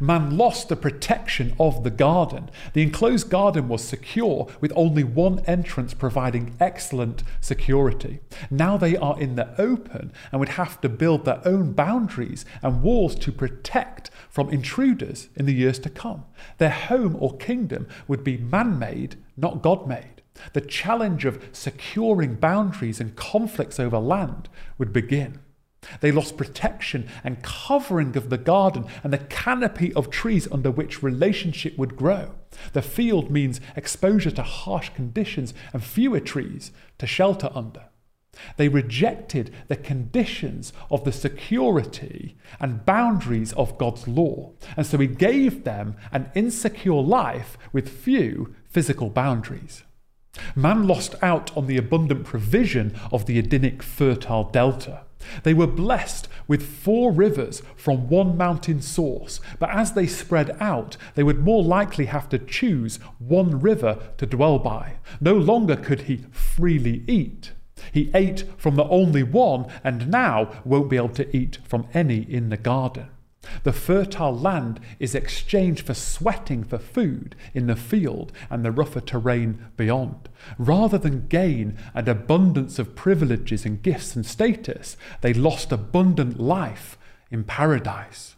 Man 0.00 0.36
lost 0.36 0.68
the 0.68 0.76
protection 0.76 1.54
of 1.58 1.84
the 1.84 1.90
garden. 1.90 2.50
The 2.72 2.82
enclosed 2.82 3.30
garden 3.30 3.68
was 3.68 3.82
secure, 3.82 4.48
with 4.60 4.72
only 4.76 5.04
one 5.04 5.40
entrance 5.46 5.94
providing 5.94 6.56
excellent 6.60 7.22
security. 7.40 8.20
Now 8.50 8.76
they 8.76 8.96
are 8.96 9.18
in 9.20 9.36
the 9.36 9.58
open 9.60 10.12
and 10.30 10.40
would 10.40 10.50
have 10.50 10.80
to 10.82 10.88
build 10.88 11.24
their 11.24 11.40
own 11.46 11.72
boundaries 11.72 12.44
and 12.62 12.82
walls 12.82 13.14
to 13.16 13.32
protect 13.32 14.10
from 14.28 14.50
intruders 14.50 15.28
in 15.36 15.46
the 15.46 15.54
years 15.54 15.78
to 15.80 15.90
come. 15.90 16.24
Their 16.58 16.70
home 16.70 17.16
or 17.18 17.36
kingdom 17.36 17.88
would 18.06 18.24
be 18.24 18.36
man 18.36 18.78
made, 18.78 19.16
not 19.36 19.62
God 19.62 19.86
made. 19.86 20.22
The 20.52 20.60
challenge 20.60 21.24
of 21.24 21.44
securing 21.52 22.34
boundaries 22.34 23.00
and 23.00 23.16
conflicts 23.16 23.80
over 23.80 23.98
land 23.98 24.48
would 24.76 24.92
begin. 24.92 25.40
They 26.00 26.12
lost 26.12 26.36
protection 26.36 27.08
and 27.24 27.42
covering 27.42 28.16
of 28.16 28.30
the 28.30 28.38
garden 28.38 28.84
and 29.02 29.12
the 29.12 29.18
canopy 29.18 29.92
of 29.94 30.10
trees 30.10 30.48
under 30.50 30.70
which 30.70 31.02
relationship 31.02 31.76
would 31.78 31.96
grow. 31.96 32.34
The 32.72 32.82
field 32.82 33.30
means 33.30 33.60
exposure 33.76 34.30
to 34.32 34.42
harsh 34.42 34.90
conditions 34.90 35.54
and 35.72 35.82
fewer 35.82 36.20
trees 36.20 36.72
to 36.98 37.06
shelter 37.06 37.50
under. 37.54 37.84
They 38.56 38.68
rejected 38.68 39.52
the 39.68 39.76
conditions 39.76 40.72
of 40.90 41.04
the 41.04 41.12
security 41.12 42.36
and 42.60 42.84
boundaries 42.84 43.52
of 43.54 43.78
God's 43.78 44.06
law, 44.06 44.52
and 44.76 44.86
so 44.86 44.98
He 44.98 45.06
gave 45.06 45.64
them 45.64 45.96
an 46.12 46.30
insecure 46.34 47.02
life 47.02 47.58
with 47.72 47.88
few 47.88 48.54
physical 48.68 49.10
boundaries. 49.10 49.82
Man 50.54 50.86
lost 50.86 51.14
out 51.22 51.56
on 51.56 51.66
the 51.66 51.78
abundant 51.78 52.24
provision 52.24 52.94
of 53.10 53.26
the 53.26 53.38
Edenic 53.38 53.82
fertile 53.82 54.44
delta. 54.44 55.04
They 55.42 55.54
were 55.54 55.66
blessed 55.66 56.28
with 56.46 56.62
four 56.62 57.12
rivers 57.12 57.62
from 57.76 58.08
one 58.08 58.36
mountain 58.36 58.80
source, 58.80 59.40
but 59.58 59.70
as 59.70 59.92
they 59.92 60.06
spread 60.06 60.56
out, 60.60 60.96
they 61.14 61.22
would 61.22 61.40
more 61.40 61.62
likely 61.62 62.06
have 62.06 62.28
to 62.30 62.38
choose 62.38 62.96
one 63.18 63.60
river 63.60 63.98
to 64.16 64.26
dwell 64.26 64.58
by. 64.58 64.94
No 65.20 65.34
longer 65.34 65.76
could 65.76 66.02
he 66.02 66.24
freely 66.30 67.04
eat. 67.06 67.52
He 67.92 68.10
ate 68.14 68.44
from 68.56 68.76
the 68.76 68.88
only 68.88 69.22
one 69.22 69.66
and 69.84 70.10
now 70.10 70.50
won't 70.64 70.90
be 70.90 70.96
able 70.96 71.08
to 71.10 71.36
eat 71.36 71.58
from 71.64 71.86
any 71.94 72.18
in 72.18 72.48
the 72.48 72.56
garden. 72.56 73.08
The 73.64 73.72
fertile 73.72 74.36
land 74.36 74.80
is 74.98 75.14
exchanged 75.14 75.86
for 75.86 75.94
sweating 75.94 76.64
for 76.64 76.78
food 76.78 77.34
in 77.54 77.66
the 77.66 77.76
field 77.76 78.32
and 78.50 78.64
the 78.64 78.72
rougher 78.72 79.00
terrain 79.00 79.66
beyond. 79.76 80.28
Rather 80.58 80.98
than 80.98 81.28
gain 81.28 81.76
an 81.94 82.08
abundance 82.08 82.78
of 82.78 82.94
privileges 82.94 83.64
and 83.64 83.82
gifts 83.82 84.14
and 84.16 84.24
status, 84.24 84.96
they 85.20 85.34
lost 85.34 85.72
abundant 85.72 86.38
life 86.38 86.98
in 87.30 87.44
paradise. 87.44 88.36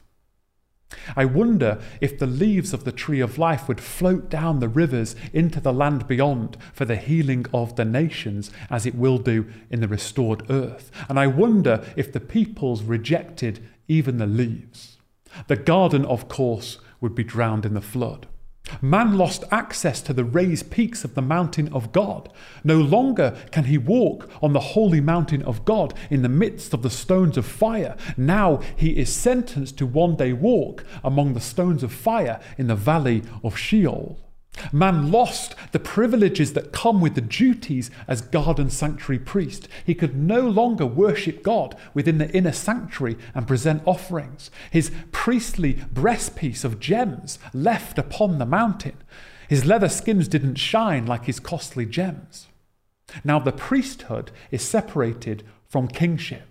I 1.16 1.24
wonder 1.24 1.80
if 2.00 2.18
the 2.18 2.26
leaves 2.26 2.72
of 2.72 2.84
the 2.84 2.92
tree 2.92 3.20
of 3.20 3.38
life 3.38 3.68
would 3.68 3.80
float 3.80 4.28
down 4.28 4.58
the 4.58 4.68
rivers 4.68 5.14
into 5.32 5.60
the 5.60 5.72
land 5.72 6.08
beyond 6.08 6.56
for 6.72 6.84
the 6.84 6.96
healing 6.96 7.46
of 7.54 7.76
the 7.76 7.84
nations, 7.84 8.50
as 8.68 8.86
it 8.86 8.94
will 8.94 9.18
do 9.18 9.46
in 9.70 9.80
the 9.80 9.88
restored 9.88 10.50
earth. 10.50 10.90
And 11.08 11.18
I 11.18 11.28
wonder 11.28 11.84
if 11.96 12.12
the 12.12 12.20
peoples 12.20 12.82
rejected 12.82 13.64
even 13.86 14.18
the 14.18 14.26
leaves. 14.26 14.89
The 15.46 15.56
garden, 15.56 16.04
of 16.04 16.28
course, 16.28 16.78
would 17.00 17.14
be 17.14 17.24
drowned 17.24 17.64
in 17.64 17.74
the 17.74 17.80
flood. 17.80 18.26
Man 18.80 19.16
lost 19.18 19.44
access 19.50 20.00
to 20.02 20.12
the 20.12 20.24
raised 20.24 20.70
peaks 20.70 21.02
of 21.02 21.14
the 21.14 21.22
mountain 21.22 21.72
of 21.72 21.92
God. 21.92 22.30
No 22.62 22.76
longer 22.76 23.36
can 23.50 23.64
he 23.64 23.78
walk 23.78 24.30
on 24.42 24.52
the 24.52 24.60
holy 24.60 25.00
mountain 25.00 25.42
of 25.42 25.64
God 25.64 25.94
in 26.08 26.22
the 26.22 26.28
midst 26.28 26.72
of 26.72 26.82
the 26.82 26.90
stones 26.90 27.36
of 27.36 27.46
fire. 27.46 27.96
Now 28.16 28.60
he 28.76 28.90
is 28.90 29.12
sentenced 29.12 29.78
to 29.78 29.86
one 29.86 30.14
day 30.16 30.32
walk 30.32 30.84
among 31.02 31.34
the 31.34 31.40
stones 31.40 31.82
of 31.82 31.92
fire 31.92 32.40
in 32.58 32.68
the 32.68 32.76
valley 32.76 33.22
of 33.42 33.56
Sheol. 33.56 34.18
Man 34.72 35.10
lost 35.10 35.54
the 35.72 35.78
privileges 35.78 36.52
that 36.54 36.72
come 36.72 37.00
with 37.00 37.14
the 37.14 37.20
duties 37.20 37.90
as 38.06 38.20
garden 38.20 38.70
sanctuary 38.70 39.18
priest. 39.18 39.68
He 39.84 39.94
could 39.94 40.16
no 40.16 40.40
longer 40.40 40.86
worship 40.86 41.42
God 41.42 41.76
within 41.94 42.18
the 42.18 42.30
inner 42.30 42.52
sanctuary 42.52 43.16
and 43.34 43.46
present 43.46 43.82
offerings. 43.86 44.50
His 44.70 44.90
priestly 45.12 45.74
breastpiece 45.74 46.64
of 46.64 46.80
gems 46.80 47.38
left 47.52 47.98
upon 47.98 48.38
the 48.38 48.46
mountain. 48.46 48.96
His 49.48 49.64
leather 49.64 49.88
skins 49.88 50.28
didn't 50.28 50.56
shine 50.56 51.06
like 51.06 51.24
his 51.24 51.40
costly 51.40 51.86
gems. 51.86 52.48
Now 53.24 53.38
the 53.38 53.52
priesthood 53.52 54.30
is 54.50 54.62
separated 54.62 55.42
from 55.68 55.88
kingship. 55.88 56.49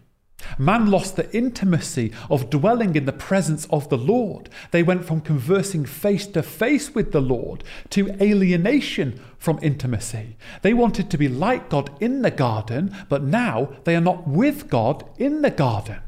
Man 0.57 0.89
lost 0.89 1.15
the 1.15 1.35
intimacy 1.35 2.11
of 2.29 2.49
dwelling 2.49 2.95
in 2.95 3.05
the 3.05 3.13
presence 3.13 3.65
of 3.65 3.89
the 3.89 3.97
Lord. 3.97 4.49
They 4.71 4.83
went 4.83 5.05
from 5.05 5.21
conversing 5.21 5.85
face 5.85 6.27
to 6.27 6.43
face 6.43 6.95
with 6.95 7.11
the 7.11 7.21
Lord 7.21 7.63
to 7.91 8.15
alienation 8.21 9.19
from 9.37 9.59
intimacy. 9.61 10.37
They 10.61 10.73
wanted 10.73 11.09
to 11.09 11.17
be 11.17 11.27
like 11.27 11.69
God 11.69 11.91
in 12.01 12.21
the 12.21 12.31
garden, 12.31 12.95
but 13.09 13.23
now 13.23 13.75
they 13.83 13.95
are 13.95 14.01
not 14.01 14.27
with 14.27 14.69
God 14.69 15.03
in 15.17 15.41
the 15.41 15.51
garden. 15.51 16.01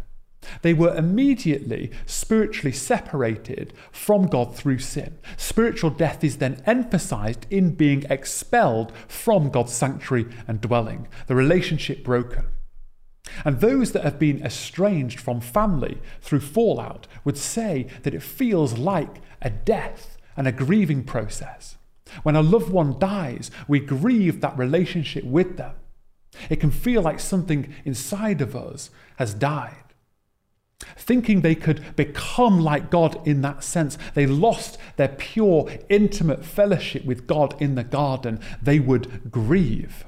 They 0.61 0.73
were 0.73 0.95
immediately 0.95 1.91
spiritually 2.05 2.71
separated 2.71 3.73
from 3.91 4.27
God 4.27 4.55
through 4.55 4.79
sin. 4.79 5.17
Spiritual 5.37 5.91
death 5.91 6.23
is 6.23 6.37
then 6.37 6.63
emphasized 6.65 7.45
in 7.49 7.75
being 7.75 8.05
expelled 8.09 8.91
from 9.07 9.49
God's 9.49 9.73
sanctuary 9.73 10.27
and 10.47 10.59
dwelling, 10.59 11.07
the 11.27 11.35
relationship 11.35 12.03
broken. 12.03 12.45
And 13.45 13.59
those 13.59 13.91
that 13.91 14.03
have 14.03 14.19
been 14.19 14.43
estranged 14.43 15.19
from 15.19 15.41
family 15.41 15.99
through 16.21 16.41
fallout 16.41 17.07
would 17.23 17.37
say 17.37 17.87
that 18.03 18.13
it 18.13 18.23
feels 18.23 18.77
like 18.77 19.21
a 19.41 19.49
death 19.49 20.17
and 20.35 20.47
a 20.47 20.51
grieving 20.51 21.03
process. 21.03 21.77
When 22.23 22.35
a 22.35 22.41
loved 22.41 22.69
one 22.69 22.99
dies, 22.99 23.51
we 23.67 23.79
grieve 23.79 24.41
that 24.41 24.57
relationship 24.57 25.23
with 25.23 25.57
them. 25.57 25.75
It 26.49 26.59
can 26.59 26.71
feel 26.71 27.01
like 27.01 27.19
something 27.19 27.73
inside 27.85 28.41
of 28.41 28.55
us 28.55 28.89
has 29.17 29.33
died. 29.33 29.75
Thinking 30.97 31.41
they 31.41 31.55
could 31.55 31.95
become 31.95 32.59
like 32.59 32.89
God 32.89 33.25
in 33.27 33.41
that 33.41 33.63
sense, 33.63 33.97
they 34.13 34.25
lost 34.25 34.77
their 34.95 35.09
pure, 35.09 35.69
intimate 35.89 36.43
fellowship 36.43 37.05
with 37.05 37.27
God 37.27 37.59
in 37.61 37.75
the 37.75 37.83
garden. 37.83 38.39
They 38.61 38.79
would 38.79 39.31
grieve. 39.31 40.05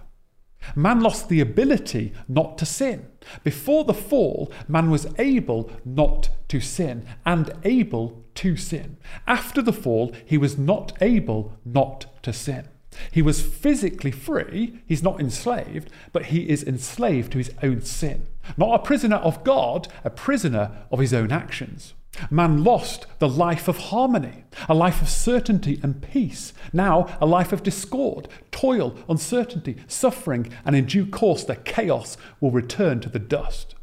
Man 0.75 1.01
lost 1.01 1.29
the 1.29 1.41
ability 1.41 2.13
not 2.27 2.57
to 2.57 2.65
sin. 2.65 3.07
Before 3.43 3.83
the 3.83 3.93
fall, 3.93 4.51
man 4.67 4.89
was 4.89 5.07
able 5.17 5.71
not 5.85 6.29
to 6.49 6.59
sin 6.59 7.05
and 7.25 7.51
able 7.63 8.23
to 8.35 8.55
sin. 8.55 8.97
After 9.27 9.61
the 9.61 9.73
fall, 9.73 10.13
he 10.25 10.37
was 10.37 10.57
not 10.57 10.93
able 11.01 11.53
not 11.65 12.05
to 12.23 12.33
sin. 12.33 12.67
He 13.11 13.21
was 13.21 13.41
physically 13.41 14.11
free, 14.11 14.79
he's 14.85 15.03
not 15.03 15.19
enslaved, 15.19 15.89
but 16.11 16.27
he 16.27 16.49
is 16.49 16.63
enslaved 16.63 17.31
to 17.31 17.39
his 17.39 17.51
own 17.63 17.81
sin. 17.81 18.27
Not 18.57 18.75
a 18.75 18.83
prisoner 18.83 19.15
of 19.17 19.43
God, 19.43 19.87
a 20.03 20.09
prisoner 20.09 20.71
of 20.91 20.99
his 20.99 21.13
own 21.13 21.31
actions. 21.31 21.93
Man 22.29 22.63
lost 22.63 23.07
the 23.19 23.29
life 23.29 23.67
of 23.67 23.77
harmony, 23.77 24.43
a 24.69 24.73
life 24.73 25.01
of 25.01 25.09
certainty 25.09 25.79
and 25.81 26.01
peace. 26.01 26.53
Now, 26.71 27.17
a 27.19 27.25
life 27.25 27.51
of 27.51 27.63
discord, 27.63 28.27
toil, 28.51 28.95
uncertainty, 29.09 29.77
suffering, 29.87 30.51
and 30.63 30.75
in 30.75 30.85
due 30.85 31.05
course, 31.05 31.43
the 31.43 31.55
chaos 31.55 32.17
will 32.39 32.51
return 32.51 32.99
to 33.01 33.09
the 33.09 33.19
dust. 33.19 33.75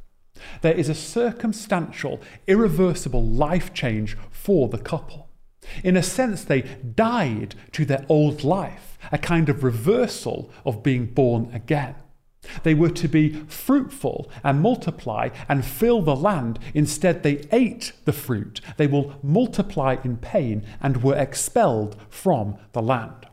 There 0.62 0.74
is 0.74 0.88
a 0.88 0.94
circumstantial, 0.94 2.20
irreversible 2.46 3.24
life 3.24 3.74
change 3.74 4.16
for 4.30 4.68
the 4.68 4.78
couple. 4.78 5.28
In 5.84 5.96
a 5.96 6.02
sense, 6.02 6.44
they 6.44 6.62
died 6.62 7.54
to 7.72 7.84
their 7.84 8.06
old 8.08 8.44
life, 8.44 8.98
a 9.12 9.18
kind 9.18 9.48
of 9.48 9.62
reversal 9.62 10.50
of 10.64 10.82
being 10.82 11.06
born 11.06 11.50
again. 11.52 11.96
They 12.62 12.74
were 12.74 12.90
to 12.90 13.08
be 13.08 13.34
fruitful 13.46 14.30
and 14.42 14.60
multiply 14.60 15.28
and 15.48 15.64
fill 15.64 16.02
the 16.02 16.16
land. 16.16 16.58
Instead, 16.74 17.22
they 17.22 17.46
ate 17.52 17.92
the 18.04 18.12
fruit. 18.12 18.60
They 18.76 18.86
will 18.86 19.18
multiply 19.22 19.96
in 20.04 20.16
pain 20.16 20.64
and 20.80 21.02
were 21.02 21.16
expelled 21.16 21.96
from 22.08 22.56
the 22.72 22.82
land. 22.82 23.26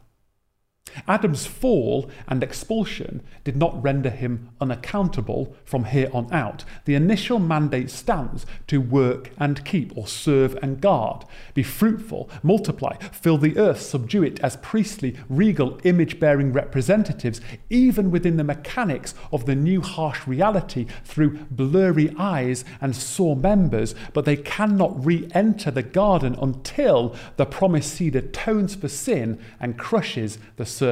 Adam's 1.07 1.45
fall 1.45 2.09
and 2.27 2.43
expulsion 2.43 3.21
did 3.43 3.55
not 3.55 3.81
render 3.83 4.09
him 4.09 4.49
unaccountable 4.59 5.55
from 5.65 5.85
here 5.85 6.09
on 6.13 6.31
out. 6.33 6.63
The 6.85 6.95
initial 6.95 7.39
mandate 7.39 7.89
stands 7.89 8.45
to 8.67 8.79
work 8.79 9.31
and 9.37 9.63
keep, 9.65 9.95
or 9.97 10.07
serve 10.07 10.57
and 10.61 10.81
guard. 10.81 11.25
Be 11.53 11.63
fruitful, 11.63 12.29
multiply, 12.43 12.97
fill 13.11 13.37
the 13.37 13.57
earth, 13.57 13.81
subdue 13.81 14.23
it 14.23 14.39
as 14.39 14.57
priestly, 14.57 15.15
regal, 15.29 15.79
image 15.83 16.19
bearing 16.19 16.51
representatives, 16.53 17.41
even 17.69 18.11
within 18.11 18.37
the 18.37 18.43
mechanics 18.43 19.13
of 19.31 19.45
the 19.45 19.55
new 19.55 19.81
harsh 19.81 20.27
reality 20.27 20.85
through 21.03 21.37
blurry 21.51 22.13
eyes 22.17 22.65
and 22.81 22.95
sore 22.95 23.35
members. 23.35 23.95
But 24.13 24.25
they 24.25 24.37
cannot 24.37 25.05
re 25.05 25.27
enter 25.33 25.71
the 25.71 25.83
garden 25.83 26.35
until 26.41 27.15
the 27.37 27.45
promised 27.45 27.93
seed 27.93 28.15
atones 28.15 28.75
for 28.75 28.87
sin 28.87 29.39
and 29.59 29.77
crushes 29.77 30.37
the 30.55 30.65
serpent. 30.65 30.86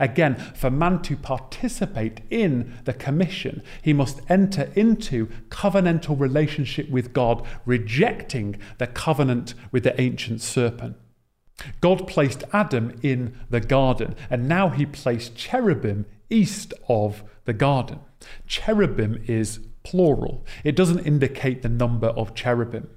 Again, 0.00 0.36
for 0.54 0.70
man 0.70 1.02
to 1.02 1.16
participate 1.16 2.20
in 2.30 2.74
the 2.84 2.92
commission, 2.92 3.62
he 3.82 3.92
must 3.92 4.20
enter 4.28 4.70
into 4.74 5.26
covenantal 5.48 6.18
relationship 6.18 6.88
with 6.88 7.12
God, 7.12 7.46
rejecting 7.66 8.56
the 8.78 8.86
covenant 8.86 9.54
with 9.70 9.84
the 9.84 10.00
ancient 10.00 10.40
serpent. 10.40 10.96
God 11.80 12.08
placed 12.08 12.44
Adam 12.52 12.98
in 13.02 13.38
the 13.50 13.60
garden, 13.60 14.16
and 14.30 14.48
now 14.48 14.70
he 14.70 14.86
placed 14.86 15.36
cherubim 15.36 16.06
east 16.30 16.72
of 16.88 17.22
the 17.44 17.52
garden. 17.52 18.00
Cherubim 18.46 19.22
is 19.26 19.60
plural, 19.82 20.44
it 20.64 20.74
doesn't 20.74 21.06
indicate 21.06 21.62
the 21.62 21.68
number 21.68 22.08
of 22.08 22.34
cherubim. 22.34 22.88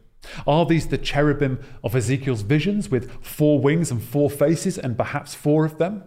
Are 0.46 0.66
these 0.66 0.88
the 0.88 0.98
cherubim 0.98 1.60
of 1.84 1.96
Ezekiel's 1.96 2.42
visions 2.42 2.90
with 2.90 3.12
four 3.24 3.60
wings 3.60 3.92
and 3.92 4.02
four 4.02 4.30
faces 4.30 4.78
and 4.78 4.98
perhaps 4.98 5.36
four 5.36 5.66
of 5.66 5.78
them? 5.78 6.04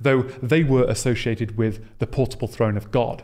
Though 0.00 0.22
they 0.42 0.64
were 0.64 0.84
associated 0.84 1.56
with 1.58 1.98
the 1.98 2.06
portable 2.06 2.48
throne 2.48 2.76
of 2.76 2.90
God. 2.90 3.22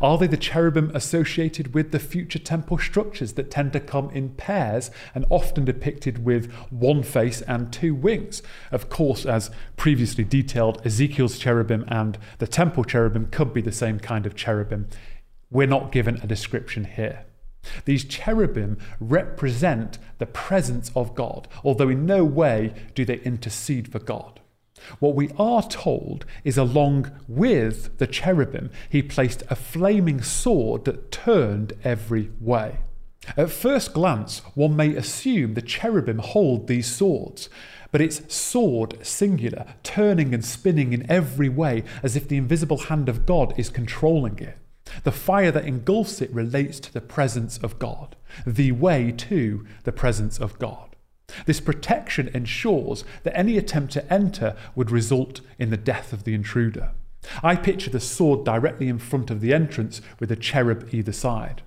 Are 0.00 0.18
they 0.18 0.26
the 0.26 0.36
cherubim 0.36 0.90
associated 0.94 1.72
with 1.72 1.90
the 1.90 1.98
future 1.98 2.38
temple 2.38 2.78
structures 2.78 3.32
that 3.34 3.50
tend 3.50 3.72
to 3.72 3.80
come 3.80 4.10
in 4.10 4.30
pairs 4.30 4.90
and 5.14 5.24
often 5.30 5.64
depicted 5.64 6.24
with 6.24 6.52
one 6.70 7.02
face 7.02 7.40
and 7.42 7.72
two 7.72 7.94
wings? 7.94 8.42
Of 8.70 8.90
course, 8.90 9.24
as 9.24 9.50
previously 9.76 10.24
detailed, 10.24 10.84
Ezekiel's 10.84 11.38
cherubim 11.38 11.84
and 11.88 12.18
the 12.38 12.46
temple 12.46 12.84
cherubim 12.84 13.26
could 13.26 13.54
be 13.54 13.62
the 13.62 13.72
same 13.72 13.98
kind 13.98 14.26
of 14.26 14.34
cherubim. 14.34 14.88
We're 15.50 15.66
not 15.66 15.92
given 15.92 16.16
a 16.16 16.26
description 16.26 16.84
here. 16.84 17.24
These 17.84 18.04
cherubim 18.04 18.78
represent 18.98 19.98
the 20.18 20.26
presence 20.26 20.90
of 20.94 21.14
God, 21.14 21.48
although 21.64 21.88
in 21.88 22.06
no 22.06 22.24
way 22.24 22.72
do 22.94 23.04
they 23.04 23.20
intercede 23.20 23.90
for 23.90 23.98
God. 23.98 24.40
What 24.98 25.14
we 25.14 25.30
are 25.38 25.62
told 25.62 26.24
is 26.42 26.56
along 26.56 27.10
with 27.28 27.98
the 27.98 28.06
cherubim, 28.06 28.70
he 28.88 29.02
placed 29.02 29.42
a 29.50 29.54
flaming 29.54 30.22
sword 30.22 30.84
that 30.86 31.10
turned 31.10 31.74
every 31.84 32.30
way. 32.40 32.78
At 33.36 33.50
first 33.50 33.92
glance, 33.92 34.38
one 34.54 34.74
may 34.74 34.94
assume 34.96 35.52
the 35.54 35.62
cherubim 35.62 36.18
hold 36.18 36.66
these 36.66 36.86
swords, 36.86 37.50
but 37.92 38.00
it's 38.00 38.32
sword 38.34 39.04
singular, 39.04 39.74
turning 39.82 40.32
and 40.32 40.44
spinning 40.44 40.92
in 40.92 41.10
every 41.10 41.48
way 41.48 41.84
as 42.02 42.16
if 42.16 42.28
the 42.28 42.38
invisible 42.38 42.78
hand 42.78 43.08
of 43.08 43.26
God 43.26 43.52
is 43.58 43.68
controlling 43.68 44.38
it. 44.38 44.56
The 45.04 45.12
fire 45.12 45.50
that 45.52 45.64
engulfs 45.64 46.20
it 46.20 46.32
relates 46.32 46.80
to 46.80 46.92
the 46.92 47.00
presence 47.00 47.58
of 47.58 47.78
God, 47.78 48.16
the 48.46 48.72
way 48.72 49.12
to 49.12 49.66
the 49.84 49.92
presence 49.92 50.38
of 50.38 50.58
God. 50.58 50.96
This 51.46 51.60
protection 51.60 52.28
ensures 52.34 53.04
that 53.22 53.36
any 53.36 53.56
attempt 53.56 53.92
to 53.92 54.12
enter 54.12 54.56
would 54.74 54.90
result 54.90 55.40
in 55.58 55.70
the 55.70 55.76
death 55.76 56.12
of 56.12 56.24
the 56.24 56.34
intruder. 56.34 56.90
I 57.42 57.56
picture 57.56 57.90
the 57.90 58.00
sword 58.00 58.44
directly 58.44 58.88
in 58.88 58.98
front 58.98 59.30
of 59.30 59.40
the 59.40 59.52
entrance 59.52 60.00
with 60.18 60.32
a 60.32 60.36
cherub 60.36 60.88
either 60.92 61.12
side. 61.12 61.62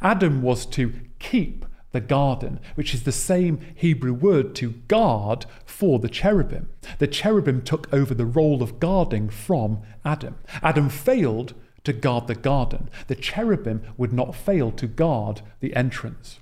Adam 0.00 0.42
was 0.42 0.66
to 0.66 0.94
keep 1.18 1.64
the 1.92 2.00
garden, 2.00 2.60
which 2.74 2.92
is 2.94 3.04
the 3.04 3.12
same 3.12 3.60
Hebrew 3.74 4.12
word 4.12 4.54
to 4.56 4.72
guard 4.88 5.46
for 5.64 5.98
the 5.98 6.08
cherubim. 6.08 6.68
The 6.98 7.06
cherubim 7.06 7.62
took 7.62 7.92
over 7.92 8.14
the 8.14 8.26
role 8.26 8.62
of 8.62 8.80
guarding 8.80 9.30
from 9.30 9.82
Adam. 10.04 10.36
Adam 10.62 10.88
failed 10.88 11.54
to 11.84 11.92
guard 11.92 12.26
the 12.26 12.34
garden. 12.34 12.88
The 13.06 13.14
cherubim 13.14 13.82
would 13.96 14.12
not 14.12 14.34
fail 14.34 14.70
to 14.72 14.86
guard 14.86 15.42
the 15.60 15.74
entrance. 15.74 16.40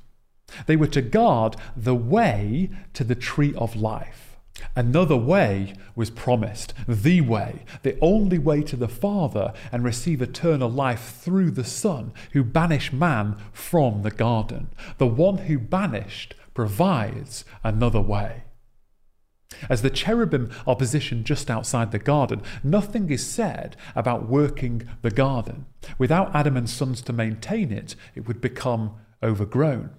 They 0.66 0.76
were 0.76 0.86
to 0.88 1.02
guard 1.02 1.56
the 1.76 1.94
way 1.94 2.70
to 2.94 3.04
the 3.04 3.14
tree 3.14 3.54
of 3.56 3.76
life. 3.76 4.36
Another 4.74 5.16
way 5.16 5.74
was 5.94 6.10
promised, 6.10 6.72
the 6.88 7.20
way, 7.20 7.64
the 7.82 7.98
only 8.00 8.38
way 8.38 8.62
to 8.62 8.76
the 8.76 8.88
Father 8.88 9.52
and 9.70 9.84
receive 9.84 10.22
eternal 10.22 10.70
life 10.70 11.18
through 11.20 11.50
the 11.50 11.64
Son, 11.64 12.12
who 12.32 12.42
banished 12.42 12.92
man 12.92 13.36
from 13.52 14.02
the 14.02 14.10
garden. 14.10 14.68
The 14.98 15.06
one 15.06 15.38
who 15.38 15.58
banished 15.58 16.34
provides 16.54 17.44
another 17.62 18.00
way. 18.00 18.44
As 19.68 19.82
the 19.82 19.90
cherubim 19.90 20.50
are 20.66 20.76
positioned 20.76 21.24
just 21.24 21.50
outside 21.50 21.92
the 21.92 21.98
garden, 21.98 22.42
nothing 22.62 23.10
is 23.10 23.26
said 23.26 23.76
about 23.94 24.28
working 24.28 24.88
the 25.02 25.10
garden. 25.10 25.66
Without 25.98 26.34
Adam 26.34 26.56
and 26.56 26.68
sons 26.68 27.02
to 27.02 27.12
maintain 27.12 27.72
it, 27.72 27.94
it 28.14 28.26
would 28.26 28.40
become 28.40 28.94
overgrown. 29.22 29.90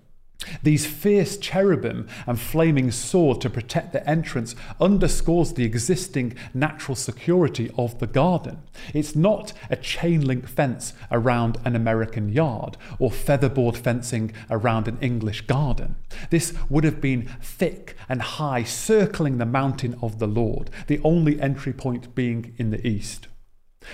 These 0.61 0.85
fierce 0.85 1.37
cherubim 1.37 2.07
and 2.27 2.39
flaming 2.39 2.91
sword 2.91 3.41
to 3.41 3.49
protect 3.49 3.93
the 3.93 4.07
entrance 4.07 4.55
underscores 4.79 5.53
the 5.53 5.65
existing 5.65 6.35
natural 6.53 6.95
security 6.95 7.71
of 7.77 7.97
the 7.99 8.07
garden. 8.07 8.61
It's 8.93 9.15
not 9.15 9.53
a 9.69 9.75
chain 9.75 10.21
link 10.21 10.47
fence 10.47 10.93
around 11.11 11.57
an 11.65 11.75
American 11.75 12.29
yard 12.29 12.77
or 12.99 13.11
featherboard 13.11 13.77
fencing 13.77 14.31
around 14.49 14.87
an 14.87 14.99
English 15.01 15.41
garden. 15.47 15.95
This 16.29 16.53
would 16.69 16.83
have 16.83 17.01
been 17.01 17.29
thick 17.41 17.95
and 18.07 18.21
high, 18.21 18.63
circling 18.63 19.37
the 19.37 19.45
mountain 19.45 19.97
of 20.01 20.19
the 20.19 20.27
Lord, 20.27 20.69
the 20.87 21.01
only 21.03 21.41
entry 21.41 21.73
point 21.73 22.13
being 22.13 22.53
in 22.57 22.69
the 22.69 22.85
east. 22.85 23.27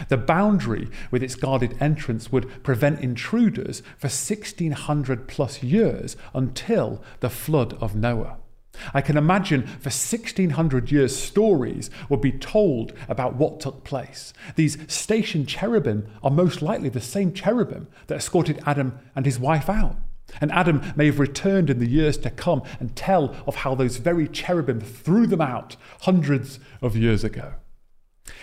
The 0.10 0.18
boundary 0.18 0.90
with 1.12 1.24
its 1.24 1.36
guarded 1.36 1.76
entrance 1.80 2.32
would 2.32 2.64
prevent 2.64 3.02
intruders 3.02 3.82
for 3.98 4.08
1600 4.08 5.28
plus 5.28 5.64
years 5.64 6.16
until 6.34 7.04
the 7.20 7.30
flood 7.30 7.74
of 7.82 7.96
Noah. 7.96 8.38
I 8.94 9.02
can 9.02 9.18
imagine 9.18 9.64
for 9.64 9.90
1600 9.90 10.92
years 10.92 11.16
stories 11.16 11.90
would 12.10 12.22
be 12.22 12.32
told 12.32 12.94
about 13.08 13.36
what 13.36 13.60
took 13.60 13.84
place. 13.84 14.34
These 14.56 14.78
stationed 14.88 15.48
cherubim 15.48 16.08
are 16.24 16.32
most 16.32 16.62
likely 16.62 16.90
the 16.90 17.02
same 17.02 17.34
cherubim 17.34 17.88
that 18.08 18.18
escorted 18.18 18.62
Adam 18.66 18.98
and 19.16 19.26
his 19.26 19.40
wife 19.40 19.70
out. 19.70 19.98
And 20.42 20.52
Adam 20.52 20.82
may 20.96 21.06
have 21.08 21.20
returned 21.20 21.70
in 21.70 21.80
the 21.80 21.90
years 21.90 22.18
to 22.20 22.32
come 22.32 22.64
and 22.80 22.96
tell 22.96 23.36
of 23.46 23.58
how 23.58 23.76
those 23.76 23.98
very 23.98 24.28
cherubim 24.28 24.82
threw 24.82 25.28
them 25.28 25.42
out 25.42 25.76
hundreds 26.02 26.60
of 26.82 26.98
years 26.98 27.24
ago. 27.24 27.54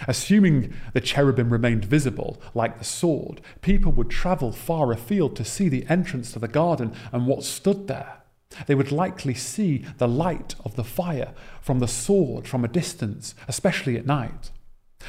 Assuming 0.07 0.74
the 0.93 1.01
cherubim 1.01 1.51
remained 1.51 1.85
visible, 1.85 2.40
like 2.55 2.78
the 2.78 2.85
sword, 2.85 3.40
people 3.62 3.93
would 3.93 4.11
travel 4.11 4.52
far 4.52 4.93
afield 4.93 5.36
to 5.36 5.44
see 5.44 5.69
the 5.69 5.86
entrance 5.89 6.32
to 6.32 6.39
the 6.39 6.48
garden 6.48 6.93
and 7.12 7.27
what 7.27 7.44
stood 7.44 7.86
there. 7.86 8.19
They 8.66 8.74
would 8.74 8.93
likely 8.93 9.35
see 9.35 9.85
the 9.98 10.09
light 10.09 10.55
of 10.65 10.77
the 10.77 10.85
fire 10.85 11.32
from 11.61 11.78
the 11.78 11.89
sword 11.89 12.48
from 12.48 12.65
a 12.65 12.69
distance, 12.69 13.35
especially 13.48 13.97
at 13.97 14.07
night. 14.07 14.51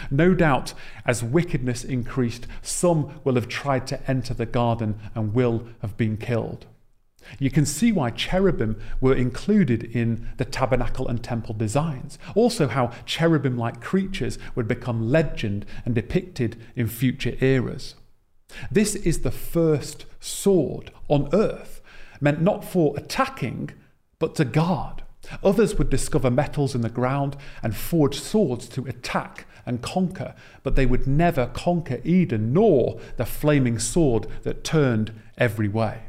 No 0.10 0.34
doubt, 0.34 0.74
as 1.06 1.24
wickedness 1.24 1.84
increased, 1.84 2.48
some 2.62 3.20
will 3.24 3.36
have 3.36 3.48
tried 3.48 3.88
to 3.88 4.10
enter 4.10 4.34
the 4.34 4.46
garden 4.46 5.00
and 5.16 5.34
will 5.34 5.68
have 5.82 5.98
been 5.98 6.18
killed. 6.18 6.66
You 7.40 7.52
can 7.52 7.66
see 7.66 7.92
why 7.92 8.10
cherubim 8.12 8.80
were 9.00 9.16
included 9.16 9.84
in 9.84 10.30
the 10.38 10.46
tabernacle 10.46 11.08
and 11.08 11.24
temple 11.24 11.56
designs. 11.56 12.18
Also, 12.36 12.68
how 12.68 12.92
cherubim 13.06 13.58
like 13.58 13.82
creatures 13.82 14.38
would 14.56 14.68
become 14.68 15.10
legend 15.10 15.66
and 15.86 15.96
depicted 15.96 16.58
in 16.76 16.88
future 16.88 17.36
eras. 17.40 17.96
This 18.70 18.96
is 18.96 19.20
the 19.20 19.32
first 19.32 20.06
sword 20.20 20.92
on 21.08 21.30
earth, 21.34 21.82
meant 22.20 22.42
not 22.42 22.66
for 22.66 22.96
attacking, 22.98 23.72
but 24.20 24.36
to 24.36 24.46
guard. 24.46 25.04
Others 25.44 25.76
would 25.76 25.90
discover 25.90 26.30
metals 26.30 26.76
in 26.76 26.82
the 26.82 26.90
ground 26.90 27.38
and 27.64 27.76
forge 27.76 28.20
swords 28.20 28.68
to 28.70 28.86
attack 28.86 29.46
and 29.66 29.82
conquer, 29.82 30.36
but 30.64 30.76
they 30.76 30.86
would 30.86 31.08
never 31.08 31.48
conquer 31.48 32.02
Eden 32.04 32.54
nor 32.54 33.00
the 33.18 33.26
flaming 33.26 33.80
sword 33.80 34.28
that 34.44 34.64
turned 34.64 35.14
every 35.38 35.68
way. 35.68 36.04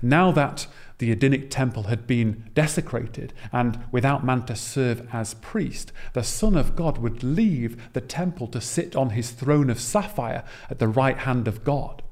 Now 0.00 0.32
that 0.32 0.66
the 0.98 1.10
Edenic 1.10 1.50
temple 1.50 1.84
had 1.84 2.06
been 2.06 2.50
desecrated 2.54 3.32
and 3.50 3.80
without 3.90 4.24
man 4.24 4.44
to 4.46 4.54
serve 4.54 5.08
as 5.12 5.34
priest, 5.34 5.92
the 6.12 6.22
Son 6.22 6.56
of 6.56 6.76
God 6.76 6.98
would 6.98 7.22
leave 7.22 7.92
the 7.92 8.00
temple 8.00 8.46
to 8.48 8.60
sit 8.60 8.94
on 8.94 9.10
his 9.10 9.30
throne 9.30 9.68
of 9.70 9.80
sapphire 9.80 10.44
at 10.70 10.78
the 10.78 10.88
right 10.88 11.18
hand 11.18 11.48
of 11.48 11.64
God. 11.64 12.02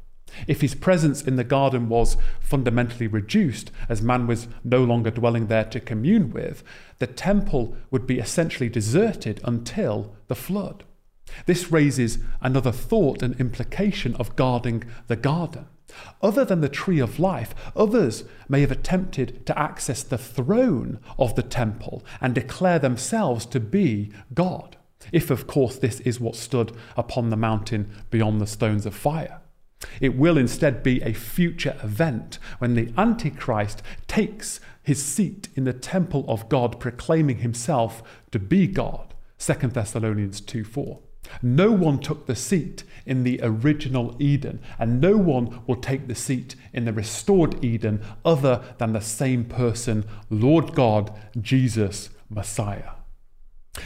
If 0.46 0.60
his 0.60 0.74
presence 0.74 1.22
in 1.22 1.36
the 1.36 1.44
garden 1.44 1.88
was 1.88 2.16
fundamentally 2.40 3.06
reduced, 3.06 3.70
as 3.88 4.02
man 4.02 4.26
was 4.26 4.48
no 4.64 4.84
longer 4.84 5.10
dwelling 5.10 5.46
there 5.46 5.64
to 5.64 5.80
commune 5.80 6.30
with, 6.30 6.62
the 6.98 7.06
temple 7.06 7.76
would 7.90 8.06
be 8.06 8.18
essentially 8.18 8.68
deserted 8.68 9.40
until 9.44 10.14
the 10.28 10.34
flood. 10.34 10.84
This 11.46 11.70
raises 11.70 12.18
another 12.40 12.72
thought 12.72 13.22
and 13.22 13.40
implication 13.40 14.14
of 14.16 14.36
guarding 14.36 14.84
the 15.06 15.16
garden. 15.16 15.66
Other 16.22 16.44
than 16.44 16.60
the 16.60 16.68
tree 16.68 17.00
of 17.00 17.18
life, 17.18 17.54
others 17.76 18.24
may 18.48 18.60
have 18.60 18.70
attempted 18.70 19.44
to 19.46 19.58
access 19.58 20.02
the 20.02 20.18
throne 20.18 20.98
of 21.18 21.34
the 21.34 21.42
temple 21.42 22.04
and 22.20 22.34
declare 22.34 22.78
themselves 22.78 23.46
to 23.46 23.60
be 23.60 24.12
God, 24.34 24.76
if 25.12 25.30
of 25.30 25.46
course 25.46 25.76
this 25.76 26.00
is 26.00 26.20
what 26.20 26.36
stood 26.36 26.72
upon 26.96 27.30
the 27.30 27.36
mountain 27.36 27.90
beyond 28.10 28.40
the 28.40 28.46
stones 28.46 28.86
of 28.86 28.94
fire. 28.94 29.40
It 30.00 30.16
will 30.16 30.36
instead 30.36 30.82
be 30.82 31.00
a 31.02 31.12
future 31.12 31.78
event 31.82 32.38
when 32.58 32.74
the 32.74 32.92
Antichrist 32.98 33.82
takes 34.06 34.60
his 34.82 35.02
seat 35.02 35.48
in 35.54 35.64
the 35.64 35.72
temple 35.72 36.24
of 36.28 36.48
God, 36.48 36.80
proclaiming 36.80 37.38
himself 37.38 38.02
to 38.30 38.38
be 38.38 38.66
God. 38.66 39.14
2 39.38 39.54
Thessalonians 39.68 40.40
2 40.40 40.64
4. 40.64 41.00
No 41.42 41.70
one 41.70 41.98
took 41.98 42.26
the 42.26 42.36
seat 42.36 42.84
in 43.06 43.24
the 43.24 43.40
original 43.42 44.16
Eden, 44.18 44.60
and 44.78 45.00
no 45.00 45.16
one 45.16 45.62
will 45.66 45.76
take 45.76 46.06
the 46.06 46.14
seat 46.14 46.54
in 46.72 46.84
the 46.84 46.92
restored 46.92 47.62
Eden 47.64 48.02
other 48.24 48.62
than 48.78 48.92
the 48.92 49.00
same 49.00 49.44
person, 49.44 50.04
Lord 50.28 50.74
God, 50.74 51.12
Jesus, 51.40 52.10
Messiah. 52.28 52.92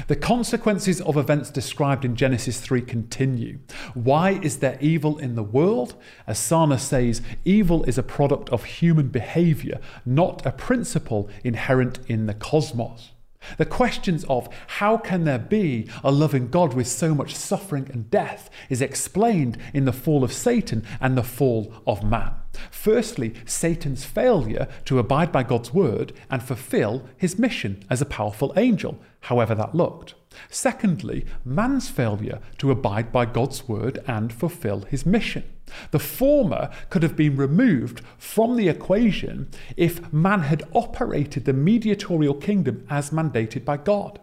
The 0.08 0.16
consequences 0.16 1.00
of 1.02 1.16
events 1.16 1.50
described 1.50 2.04
in 2.04 2.16
Genesis 2.16 2.60
3 2.60 2.82
continue. 2.82 3.58
Why 3.92 4.40
is 4.42 4.58
there 4.58 4.78
evil 4.80 5.18
in 5.18 5.34
the 5.34 5.42
world? 5.42 5.94
As 6.26 6.38
Sarna 6.38 6.80
says, 6.80 7.20
evil 7.44 7.84
is 7.84 7.98
a 7.98 8.02
product 8.02 8.48
of 8.48 8.64
human 8.64 9.08
behavior, 9.08 9.80
not 10.06 10.44
a 10.46 10.52
principle 10.52 11.28
inherent 11.44 12.00
in 12.08 12.26
the 12.26 12.34
cosmos. 12.34 13.13
The 13.58 13.66
questions 13.66 14.24
of 14.24 14.48
how 14.66 14.96
can 14.96 15.24
there 15.24 15.38
be 15.38 15.88
a 16.02 16.10
loving 16.10 16.48
God 16.48 16.74
with 16.74 16.86
so 16.86 17.14
much 17.14 17.34
suffering 17.34 17.88
and 17.92 18.10
death 18.10 18.50
is 18.68 18.82
explained 18.82 19.58
in 19.72 19.84
the 19.84 19.92
fall 19.92 20.24
of 20.24 20.32
Satan 20.32 20.84
and 21.00 21.16
the 21.16 21.22
fall 21.22 21.72
of 21.86 22.02
man. 22.02 22.32
Firstly, 22.70 23.34
Satan's 23.44 24.04
failure 24.04 24.68
to 24.84 24.98
abide 24.98 25.32
by 25.32 25.42
God's 25.42 25.72
word 25.72 26.12
and 26.30 26.42
fulfill 26.42 27.08
his 27.16 27.38
mission 27.38 27.84
as 27.90 28.00
a 28.00 28.06
powerful 28.06 28.52
angel, 28.56 28.98
however 29.22 29.54
that 29.54 29.74
looked. 29.74 30.14
Secondly, 30.48 31.24
man's 31.44 31.88
failure 31.88 32.40
to 32.58 32.70
abide 32.70 33.12
by 33.12 33.24
God's 33.24 33.68
word 33.68 34.02
and 34.06 34.32
fulfill 34.32 34.80
his 34.82 35.06
mission. 35.06 35.44
The 35.90 35.98
former 35.98 36.70
could 36.90 37.02
have 37.02 37.16
been 37.16 37.36
removed 37.36 38.02
from 38.18 38.56
the 38.56 38.68
equation 38.68 39.48
if 39.76 40.12
man 40.12 40.40
had 40.40 40.62
operated 40.74 41.44
the 41.44 41.52
mediatorial 41.52 42.34
kingdom 42.34 42.86
as 42.90 43.10
mandated 43.10 43.64
by 43.64 43.76
God. 43.76 44.20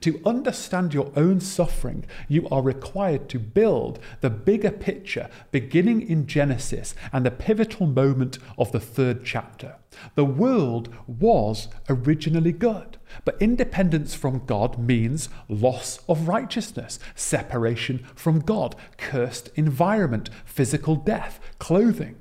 To 0.00 0.20
understand 0.24 0.94
your 0.94 1.12
own 1.16 1.40
suffering, 1.40 2.04
you 2.28 2.48
are 2.48 2.62
required 2.62 3.28
to 3.30 3.38
build 3.38 3.98
the 4.20 4.30
bigger 4.30 4.70
picture 4.70 5.28
beginning 5.50 6.08
in 6.08 6.26
Genesis 6.26 6.94
and 7.12 7.24
the 7.24 7.30
pivotal 7.30 7.86
moment 7.86 8.38
of 8.56 8.72
the 8.72 8.80
third 8.80 9.24
chapter. 9.24 9.76
The 10.14 10.24
world 10.24 10.88
was 11.06 11.68
originally 11.88 12.52
good, 12.52 12.98
but 13.24 13.40
independence 13.40 14.14
from 14.14 14.46
God 14.46 14.78
means 14.78 15.28
loss 15.48 16.00
of 16.08 16.28
righteousness, 16.28 16.98
separation 17.14 18.06
from 18.14 18.40
God, 18.40 18.76
cursed 18.96 19.50
environment, 19.56 20.30
physical 20.44 20.96
death, 20.96 21.40
clothing. 21.58 22.16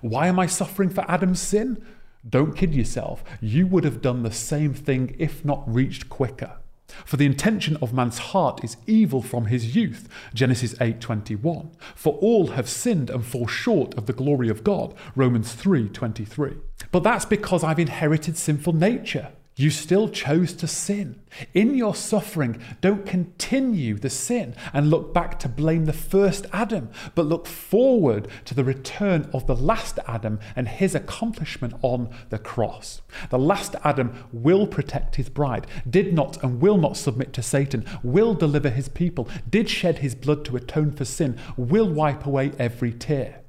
Why 0.00 0.28
am 0.28 0.38
I 0.38 0.46
suffering 0.46 0.90
for 0.90 1.08
Adam's 1.10 1.40
sin? 1.40 1.82
Don't 2.28 2.56
kid 2.56 2.74
yourself. 2.74 3.22
You 3.40 3.66
would 3.66 3.84
have 3.84 4.00
done 4.00 4.22
the 4.22 4.32
same 4.32 4.72
thing 4.72 5.14
if 5.18 5.44
not 5.44 5.62
reached 5.66 6.08
quicker. 6.08 6.56
For 7.04 7.16
the 7.16 7.26
intention 7.26 7.76
of 7.82 7.92
man's 7.92 8.18
heart 8.18 8.62
is 8.62 8.76
evil 8.86 9.22
from 9.22 9.46
his 9.46 9.76
youth. 9.76 10.08
Genesis 10.34 10.74
8:21. 10.80 11.70
For 11.94 12.14
all 12.14 12.48
have 12.48 12.68
sinned 12.68 13.10
and 13.10 13.24
fall 13.24 13.46
short 13.46 13.94
of 13.94 14.06
the 14.06 14.12
glory 14.12 14.48
of 14.48 14.64
God. 14.64 14.94
Romans 15.14 15.54
3:23. 15.54 16.56
But 16.90 17.02
that's 17.02 17.24
because 17.24 17.64
I've 17.64 17.78
inherited 17.78 18.36
sinful 18.36 18.74
nature. 18.74 19.32
You 19.56 19.70
still 19.70 20.08
chose 20.08 20.52
to 20.54 20.66
sin. 20.66 21.22
In 21.52 21.76
your 21.76 21.94
suffering, 21.94 22.60
don't 22.80 23.06
continue 23.06 23.94
the 23.94 24.10
sin 24.10 24.56
and 24.72 24.90
look 24.90 25.14
back 25.14 25.38
to 25.40 25.48
blame 25.48 25.84
the 25.84 25.92
first 25.92 26.46
Adam, 26.52 26.90
but 27.14 27.26
look 27.26 27.46
forward 27.46 28.26
to 28.46 28.54
the 28.54 28.64
return 28.64 29.30
of 29.32 29.46
the 29.46 29.54
last 29.54 30.00
Adam 30.08 30.40
and 30.56 30.66
his 30.66 30.96
accomplishment 30.96 31.74
on 31.82 32.12
the 32.30 32.38
cross. 32.38 33.02
The 33.30 33.38
last 33.38 33.76
Adam 33.84 34.26
will 34.32 34.66
protect 34.66 35.16
his 35.16 35.28
bride, 35.28 35.68
did 35.88 36.12
not 36.12 36.42
and 36.42 36.60
will 36.60 36.78
not 36.78 36.96
submit 36.96 37.32
to 37.34 37.42
Satan, 37.42 37.86
will 38.02 38.34
deliver 38.34 38.70
his 38.70 38.88
people, 38.88 39.28
did 39.48 39.70
shed 39.70 39.98
his 39.98 40.16
blood 40.16 40.44
to 40.46 40.56
atone 40.56 40.90
for 40.90 41.04
sin, 41.04 41.38
will 41.56 41.88
wipe 41.88 42.26
away 42.26 42.50
every 42.58 42.92
tear. 42.92 43.44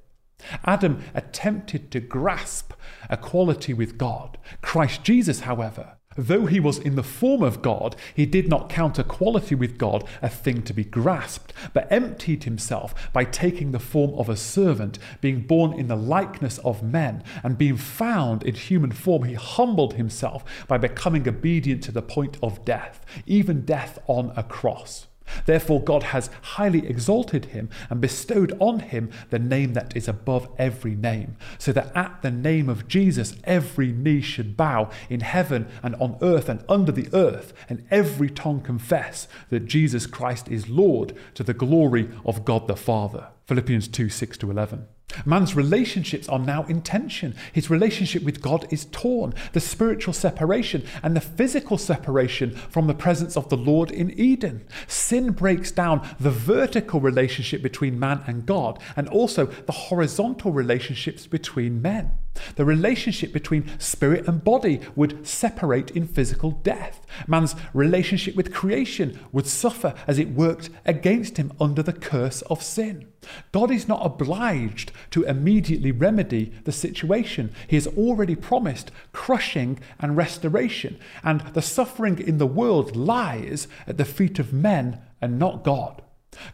Adam 0.65 1.01
attempted 1.13 1.89
to 1.91 1.99
grasp 1.99 2.73
equality 3.09 3.73
with 3.73 3.97
God. 3.97 4.37
Christ 4.61 5.03
Jesus, 5.03 5.41
however, 5.41 5.94
though 6.15 6.45
he 6.45 6.59
was 6.59 6.77
in 6.77 6.95
the 6.95 7.03
form 7.03 7.43
of 7.43 7.61
God, 7.61 7.95
he 8.13 8.25
did 8.25 8.47
not 8.47 8.69
count 8.69 8.99
equality 8.99 9.55
with 9.55 9.77
God 9.77 10.03
a 10.21 10.29
thing 10.29 10.61
to 10.63 10.73
be 10.73 10.83
grasped, 10.83 11.53
but 11.73 11.91
emptied 11.91 12.43
himself 12.43 13.11
by 13.13 13.23
taking 13.23 13.71
the 13.71 13.79
form 13.79 14.13
of 14.15 14.29
a 14.29 14.37
servant, 14.37 14.99
being 15.21 15.41
born 15.41 15.73
in 15.73 15.87
the 15.87 15.95
likeness 15.95 16.57
of 16.59 16.83
men, 16.83 17.23
and 17.43 17.57
being 17.57 17.77
found 17.77 18.43
in 18.43 18.55
human 18.55 18.91
form, 18.91 19.23
he 19.23 19.33
humbled 19.33 19.95
himself 19.95 20.43
by 20.67 20.77
becoming 20.77 21.27
obedient 21.27 21.83
to 21.83 21.91
the 21.91 22.01
point 22.01 22.37
of 22.41 22.65
death, 22.65 23.05
even 23.25 23.65
death 23.65 23.99
on 24.07 24.31
a 24.35 24.43
cross. 24.43 25.07
Therefore, 25.45 25.81
God 25.81 26.03
has 26.03 26.29
highly 26.41 26.87
exalted 26.87 27.45
him 27.45 27.69
and 27.89 28.01
bestowed 28.01 28.55
on 28.59 28.79
him 28.79 29.11
the 29.29 29.39
name 29.39 29.73
that 29.73 29.95
is 29.95 30.07
above 30.07 30.47
every 30.57 30.95
name, 30.95 31.37
so 31.57 31.71
that 31.71 31.95
at 31.95 32.21
the 32.21 32.31
name 32.31 32.69
of 32.69 32.87
Jesus 32.87 33.35
every 33.43 33.91
knee 33.91 34.21
should 34.21 34.57
bow 34.57 34.89
in 35.09 35.21
heaven 35.21 35.67
and 35.83 35.95
on 35.95 36.17
earth 36.21 36.49
and 36.49 36.63
under 36.69 36.91
the 36.91 37.09
earth, 37.13 37.53
and 37.69 37.85
every 37.91 38.29
tongue 38.29 38.61
confess 38.61 39.27
that 39.49 39.65
Jesus 39.65 40.07
Christ 40.07 40.47
is 40.47 40.69
Lord 40.69 41.15
to 41.33 41.43
the 41.43 41.53
glory 41.53 42.09
of 42.25 42.45
God 42.45 42.67
the 42.67 42.75
Father. 42.75 43.29
Philippians 43.45 43.87
2 43.87 44.09
6 44.09 44.37
to 44.39 44.51
11. 44.51 44.87
Man's 45.23 45.55
relationships 45.55 46.27
are 46.27 46.39
now 46.39 46.63
in 46.65 46.81
tension. 46.81 47.35
His 47.53 47.69
relationship 47.69 48.23
with 48.23 48.41
God 48.41 48.67
is 48.71 48.85
torn. 48.85 49.33
The 49.53 49.59
spiritual 49.59 50.13
separation 50.13 50.85
and 51.03 51.15
the 51.15 51.21
physical 51.21 51.77
separation 51.77 52.51
from 52.51 52.87
the 52.87 52.93
presence 52.93 53.37
of 53.37 53.49
the 53.49 53.57
Lord 53.57 53.91
in 53.91 54.11
Eden. 54.19 54.67
Sin 54.87 55.31
breaks 55.31 55.71
down 55.71 56.07
the 56.19 56.31
vertical 56.31 56.99
relationship 56.99 57.61
between 57.61 57.99
man 57.99 58.23
and 58.27 58.45
God 58.45 58.79
and 58.95 59.07
also 59.07 59.45
the 59.45 59.71
horizontal 59.71 60.51
relationships 60.51 61.27
between 61.27 61.81
men. 61.81 62.11
The 62.55 62.65
relationship 62.65 63.33
between 63.33 63.79
spirit 63.79 64.27
and 64.27 64.43
body 64.43 64.79
would 64.95 65.25
separate 65.27 65.91
in 65.91 66.07
physical 66.07 66.51
death. 66.51 67.05
Man's 67.27 67.55
relationship 67.73 68.35
with 68.35 68.53
creation 68.53 69.19
would 69.31 69.47
suffer 69.47 69.93
as 70.07 70.19
it 70.19 70.29
worked 70.29 70.69
against 70.85 71.37
him 71.37 71.51
under 71.59 71.81
the 71.81 71.93
curse 71.93 72.41
of 72.43 72.61
sin. 72.61 73.07
God 73.51 73.71
is 73.71 73.87
not 73.87 74.05
obliged 74.05 74.91
to 75.11 75.23
immediately 75.23 75.91
remedy 75.91 76.53
the 76.63 76.71
situation. 76.71 77.51
He 77.67 77.75
has 77.75 77.87
already 77.87 78.35
promised 78.35 78.91
crushing 79.13 79.79
and 79.99 80.15
restoration, 80.17 80.99
and 81.23 81.41
the 81.53 81.61
suffering 81.61 82.19
in 82.19 82.37
the 82.37 82.47
world 82.47 82.95
lies 82.95 83.67
at 83.87 83.97
the 83.97 84.05
feet 84.05 84.39
of 84.39 84.53
men 84.53 85.01
and 85.21 85.39
not 85.39 85.63
God. 85.63 86.01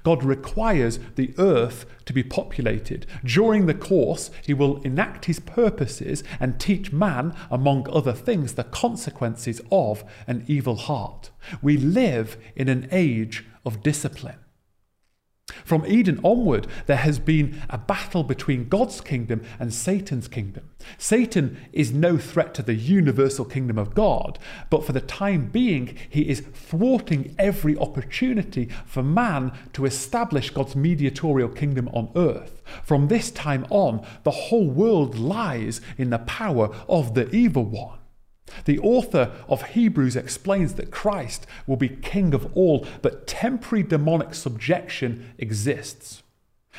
God 0.03 0.23
requires 0.23 0.99
the 1.15 1.33
earth 1.37 1.85
to 2.05 2.13
be 2.13 2.23
populated. 2.23 3.05
During 3.23 3.65
the 3.65 3.73
course, 3.73 4.31
he 4.45 4.53
will 4.53 4.81
enact 4.81 5.25
his 5.25 5.39
purposes 5.39 6.23
and 6.39 6.59
teach 6.59 6.91
man, 6.91 7.35
among 7.49 7.87
other 7.89 8.13
things, 8.13 8.53
the 8.53 8.63
consequences 8.63 9.61
of 9.71 10.03
an 10.27 10.43
evil 10.47 10.75
heart. 10.75 11.31
We 11.61 11.77
live 11.77 12.37
in 12.55 12.69
an 12.69 12.87
age 12.91 13.45
of 13.65 13.83
discipline. 13.83 14.37
From 15.71 15.85
Eden 15.85 16.19
onward, 16.21 16.67
there 16.85 16.97
has 16.97 17.17
been 17.17 17.61
a 17.69 17.77
battle 17.77 18.23
between 18.23 18.67
God's 18.67 18.99
kingdom 18.99 19.41
and 19.57 19.73
Satan's 19.73 20.27
kingdom. 20.27 20.69
Satan 20.97 21.57
is 21.71 21.93
no 21.93 22.17
threat 22.17 22.53
to 22.55 22.61
the 22.61 22.73
universal 22.73 23.45
kingdom 23.45 23.77
of 23.77 23.95
God, 23.95 24.37
but 24.69 24.83
for 24.83 24.91
the 24.91 24.99
time 24.99 25.47
being, 25.47 25.97
he 26.09 26.27
is 26.27 26.41
thwarting 26.41 27.33
every 27.39 27.77
opportunity 27.77 28.67
for 28.85 29.01
man 29.01 29.53
to 29.71 29.85
establish 29.85 30.49
God's 30.49 30.75
mediatorial 30.75 31.47
kingdom 31.47 31.87
on 31.93 32.11
earth. 32.17 32.61
From 32.83 33.07
this 33.07 33.31
time 33.31 33.65
on, 33.69 34.05
the 34.23 34.31
whole 34.31 34.69
world 34.69 35.17
lies 35.17 35.79
in 35.97 36.09
the 36.09 36.19
power 36.19 36.75
of 36.89 37.13
the 37.13 37.33
evil 37.33 37.63
one. 37.63 38.00
The 38.65 38.79
author 38.79 39.31
of 39.47 39.69
Hebrews 39.69 40.15
explains 40.15 40.73
that 40.75 40.91
Christ 40.91 41.45
will 41.67 41.77
be 41.77 41.89
king 41.89 42.33
of 42.33 42.55
all, 42.55 42.85
but 43.01 43.27
temporary 43.27 43.83
demonic 43.83 44.33
subjection 44.33 45.33
exists. 45.37 46.23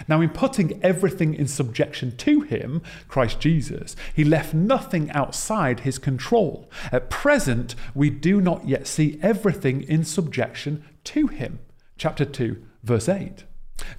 Now, 0.08 0.20
in 0.20 0.30
putting 0.30 0.82
everything 0.82 1.34
in 1.34 1.46
subjection 1.46 2.16
to 2.16 2.40
him, 2.40 2.82
Christ 3.08 3.40
Jesus, 3.40 3.94
he 4.14 4.24
left 4.24 4.54
nothing 4.54 5.10
outside 5.10 5.80
his 5.80 5.98
control. 5.98 6.70
At 6.90 7.10
present, 7.10 7.74
we 7.94 8.08
do 8.08 8.40
not 8.40 8.66
yet 8.66 8.86
see 8.86 9.18
everything 9.22 9.82
in 9.82 10.04
subjection 10.04 10.84
to 11.04 11.26
him. 11.26 11.58
Chapter 11.98 12.24
2, 12.24 12.64
verse 12.82 13.08
8. 13.08 13.44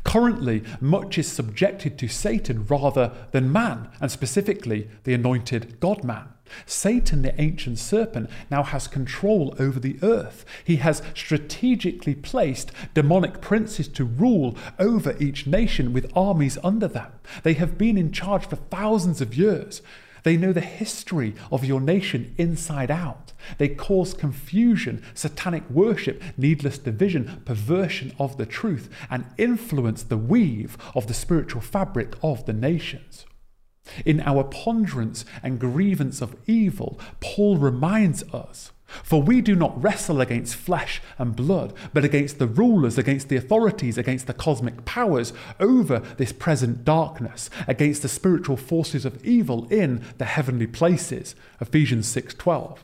Currently, 0.04 0.64
much 0.82 1.18
is 1.18 1.32
subjected 1.32 1.98
to 2.00 2.08
Satan 2.08 2.66
rather 2.66 3.12
than 3.32 3.52
man, 3.52 3.90
and 4.02 4.12
specifically 4.12 4.90
the 5.04 5.14
anointed 5.14 5.80
God 5.80 6.04
man. 6.04 6.33
Satan, 6.66 7.22
the 7.22 7.40
ancient 7.42 7.80
serpent, 7.80 8.30
now 8.50 8.64
has 8.64 8.88
control 8.88 9.56
over 9.60 9.80
the 9.80 9.98
earth. 10.02 10.46
He 10.64 10.78
has 10.78 11.02
strategically 11.16 12.16
placed 12.16 12.72
demonic 12.94 13.42
princes 13.42 13.88
to 13.90 14.06
rule 14.06 14.58
over 14.80 15.16
each 15.20 15.48
nation 15.48 15.94
with 15.94 16.12
armies 16.16 16.58
under 16.64 16.88
them. 16.88 17.12
They 17.44 17.54
have 17.54 17.78
been 17.78 17.98
in 17.98 18.12
charge 18.12 18.46
for 18.48 18.56
thousands 18.56 19.22
of 19.22 19.36
years. 19.36 19.82
They 20.24 20.38
know 20.38 20.54
the 20.54 20.62
history 20.62 21.36
of 21.52 21.66
your 21.66 21.82
nation 21.82 22.34
inside 22.38 22.90
out. 22.90 23.34
They 23.58 23.68
cause 23.68 24.14
confusion, 24.14 25.04
satanic 25.14 25.70
worship, 25.70 26.24
needless 26.38 26.78
division, 26.78 27.42
perversion 27.46 28.14
of 28.18 28.38
the 28.38 28.46
truth, 28.46 28.90
and 29.10 29.26
influence 29.38 30.04
the 30.04 30.18
weave 30.18 30.78
of 30.96 31.08
the 31.08 31.14
spiritual 31.14 31.62
fabric 31.62 32.16
of 32.24 32.46
the 32.46 32.54
nations. 32.54 33.26
In 34.06 34.22
our 34.22 34.44
ponderance 34.44 35.26
and 35.42 35.60
grievance 35.60 36.22
of 36.22 36.36
evil, 36.48 37.00
Paul 37.20 37.58
reminds 37.58 38.24
us 38.34 38.72
for 39.02 39.22
we 39.22 39.42
do 39.42 39.56
not 39.56 39.82
wrestle 39.82 40.22
against 40.22 40.56
flesh 40.56 41.02
and 41.18 41.36
blood, 41.36 41.74
but 41.94 42.06
against 42.06 42.38
the 42.38 42.48
rulers, 42.48 42.98
against 42.98 43.30
the 43.30 43.36
authorities, 43.36 43.98
against 43.98 44.28
the 44.28 44.34
cosmic 44.34 44.86
powers 44.86 45.34
over 45.60 46.00
this 46.18 46.32
present 46.32 46.84
darkness, 46.86 47.50
against 47.68 48.02
the 48.02 48.10
spiritual 48.10 48.58
forces 48.58 49.06
of 49.06 49.24
evil 49.26 49.68
in 49.70 50.04
the 50.18 50.26
heavenly 50.26 50.68
places. 50.68 51.36
Ephesians 51.60 52.08
6:12. 52.08 52.84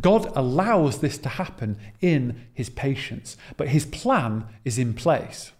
God 0.00 0.30
allows 0.36 0.98
this 0.98 1.18
to 1.18 1.28
happen 1.28 1.78
in 2.00 2.46
his 2.52 2.70
patience, 2.70 3.36
but 3.56 3.68
his 3.68 3.86
plan 3.86 4.44
is 4.64 4.78
in 4.78 4.94
place. 4.94 5.52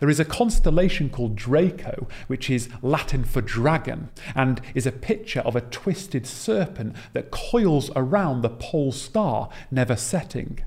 There 0.00 0.08
is 0.08 0.20
a 0.20 0.24
constellation 0.24 1.10
called 1.10 1.36
Draco, 1.36 2.08
which 2.26 2.50
is 2.50 2.68
Latin 2.82 3.24
for 3.24 3.40
dragon, 3.40 4.10
and 4.34 4.60
is 4.74 4.86
a 4.86 4.92
picture 4.92 5.40
of 5.40 5.56
a 5.56 5.60
twisted 5.60 6.26
serpent 6.26 6.96
that 7.12 7.30
coils 7.30 7.90
around 7.94 8.42
the 8.42 8.50
pole 8.50 8.92
star, 8.92 9.48
never 9.70 9.96
setting. 9.96 10.60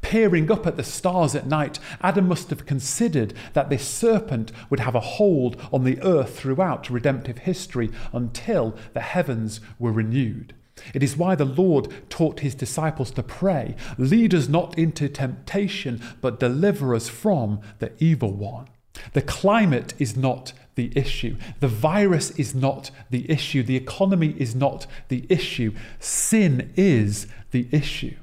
Peering 0.00 0.50
up 0.50 0.66
at 0.66 0.76
the 0.76 0.82
stars 0.82 1.34
at 1.34 1.46
night, 1.46 1.78
Adam 2.00 2.26
must 2.26 2.50
have 2.50 2.66
considered 2.66 3.32
that 3.52 3.70
this 3.70 3.86
serpent 3.86 4.50
would 4.68 4.80
have 4.80 4.94
a 4.94 5.00
hold 5.00 5.60
on 5.72 5.84
the 5.84 6.02
earth 6.02 6.38
throughout 6.38 6.90
redemptive 6.90 7.38
history 7.38 7.90
until 8.12 8.76
the 8.94 9.00
heavens 9.00 9.60
were 9.78 9.92
renewed. 9.92 10.54
It 10.94 11.02
is 11.02 11.16
why 11.16 11.34
the 11.34 11.44
Lord 11.44 11.92
taught 12.10 12.40
his 12.40 12.54
disciples 12.54 13.10
to 13.12 13.22
pray, 13.22 13.76
Lead 13.98 14.34
us 14.34 14.48
not 14.48 14.78
into 14.78 15.08
temptation, 15.08 16.00
but 16.20 16.40
deliver 16.40 16.94
us 16.94 17.08
from 17.08 17.60
the 17.78 17.92
evil 17.98 18.32
one. 18.32 18.68
The 19.12 19.22
climate 19.22 19.94
is 19.98 20.16
not 20.16 20.52
the 20.74 20.92
issue. 20.96 21.36
The 21.60 21.68
virus 21.68 22.30
is 22.32 22.54
not 22.54 22.90
the 23.10 23.30
issue. 23.30 23.62
The 23.62 23.76
economy 23.76 24.34
is 24.38 24.54
not 24.54 24.86
the 25.08 25.26
issue. 25.28 25.74
Sin 25.98 26.72
is 26.76 27.26
the 27.50 27.68
issue. 27.72 28.14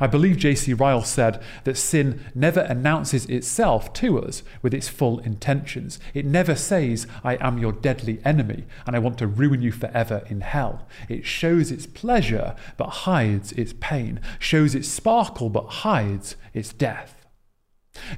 I 0.00 0.06
believe 0.06 0.36
J.C. 0.36 0.74
Ryle 0.74 1.02
said 1.02 1.42
that 1.64 1.76
sin 1.76 2.24
never 2.34 2.60
announces 2.60 3.26
itself 3.26 3.92
to 3.94 4.20
us 4.20 4.42
with 4.60 4.74
its 4.74 4.88
full 4.88 5.18
intentions. 5.20 5.98
It 6.14 6.24
never 6.24 6.54
says, 6.54 7.06
I 7.24 7.36
am 7.36 7.58
your 7.58 7.72
deadly 7.72 8.20
enemy 8.24 8.64
and 8.86 8.94
I 8.94 9.00
want 9.00 9.18
to 9.18 9.26
ruin 9.26 9.62
you 9.62 9.72
forever 9.72 10.22
in 10.28 10.40
hell. 10.42 10.86
It 11.08 11.24
shows 11.24 11.70
its 11.70 11.86
pleasure 11.86 12.54
but 12.76 12.88
hides 12.88 13.52
its 13.52 13.74
pain, 13.80 14.20
shows 14.38 14.74
its 14.74 14.88
sparkle 14.88 15.50
but 15.50 15.66
hides 15.66 16.36
its 16.54 16.72
death. 16.72 17.21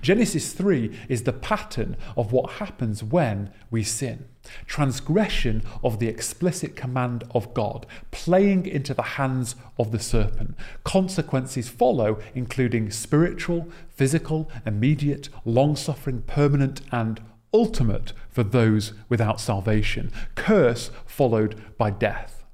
Genesis 0.01 0.53
3 0.53 0.97
is 1.09 1.23
the 1.25 1.33
pattern 1.33 1.97
of 2.17 2.33
what 2.33 2.53
happens 2.55 3.03
when 3.03 3.51
we 3.71 3.83
sin. 3.83 4.27
Transgression 4.67 5.63
of 5.83 5.99
the 5.99 6.07
explicit 6.07 6.77
command 6.77 7.25
of 7.33 7.55
God, 7.55 7.87
playing 8.11 8.67
into 8.67 8.95
the 8.95 9.03
hands 9.03 9.57
of 9.79 9.91
the 9.91 9.99
serpent. 9.99 10.55
Consequences 10.85 11.69
follow, 11.69 12.21
including 12.35 12.91
spiritual, 12.91 13.69
physical, 13.89 14.51
immediate, 14.65 15.29
long 15.45 15.75
suffering, 15.75 16.23
permanent, 16.23 16.81
and 16.93 17.21
ultimate 17.53 18.13
for 18.29 18.43
those 18.43 18.93
without 19.09 19.41
salvation. 19.41 20.13
Curse 20.35 20.91
followed 21.07 21.77
by 21.79 21.91
death. 21.91 22.45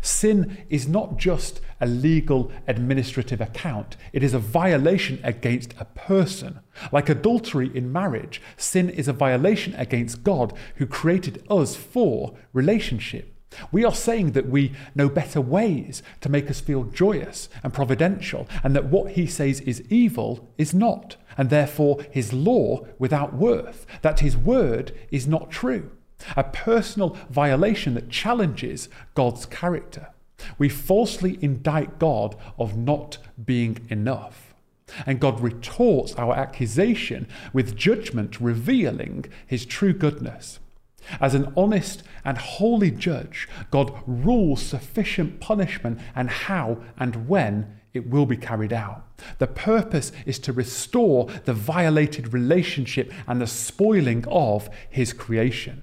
Sin 0.00 0.64
is 0.68 0.88
not 0.88 1.18
just 1.18 1.60
a 1.84 1.86
legal 1.86 2.50
administrative 2.66 3.42
account, 3.42 3.98
it 4.14 4.22
is 4.22 4.32
a 4.32 4.38
violation 4.38 5.20
against 5.22 5.74
a 5.78 5.84
person. 5.84 6.60
Like 6.90 7.10
adultery 7.10 7.70
in 7.74 7.92
marriage, 7.92 8.40
sin 8.56 8.88
is 8.88 9.06
a 9.06 9.12
violation 9.12 9.74
against 9.74 10.24
God 10.24 10.54
who 10.76 10.86
created 10.86 11.44
us 11.50 11.76
for 11.76 12.34
relationship. 12.54 13.36
We 13.70 13.84
are 13.84 13.94
saying 13.94 14.32
that 14.32 14.48
we 14.48 14.72
know 14.94 15.10
better 15.10 15.42
ways 15.42 16.02
to 16.22 16.30
make 16.30 16.50
us 16.50 16.58
feel 16.58 16.84
joyous 16.84 17.50
and 17.62 17.74
providential, 17.74 18.48
and 18.62 18.74
that 18.74 18.86
what 18.86 19.12
he 19.12 19.26
says 19.26 19.60
is 19.60 19.84
evil 19.90 20.48
is 20.56 20.72
not, 20.72 21.16
and 21.36 21.50
therefore 21.50 21.98
his 22.10 22.32
law 22.32 22.86
without 22.98 23.34
worth, 23.34 23.84
that 24.00 24.20
his 24.20 24.38
word 24.38 24.92
is 25.10 25.26
not 25.26 25.50
true 25.50 25.90
a 26.36 26.44
personal 26.44 27.16
violation 27.28 27.94
that 27.94 28.08
challenges 28.08 28.88
God's 29.14 29.44
character. 29.44 30.13
We 30.58 30.68
falsely 30.68 31.38
indict 31.40 31.98
God 31.98 32.36
of 32.58 32.76
not 32.76 33.18
being 33.44 33.86
enough. 33.88 34.54
And 35.06 35.20
God 35.20 35.40
retorts 35.40 36.14
our 36.14 36.34
accusation 36.34 37.26
with 37.52 37.76
judgment 37.76 38.40
revealing 38.40 39.24
his 39.46 39.64
true 39.64 39.92
goodness. 39.92 40.58
As 41.20 41.34
an 41.34 41.52
honest 41.56 42.02
and 42.24 42.38
holy 42.38 42.90
judge, 42.90 43.48
God 43.70 43.92
rules 44.06 44.62
sufficient 44.62 45.40
punishment 45.40 46.00
and 46.14 46.30
how 46.30 46.82
and 46.98 47.28
when 47.28 47.80
it 47.92 48.08
will 48.08 48.26
be 48.26 48.36
carried 48.36 48.72
out. 48.72 49.04
The 49.38 49.46
purpose 49.46 50.12
is 50.26 50.38
to 50.40 50.52
restore 50.52 51.26
the 51.44 51.54
violated 51.54 52.32
relationship 52.32 53.12
and 53.26 53.40
the 53.40 53.46
spoiling 53.46 54.24
of 54.28 54.68
his 54.90 55.12
creation. 55.12 55.82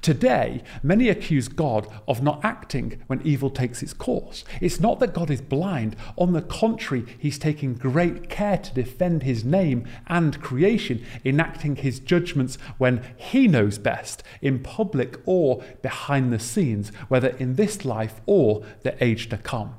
Today, 0.00 0.62
many 0.82 1.08
accuse 1.08 1.48
God 1.48 1.86
of 2.06 2.22
not 2.22 2.40
acting 2.44 3.02
when 3.06 3.20
evil 3.22 3.50
takes 3.50 3.82
its 3.82 3.92
course. 3.92 4.44
It's 4.60 4.80
not 4.80 5.00
that 5.00 5.14
God 5.14 5.30
is 5.30 5.40
blind. 5.40 5.96
On 6.16 6.32
the 6.32 6.42
contrary, 6.42 7.04
He's 7.18 7.38
taking 7.38 7.74
great 7.74 8.28
care 8.28 8.58
to 8.58 8.74
defend 8.74 9.22
His 9.22 9.44
name 9.44 9.86
and 10.06 10.40
creation, 10.40 11.04
enacting 11.24 11.76
His 11.76 12.00
judgments 12.00 12.56
when 12.78 13.04
He 13.16 13.48
knows 13.48 13.78
best, 13.78 14.22
in 14.40 14.60
public 14.60 15.20
or 15.24 15.62
behind 15.82 16.32
the 16.32 16.38
scenes, 16.38 16.90
whether 17.08 17.28
in 17.28 17.54
this 17.54 17.84
life 17.84 18.20
or 18.26 18.64
the 18.82 19.02
age 19.02 19.28
to 19.30 19.36
come. 19.36 19.76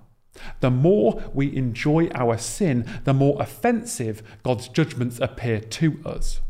The 0.61 0.71
more 0.71 1.23
we 1.34 1.55
enjoy 1.55 2.07
our 2.15 2.38
sin, 2.38 2.85
the 3.03 3.13
more 3.13 3.41
offensive 3.41 4.23
God's 4.41 4.67
judgments 4.67 5.19
appear 5.19 5.59
to 5.59 5.99
us. 6.05 6.41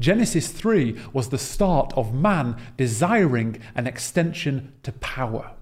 Genesis 0.00 0.48
3 0.48 0.98
was 1.12 1.28
the 1.28 1.38
start 1.38 1.92
of 1.96 2.14
man 2.14 2.56
desiring 2.76 3.60
an 3.74 3.86
extension 3.86 4.72
to 4.82 4.92
power. 4.92 5.52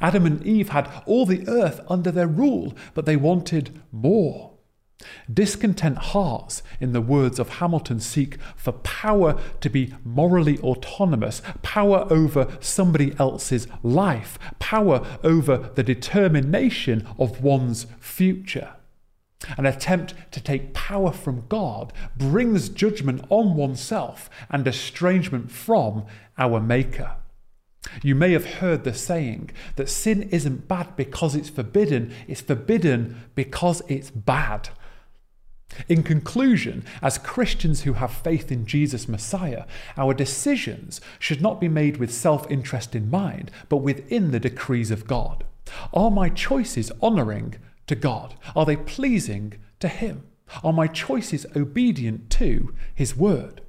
Adam 0.00 0.26
and 0.26 0.44
Eve 0.46 0.70
had 0.70 0.90
all 1.06 1.26
the 1.26 1.46
earth 1.48 1.80
under 1.88 2.10
their 2.10 2.26
rule, 2.26 2.74
but 2.94 3.06
they 3.06 3.16
wanted 3.16 3.80
more. 3.90 4.50
Discontent 5.32 5.96
hearts, 5.96 6.62
in 6.78 6.92
the 6.92 7.00
words 7.00 7.38
of 7.38 7.48
Hamilton, 7.60 8.00
seek 8.00 8.36
for 8.54 8.72
power 8.72 9.40
to 9.60 9.70
be 9.70 9.94
morally 10.04 10.58
autonomous, 10.58 11.40
power 11.62 12.06
over 12.10 12.48
somebody 12.60 13.14
else's 13.18 13.66
life, 13.82 14.38
power 14.58 15.06
over 15.24 15.70
the 15.74 15.82
determination 15.82 17.08
of 17.18 17.42
one's 17.42 17.86
future. 17.98 18.74
An 19.56 19.64
attempt 19.64 20.14
to 20.32 20.40
take 20.40 20.74
power 20.74 21.12
from 21.12 21.46
God 21.48 21.92
brings 22.16 22.68
judgment 22.68 23.24
on 23.30 23.54
oneself 23.54 24.28
and 24.50 24.66
estrangement 24.66 25.50
from 25.50 26.04
our 26.36 26.60
Maker. 26.60 27.16
You 28.02 28.14
may 28.14 28.32
have 28.32 28.56
heard 28.56 28.84
the 28.84 28.92
saying 28.92 29.50
that 29.76 29.88
sin 29.88 30.24
isn't 30.24 30.68
bad 30.68 30.96
because 30.96 31.34
it's 31.34 31.48
forbidden, 31.48 32.12
it's 32.28 32.42
forbidden 32.42 33.22
because 33.34 33.82
it's 33.88 34.10
bad. 34.10 34.68
In 35.88 36.02
conclusion, 36.02 36.84
as 37.00 37.16
Christians 37.16 37.82
who 37.82 37.94
have 37.94 38.10
faith 38.10 38.50
in 38.50 38.66
Jesus 38.66 39.08
Messiah, 39.08 39.64
our 39.96 40.12
decisions 40.12 41.00
should 41.18 41.40
not 41.40 41.60
be 41.60 41.68
made 41.68 41.96
with 41.96 42.12
self 42.12 42.50
interest 42.50 42.94
in 42.94 43.08
mind, 43.08 43.50
but 43.68 43.78
within 43.78 44.32
the 44.32 44.40
decrees 44.40 44.90
of 44.90 45.06
God. 45.06 45.44
Are 45.94 46.10
my 46.10 46.28
choices 46.28 46.90
honouring 47.00 47.54
to 47.90 47.96
God? 47.96 48.36
Are 48.54 48.64
they 48.64 48.76
pleasing 48.76 49.54
to 49.80 49.88
Him? 49.88 50.22
Are 50.62 50.72
my 50.72 50.86
choices 50.86 51.44
obedient 51.56 52.30
to 52.30 52.72
His 52.94 53.16
word? 53.16 53.62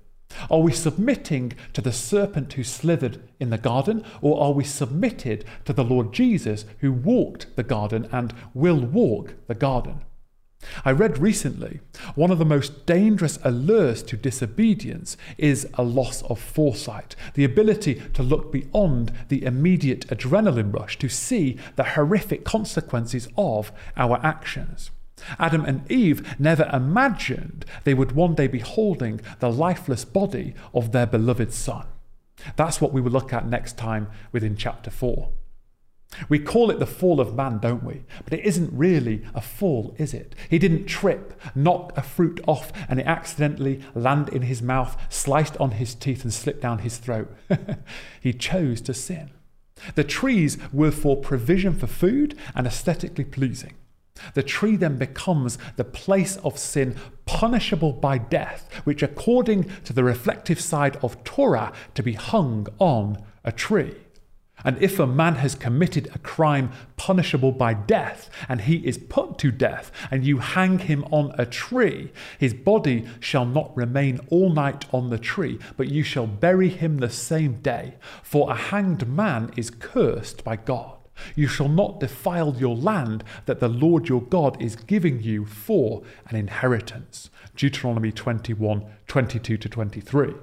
Are 0.50 0.60
we 0.60 0.72
submitting 0.72 1.54
to 1.74 1.82
the 1.82 1.92
serpent 1.92 2.54
who 2.54 2.64
slithered 2.64 3.28
in 3.40 3.50
the 3.50 3.58
garden, 3.58 4.06
or 4.22 4.40
are 4.40 4.54
we 4.54 4.64
submitted 4.64 5.44
to 5.66 5.74
the 5.74 5.84
Lord 5.84 6.14
Jesus 6.14 6.66
who 6.82 6.94
walked 6.94 7.56
the 7.56 7.64
garden 7.64 8.08
and 8.12 8.32
will 8.54 8.80
walk 8.80 9.34
the 9.48 9.56
garden? 9.56 10.02
I 10.86 10.92
read 10.92 11.18
recently 11.18 11.80
one 12.16 12.32
of 12.32 12.40
the 12.40 12.46
most 12.46 12.86
dangerous 12.86 13.40
allures 13.44 14.04
to 14.04 14.18
disobedience 14.18 15.18
is 15.38 15.68
a 15.74 15.84
loss 15.84 16.22
of 16.24 16.40
foresight, 16.40 17.16
the 17.34 17.44
ability 17.44 18.02
to 18.14 18.24
look 18.24 18.52
beyond 18.52 19.12
the 19.30 19.44
immediate 19.44 20.08
adrenaline 20.08 20.74
rush 20.74 20.98
to 21.00 21.10
see 21.10 21.58
the 21.76 21.84
horrific 21.84 22.46
consequences 22.46 23.28
of 23.38 23.72
our 23.98 24.20
actions. 24.24 24.92
Adam 25.40 25.66
and 25.66 25.90
Eve 25.92 26.40
never 26.40 26.70
imagined 26.74 27.66
they 27.84 27.94
would 27.94 28.14
one 28.14 28.34
day 28.34 28.48
be 28.48 28.60
holding 28.60 29.22
the 29.40 29.52
lifeless 29.52 30.06
body 30.06 30.54
of 30.74 30.92
their 30.92 31.06
beloved 31.06 31.54
son. 31.54 31.86
That's 32.56 32.82
what 32.82 32.94
we 32.94 33.02
will 33.02 33.12
look 33.12 33.34
at 33.34 33.48
next 33.48 33.78
time 33.78 34.08
within 34.32 34.56
chapter 34.56 34.90
4. 34.90 35.32
We 36.30 36.40
call 36.40 36.70
it 36.70 36.80
the 36.80 36.86
fall 36.86 37.20
of 37.20 37.36
man, 37.36 37.60
don't 37.60 37.84
we? 37.84 38.04
But 38.24 38.34
it 38.34 38.46
isn't 38.46 38.72
really 38.74 39.24
a 39.34 39.42
fall, 39.42 39.96
is 39.98 40.14
it? 40.14 40.36
He 40.50 40.60
didn't 40.60 40.86
trip, 40.86 41.40
knock 41.56 41.98
a 41.98 42.02
fruit 42.02 42.40
off, 42.48 42.72
and 42.90 43.00
it 43.00 43.06
accidentally 43.06 43.82
land 43.96 44.30
in 44.30 44.44
his 44.44 44.62
mouth, 44.62 45.02
sliced 45.10 45.58
on 45.58 45.72
his 45.72 45.96
teeth, 45.96 46.24
and 46.24 46.34
slipped 46.34 46.62
down 46.62 46.80
his 46.80 46.98
throat. 46.98 47.34
he 48.22 48.34
chose 48.34 48.82
to 48.82 48.94
sin. 48.94 49.32
The 49.96 50.04
trees 50.04 50.58
were 50.72 50.92
for 50.92 51.18
provision 51.18 51.74
for 51.74 51.88
food 51.88 52.38
and 52.56 52.68
aesthetically 52.68 53.24
pleasing. 53.24 53.74
The 54.34 54.44
tree 54.44 54.76
then 54.76 54.98
becomes 54.98 55.58
the 55.78 55.84
place 55.84 56.38
of 56.38 56.60
sin, 56.60 56.96
punishable 57.26 57.94
by 57.94 58.18
death, 58.18 58.70
which, 58.84 59.02
according 59.02 59.72
to 59.86 59.94
the 59.94 60.04
reflective 60.04 60.60
side 60.60 60.98
of 60.98 61.24
Torah, 61.24 61.74
to 61.96 62.04
be 62.04 62.14
hung 62.14 62.68
on 62.78 63.24
a 63.44 63.52
tree. 63.52 63.96
And 64.64 64.82
if 64.82 65.00
a 65.00 65.08
man 65.08 65.36
has 65.36 65.56
committed 65.56 66.10
a 66.14 66.20
crime 66.20 66.72
punishable 66.98 67.52
by 67.52 67.74
death, 67.74 68.30
and 68.48 68.62
he 68.62 68.78
is 68.78 68.98
put 68.98 69.38
to 69.40 69.52
death, 69.52 69.92
and 70.10 70.26
you 70.26 70.40
hang 70.40 70.80
him 70.80 71.04
on 71.12 71.34
a 71.38 71.46
tree, 71.46 72.12
his 72.38 72.54
body 72.54 73.06
shall 73.20 73.46
not 73.46 73.76
remain 73.76 74.20
all 74.30 74.52
night 74.52 74.86
on 74.94 75.10
the 75.10 75.20
tree, 75.20 75.60
but 75.78 75.90
you 75.90 76.04
shall 76.04 76.28
bury 76.28 76.70
him 76.70 76.98
the 76.98 77.10
same 77.10 77.62
day. 77.62 77.96
For 78.24 78.52
a 78.52 78.56
hanged 78.56 79.08
man 79.08 79.52
is 79.56 79.70
cursed 79.70 80.44
by 80.44 80.56
God. 80.56 80.98
You 81.36 81.48
shall 81.48 81.70
not 81.70 82.00
defile 82.00 82.56
your 82.58 82.76
land 82.76 83.24
that 83.46 83.60
the 83.60 83.68
Lord 83.68 84.10
your 84.10 84.22
God 84.22 84.62
is 84.62 84.76
giving 84.76 85.22
you 85.22 85.46
for 85.46 86.02
an 86.28 86.36
inheritance. 86.36 87.30
Deuteronomy 87.56 88.12
21 88.12 88.86
22 89.08 89.58
to 89.58 89.70
23. 89.70 90.34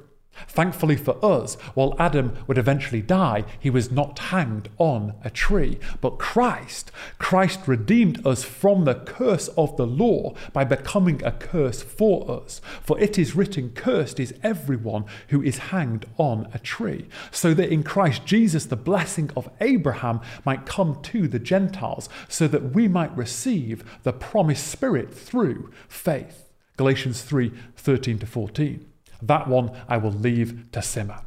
Thankfully 0.47 0.97
for 0.97 1.23
us, 1.25 1.55
while 1.75 1.97
Adam 1.99 2.37
would 2.47 2.59
eventually 2.59 3.03
die, 3.03 3.45
he 3.59 3.71
was 3.71 3.91
not 3.91 4.19
hanged 4.19 4.69
on 4.79 5.15
a 5.25 5.31
tree. 5.31 5.79
But 6.01 6.19
Christ, 6.19 6.93
Christ 7.19 7.61
redeemed 7.67 8.27
us 8.27 8.45
from 8.45 8.85
the 8.85 8.95
curse 8.95 9.49
of 9.49 9.77
the 9.77 9.87
law 9.87 10.35
by 10.53 10.65
becoming 10.65 11.23
a 11.25 11.33
curse 11.33 11.83
for 11.83 12.31
us. 12.31 12.61
For 12.83 12.99
it 13.01 13.19
is 13.19 13.35
written, 13.35 13.71
Cursed 13.71 14.21
is 14.21 14.35
everyone 14.43 15.05
who 15.29 15.43
is 15.43 15.59
hanged 15.59 16.07
on 16.17 16.49
a 16.55 16.59
tree. 16.59 17.09
So 17.31 17.55
that 17.55 17.73
in 17.73 17.83
Christ 17.83 18.25
Jesus 18.25 18.67
the 18.67 18.77
blessing 18.77 19.31
of 19.37 19.51
Abraham 19.61 20.21
might 20.45 20.67
come 20.67 21.01
to 21.03 21.29
the 21.29 21.39
Gentiles, 21.39 22.09
so 22.29 22.47
that 22.49 22.75
we 22.75 22.89
might 22.89 23.17
receive 23.17 23.85
the 24.03 24.13
promised 24.13 24.67
Spirit 24.69 25.13
through 25.13 25.71
faith. 25.89 26.45
Galatians 26.77 27.23
3 27.23 27.53
13 27.77 28.19
to 28.21 28.27
14. 28.27 28.88
That 29.23 29.49
one 29.49 29.71
I 29.89 29.97
will 29.97 30.13
leave 30.13 30.71
to 30.73 30.83
simmer. 30.83 31.21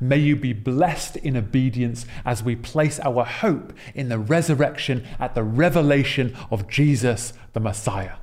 May 0.00 0.18
you 0.18 0.36
be 0.36 0.52
blessed 0.52 1.16
in 1.16 1.36
obedience 1.36 2.06
as 2.24 2.42
we 2.42 2.54
place 2.54 3.00
our 3.00 3.24
hope 3.24 3.72
in 3.94 4.08
the 4.08 4.18
resurrection 4.18 5.06
at 5.18 5.34
the 5.34 5.42
revelation 5.42 6.36
of 6.50 6.68
Jesus 6.68 7.32
the 7.52 7.60
Messiah. 7.60 8.16